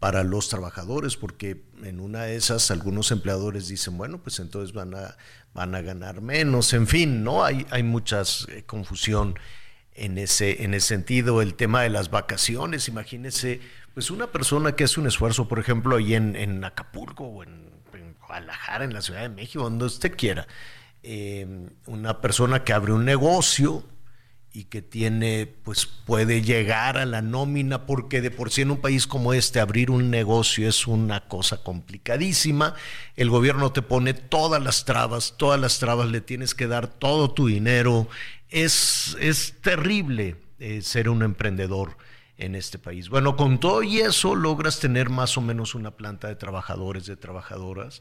para 0.00 0.24
los 0.24 0.48
trabajadores, 0.48 1.16
porque 1.16 1.62
en 1.84 2.00
una 2.00 2.24
de 2.24 2.36
esas 2.36 2.70
algunos 2.70 3.10
empleadores 3.10 3.68
dicen, 3.68 3.96
bueno, 3.96 4.18
pues 4.18 4.40
entonces 4.40 4.74
van 4.74 4.94
a, 4.94 5.16
van 5.54 5.74
a 5.74 5.82
ganar 5.82 6.20
menos, 6.20 6.72
en 6.72 6.86
fin, 6.86 7.22
¿no? 7.22 7.44
Hay, 7.44 7.66
hay 7.70 7.82
mucha 7.82 8.22
eh, 8.48 8.64
confusión 8.66 9.38
en 9.94 10.18
ese, 10.18 10.64
en 10.64 10.74
ese 10.74 10.88
sentido. 10.88 11.42
El 11.42 11.54
tema 11.54 11.82
de 11.82 11.90
las 11.90 12.10
vacaciones, 12.10 12.88
imagínese, 12.88 13.60
pues 13.94 14.10
una 14.10 14.28
persona 14.28 14.72
que 14.72 14.84
hace 14.84 15.00
un 15.00 15.06
esfuerzo, 15.06 15.48
por 15.48 15.58
ejemplo, 15.58 15.96
ahí 15.96 16.14
en, 16.14 16.36
en 16.36 16.64
Acapulco 16.64 17.24
o 17.24 17.42
en, 17.42 17.68
Guadalajara, 18.26 18.84
en 18.84 18.92
la 18.92 19.00
Ciudad 19.00 19.22
de 19.22 19.30
México, 19.30 19.64
donde 19.64 19.86
usted 19.86 20.14
quiera, 20.14 20.46
eh, 21.02 21.46
una 21.86 22.20
persona 22.20 22.62
que 22.62 22.74
abre 22.74 22.92
un 22.92 23.06
negocio, 23.06 23.84
y 24.52 24.64
que 24.64 24.82
tiene, 24.82 25.46
pues 25.46 25.86
puede 25.86 26.42
llegar 26.42 26.96
a 26.96 27.06
la 27.06 27.22
nómina, 27.22 27.86
porque 27.86 28.20
de 28.20 28.30
por 28.30 28.50
sí 28.50 28.62
en 28.62 28.70
un 28.70 28.80
país 28.80 29.06
como 29.06 29.32
este 29.34 29.60
abrir 29.60 29.90
un 29.90 30.10
negocio 30.10 30.68
es 30.68 30.86
una 30.86 31.28
cosa 31.28 31.62
complicadísima. 31.62 32.74
El 33.14 33.30
gobierno 33.30 33.72
te 33.72 33.82
pone 33.82 34.14
todas 34.14 34.62
las 34.62 34.84
trabas, 34.84 35.34
todas 35.36 35.60
las 35.60 35.78
trabas, 35.78 36.10
le 36.10 36.20
tienes 36.20 36.54
que 36.54 36.66
dar 36.66 36.88
todo 36.88 37.30
tu 37.30 37.46
dinero. 37.46 38.08
Es, 38.48 39.16
es 39.20 39.54
terrible 39.60 40.36
eh, 40.58 40.82
ser 40.82 41.08
un 41.08 41.22
emprendedor 41.22 41.96
en 42.38 42.54
este 42.54 42.78
país. 42.78 43.10
Bueno, 43.10 43.36
con 43.36 43.60
todo 43.60 43.82
y 43.82 43.98
eso 43.98 44.34
logras 44.34 44.80
tener 44.80 45.10
más 45.10 45.36
o 45.36 45.40
menos 45.40 45.74
una 45.74 45.90
planta 45.90 46.28
de 46.28 46.36
trabajadores, 46.36 47.04
de 47.06 47.16
trabajadoras, 47.16 48.00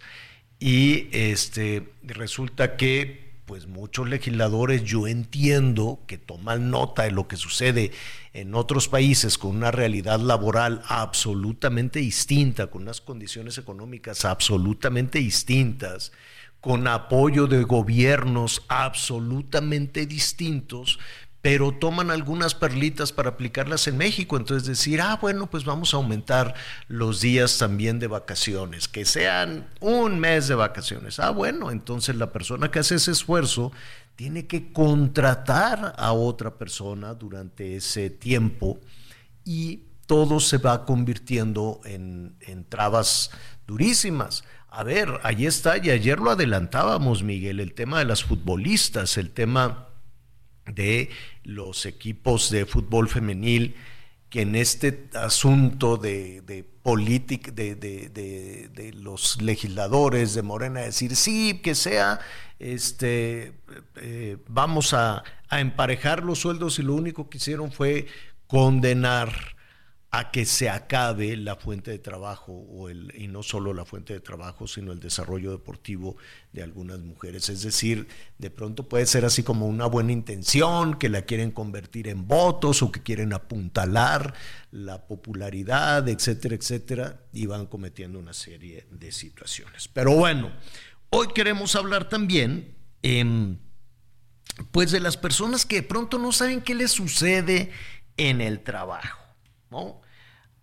y 0.60 1.10
este, 1.12 1.90
resulta 2.04 2.78
que 2.78 3.27
pues 3.48 3.66
muchos 3.66 4.10
legisladores 4.10 4.84
yo 4.84 5.08
entiendo 5.08 6.02
que 6.06 6.18
toman 6.18 6.70
nota 6.70 7.04
de 7.04 7.12
lo 7.12 7.30
que 7.30 7.38
sucede 7.38 7.92
en 8.34 8.54
otros 8.54 8.90
países 8.90 9.38
con 9.38 9.56
una 9.56 9.72
realidad 9.72 10.20
laboral 10.20 10.84
absolutamente 10.90 12.00
distinta, 12.00 12.68
con 12.68 12.82
unas 12.82 13.00
condiciones 13.00 13.58
económicas 13.58 14.26
absolutamente 14.26 15.20
distintas, 15.20 16.12
con 16.60 16.90
apoyo 16.90 17.48
de 17.48 17.64
gobiernos 17.64 18.66
absolutamente 18.68 20.06
distintos, 20.06 21.00
pero 21.48 21.72
toman 21.72 22.12
algunas 22.12 22.56
perlitas 22.56 23.14
para 23.14 23.30
aplicarlas 23.30 23.88
en 23.88 23.96
México. 23.96 24.36
Entonces 24.36 24.68
decir, 24.68 25.00
ah, 25.00 25.18
bueno, 25.22 25.50
pues 25.50 25.64
vamos 25.64 25.94
a 25.94 25.96
aumentar 25.96 26.54
los 26.90 27.22
días 27.22 27.58
también 27.58 28.00
de 28.00 28.08
vacaciones, 28.08 28.90
que 28.90 29.06
sean 29.06 29.66
un 29.80 30.20
mes 30.20 30.50
de 30.50 30.56
vacaciones. 30.56 31.22
Ah, 31.22 31.30
bueno, 31.30 31.72
entonces 31.72 32.18
la 32.18 32.34
persona 32.34 32.70
que 32.70 32.80
hace 32.80 32.96
ese 32.96 33.12
esfuerzo 33.12 33.72
tiene 34.18 34.46
que 34.46 34.74
contratar 34.74 35.96
a 35.98 36.12
otra 36.12 36.58
persona 36.58 37.14
durante 37.14 37.78
ese 37.78 38.10
tiempo 38.10 38.82
y 39.46 39.84
todo 40.06 40.42
se 40.42 40.58
va 40.58 40.84
convirtiendo 40.84 41.80
en, 41.86 42.36
en 42.42 42.66
trabas 42.66 43.32
durísimas. 43.66 44.44
A 44.68 44.84
ver, 44.84 45.08
ahí 45.24 45.46
está, 45.46 45.78
y 45.78 45.92
ayer 45.92 46.20
lo 46.20 46.32
adelantábamos, 46.32 47.24
Miguel, 47.24 47.62
el 47.62 47.74
tema 47.74 48.00
de 48.00 48.06
las 48.06 48.26
futbolistas, 48.26 49.18
el 49.18 49.32
tema 49.32 49.86
de 50.68 51.10
los 51.48 51.86
equipos 51.86 52.52
de 52.52 52.66
fútbol 52.66 53.08
femenil 53.08 53.76
que 54.30 54.42
en 54.42 54.56
este 54.56 55.10
asunto 55.14 55.96
de, 55.96 56.42
de 56.42 56.64
política, 56.64 57.52
de, 57.52 57.76
de, 57.76 58.94
los 58.94 59.42
legisladores 59.42 60.34
de 60.34 60.42
Morena, 60.42 60.82
decir 60.82 61.16
sí, 61.16 61.62
que 61.64 61.76
sea, 61.76 62.20
este, 62.60 63.54
eh, 63.96 64.38
vamos 64.48 64.94
a, 64.94 65.24
a 65.48 65.62
emparejar 65.62 66.24
los 66.24 66.40
sueldos 66.40 66.80
y 66.80 66.84
lo 66.84 66.96
único 66.96 67.30
que 67.30 67.38
hicieron 67.38 67.72
fue 67.72 68.08
condenar 68.48 69.57
a 70.10 70.32
que 70.32 70.46
se 70.46 70.70
acabe 70.70 71.36
la 71.36 71.58
fuente 71.58 71.92
de 71.92 72.00
trabajo 72.00 72.54
o 72.54 72.88
el, 72.88 73.14
y 73.16 73.28
no 73.28 73.44
solo 73.44 73.74
la 73.74 73.84
fuente 73.84 74.14
de 74.14 74.22
trabajo, 74.22 74.66
sino 74.66 74.94
el 74.94 75.00
desarrollo 75.00 75.52
deportivo 75.52 76.16
de 76.54 76.64
algunas 76.64 77.00
mujeres. 77.00 77.50
Es 77.50 77.62
decir, 77.62 78.08
de 78.38 78.50
pronto 78.50 78.88
puede 78.88 79.06
ser 79.06 79.26
así 79.26 79.44
como 79.44 79.68
una 79.68 79.86
buena 79.86 80.14
intención, 80.14 80.98
que 80.98 81.10
la 81.10 81.24
quieren 81.24 81.52
convertir 81.52 82.08
en 82.08 82.26
votos 82.26 82.82
o 82.82 82.92
que 82.92 83.04
quieren 83.04 83.34
apuntalar 83.34 84.34
la 84.72 85.08
popularidad, 85.08 86.08
etcétera, 86.08 86.56
etcétera, 86.56 87.22
y 87.34 87.46
van 87.46 87.66
cometiendo 87.66 88.18
una 88.18 88.34
serie 88.34 88.88
de 88.90 89.12
situaciones. 89.12 89.90
Pero 89.90 90.14
bueno, 90.14 90.52
hoy 91.10 91.28
queremos 91.34 91.76
hablar 91.76 92.08
también... 92.08 92.76
Em, 93.04 93.58
pues 94.72 94.92
de 94.92 95.00
las 95.00 95.18
personas 95.18 95.66
que 95.66 95.78
de 95.78 95.84
pronto 95.84 96.18
no 96.18 96.32
saben 96.32 96.62
qué 96.62 96.74
les 96.74 96.92
sucede 96.92 97.72
en 98.18 98.42
el 98.42 98.62
trabajo. 98.64 99.27
¿No? 99.70 100.02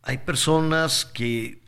Hay 0.03 0.19
personas 0.19 1.05
que 1.05 1.63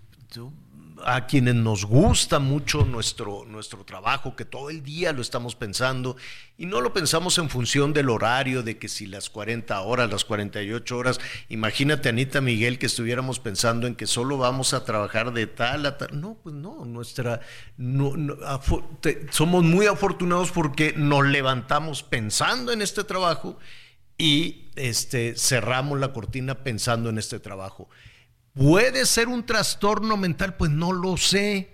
a 1.04 1.26
quienes 1.26 1.54
nos 1.54 1.84
gusta 1.84 2.38
mucho 2.38 2.84
nuestro, 2.84 3.44
nuestro 3.46 3.84
trabajo, 3.84 4.34
que 4.34 4.44
todo 4.44 4.70
el 4.70 4.82
día 4.82 5.12
lo 5.12 5.20
estamos 5.22 5.54
pensando 5.54 6.16
y 6.56 6.66
no 6.66 6.80
lo 6.80 6.92
pensamos 6.92 7.38
en 7.38 7.50
función 7.50 7.92
del 7.92 8.08
horario, 8.08 8.62
de 8.62 8.78
que 8.78 8.88
si 8.88 9.06
las 9.06 9.28
40 9.28 9.78
horas, 9.82 10.10
las 10.10 10.24
48 10.24 10.96
horas, 10.96 11.20
imagínate 11.48 12.08
Anita 12.08 12.40
Miguel 12.40 12.78
que 12.78 12.86
estuviéramos 12.86 13.40
pensando 13.40 13.86
en 13.86 13.94
que 13.94 14.06
solo 14.06 14.38
vamos 14.38 14.72
a 14.74 14.84
trabajar 14.84 15.32
de 15.32 15.46
tal 15.46 15.86
a 15.86 15.98
tal. 15.98 16.18
No, 16.20 16.38
pues 16.42 16.54
no, 16.54 16.84
nuestra, 16.84 17.40
somos 19.30 19.64
muy 19.64 19.86
afortunados 19.86 20.50
porque 20.50 20.94
nos 20.96 21.26
levantamos 21.26 22.02
pensando 22.02 22.72
en 22.72 22.80
este 22.82 23.04
trabajo 23.04 23.58
y 24.18 24.70
este, 24.76 25.34
cerramos 25.36 25.98
la 25.98 26.12
cortina 26.12 26.56
pensando 26.62 27.10
en 27.10 27.18
este 27.18 27.40
trabajo. 27.40 27.88
¿Puede 28.54 29.04
ser 29.04 29.28
un 29.28 29.44
trastorno 29.44 30.16
mental? 30.16 30.56
Pues 30.56 30.70
no 30.70 30.92
lo 30.92 31.16
sé. 31.16 31.70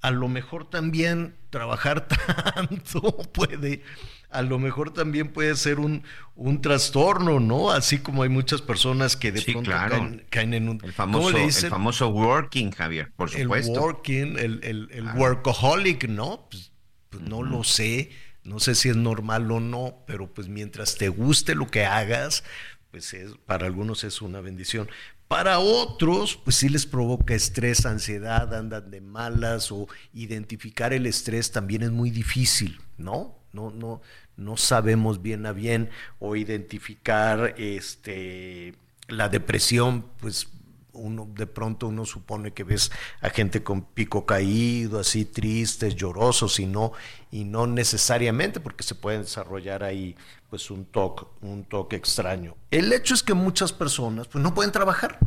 A 0.00 0.10
lo 0.10 0.28
mejor 0.28 0.68
también 0.68 1.36
trabajar 1.50 2.08
tanto 2.54 3.16
puede, 3.32 3.82
a 4.28 4.42
lo 4.42 4.58
mejor 4.58 4.92
también 4.92 5.32
puede 5.32 5.54
ser 5.54 5.78
un, 5.78 6.02
un 6.34 6.60
trastorno, 6.60 7.40
¿no? 7.40 7.70
Así 7.70 7.98
como 7.98 8.24
hay 8.24 8.28
muchas 8.28 8.60
personas 8.60 9.16
que 9.16 9.32
de 9.32 9.40
pronto 9.40 9.70
caen, 9.70 10.54
en 10.54 10.68
un... 10.68 10.80
El 10.82 10.92
famoso, 10.92 11.38
el 11.38 11.52
famoso 11.52 12.08
working, 12.08 12.72
Javier, 12.72 13.12
por 13.16 13.30
supuesto. 13.30 13.72
El 13.72 13.78
working, 13.78 14.38
el, 14.38 14.60
el, 14.90 15.08
workaholic, 15.14 16.08
¿no? 16.08 16.48
Pues, 16.50 16.72
pues 17.08 17.22
no 17.22 17.42
lo 17.42 17.62
sé 17.64 18.10
no 18.44 18.60
sé 18.60 18.74
si 18.74 18.90
es 18.90 18.96
normal 18.96 19.50
o 19.50 19.60
no, 19.60 20.04
pero 20.06 20.32
pues 20.32 20.48
mientras 20.48 20.96
te 20.96 21.08
guste 21.08 21.54
lo 21.54 21.66
que 21.66 21.84
hagas, 21.86 22.44
pues 22.90 23.12
es, 23.14 23.32
para 23.46 23.66
algunos 23.66 24.04
es 24.04 24.22
una 24.22 24.40
bendición. 24.40 24.88
Para 25.28 25.58
otros, 25.58 26.36
pues 26.36 26.56
sí 26.56 26.68
les 26.68 26.86
provoca 26.86 27.34
estrés, 27.34 27.86
ansiedad, 27.86 28.54
andan 28.54 28.90
de 28.90 29.00
malas 29.00 29.72
o 29.72 29.88
identificar 30.12 30.92
el 30.92 31.06
estrés 31.06 31.50
también 31.50 31.82
es 31.82 31.90
muy 31.90 32.10
difícil, 32.10 32.78
¿no? 32.98 33.38
No, 33.52 33.70
no, 33.70 34.02
no 34.36 34.56
sabemos 34.56 35.22
bien 35.22 35.46
a 35.46 35.52
bien 35.52 35.88
o 36.18 36.36
identificar 36.36 37.54
este 37.56 38.74
la 39.08 39.28
depresión, 39.28 40.06
pues 40.20 40.48
uno 40.94 41.28
de 41.34 41.46
pronto 41.46 41.88
uno 41.88 42.04
supone 42.04 42.52
que 42.52 42.64
ves 42.64 42.90
a 43.20 43.30
gente 43.30 43.62
con 43.62 43.82
pico 43.82 44.24
caído, 44.26 45.00
así 45.00 45.24
tristes, 45.24 45.94
llorosos 45.94 46.58
y 46.60 46.66
no 46.66 46.92
y 47.30 47.44
no 47.44 47.66
necesariamente 47.66 48.60
porque 48.60 48.82
se 48.82 48.94
puede 48.94 49.18
desarrollar 49.18 49.82
ahí 49.82 50.16
pues 50.48 50.70
un 50.70 50.84
toque 50.86 51.26
un 51.42 51.64
toque 51.64 51.96
extraño. 51.96 52.56
El 52.70 52.92
hecho 52.92 53.14
es 53.14 53.22
que 53.22 53.34
muchas 53.34 53.72
personas 53.72 54.28
pues 54.28 54.42
no 54.42 54.54
pueden 54.54 54.72
trabajar, 54.72 55.18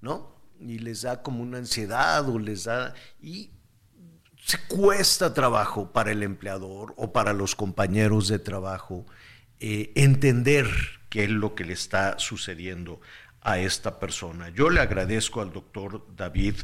¿no? 0.00 0.34
Y 0.60 0.78
les 0.78 1.02
da 1.02 1.22
como 1.22 1.42
una 1.42 1.58
ansiedad 1.58 2.28
o 2.28 2.38
les 2.38 2.64
da 2.64 2.94
y 3.20 3.50
se 4.44 4.58
cuesta 4.68 5.32
trabajo 5.32 5.90
para 5.92 6.12
el 6.12 6.22
empleador 6.22 6.94
o 6.96 7.12
para 7.12 7.32
los 7.32 7.54
compañeros 7.54 8.28
de 8.28 8.38
trabajo 8.38 9.06
eh, 9.58 9.92
entender 9.94 10.66
qué 11.08 11.24
es 11.24 11.30
lo 11.30 11.54
que 11.54 11.64
le 11.64 11.72
está 11.72 12.18
sucediendo 12.18 13.00
a 13.44 13.58
esta 13.58 14.00
persona. 14.00 14.48
Yo 14.48 14.70
le 14.70 14.80
agradezco 14.80 15.40
al 15.40 15.52
doctor 15.52 16.04
David 16.16 16.56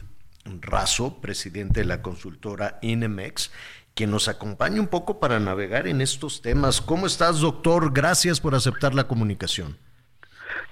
Razo, 0.60 1.20
presidente 1.20 1.80
de 1.80 1.86
la 1.86 2.02
consultora 2.02 2.78
Inemex, 2.80 3.52
que 3.94 4.06
nos 4.06 4.28
acompañe 4.28 4.80
un 4.80 4.88
poco 4.88 5.20
para 5.20 5.38
navegar 5.38 5.86
en 5.86 6.00
estos 6.00 6.40
temas. 6.40 6.80
¿Cómo 6.80 7.06
estás, 7.06 7.40
doctor? 7.40 7.92
Gracias 7.92 8.40
por 8.40 8.54
aceptar 8.54 8.94
la 8.94 9.06
comunicación. 9.06 9.76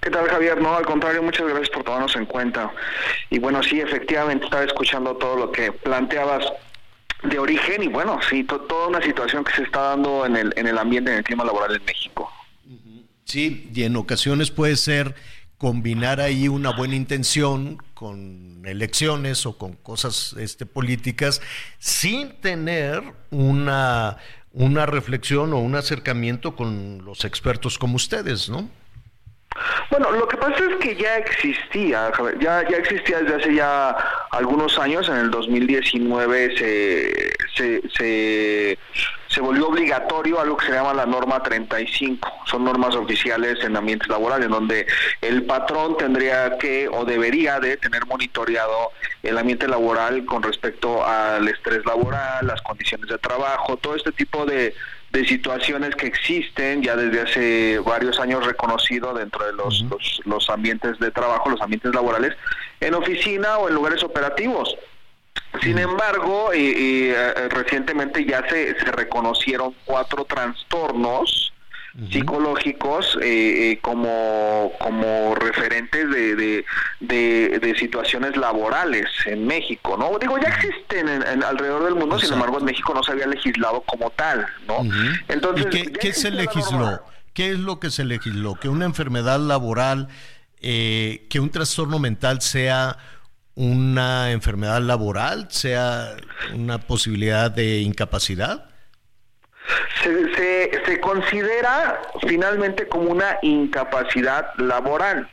¿Qué 0.00 0.10
tal, 0.10 0.26
Javier? 0.28 0.60
No, 0.62 0.74
al 0.74 0.86
contrario, 0.86 1.22
muchas 1.22 1.46
gracias 1.46 1.68
por 1.70 1.84
tomarnos 1.84 2.16
en 2.16 2.24
cuenta. 2.24 2.72
Y 3.30 3.38
bueno, 3.38 3.62
sí, 3.62 3.80
efectivamente, 3.80 4.46
estaba 4.46 4.64
escuchando 4.64 5.16
todo 5.16 5.36
lo 5.36 5.52
que 5.52 5.72
planteabas 5.72 6.44
de 7.22 7.38
origen 7.38 7.82
y 7.82 7.88
bueno, 7.88 8.18
sí, 8.28 8.44
toda 8.44 8.86
una 8.86 9.02
situación 9.02 9.44
que 9.44 9.52
se 9.52 9.62
está 9.64 9.80
dando 9.80 10.24
en 10.24 10.36
el, 10.36 10.54
en 10.56 10.68
el 10.68 10.78
ambiente, 10.78 11.10
en 11.10 11.18
el 11.18 11.24
clima 11.24 11.44
laboral 11.44 11.74
en 11.74 11.84
México. 11.84 12.32
Sí, 13.24 13.70
y 13.74 13.82
en 13.82 13.96
ocasiones 13.96 14.50
puede 14.50 14.76
ser 14.76 15.14
combinar 15.58 16.20
ahí 16.20 16.46
una 16.46 16.70
buena 16.70 16.94
intención 16.94 17.82
con 17.94 18.62
elecciones 18.64 19.44
o 19.44 19.58
con 19.58 19.74
cosas 19.74 20.34
este, 20.38 20.66
políticas 20.66 21.42
sin 21.80 22.40
tener 22.40 23.02
una, 23.30 24.18
una 24.52 24.86
reflexión 24.86 25.52
o 25.52 25.58
un 25.58 25.74
acercamiento 25.74 26.54
con 26.54 27.04
los 27.04 27.24
expertos 27.24 27.76
como 27.76 27.96
ustedes, 27.96 28.48
¿no? 28.48 28.70
Bueno, 29.90 30.12
lo 30.12 30.28
que 30.28 30.36
pasa 30.36 30.56
es 30.70 30.76
que 30.76 30.94
ya 30.94 31.16
existía, 31.16 32.12
ya, 32.40 32.68
ya 32.68 32.76
existía 32.76 33.20
desde 33.20 33.36
hace 33.36 33.54
ya 33.54 33.96
algunos 34.30 34.78
años, 34.78 35.08
en 35.08 35.16
el 35.16 35.30
2019 35.30 36.56
se, 36.56 37.32
se, 37.56 37.82
se, 37.88 38.78
se 39.28 39.40
volvió 39.40 39.68
obligatorio 39.68 40.40
algo 40.40 40.56
que 40.56 40.66
se 40.66 40.72
llama 40.72 40.94
la 40.94 41.06
norma 41.06 41.42
35, 41.42 42.28
son 42.44 42.64
normas 42.64 42.94
oficiales 42.94 43.64
en 43.64 43.76
ambientes 43.76 44.08
laborales, 44.08 44.48
donde 44.48 44.86
el 45.22 45.44
patrón 45.44 45.96
tendría 45.96 46.58
que 46.58 46.88
o 46.88 47.04
debería 47.04 47.58
de 47.58 47.76
tener 47.78 48.06
monitoreado 48.06 48.92
el 49.22 49.38
ambiente 49.38 49.66
laboral 49.66 50.24
con 50.26 50.42
respecto 50.42 51.04
al 51.04 51.48
estrés 51.48 51.84
laboral, 51.86 52.46
las 52.46 52.60
condiciones 52.62 53.08
de 53.08 53.18
trabajo, 53.18 53.76
todo 53.78 53.96
este 53.96 54.12
tipo 54.12 54.44
de 54.46 54.74
de 55.12 55.24
situaciones 55.26 55.94
que 55.96 56.06
existen 56.06 56.82
ya 56.82 56.94
desde 56.96 57.20
hace 57.20 57.78
varios 57.78 58.20
años 58.20 58.44
reconocido 58.46 59.14
dentro 59.14 59.44
de 59.46 59.52
los, 59.52 59.84
los, 60.24 60.50
ambientes 60.50 60.98
de 60.98 61.10
trabajo, 61.10 61.50
los 61.50 61.60
ambientes 61.60 61.94
laborales, 61.94 62.36
en 62.80 62.94
oficina 62.94 63.58
o 63.58 63.68
en 63.68 63.74
lugares 63.74 64.02
operativos. 64.04 64.76
Sin 65.62 65.78
embargo, 65.78 66.50
y, 66.54 67.10
eh, 67.10 67.48
recientemente 67.48 68.24
ya 68.24 68.46
se, 68.48 68.78
se 68.78 68.92
reconocieron 68.92 69.74
cuatro 69.86 70.24
trastornos 70.24 71.47
psicológicos 72.10 73.18
eh, 73.22 73.72
eh, 73.72 73.78
como, 73.82 74.72
como 74.78 75.34
referentes 75.34 76.10
de, 76.10 76.64
de, 77.00 77.74
situaciones 77.78 78.36
laborales 78.36 79.06
en 79.26 79.46
México, 79.46 79.96
¿no? 79.96 80.18
Digo, 80.18 80.38
ya 80.38 80.48
existen 80.48 81.08
en, 81.08 81.42
alrededor 81.42 81.84
del 81.84 81.94
mundo, 81.94 82.18
sin 82.18 82.32
embargo 82.32 82.58
en 82.58 82.64
México 82.64 82.92
no 82.94 83.02
se 83.02 83.12
había 83.12 83.26
legislado 83.26 83.82
como 83.82 84.10
tal, 84.10 84.46
¿no? 84.66 84.78
Entonces, 85.28 85.66
qué, 86.00 86.12
se 86.12 86.30
legisló? 86.30 87.02
¿Qué 87.32 87.52
es 87.52 87.58
lo 87.58 87.78
que 87.78 87.90
se 87.90 88.04
legisló? 88.04 88.54
Que 88.56 88.68
una 88.68 88.84
enfermedad 88.84 89.38
laboral, 89.38 90.08
eh, 90.60 91.26
que 91.30 91.40
un 91.40 91.50
trastorno 91.50 91.98
mental 91.98 92.40
sea 92.40 92.96
una 93.54 94.32
enfermedad 94.32 94.80
laboral, 94.80 95.48
sea 95.50 96.16
una 96.54 96.78
posibilidad 96.78 97.50
de 97.50 97.80
incapacidad? 97.80 98.68
Se, 100.02 100.84
se, 100.84 101.00
considera 101.00 102.00
finalmente 102.26 102.88
como 102.88 103.10
una 103.10 103.38
incapacidad 103.42 104.54
laboral. 104.56 105.30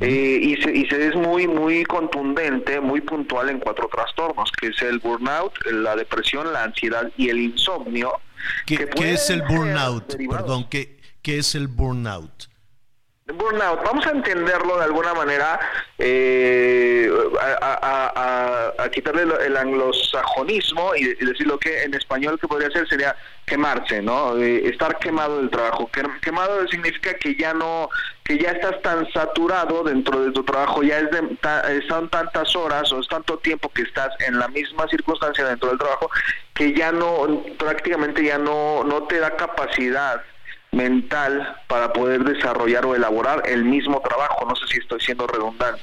Eh, 0.00 0.40
y, 0.42 0.56
se, 0.62 0.76
y 0.76 0.86
se 0.86 1.06
es 1.06 1.14
muy 1.14 1.46
muy 1.46 1.84
contundente, 1.84 2.80
muy 2.80 3.00
puntual 3.00 3.50
en 3.50 3.60
cuatro 3.60 3.88
trastornos, 3.92 4.50
que 4.60 4.68
es 4.68 4.82
el 4.82 4.98
burnout, 4.98 5.52
la 5.66 5.94
depresión, 5.94 6.52
la 6.52 6.64
ansiedad 6.64 7.08
y 7.16 7.28
el 7.28 7.38
insomnio. 7.38 8.12
¿Qué, 8.66 8.88
es 9.00 9.30
el 9.30 9.42
burnout? 9.42 10.16
Perdón, 10.28 10.66
¿qué, 10.68 10.98
¿qué 11.22 11.38
es 11.38 11.54
el 11.54 11.68
burnout? 11.68 12.48
Burnout, 13.32 13.82
vamos 13.84 14.06
a 14.06 14.10
entenderlo 14.10 14.76
de 14.78 14.84
alguna 14.84 15.12
manera, 15.12 15.58
eh, 15.98 17.10
a, 17.40 18.88
quitarle 18.92 19.22
el, 19.44 19.56
anglosajonismo 19.56 20.94
y, 20.94 21.14
decirlo 21.14 21.58
que 21.58 21.82
en 21.82 21.94
español 21.94 22.38
que 22.40 22.46
podría 22.46 22.70
ser 22.70 22.88
sería 22.88 23.16
quemarse, 23.44 24.00
¿no? 24.00 24.36
Eh, 24.36 24.68
estar 24.68 24.98
quemado 24.98 25.38
del 25.38 25.50
trabajo. 25.50 25.90
Quemado 26.22 26.66
significa 26.68 27.14
que 27.14 27.34
ya 27.34 27.52
no, 27.52 27.88
que 28.24 28.38
ya 28.38 28.52
estás 28.52 28.80
tan 28.82 29.10
saturado 29.12 29.82
dentro 29.82 30.20
de 30.20 30.30
tu 30.30 30.44
trabajo, 30.44 30.84
ya 30.84 30.98
es 31.00 31.10
de, 31.10 31.82
son 31.88 32.08
tantas 32.08 32.54
horas 32.54 32.92
o 32.92 33.00
es 33.00 33.08
tanto 33.08 33.38
tiempo 33.38 33.68
que 33.70 33.82
estás 33.82 34.10
en 34.20 34.38
la 34.38 34.46
misma 34.48 34.86
circunstancia 34.88 35.44
dentro 35.44 35.70
del 35.70 35.78
trabajo 35.78 36.10
que 36.54 36.72
ya 36.72 36.92
no, 36.92 37.42
prácticamente 37.58 38.24
ya 38.24 38.38
no, 38.38 38.84
no 38.84 39.02
te 39.08 39.18
da 39.18 39.36
capacidad 39.36 40.22
mental 40.76 41.56
para 41.66 41.92
poder 41.92 42.22
desarrollar 42.22 42.84
o 42.84 42.94
elaborar 42.94 43.42
el 43.46 43.64
mismo 43.64 44.00
trabajo. 44.00 44.46
No 44.46 44.54
sé 44.54 44.66
si 44.68 44.78
estoy 44.78 45.00
siendo 45.00 45.26
redundante. 45.26 45.82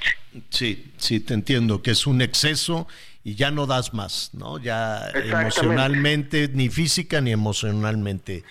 Sí, 0.50 0.94
sí, 0.98 1.20
te 1.20 1.34
entiendo, 1.34 1.82
que 1.82 1.92
es 1.92 2.06
un 2.06 2.22
exceso 2.22 2.88
y 3.24 3.36
ya 3.36 3.52
no 3.52 3.66
das 3.66 3.94
más, 3.94 4.32
¿no? 4.34 4.60
Ya 4.60 5.10
emocionalmente, 5.14 6.50
ni 6.54 6.70
física 6.70 7.22
ni 7.22 7.32
emocionalmente 7.32 8.44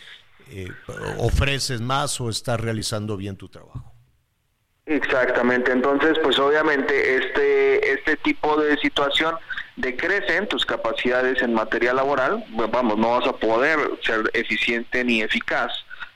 eh, 0.51 0.69
ofreces 1.19 1.81
más 1.81 2.21
o 2.21 2.29
estás 2.29 2.61
realizando 2.61 3.17
bien 3.17 3.37
tu 3.37 3.49
trabajo. 3.49 3.93
Exactamente, 4.85 5.71
entonces 5.71 6.19
pues 6.25 6.39
obviamente 6.41 7.17
este, 7.17 7.93
este 7.93 8.17
tipo 8.17 8.61
de 8.61 8.77
situación 8.79 9.37
decrecen 9.77 10.49
tus 10.49 10.67
capacidades 10.67 11.41
en 11.41 11.55
materia 11.55 11.95
laboral, 11.95 12.45
vamos, 12.71 12.99
no 12.99 13.11
vas 13.11 13.29
a 13.29 13.33
poder 13.33 13.79
ser 14.05 14.29
eficiente 14.35 15.05
ni 15.05 15.23
eficaz 15.23 15.73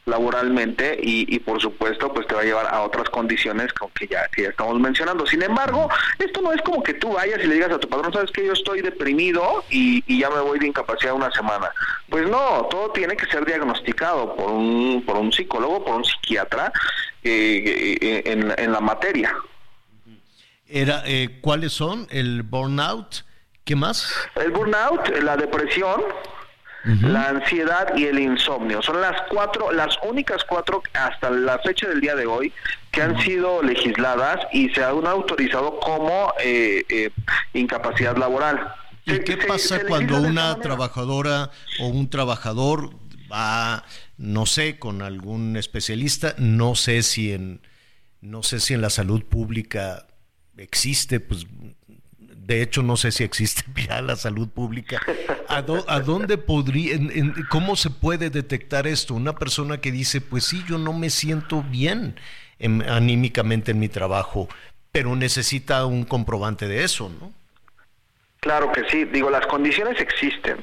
laboralmente 0.07 0.99
y, 1.03 1.39
por 1.41 1.61
supuesto 1.61 2.13
pues 2.15 2.27
te 2.29 2.35
va 2.35 2.41
a 2.41 2.45
llevar 2.45 2.67
a 2.67 2.83
otras 2.83 3.11
condiciones 3.11 3.73
que 3.95 4.07
ya, 4.07 4.29
que 4.29 4.45
ya 4.45 4.49
estamos 4.51 4.79
mencionando. 4.79 5.27
Sin 5.27 5.43
embargo, 5.43 5.89
esto 6.19 6.41
no 6.41 6.53
es 6.53 6.63
como 6.63 6.83
que 6.83 6.95
tú 6.95 7.13
vayas 7.13 7.41
y 7.43 7.49
le 7.49 7.55
digas 7.55 7.73
a 7.73 7.79
tu 7.79 7.89
patrón, 7.89 8.13
sabes 8.13 8.31
que 8.31 8.47
yo 8.47 8.53
estoy 8.53 8.83
deprimido 8.83 9.65
y, 9.69 10.03
ya 10.19 10.31
me 10.31 10.41
voy 10.41 10.59
de 10.59 10.69
incapacidad 10.69 11.13
una 11.13 11.31
semana. 11.33 11.71
Pues 12.09 12.29
no, 12.29 12.67
todo 12.71 12.91
tiene 12.93 13.17
que 13.17 13.27
ser 13.27 13.45
diagnosticado 13.45 14.35
por 14.37 14.51
un, 14.51 15.03
por 15.05 15.17
un 15.17 15.33
psicólogo, 15.33 15.85
por 15.85 15.97
un 15.97 16.05
psiquiatra 16.05 16.73
eh, 17.23 17.99
eh, 18.01 18.23
en, 18.25 18.55
en, 18.57 18.73
la 18.73 18.81
materia. 18.81 19.35
Era, 20.69 21.03
eh, 21.05 21.39
¿Cuáles 21.41 21.73
son? 21.73 22.07
¿El 22.11 22.43
burnout? 22.45 23.25
¿Qué 23.65 23.75
más? 23.75 24.15
El 24.37 24.53
burnout, 24.53 25.09
la 25.23 25.37
depresión, 25.37 26.01
la 26.87 27.29
ansiedad 27.31 27.97
y 27.97 28.05
el 28.05 28.19
insomnio. 28.19 28.81
Son 28.81 29.01
las 29.01 29.23
cuatro, 29.29 29.73
las 29.73 29.97
únicas 30.09 30.45
cuatro 30.45 30.83
hasta 30.95 31.31
la 31.31 31.59
fecha 31.59 31.89
del 31.89 32.01
día 32.01 32.15
de 32.15 32.27
hoy 32.27 32.53
que 32.93 33.03
han 33.03 33.21
sido 33.21 33.63
legisladas 33.63 34.39
y 34.53 34.69
se 34.71 34.85
han 34.85 35.07
autorizado 35.07 35.79
como 35.81 36.33
eh, 36.43 36.85
eh, 36.89 37.11
incapacidad 37.55 38.17
laboral. 38.17 38.73
¿Y 39.05 39.21
qué 39.21 39.37
pasa 39.37 39.81
cuando 39.87 40.21
una 40.21 40.57
trabajadora 40.61 41.51
o 41.81 41.87
un 41.87 42.09
trabajador 42.09 42.91
va, 43.31 43.85
no 44.17 44.47
sé, 44.47 44.79
con 44.79 45.03
algún 45.03 45.57
especialista, 45.57 46.35
no 46.39 46.75
sé 46.75 47.03
si 47.03 47.33
en, 47.33 47.61
no 48.21 48.43
sé 48.43 48.61
si 48.61 48.75
en 48.75 48.81
la 48.81 48.91
salud 48.91 49.25
pública 49.25 50.07
existe, 50.57 51.21
pues 51.21 51.47
de 52.47 52.63
hecho 52.63 52.83
no 52.83 52.97
sé 52.97 53.11
si 53.11 53.25
existe 53.25 53.65
ya 53.89 54.01
la 54.01 54.17
salud 54.17 54.49
pública, 54.49 55.01
¿a, 55.49 55.63
dónde 55.63 56.39
podría, 56.39 56.97
cómo 57.51 57.77
se 57.77 57.91
puede 57.91 58.31
detectar 58.31 58.87
esto? 58.87 59.15
Una 59.15 59.35
persona 59.35 59.81
que 59.81 59.91
dice, 59.91 60.21
pues 60.21 60.45
sí, 60.45 60.65
yo 60.69 60.79
no 60.79 60.93
me 60.93 61.11
siento 61.11 61.63
bien 61.63 62.19
anímicamente 62.89 63.73
en 63.73 63.81
mi 63.81 63.89
trabajo, 63.89 64.49
pero 64.93 65.15
necesita 65.17 65.85
un 65.87 66.05
comprobante 66.05 66.69
de 66.69 66.85
eso, 66.85 67.11
¿no? 67.21 67.33
Claro 68.41 68.71
que 68.71 68.89
sí, 68.89 69.05
digo, 69.07 69.29
las 69.29 69.45
condiciones 69.47 70.01
existen. 70.01 70.63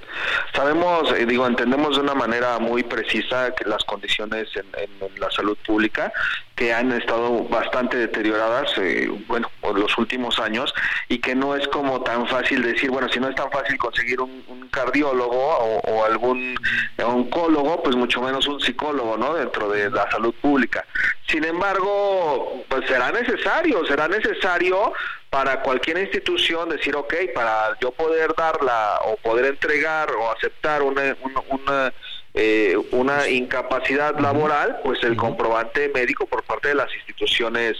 Sabemos, 0.54 1.12
eh, 1.12 1.26
digo, 1.26 1.46
entendemos 1.46 1.98
de 1.98 2.02
una 2.02 2.14
manera 2.14 2.58
muy 2.58 2.82
precisa 2.82 3.54
que 3.56 3.68
las 3.68 3.84
condiciones 3.84 4.48
en, 4.56 5.20
la 5.20 5.30
salud 5.32 5.58
pública 5.66 6.14
que 6.56 6.74
han 6.74 6.94
estado 6.94 7.44
bastante 7.50 7.98
deterioradas, 7.98 8.72
eh, 8.78 9.10
bueno, 9.28 9.50
por 9.64 9.80
los 9.80 9.98
últimos 9.98 10.38
años 10.40 10.74
y 11.08 11.20
que 11.20 11.34
no 11.34 11.56
es 11.56 11.68
como 11.70 12.04
tan 12.04 12.28
fácil 12.28 12.62
decir, 12.62 12.92
bueno, 12.92 13.08
si 13.10 13.20
no 13.20 13.30
es 13.30 13.36
tan 13.36 13.50
fácil 13.50 13.78
conseguir 13.78 14.20
un, 14.20 14.44
cardiólogo 14.74 15.38
o, 15.38 16.04
algún 16.04 16.56
oncólogo, 17.04 17.84
pues 17.84 17.96
mucho 17.96 18.22
menos 18.22 18.48
un 18.48 18.60
psicólogo, 18.60 19.18
¿no? 19.18 19.36
Dentro 19.36 19.70
de 19.70 19.92
la 19.92 20.10
salud 20.10 20.34
pública. 20.42 20.84
Sin 21.28 21.46
embargo, 21.46 22.64
pues 22.68 22.88
será 22.88 23.12
necesario, 23.12 23.86
será 23.86 24.08
necesario 24.08 24.92
para 25.30 25.62
cualquier 25.62 26.00
institución 26.00 26.70
decir, 26.70 26.96
ok, 26.96 27.14
para 27.36 27.78
yo 27.80 27.92
poder 27.92 28.34
darla 28.36 29.00
o 29.06 29.16
poder 29.18 29.46
entregar 29.46 30.10
o 30.12 30.32
aceptar 30.32 30.82
una, 30.82 31.16
una, 31.50 31.94
eh, 32.34 32.76
una 32.92 33.30
incapacidad 33.30 34.20
laboral, 34.20 34.80
pues 34.84 35.04
el 35.04 35.16
comprobante 35.16 35.92
médico 35.94 36.26
por 36.26 36.42
parte 36.44 36.70
de 36.70 36.76
las 36.76 36.92
instituciones 36.96 37.78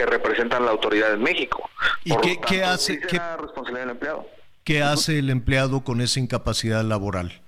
que 0.00 0.06
representan 0.06 0.64
la 0.64 0.70
autoridad 0.70 1.12
en 1.12 1.22
México. 1.22 1.68
¿Y 2.04 2.16
qué, 2.46 2.64
hace? 2.64 2.98
¿qué, 3.00 3.20
responsabilidad 3.38 3.80
del 3.80 3.90
empleado. 3.90 4.26
¿Qué 4.64 4.82
hace 4.82 5.18
el 5.18 5.28
empleado 5.28 5.84
con 5.84 6.00
esa 6.00 6.20
incapacidad 6.20 6.82
laboral? 6.82 7.42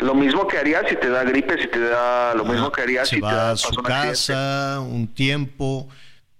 Lo 0.00 0.14
mismo 0.14 0.48
que 0.48 0.56
haría 0.56 0.86
si 0.88 0.96
te 0.96 1.10
da 1.10 1.24
gripe, 1.24 1.60
si 1.60 1.68
te 1.68 1.78
da 1.78 2.34
lo 2.34 2.46
mismo 2.46 2.72
que 2.72 2.80
haría 2.80 3.04
si 3.04 3.16
te 3.16 3.26
da 3.26 3.50
a 3.50 3.56
su 3.56 3.74
casa 3.82 4.80
un 4.80 5.08
tiempo 5.08 5.88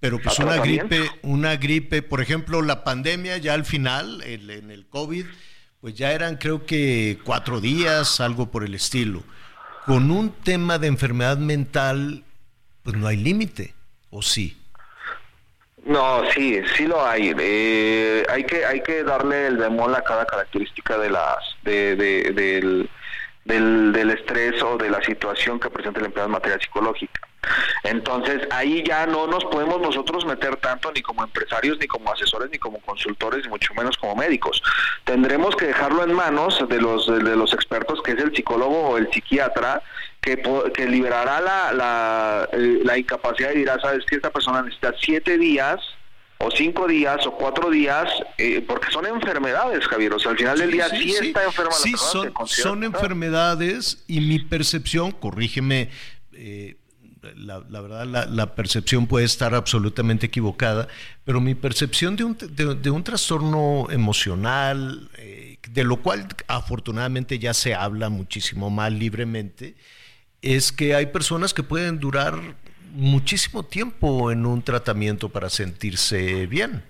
pero 0.01 0.18
pues 0.18 0.39
una 0.40 0.56
gripe, 0.56 1.09
una 1.22 1.55
gripe, 1.56 2.02
por 2.02 2.20
ejemplo, 2.20 2.60
la 2.60 2.82
pandemia 2.82 3.39
ya 3.39 3.55
al 3.55 3.64
final, 3.64 4.20
en 4.24 4.70
el 4.72 4.84
COVID, 4.86 5.26
pues 5.80 5.94
ya 5.94 6.10
eran 6.10 6.39
creo 6.39 6.66
que 6.66 7.20
cuatro 7.22 7.60
días, 7.60 8.20
algo 8.20 8.51
por 8.51 8.64
el 8.64 8.74
estilo. 8.74 9.22
Con 9.86 10.10
un 10.10 10.32
tema 10.32 10.78
de 10.78 10.89
enfermedad 10.89 11.36
mental, 11.36 12.24
pues 12.82 12.97
no 12.97 13.06
hay 13.06 13.16
límite, 13.16 13.74
¿o 14.10 14.22
sí? 14.22 14.61
No, 15.84 16.22
sí, 16.30 16.60
sí 16.76 16.86
lo 16.86 17.04
hay. 17.04 17.34
Eh, 17.38 18.24
hay 18.28 18.44
que 18.44 18.64
hay 18.64 18.80
que 18.82 19.02
darle 19.02 19.48
el 19.48 19.56
bemol 19.56 19.94
a 19.94 20.02
cada 20.02 20.24
característica 20.26 20.96
de 20.96 21.10
las 21.10 21.38
de, 21.64 21.96
de- 21.96 22.30
del, 22.32 22.90
del, 23.44 23.92
del 23.92 24.10
estrés 24.10 24.62
o 24.62 24.76
de 24.78 24.88
la 24.90 25.02
situación 25.02 25.59
que 25.59 25.70
presenta 25.70 25.98
el 26.00 26.06
empleado 26.06 26.26
en 26.28 26.32
materia 26.32 26.59
psicológica. 26.60 27.26
Entonces 27.85 28.47
ahí 28.51 28.82
ya 28.86 29.06
no 29.06 29.27
nos 29.27 29.44
podemos 29.44 29.81
nosotros 29.81 30.24
meter 30.24 30.56
tanto 30.56 30.93
ni 30.93 31.02
como 31.02 31.24
empresarios, 31.24 31.78
ni 31.81 31.86
como 31.86 32.12
asesores, 32.12 32.51
ni 32.51 32.59
como 32.59 32.78
consultores, 32.81 33.44
ni 33.44 33.51
mucho 33.51 33.74
menos 33.74 33.97
como 33.97 34.14
médicos. 34.14 34.62
Tendremos 35.05 35.56
que 35.56 35.66
dejarlo 35.66 36.05
en 36.05 36.12
manos 36.12 36.64
de 36.69 36.81
los 36.81 37.06
de 37.06 37.36
los 37.36 37.52
expertos, 37.52 38.01
que 38.02 38.12
es 38.12 38.19
el 38.19 38.35
psicólogo 38.35 38.90
o 38.90 38.98
el 38.98 39.10
psiquiatra, 39.12 39.82
que, 40.20 40.40
que 40.73 40.86
liberará 40.86 41.40
la, 41.40 41.73
la, 41.73 42.48
eh, 42.52 42.81
la 42.85 42.97
incapacidad 42.97 43.51
y 43.52 43.59
dirá, 43.59 43.81
sabes 43.81 44.05
que 44.06 44.16
esta 44.16 44.31
persona 44.31 44.62
necesita 44.62 44.94
siete 45.01 45.36
días 45.36 45.81
o 46.39 46.51
cinco 46.51 46.86
días 46.86 47.24
o 47.27 47.32
cuatro 47.32 47.70
días, 47.70 48.09
eh, 48.39 48.64
porque 48.66 48.90
son 48.90 49.06
enfermedades, 49.06 49.86
Javier. 49.86 50.12
O 50.12 50.19
sea, 50.19 50.32
al 50.32 50.39
final 50.39 50.59
del 50.59 50.70
día 50.70 50.89
sí, 50.89 51.10
está 51.10 51.44
enferma 51.44 51.70
la 51.70 51.77
Sí, 51.77 51.93
persona, 51.93 52.32
son, 52.36 52.48
son 52.48 52.85
enfermedades 52.85 54.05
y 54.09 54.20
mi 54.20 54.40
percepción, 54.40 55.12
corrígeme, 55.12 55.90
eh, 56.32 56.77
la, 57.36 57.61
verdad 57.61 58.28
la, 58.28 58.55
percepción 58.55 59.07
puede 59.07 59.24
estar 59.24 59.55
absolutamente 59.55 60.27
equivocada, 60.27 60.89
pero 61.24 61.40
mi 61.40 61.55
percepción 61.55 62.16
de 62.16 62.24
un, 62.24 62.36
de, 62.36 62.90
un 62.90 63.05
trastorno 63.05 63.86
emocional, 63.90 65.09
eh, 65.19 65.59
de 65.70 65.85
lo 65.85 66.03
cual 66.03 66.27
afortunadamente 66.49 67.39
ya 67.39 67.55
se 67.55 67.74
habla 67.74 68.09
muchísimo 68.09 68.70
más 68.70 68.93
libremente, 68.93 69.77
es 70.40 70.73
que 70.73 70.94
hay 70.94 71.07
personas 71.07 71.55
que 71.55 71.62
pueden 71.62 72.01
durar 72.01 72.39
muchísimo 72.93 73.62
tiempo 73.65 74.32
en 74.32 74.44
un 74.44 74.62
tratamiento 74.62 75.28
para 75.28 75.49
sentirse 75.49 76.47
bien. 76.47 76.82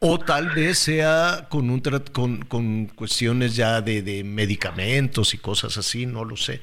O 0.00 0.18
tal 0.20 0.50
vez 0.50 0.78
sea 0.78 1.48
con, 1.48 1.70
un 1.70 1.80
con, 2.12 2.42
con 2.42 2.86
cuestiones 2.86 3.56
ya 3.56 3.80
de, 3.80 4.02
de 4.02 4.22
medicamentos 4.22 5.34
y 5.34 5.38
cosas 5.38 5.76
así, 5.76 6.06
no 6.06 6.24
lo 6.24 6.36
sé. 6.36 6.60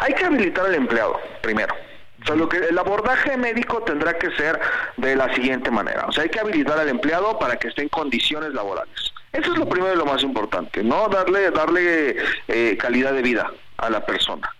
Hay 0.00 0.14
que 0.14 0.24
habilitar 0.24 0.66
al 0.66 0.74
empleado, 0.74 1.20
primero. 1.42 1.74
O 2.22 2.26
sea, 2.26 2.36
lo 2.36 2.48
que, 2.48 2.56
el 2.56 2.78
abordaje 2.78 3.36
médico 3.36 3.82
tendrá 3.82 4.16
que 4.18 4.30
ser 4.32 4.58
de 4.96 5.14
la 5.14 5.32
siguiente 5.34 5.70
manera. 5.70 6.06
O 6.06 6.12
sea, 6.12 6.24
hay 6.24 6.30
que 6.30 6.40
habilitar 6.40 6.78
al 6.78 6.88
empleado 6.88 7.38
para 7.38 7.56
que 7.56 7.68
esté 7.68 7.82
en 7.82 7.88
condiciones 7.88 8.54
laborales. 8.54 9.12
Eso 9.32 9.52
es 9.52 9.58
lo 9.58 9.68
primero 9.68 9.94
y 9.94 9.96
lo 9.96 10.06
más 10.06 10.22
importante, 10.22 10.82
¿no? 10.82 11.08
Darle, 11.08 11.50
darle 11.50 12.16
eh, 12.48 12.76
calidad 12.78 13.12
de 13.12 13.22
vida 13.22 13.50
a 13.76 13.90
la 13.90 14.06
persona. 14.06 14.54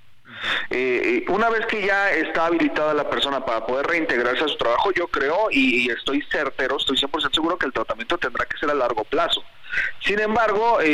Eh, 0.70 1.24
eh, 1.26 1.30
una 1.30 1.48
vez 1.48 1.64
que 1.66 1.86
ya 1.86 2.10
está 2.10 2.46
habilitada 2.46 2.92
la 2.94 3.08
persona 3.08 3.44
para 3.44 3.66
poder 3.66 3.86
reintegrarse 3.86 4.44
a 4.44 4.48
su 4.48 4.56
trabajo, 4.56 4.92
yo 4.92 5.06
creo 5.08 5.48
y, 5.50 5.88
estoy 5.90 6.22
certero, 6.30 6.76
estoy 6.76 6.96
100% 6.96 7.32
seguro 7.32 7.56
que 7.56 7.66
el 7.66 7.72
tratamiento 7.72 8.18
tendrá 8.18 8.44
que 8.46 8.58
ser 8.58 8.70
a 8.70 8.74
largo 8.74 9.04
plazo. 9.04 9.42
Sin 10.00 10.18
embargo, 10.20 10.80
eh, 10.80 10.86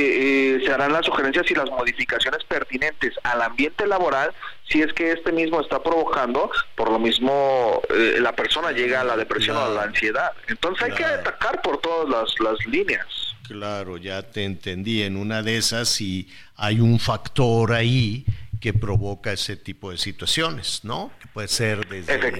eh, 0.56 0.60
se 0.64 0.72
harán 0.72 0.92
las 0.92 1.04
sugerencias 1.06 1.50
y 1.50 1.54
las 1.54 1.68
modificaciones 1.70 2.44
pertinentes 2.44 3.14
al 3.22 3.42
ambiente 3.42 3.86
laboral 3.86 4.32
si 4.68 4.82
es 4.82 4.92
que 4.92 5.10
este 5.12 5.32
mismo 5.32 5.60
está 5.60 5.82
provocando, 5.82 6.50
por 6.76 6.90
lo 6.90 6.98
mismo 7.00 7.82
eh, 7.90 8.18
la 8.20 8.36
persona 8.36 8.70
llega 8.70 9.00
a 9.00 9.04
la 9.04 9.16
depresión 9.16 9.56
o 9.56 9.60
a 9.64 9.68
la 9.68 9.82
ansiedad. 9.82 10.30
Entonces 10.48 10.84
hay 10.84 10.92
que 10.92 11.04
atacar 11.04 11.60
por 11.62 11.78
todas 11.80 12.08
las, 12.08 12.38
las 12.40 12.64
líneas. 12.66 13.06
Claro, 13.48 13.96
ya 13.96 14.22
te 14.22 14.44
entendí. 14.44 15.02
En 15.02 15.16
una 15.16 15.42
de 15.42 15.56
esas, 15.56 16.00
y 16.00 16.28
hay 16.54 16.78
un 16.80 17.00
factor 17.00 17.72
ahí 17.72 18.24
que 18.60 18.72
provoca 18.72 19.32
ese 19.32 19.56
tipo 19.56 19.90
de 19.90 19.96
situaciones, 19.98 20.84
¿no? 20.84 21.10
Que 21.20 21.26
puede 21.28 21.48
ser 21.48 21.88
desde 21.88 22.30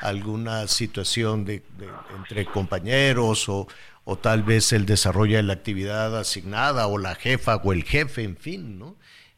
alguna 0.00 0.66
situación 0.68 1.44
de, 1.44 1.62
de- 1.76 1.88
entre 2.16 2.46
compañeros 2.46 3.48
o, 3.48 3.66
o 4.04 4.16
tal 4.16 4.42
vez 4.42 4.72
el 4.72 4.86
desarrollo 4.86 5.36
de 5.36 5.42
la 5.42 5.54
actividad 5.54 6.16
asignada 6.18 6.86
o 6.86 6.98
la 6.98 7.14
jefa 7.14 7.56
o 7.56 7.72
el 7.72 7.84
jefe, 7.84 8.22
en 8.22 8.36
fin, 8.36 8.78
¿no? 8.78 8.96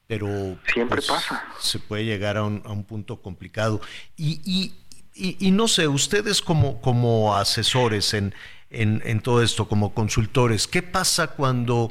Pero 0.09 0.27
Siempre 0.73 0.97
pues, 0.99 1.07
pasa. 1.07 1.45
se 1.61 1.79
puede 1.79 2.05
llegar 2.05 2.37
a 2.37 2.45
un, 2.45 2.63
a 2.65 2.71
un 2.73 2.85
punto 2.85 3.21
complicado. 3.23 3.81
Y, 4.17 4.41
y, 4.45 4.75
y- 5.15 5.37
y 5.41 5.51
no 5.51 5.67
sé, 5.69 5.89
ustedes 5.89 6.43
como, 6.43 6.81
como 6.81 7.37
asesores 7.37 8.13
en, 8.15 8.35
en, 8.71 9.03
en 9.05 9.21
todo 9.21 9.43
esto, 9.43 9.69
como 9.69 9.95
consultores, 9.95 10.67
¿qué 10.69 10.83
pasa 10.83 11.29
cuando 11.29 11.91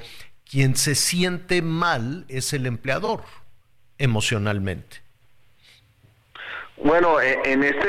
quien 0.50 0.76
se 0.76 0.96
siente 0.96 1.62
mal 1.62 2.26
es 2.30 2.54
el 2.54 2.66
empleador 2.66 3.24
emocionalmente? 3.98 4.98
Bueno, 6.78 7.20
eh, 7.22 7.40
en 7.46 7.64
este 7.64 7.88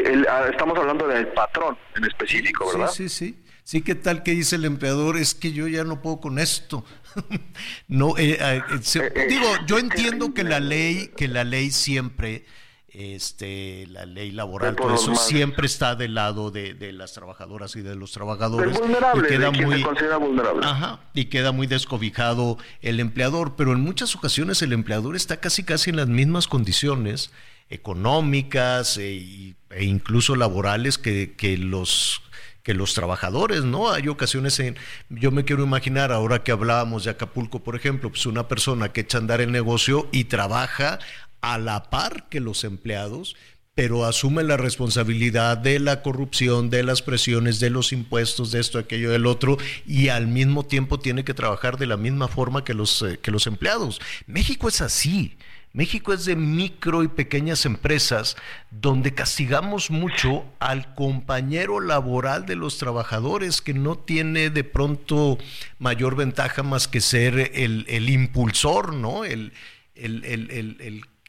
eh, 0.00 0.12
el- 0.12 0.26
ah, 0.28 0.48
estamos 0.50 0.78
hablando 0.78 1.06
del 1.06 1.28
patrón 1.28 1.76
en 1.94 2.04
específico, 2.04 2.66
¿verdad? 2.72 2.90
Sí, 2.90 3.08
sí, 3.08 3.26
sí. 3.32 3.38
Sí, 3.64 3.82
¿qué 3.82 3.94
tal 3.94 4.22
que 4.22 4.32
dice 4.32 4.56
el 4.56 4.64
empleador? 4.64 5.16
Es 5.16 5.34
que 5.34 5.52
yo 5.52 5.68
ya 5.68 5.84
no 5.84 6.02
puedo 6.02 6.20
con 6.20 6.38
esto. 6.38 6.84
no, 7.88 8.16
eh, 8.18 8.38
eh, 8.40 8.60
se- 8.82 9.10
digo, 9.28 9.46
yo 9.66 9.78
entiendo 9.78 10.34
que 10.34 10.44
la 10.44 10.60
ley, 10.60 11.10
que 11.16 11.28
la 11.28 11.44
ley 11.44 11.70
siempre, 11.70 12.44
este, 12.88 13.86
la 13.88 14.04
ley 14.04 14.32
laboral, 14.32 14.74
todo 14.76 14.94
eso 14.96 15.12
más- 15.12 15.26
siempre 15.26 15.66
está 15.66 15.94
del 15.94 16.14
lado 16.14 16.50
de, 16.50 16.74
de 16.74 16.92
las 16.92 17.12
trabajadoras 17.12 17.76
y 17.76 17.82
de 17.82 17.94
los 17.94 18.10
trabajadores. 18.12 18.78
Vulnerable, 18.78 19.22
y 19.26 19.30
queda 19.30 19.50
de 19.50 19.64
muy, 19.64 19.78
se 19.78 19.84
considera 19.84 20.16
vulnerable. 20.16 20.66
Ajá, 20.66 21.00
y 21.14 21.26
queda 21.26 21.52
muy 21.52 21.66
descobijado 21.68 22.58
el 22.80 22.98
empleador, 23.00 23.54
pero 23.56 23.72
en 23.72 23.80
muchas 23.80 24.14
ocasiones 24.16 24.60
el 24.62 24.72
empleador 24.72 25.14
está 25.16 25.38
casi 25.38 25.62
casi 25.62 25.90
en 25.90 25.96
las 25.96 26.08
mismas 26.08 26.48
condiciones 26.48 27.30
económicas 27.70 28.96
e, 28.98 29.54
e 29.70 29.84
incluso 29.84 30.36
laborales 30.36 30.98
que, 30.98 31.34
que 31.36 31.56
los 31.56 32.20
que 32.62 32.74
los 32.74 32.94
trabajadores, 32.94 33.64
¿no? 33.64 33.90
Hay 33.90 34.08
ocasiones 34.08 34.58
en, 34.60 34.76
yo 35.08 35.30
me 35.30 35.44
quiero 35.44 35.64
imaginar, 35.64 36.12
ahora 36.12 36.42
que 36.42 36.52
hablábamos 36.52 37.04
de 37.04 37.10
Acapulco, 37.10 37.60
por 37.60 37.76
ejemplo, 37.76 38.10
pues 38.10 38.26
una 38.26 38.48
persona 38.48 38.92
que 38.92 39.02
echa 39.02 39.18
a 39.18 39.20
andar 39.20 39.40
el 39.40 39.52
negocio 39.52 40.08
y 40.12 40.24
trabaja 40.24 40.98
a 41.40 41.58
la 41.58 41.90
par 41.90 42.28
que 42.28 42.40
los 42.40 42.64
empleados, 42.64 43.36
pero 43.74 44.04
asume 44.04 44.42
la 44.42 44.56
responsabilidad 44.56 45.56
de 45.56 45.80
la 45.80 46.02
corrupción, 46.02 46.68
de 46.68 46.82
las 46.82 47.02
presiones, 47.02 47.58
de 47.58 47.70
los 47.70 47.92
impuestos, 47.92 48.52
de 48.52 48.60
esto, 48.60 48.78
aquello, 48.78 49.10
del 49.10 49.26
otro, 49.26 49.56
y 49.86 50.08
al 50.08 50.26
mismo 50.26 50.64
tiempo 50.64 51.00
tiene 51.00 51.24
que 51.24 51.34
trabajar 51.34 51.78
de 51.78 51.86
la 51.86 51.96
misma 51.96 52.28
forma 52.28 52.64
que 52.64 52.74
los, 52.74 53.02
eh, 53.02 53.18
que 53.20 53.30
los 53.30 53.46
empleados. 53.46 54.00
México 54.26 54.68
es 54.68 54.80
así. 54.82 55.36
México 55.72 56.12
es 56.12 56.26
de 56.26 56.36
micro 56.36 57.02
y 57.02 57.08
pequeñas 57.08 57.64
empresas 57.64 58.36
donde 58.70 59.14
castigamos 59.14 59.90
mucho 59.90 60.44
al 60.58 60.94
compañero 60.94 61.80
laboral 61.80 62.44
de 62.44 62.56
los 62.56 62.76
trabajadores 62.76 63.62
que 63.62 63.72
no 63.72 63.96
tiene 63.96 64.50
de 64.50 64.64
pronto 64.64 65.38
mayor 65.78 66.14
ventaja 66.16 66.62
más 66.62 66.88
que 66.88 67.00
ser 67.00 67.52
el, 67.54 68.10
impulsor, 68.10 68.92
¿no? 68.92 69.24
El 69.24 69.52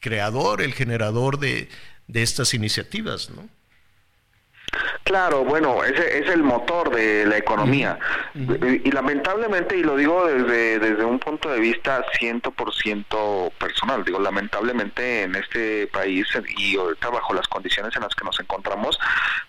creador, 0.02 0.62
el 0.62 0.74
generador 0.74 1.40
de, 1.40 1.70
de 2.08 2.24
estas 2.24 2.54
iniciativas, 2.54 3.30
¿no? 3.30 3.48
Claro, 5.04 5.44
bueno, 5.44 5.84
ese 5.84 6.20
es 6.20 6.30
el 6.30 6.44
motor 6.44 6.90
de 6.90 7.26
la 7.26 7.38
economía. 7.38 8.00
Y, 8.34 8.88
y 8.88 8.92
lamentablemente, 8.92 9.76
y 9.78 9.84
lo 9.84 9.98
digo 9.98 10.26
desde, 10.26 10.80
desde 10.80 11.04
un 11.04 11.20
punto 11.20 11.50
de 11.50 11.60
vista 11.60 12.06
100% 12.20 13.52
personal, 13.60 14.06
digo, 14.06 14.20
lamentablemente 14.20 15.24
en 15.24 15.36
este 15.36 15.88
país 15.88 16.26
y 16.58 16.78
ahorita 16.78 17.10
bajo 17.10 17.34
las 17.34 17.48
condiciones 17.50 17.94
en 17.96 18.04
las 18.04 18.16
que 18.16 18.24
nos 18.24 18.40
encontramos, 18.40 18.98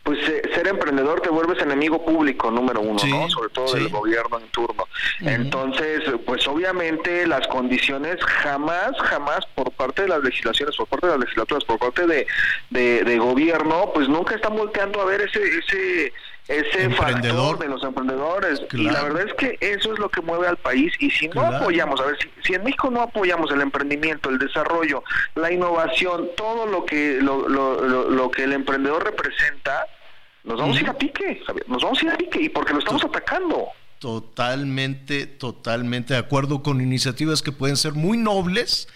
pues 0.03 0.19
eh, 0.29 0.43
ser 0.55 0.67
emprendedor 0.67 1.21
te 1.21 1.31
vuelves 1.31 1.63
enemigo 1.63 2.05
público 2.05 2.51
número 2.51 2.81
uno, 2.81 3.01
¿no? 3.07 3.29
Sobre 3.29 3.49
todo 3.51 3.73
del 3.75 3.89
gobierno 3.89 4.39
en 4.39 4.49
turno. 4.49 4.89
Entonces, 5.21 6.03
pues 6.27 6.47
obviamente 6.49 7.27
las 7.27 7.47
condiciones 7.47 8.23
jamás, 8.25 8.91
jamás 9.03 9.47
por 9.55 9.71
parte 9.73 10.03
de 10.03 10.09
las 10.09 10.23
legislaciones, 10.23 10.77
por 10.77 10.89
parte 10.89 11.07
de 11.07 11.13
las 11.13 11.21
legislaturas, 11.21 11.65
por 11.65 11.79
parte 11.79 12.07
de, 12.07 12.27
de, 12.71 13.05
de 13.05 13.19
gobierno, 13.19 13.93
pues 13.95 14.09
nunca 14.09 14.35
están 14.35 14.57
volteando 14.57 15.01
a 15.01 15.05
ver 15.05 15.23
ese 15.23 15.44
ese 15.53 16.13
ese 16.47 16.91
factor 16.91 17.59
de 17.59 17.69
los 17.69 17.83
emprendedores. 17.83 18.61
Y 18.73 18.85
la 18.85 19.03
verdad 19.05 19.27
es 19.29 19.35
que 19.35 19.57
eso 19.61 19.95
es 19.95 19.99
lo 19.99 20.11
que 20.11 20.21
mueve 20.21 20.47
al 20.47 20.59
país. 20.59 20.93
Y 20.99 21.11
si 21.11 21.29
no 21.29 21.41
apoyamos 21.41 22.01
a 22.01 22.05
ver 22.05 22.19
si, 22.19 22.29
si 22.43 22.55
en 22.55 22.65
México 22.65 22.91
no 22.91 23.01
apoyamos 23.03 23.51
el 23.51 23.63
emprendimiento 23.63 24.29
el 24.29 24.39
desarrollo 24.39 25.03
la 25.35 25.51
innovación 25.51 26.29
todo 26.37 26.67
lo 26.67 26.85
que 26.85 27.19
lo, 27.21 27.49
lo, 27.49 27.81
lo, 27.87 28.11
lo 28.11 28.31
que 28.31 28.45
el 28.45 28.53
emprendedor 28.53 29.05
representa 29.05 29.87
nos 30.45 30.59
vamos 30.61 30.77
a 30.77 30.81
ir 30.81 30.89
a 30.89 30.95
pique 30.99 31.43
Javier, 31.47 31.69
nos 31.69 31.83
vamos 31.83 32.03
a 32.03 32.05
ir 32.05 32.11
a 32.13 32.17
pique 32.17 32.43
y 32.43 32.49
porque 32.51 32.75
lo 32.75 32.79
estamos 32.79 33.03
atacando. 33.03 33.69
Totalmente, 33.99 35.27
totalmente 35.27 36.13
de 36.13 36.21
acuerdo 36.21 36.63
con 36.63 36.83
iniciativas 36.83 37.41
que 37.41 37.53
pueden 37.53 37.79
ser 37.79 37.95
muy 37.95 38.19
nobles, 38.19 38.89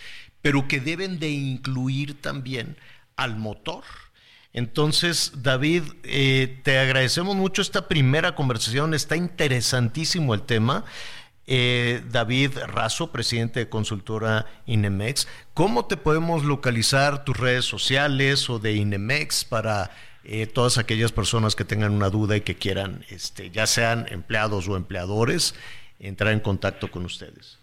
pero 0.42 0.68
que 0.68 0.80
deben 0.80 1.18
de 1.18 1.30
incluir 1.30 2.20
también 2.20 2.76
al 3.16 3.36
motor. 3.36 3.84
Entonces, 4.52 5.32
David, 5.42 5.82
eh, 6.04 6.60
te 6.64 6.78
agradecemos 6.78 7.36
mucho 7.36 7.62
esta 7.62 7.86
primera 7.86 8.34
conversación, 8.34 8.94
está 8.94 9.16
interesantísimo 9.16 10.34
el 10.34 10.42
tema. 10.42 10.84
Eh, 11.46 12.02
David 12.10 12.58
Razo, 12.66 13.10
presidente 13.10 13.60
de 13.60 13.68
consultora 13.68 14.46
Inemex, 14.66 15.28
¿cómo 15.54 15.86
te 15.86 15.96
podemos 15.96 16.44
localizar 16.44 17.24
tus 17.24 17.36
redes 17.36 17.64
sociales 17.64 18.50
o 18.50 18.58
de 18.58 18.74
Inemex 18.74 19.44
para 19.44 19.90
eh, 20.24 20.46
todas 20.46 20.76
aquellas 20.76 21.10
personas 21.10 21.56
que 21.56 21.64
tengan 21.64 21.92
una 21.92 22.10
duda 22.10 22.36
y 22.36 22.42
que 22.42 22.56
quieran, 22.56 23.04
este, 23.08 23.50
ya 23.50 23.66
sean 23.66 24.06
empleados 24.10 24.68
o 24.68 24.76
empleadores, 24.76 25.54
entrar 25.98 26.34
en 26.34 26.40
contacto 26.40 26.90
con 26.90 27.06
ustedes. 27.06 27.57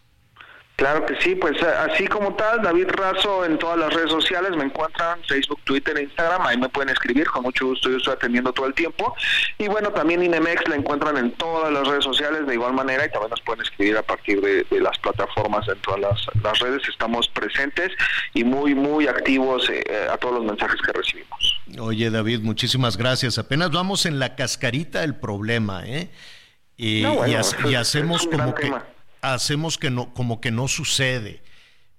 Claro 0.76 1.06
que 1.06 1.15
sí, 1.22 1.35
pues 1.35 1.61
así 1.64 2.06
como 2.07 2.35
tal, 2.35 2.61
David 2.61 2.88
Razo 2.89 3.45
en 3.45 3.57
todas 3.57 3.77
las 3.77 3.93
redes 3.93 4.11
sociales, 4.11 4.52
me 4.57 4.65
encuentran 4.65 5.23
Facebook, 5.23 5.61
Twitter 5.64 5.97
e 5.97 6.03
Instagram, 6.03 6.45
ahí 6.45 6.57
me 6.57 6.68
pueden 6.68 6.89
escribir, 6.89 7.27
con 7.27 7.43
mucho 7.43 7.68
gusto 7.68 7.89
yo 7.89 7.95
estoy 7.95 8.14
atendiendo 8.14 8.52
todo 8.52 8.65
el 8.65 8.73
tiempo. 8.73 9.15
Y 9.57 9.69
bueno, 9.69 9.91
también 9.91 10.22
Inemex 10.22 10.68
la 10.68 10.76
encuentran 10.76 11.15
en 11.15 11.31
todas 11.31 11.72
las 11.72 11.88
redes 11.88 12.03
sociales 12.03 12.45
de 12.45 12.53
igual 12.53 12.73
manera 12.73 13.06
y 13.06 13.10
también 13.10 13.30
nos 13.30 13.41
pueden 13.41 13.61
escribir 13.61 13.95
a 13.95 14.03
partir 14.03 14.41
de, 14.41 14.65
las 14.81 14.97
plataformas 14.99 15.65
en 15.69 15.80
todas 15.80 16.02
las, 16.02 16.60
redes, 16.60 16.81
estamos 16.89 17.30
presentes 17.30 17.91
y 18.34 18.43
muy, 18.43 18.76
muy 18.76 19.07
activos 19.07 19.69
eh, 19.69 20.07
a 20.11 20.18
todos 20.18 20.35
los 20.35 20.45
mensajes 20.45 20.80
que 20.81 20.91
recibimos. 20.91 21.61
Oye 21.80 22.10
David, 22.10 22.41
muchísimas 22.41 22.97
gracias. 22.97 23.38
Apenas 23.38 23.72
vamos 23.72 24.06
en 24.06 24.19
la 24.19 24.35
cascarita 24.35 25.02
del 25.02 25.15
problema, 25.15 25.85
¿eh? 25.85 26.10
Y, 26.77 27.06
y, 27.06 27.76
hacemos 27.76 28.27
como 28.27 28.53
que 28.53 28.69
hacemos 29.34 29.77
que 29.77 29.89
no, 29.89 30.14
como 30.14 30.41
que 30.41 30.52
no 30.52 30.68
sucede. 30.68 31.41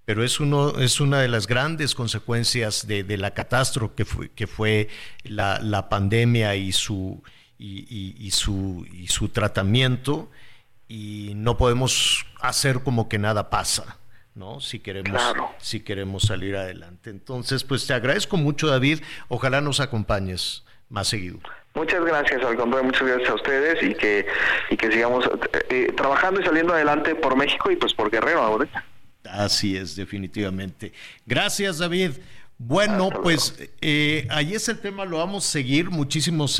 Pero 0.04 0.22
es, 0.22 0.38
uno, 0.38 0.78
es 0.78 1.00
una 1.00 1.20
de 1.20 1.28
las 1.28 1.48
grandes 1.48 1.94
consecuencias 1.94 2.86
de, 2.86 3.04
la 3.16 3.32
catástrofe 3.34 3.94
que 3.96 4.04
fue, 4.04 4.30
que 4.30 4.46
fue 4.46 4.88
la, 5.24 5.88
pandemia 5.88 6.54
y 6.54 6.70
su, 6.70 7.22
y, 7.58 8.30
su, 8.30 8.86
y 8.92 9.08
su 9.08 9.28
tratamiento. 9.30 10.30
Y 10.86 11.32
no 11.34 11.56
podemos 11.56 12.24
hacer 12.40 12.84
como 12.84 13.08
que 13.08 13.18
nada 13.18 13.50
pasa. 13.50 13.98
¿no? 14.36 14.60
Si 14.60 14.78
queremos, 14.78 15.20
si 15.58 15.80
queremos 15.80 16.22
salir 16.24 16.54
adelante. 16.54 17.10
Entonces, 17.10 17.64
pues 17.64 17.86
te 17.86 17.94
agradezco 17.94 18.36
mucho, 18.36 18.68
David. 18.68 19.00
Ojalá 19.28 19.60
nos 19.60 19.80
acompañes 19.80 20.62
más 20.88 21.08
seguido. 21.08 21.40
Muchas 21.76 22.02
gracias, 22.06 22.42
al 22.42 22.56
contrario, 22.56 22.84
muchas 22.84 23.06
gracias 23.06 23.28
a 23.28 23.34
ustedes 23.34 23.82
y 23.82 23.94
que, 23.94 24.26
y 24.70 24.78
que 24.78 24.90
sigamos 24.90 25.26
eh, 25.26 25.66
eh, 25.68 25.92
trabajando 25.94 26.40
y 26.40 26.44
saliendo 26.44 26.72
adelante 26.72 27.14
por 27.14 27.36
México 27.36 27.70
y 27.70 27.76
pues 27.76 27.92
por 27.92 28.10
Guerrero 28.10 28.40
ahorita. 28.40 28.82
Así 29.30 29.76
es, 29.76 29.94
definitivamente. 29.94 30.94
Gracias, 31.26 31.76
David. 31.76 32.12
Bueno, 32.56 33.10
pues 33.10 33.58
eh, 33.82 34.26
ahí 34.30 34.54
es 34.54 34.66
el 34.70 34.78
tema, 34.80 35.04
lo 35.04 35.18
vamos 35.18 35.46
a 35.46 35.50
seguir, 35.50 35.90
muchísimos 35.90 36.58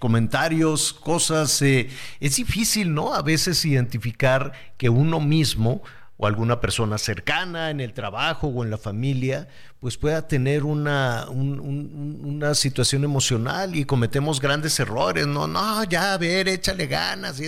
comentarios, 0.00 0.92
cosas. 0.94 1.62
es 1.62 2.36
difícil, 2.36 2.92
¿no? 2.92 3.14
A 3.14 3.22
veces 3.22 3.64
identificar 3.64 4.50
que 4.76 4.88
uno 4.88 5.20
mismo 5.20 5.80
o 6.22 6.26
alguna 6.26 6.60
persona 6.60 6.98
cercana 6.98 7.70
en 7.70 7.80
el 7.80 7.94
trabajo 7.94 8.48
o 8.48 8.62
en 8.62 8.70
la 8.70 8.76
familia, 8.76 9.48
pues 9.80 9.96
pueda 9.96 10.28
tener 10.28 10.64
una, 10.64 11.26
una 11.30 12.54
situación 12.54 13.04
emocional 13.04 13.74
y 13.74 13.86
cometemos 13.86 14.38
grandes 14.38 14.78
errores. 14.80 15.26
No, 15.26 15.46
no, 15.46 15.82
ya, 15.84 16.12
a 16.12 16.18
ver, 16.18 16.46
échale 16.48 16.86
ganas. 16.86 17.40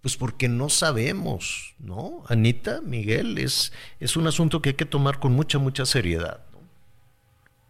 Pues 0.00 0.16
porque 0.16 0.48
no 0.48 0.70
sabemos, 0.70 1.74
¿no? 1.78 2.22
Anita, 2.28 2.80
Miguel, 2.80 3.36
es, 3.36 3.74
es 4.00 4.16
un 4.16 4.26
asunto 4.26 4.62
que 4.62 4.70
hay 4.70 4.76
que 4.76 4.86
tomar 4.86 5.18
con 5.18 5.32
mucha, 5.32 5.58
mucha 5.58 5.84
seriedad. 5.84 6.40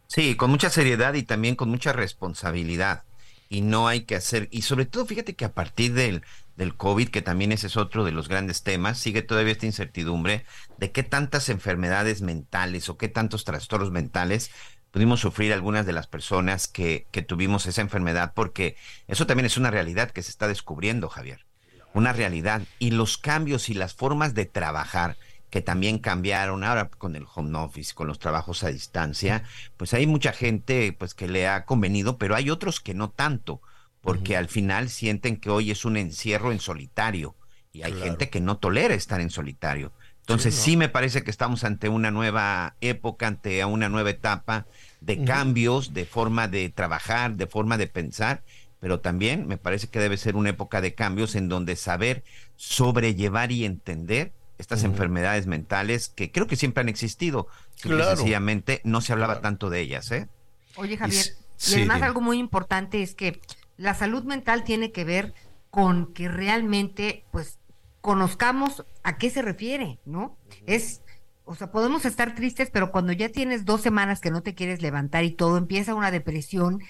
Sí, 0.07 0.37
con 0.37 0.51
mucha 0.51 0.71
seriedad 0.71 1.15
y 1.15 1.25
también 1.25 1.57
con 1.57 1.71
mucha 1.71 1.93
responsabilidad. 1.93 3.03
Y 3.49 3.63
no 3.63 3.89
hay 3.89 4.03
que 4.03 4.15
hacer, 4.15 4.49
y 4.53 4.63
sobre 4.63 4.87
todo 4.87 5.07
fíjate 5.07 5.35
que 5.35 5.45
a 5.45 5.55
partir 5.55 5.93
del, 5.93 6.23
del 6.57 6.77
COVID, 6.77 7.09
que 7.09 7.23
también 7.23 7.53
ese 7.53 7.67
es 7.67 7.77
otro 7.77 8.05
de 8.05 8.13
los 8.13 8.29
grandes 8.29 8.63
temas, 8.63 8.99
sigue 8.99 9.23
todavía 9.23 9.53
esta 9.53 9.67
incertidumbre 9.67 10.45
de 10.79 10.91
qué 10.91 11.03
tantas 11.03 11.49
enfermedades 11.49 12.23
mentales 12.23 12.89
o 12.89 12.97
qué 12.97 13.09
tantos 13.09 13.45
trastornos 13.45 13.91
mentales 13.91 14.51
pudimos 14.91 15.21
sufrir 15.21 15.53
algunas 15.53 15.85
de 15.85 15.93
las 15.93 16.07
personas 16.07 16.69
que, 16.69 17.07
que 17.11 17.23
tuvimos 17.23 17.67
esa 17.67 17.83
enfermedad, 17.83 18.33
porque 18.35 18.77
eso 19.09 19.27
también 19.27 19.47
es 19.47 19.59
una 19.59 19.71
realidad 19.71 20.11
que 20.11 20.23
se 20.23 20.31
está 20.31 20.49
descubriendo, 20.49 21.09
Javier. 21.09 21.45
Una 21.93 22.13
realidad. 22.13 22.63
Y 22.79 22.91
los 22.93 23.19
cambios 23.19 23.69
y 23.69 23.75
las 23.75 23.95
formas 23.95 24.35
de 24.35 24.47
trabajar 24.47 25.17
que 25.51 25.61
también 25.63 25.99
cambiaron 25.99 26.65
ahora 26.65 26.89
con 26.89 27.17
el 27.17 27.27
home 27.33 27.59
office, 27.59 27.95
con 27.95 28.07
los 28.09 28.19
trabajos 28.19 28.65
a 28.65 28.69
distancia, 28.69 29.45
pues 29.77 29.95
hay 29.95 30.07
mucha 30.07 30.33
gente 30.33 30.95
pues 30.99 31.15
que 31.15 31.29
le 31.29 31.47
ha 31.47 31.65
convenido, 31.65 32.19
pero 32.19 32.35
hay 32.35 32.51
otros 32.51 32.81
que 32.81 32.95
no 32.95 33.11
tanto 33.11 33.61
porque 34.07 34.37
al 34.37 34.47
final 34.47 34.89
sienten 34.89 35.37
que 35.37 35.51
hoy 35.51 35.73
es 35.73 35.85
un 35.85 35.97
encierro 35.97 36.53
en 36.53 36.61
solitario 36.61 37.35
y 37.73 37.83
hay 37.83 37.93
gente 37.93 38.31
que 38.31 38.41
no 38.41 38.57
tolera 38.57 38.95
estar 38.95 39.21
en 39.21 39.31
solitario. 39.31 39.93
Entonces 40.21 40.55
sí, 40.55 40.77
me 40.77 40.89
parece 40.89 41.25
que 41.25 41.31
estamos 41.33 41.65
ante 41.65 41.89
una 41.89 42.13
nueva 42.13 42.77
época, 42.81 43.27
ante 43.27 43.65
una 43.65 43.89
nueva 43.89 44.11
etapa 44.11 44.67
de 45.01 45.25
cambios, 45.25 45.93
de 45.93 46.05
forma 46.05 46.47
de 46.47 46.69
trabajar, 46.69 47.35
de 47.35 47.49
forma 47.49 47.79
de 47.79 47.89
pensar, 47.89 48.45
pero 48.79 49.01
también 49.01 49.49
me 49.49 49.57
parece 49.57 49.89
que 49.89 49.99
debe 49.99 50.17
ser 50.19 50.37
una 50.37 50.51
época 50.51 50.81
de 50.81 50.95
cambios 50.95 51.35
en 51.35 51.49
donde 51.49 51.75
saber 51.75 52.23
sobrellevar 52.55 53.51
y 53.51 53.65
entender 53.65 54.33
estas 54.57 54.85
enfermedades 54.85 55.49
mentales 55.49 56.11
que 56.11 56.31
creo 56.31 56.47
que 56.47 56.55
siempre 56.55 56.83
han 56.83 56.89
existido, 56.89 57.49
sencillamente 57.75 58.81
no 58.85 59.01
se 59.01 59.13
hablaba 59.13 59.41
tanto 59.41 59.69
de 59.69 59.81
ellas, 59.81 60.13
¿eh? 60.13 60.29
Oye 60.77 60.97
Javier, 60.97 61.27
y, 61.69 61.75
además 61.75 62.03
algo 62.03 62.21
muy 62.21 62.39
importante 62.39 63.03
es 63.03 63.17
que 63.17 63.41
la 63.77 63.95
salud 63.95 64.25
mental 64.25 64.65
tiene 64.65 64.93
que 64.93 65.05
ver 65.05 65.35
con 65.71 66.13
que 66.15 66.29
realmente, 66.29 67.25
pues, 67.31 67.59
conozcamos 68.01 68.87
a 69.03 69.19
qué 69.19 69.31
se 69.31 69.43
refiere, 69.43 69.99
¿no? 70.05 70.37
Es, 70.67 71.03
o 71.45 71.55
sea, 71.55 71.71
podemos 71.71 72.05
estar 72.05 72.35
tristes, 72.35 72.71
pero 72.71 72.93
cuando 72.93 73.13
ya 73.13 73.29
tienes 73.29 73.65
dos 73.65 73.81
semanas 73.81 74.21
que 74.21 74.31
no 74.31 74.43
te 74.43 74.55
quieres 74.55 74.81
levantar 74.81 75.25
y 75.25 75.33
todo, 75.33 75.59
empieza 75.59 75.95
una 75.95 76.11
depresión 76.11 76.81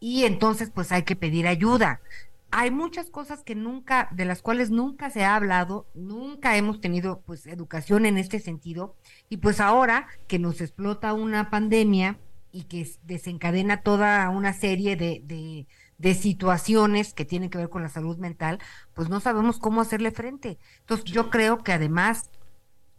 y 0.00 0.24
entonces, 0.24 0.70
pues, 0.70 0.92
hay 0.92 1.04
que 1.04 1.16
pedir 1.16 1.46
ayuda. 1.46 2.00
Hay 2.50 2.70
muchas 2.70 3.10
cosas 3.10 3.42
que 3.42 3.54
nunca, 3.54 4.08
de 4.12 4.24
las 4.26 4.42
cuales 4.42 4.70
nunca 4.70 5.10
se 5.10 5.24
ha 5.24 5.34
hablado, 5.34 5.86
nunca 5.94 6.56
hemos 6.56 6.80
tenido, 6.80 7.20
pues, 7.26 7.46
educación 7.46 8.04
en 8.06 8.18
este 8.18 8.38
sentido. 8.38 8.94
Y 9.28 9.38
pues 9.38 9.60
ahora 9.60 10.06
que 10.28 10.38
nos 10.38 10.60
explota 10.60 11.14
una 11.14 11.50
pandemia 11.50 12.18
y 12.52 12.64
que 12.64 12.88
desencadena 13.02 13.82
toda 13.82 14.28
una 14.30 14.52
serie 14.52 14.94
de, 14.96 15.22
de 15.24 15.66
de 15.98 16.14
situaciones 16.14 17.14
que 17.14 17.24
tienen 17.24 17.50
que 17.50 17.58
ver 17.58 17.68
con 17.68 17.82
la 17.82 17.88
salud 17.88 18.18
mental, 18.18 18.58
pues 18.94 19.08
no 19.08 19.20
sabemos 19.20 19.58
cómo 19.58 19.80
hacerle 19.80 20.10
frente. 20.10 20.58
Entonces 20.80 21.04
yo 21.06 21.30
creo 21.30 21.62
que 21.62 21.72
además 21.72 22.30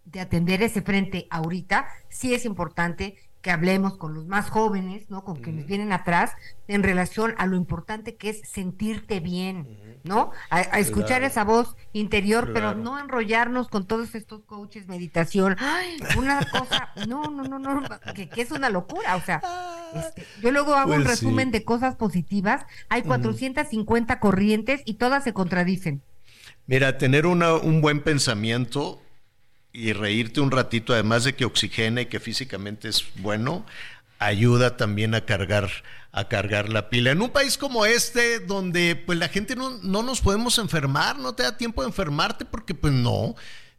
de 0.05 0.19
atender 0.19 0.61
ese 0.61 0.81
frente 0.81 1.27
ahorita, 1.29 1.87
sí 2.09 2.33
es 2.33 2.45
importante 2.45 3.17
que 3.45 3.51
hablemos 3.51 3.95
con 3.95 4.15
los 4.15 4.25
más 4.25 4.49
jóvenes, 4.49 5.11
¿no? 5.11 5.23
Con 5.23 5.35
quienes 5.35 5.67
vienen 5.67 5.91
atrás, 5.91 6.31
en 6.67 6.81
relación 6.81 7.35
a 7.37 7.45
lo 7.45 7.55
importante 7.55 8.15
que 8.15 8.29
es 8.29 8.41
sentirte 8.43 9.19
bien, 9.19 9.99
¿no? 10.03 10.31
A, 10.49 10.61
escuchar 10.79 11.21
esa 11.21 11.43
voz 11.43 11.75
interior, 11.93 12.53
pero 12.55 12.73
no 12.73 12.99
enrollarnos 12.99 13.67
con 13.67 13.85
todos 13.85 14.15
estos 14.15 14.41
coaches, 14.45 14.87
meditación. 14.87 15.57
Ay, 15.59 15.99
una 16.17 16.43
cosa, 16.49 16.89
no, 17.07 17.25
no, 17.25 17.43
no, 17.43 17.59
no, 17.59 17.83
que, 18.15 18.31
es 18.35 18.49
una 18.49 18.71
locura, 18.71 19.15
o 19.15 19.21
sea, 19.21 19.43
este, 19.93 20.25
yo 20.41 20.49
luego 20.49 20.73
hago 20.73 20.93
un 20.93 21.03
pues 21.03 21.09
resumen 21.09 21.51
de 21.51 21.63
cosas 21.63 21.93
positivas, 21.93 22.65
hay 22.89 23.03
450 23.03 24.19
corrientes 24.19 24.81
y 24.85 24.95
todas 24.95 25.23
se 25.23 25.33
contradicen. 25.33 26.01
Mira, 26.65 26.97
tener 26.97 27.27
una, 27.27 27.53
un 27.53 27.79
buen 27.79 28.01
pensamiento 28.01 29.03
y 29.75 29.91
reírte 29.91 30.39
un 30.39 30.51
ratito, 30.51 30.93
además 30.93 31.25
de 31.25 31.35
que 31.35 31.43
oxigena 31.43 32.01
y 32.01 32.05
que 32.05 32.21
físicamente 32.21 32.87
es 32.87 33.03
bueno, 33.17 33.65
ayuda 34.19 34.77
también 34.77 35.13
a 35.15 35.25
cargar 35.25 35.69
a 36.13 36.29
cargar 36.29 36.69
la 36.69 36.89
pila. 36.89 37.11
En 37.11 37.21
un 37.21 37.29
país 37.29 37.57
como 37.57 37.85
este, 37.85 38.39
donde 38.39 38.95
pues 38.95 39.19
la 39.19 39.27
gente 39.27 39.53
no, 39.57 39.71
no 39.83 40.01
nos 40.01 40.21
podemos 40.21 40.57
enfermar, 40.59 41.19
no 41.19 41.35
te 41.35 41.43
da 41.43 41.57
tiempo 41.57 41.81
de 41.81 41.89
enfermarte 41.89 42.45
porque 42.45 42.73
pues 42.73 42.93
no, 42.93 43.35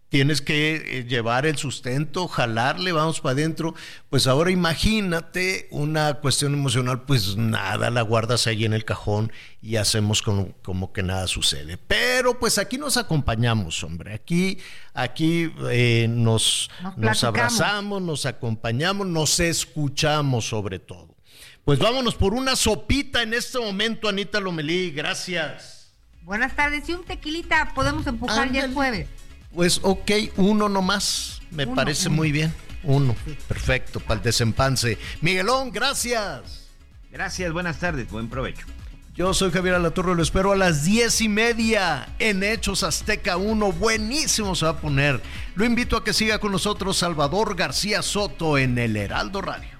tienes 0.09 0.41
que 0.41 0.77
eh, 0.77 1.05
llevar 1.05 1.47
el 1.47 1.57
sustento, 1.57 2.29
jalarle, 2.29 2.93
vamos 2.93 3.21
para 3.21 3.33
adentro. 3.33 3.75
Pues 4.09 4.27
ahora 4.27 4.51
imagínate 4.51 5.69
una 5.71 6.15
cuestión 6.15 6.55
emocional, 6.55 7.03
pues 7.03 7.37
nada, 7.37 7.91
la 7.91 8.03
guardas 8.03 8.47
ahí 8.47 8.65
en 8.65 8.73
el 8.73 8.85
cajón 8.85 9.33
y 9.61 9.77
hacemos 9.77 10.23
como, 10.23 10.53
como 10.63 10.93
que 10.93 11.03
nada 11.03 11.27
sucede. 11.27 11.77
Pero 11.77 12.39
pues 12.39 12.59
aquí 12.59 12.79
nos 12.79 12.97
acompañamos, 12.97 13.83
hombre, 13.83 14.15
aquí, 14.15 14.59
aquí 14.95 15.53
eh, 15.71 16.07
nos, 16.09 16.71
nos 16.97 17.25
abrazamos, 17.25 18.01
nos 18.03 18.27
acompañamos, 18.27 19.07
nos 19.07 19.41
escuchamos 19.41 20.49
sobre 20.49 20.79
todo. 20.79 21.17
Pues 21.65 21.81
vámonos 21.81 22.15
por 22.15 22.33
una 22.33 22.55
sopita 22.55 23.23
en 23.23 23.35
este 23.35 23.59
momento, 23.59 24.09
Anita 24.09 24.39
Lomelí, 24.39 24.93
gracias. 24.93 25.93
Buenas 26.23 26.55
tardes, 26.55 26.89
y 26.89 26.93
un 26.93 27.05
tequilita 27.05 27.73
podemos 27.75 28.07
empujar 28.07 28.53
ya 28.53 28.65
el 28.65 28.73
jueves. 28.73 29.09
Pues 29.57 29.81
ok, 29.83 30.11
uno 30.37 30.69
nomás. 30.69 31.41
Me 31.51 31.67
parece 31.67 32.11
muy 32.11 32.31
bien. 32.31 32.55
Uno. 32.83 33.17
Perfecto, 33.49 34.01
para 34.01 34.19
el 34.19 34.23
desempance. 34.23 34.99
Miguelón, 35.23 35.73
gracias. 35.73 36.69
Gracias, 37.11 37.51
buenas 37.55 37.79
tardes, 37.79 38.11
buen 38.11 38.29
provecho. 38.29 38.67
Yo 39.15 39.33
soy 39.33 39.51
Javier 39.51 39.77
Alatorre, 39.77 40.15
lo 40.15 40.23
espero 40.23 40.53
a 40.53 40.57
las 40.57 40.85
diez 40.85 41.23
y 41.23 41.31
media 41.31 42.07
en 42.19 42.43
Hechos 42.43 42.83
Azteca 42.83 43.39
1. 43.39 43.73
Buenísimo 43.73 44.55
se 44.55 44.67
va 44.67 44.73
a 44.73 44.77
poner. 44.77 45.23
Lo 45.55 45.65
invito 45.65 45.97
a 45.97 46.05
que 46.05 46.13
siga 46.13 46.39
con 46.39 46.53
nosotros 46.53 46.99
Salvador 46.99 47.57
García 47.57 48.03
Soto 48.03 48.59
en 48.59 48.77
el 48.77 48.95
Heraldo 48.95 49.41
Radio. 49.41 49.71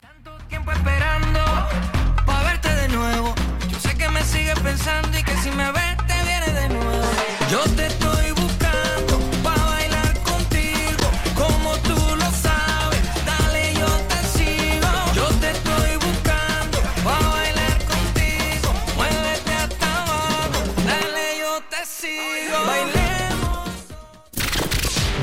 Tanto 0.00 0.30
tiempo 0.46 0.70
esperando 0.70 1.40
para 2.24 2.52
verte 2.52 2.72
de 2.72 2.88
nuevo. 2.90 3.34
Yo 3.68 3.80
sé 3.80 3.96
que 3.98 4.08
me 4.10 4.22
sigues 4.22 4.60
pensando 4.60 5.18
y 5.18 5.24
que 5.24 5.36
si 5.38 5.50
me 5.50 5.72
ves 5.72 5.95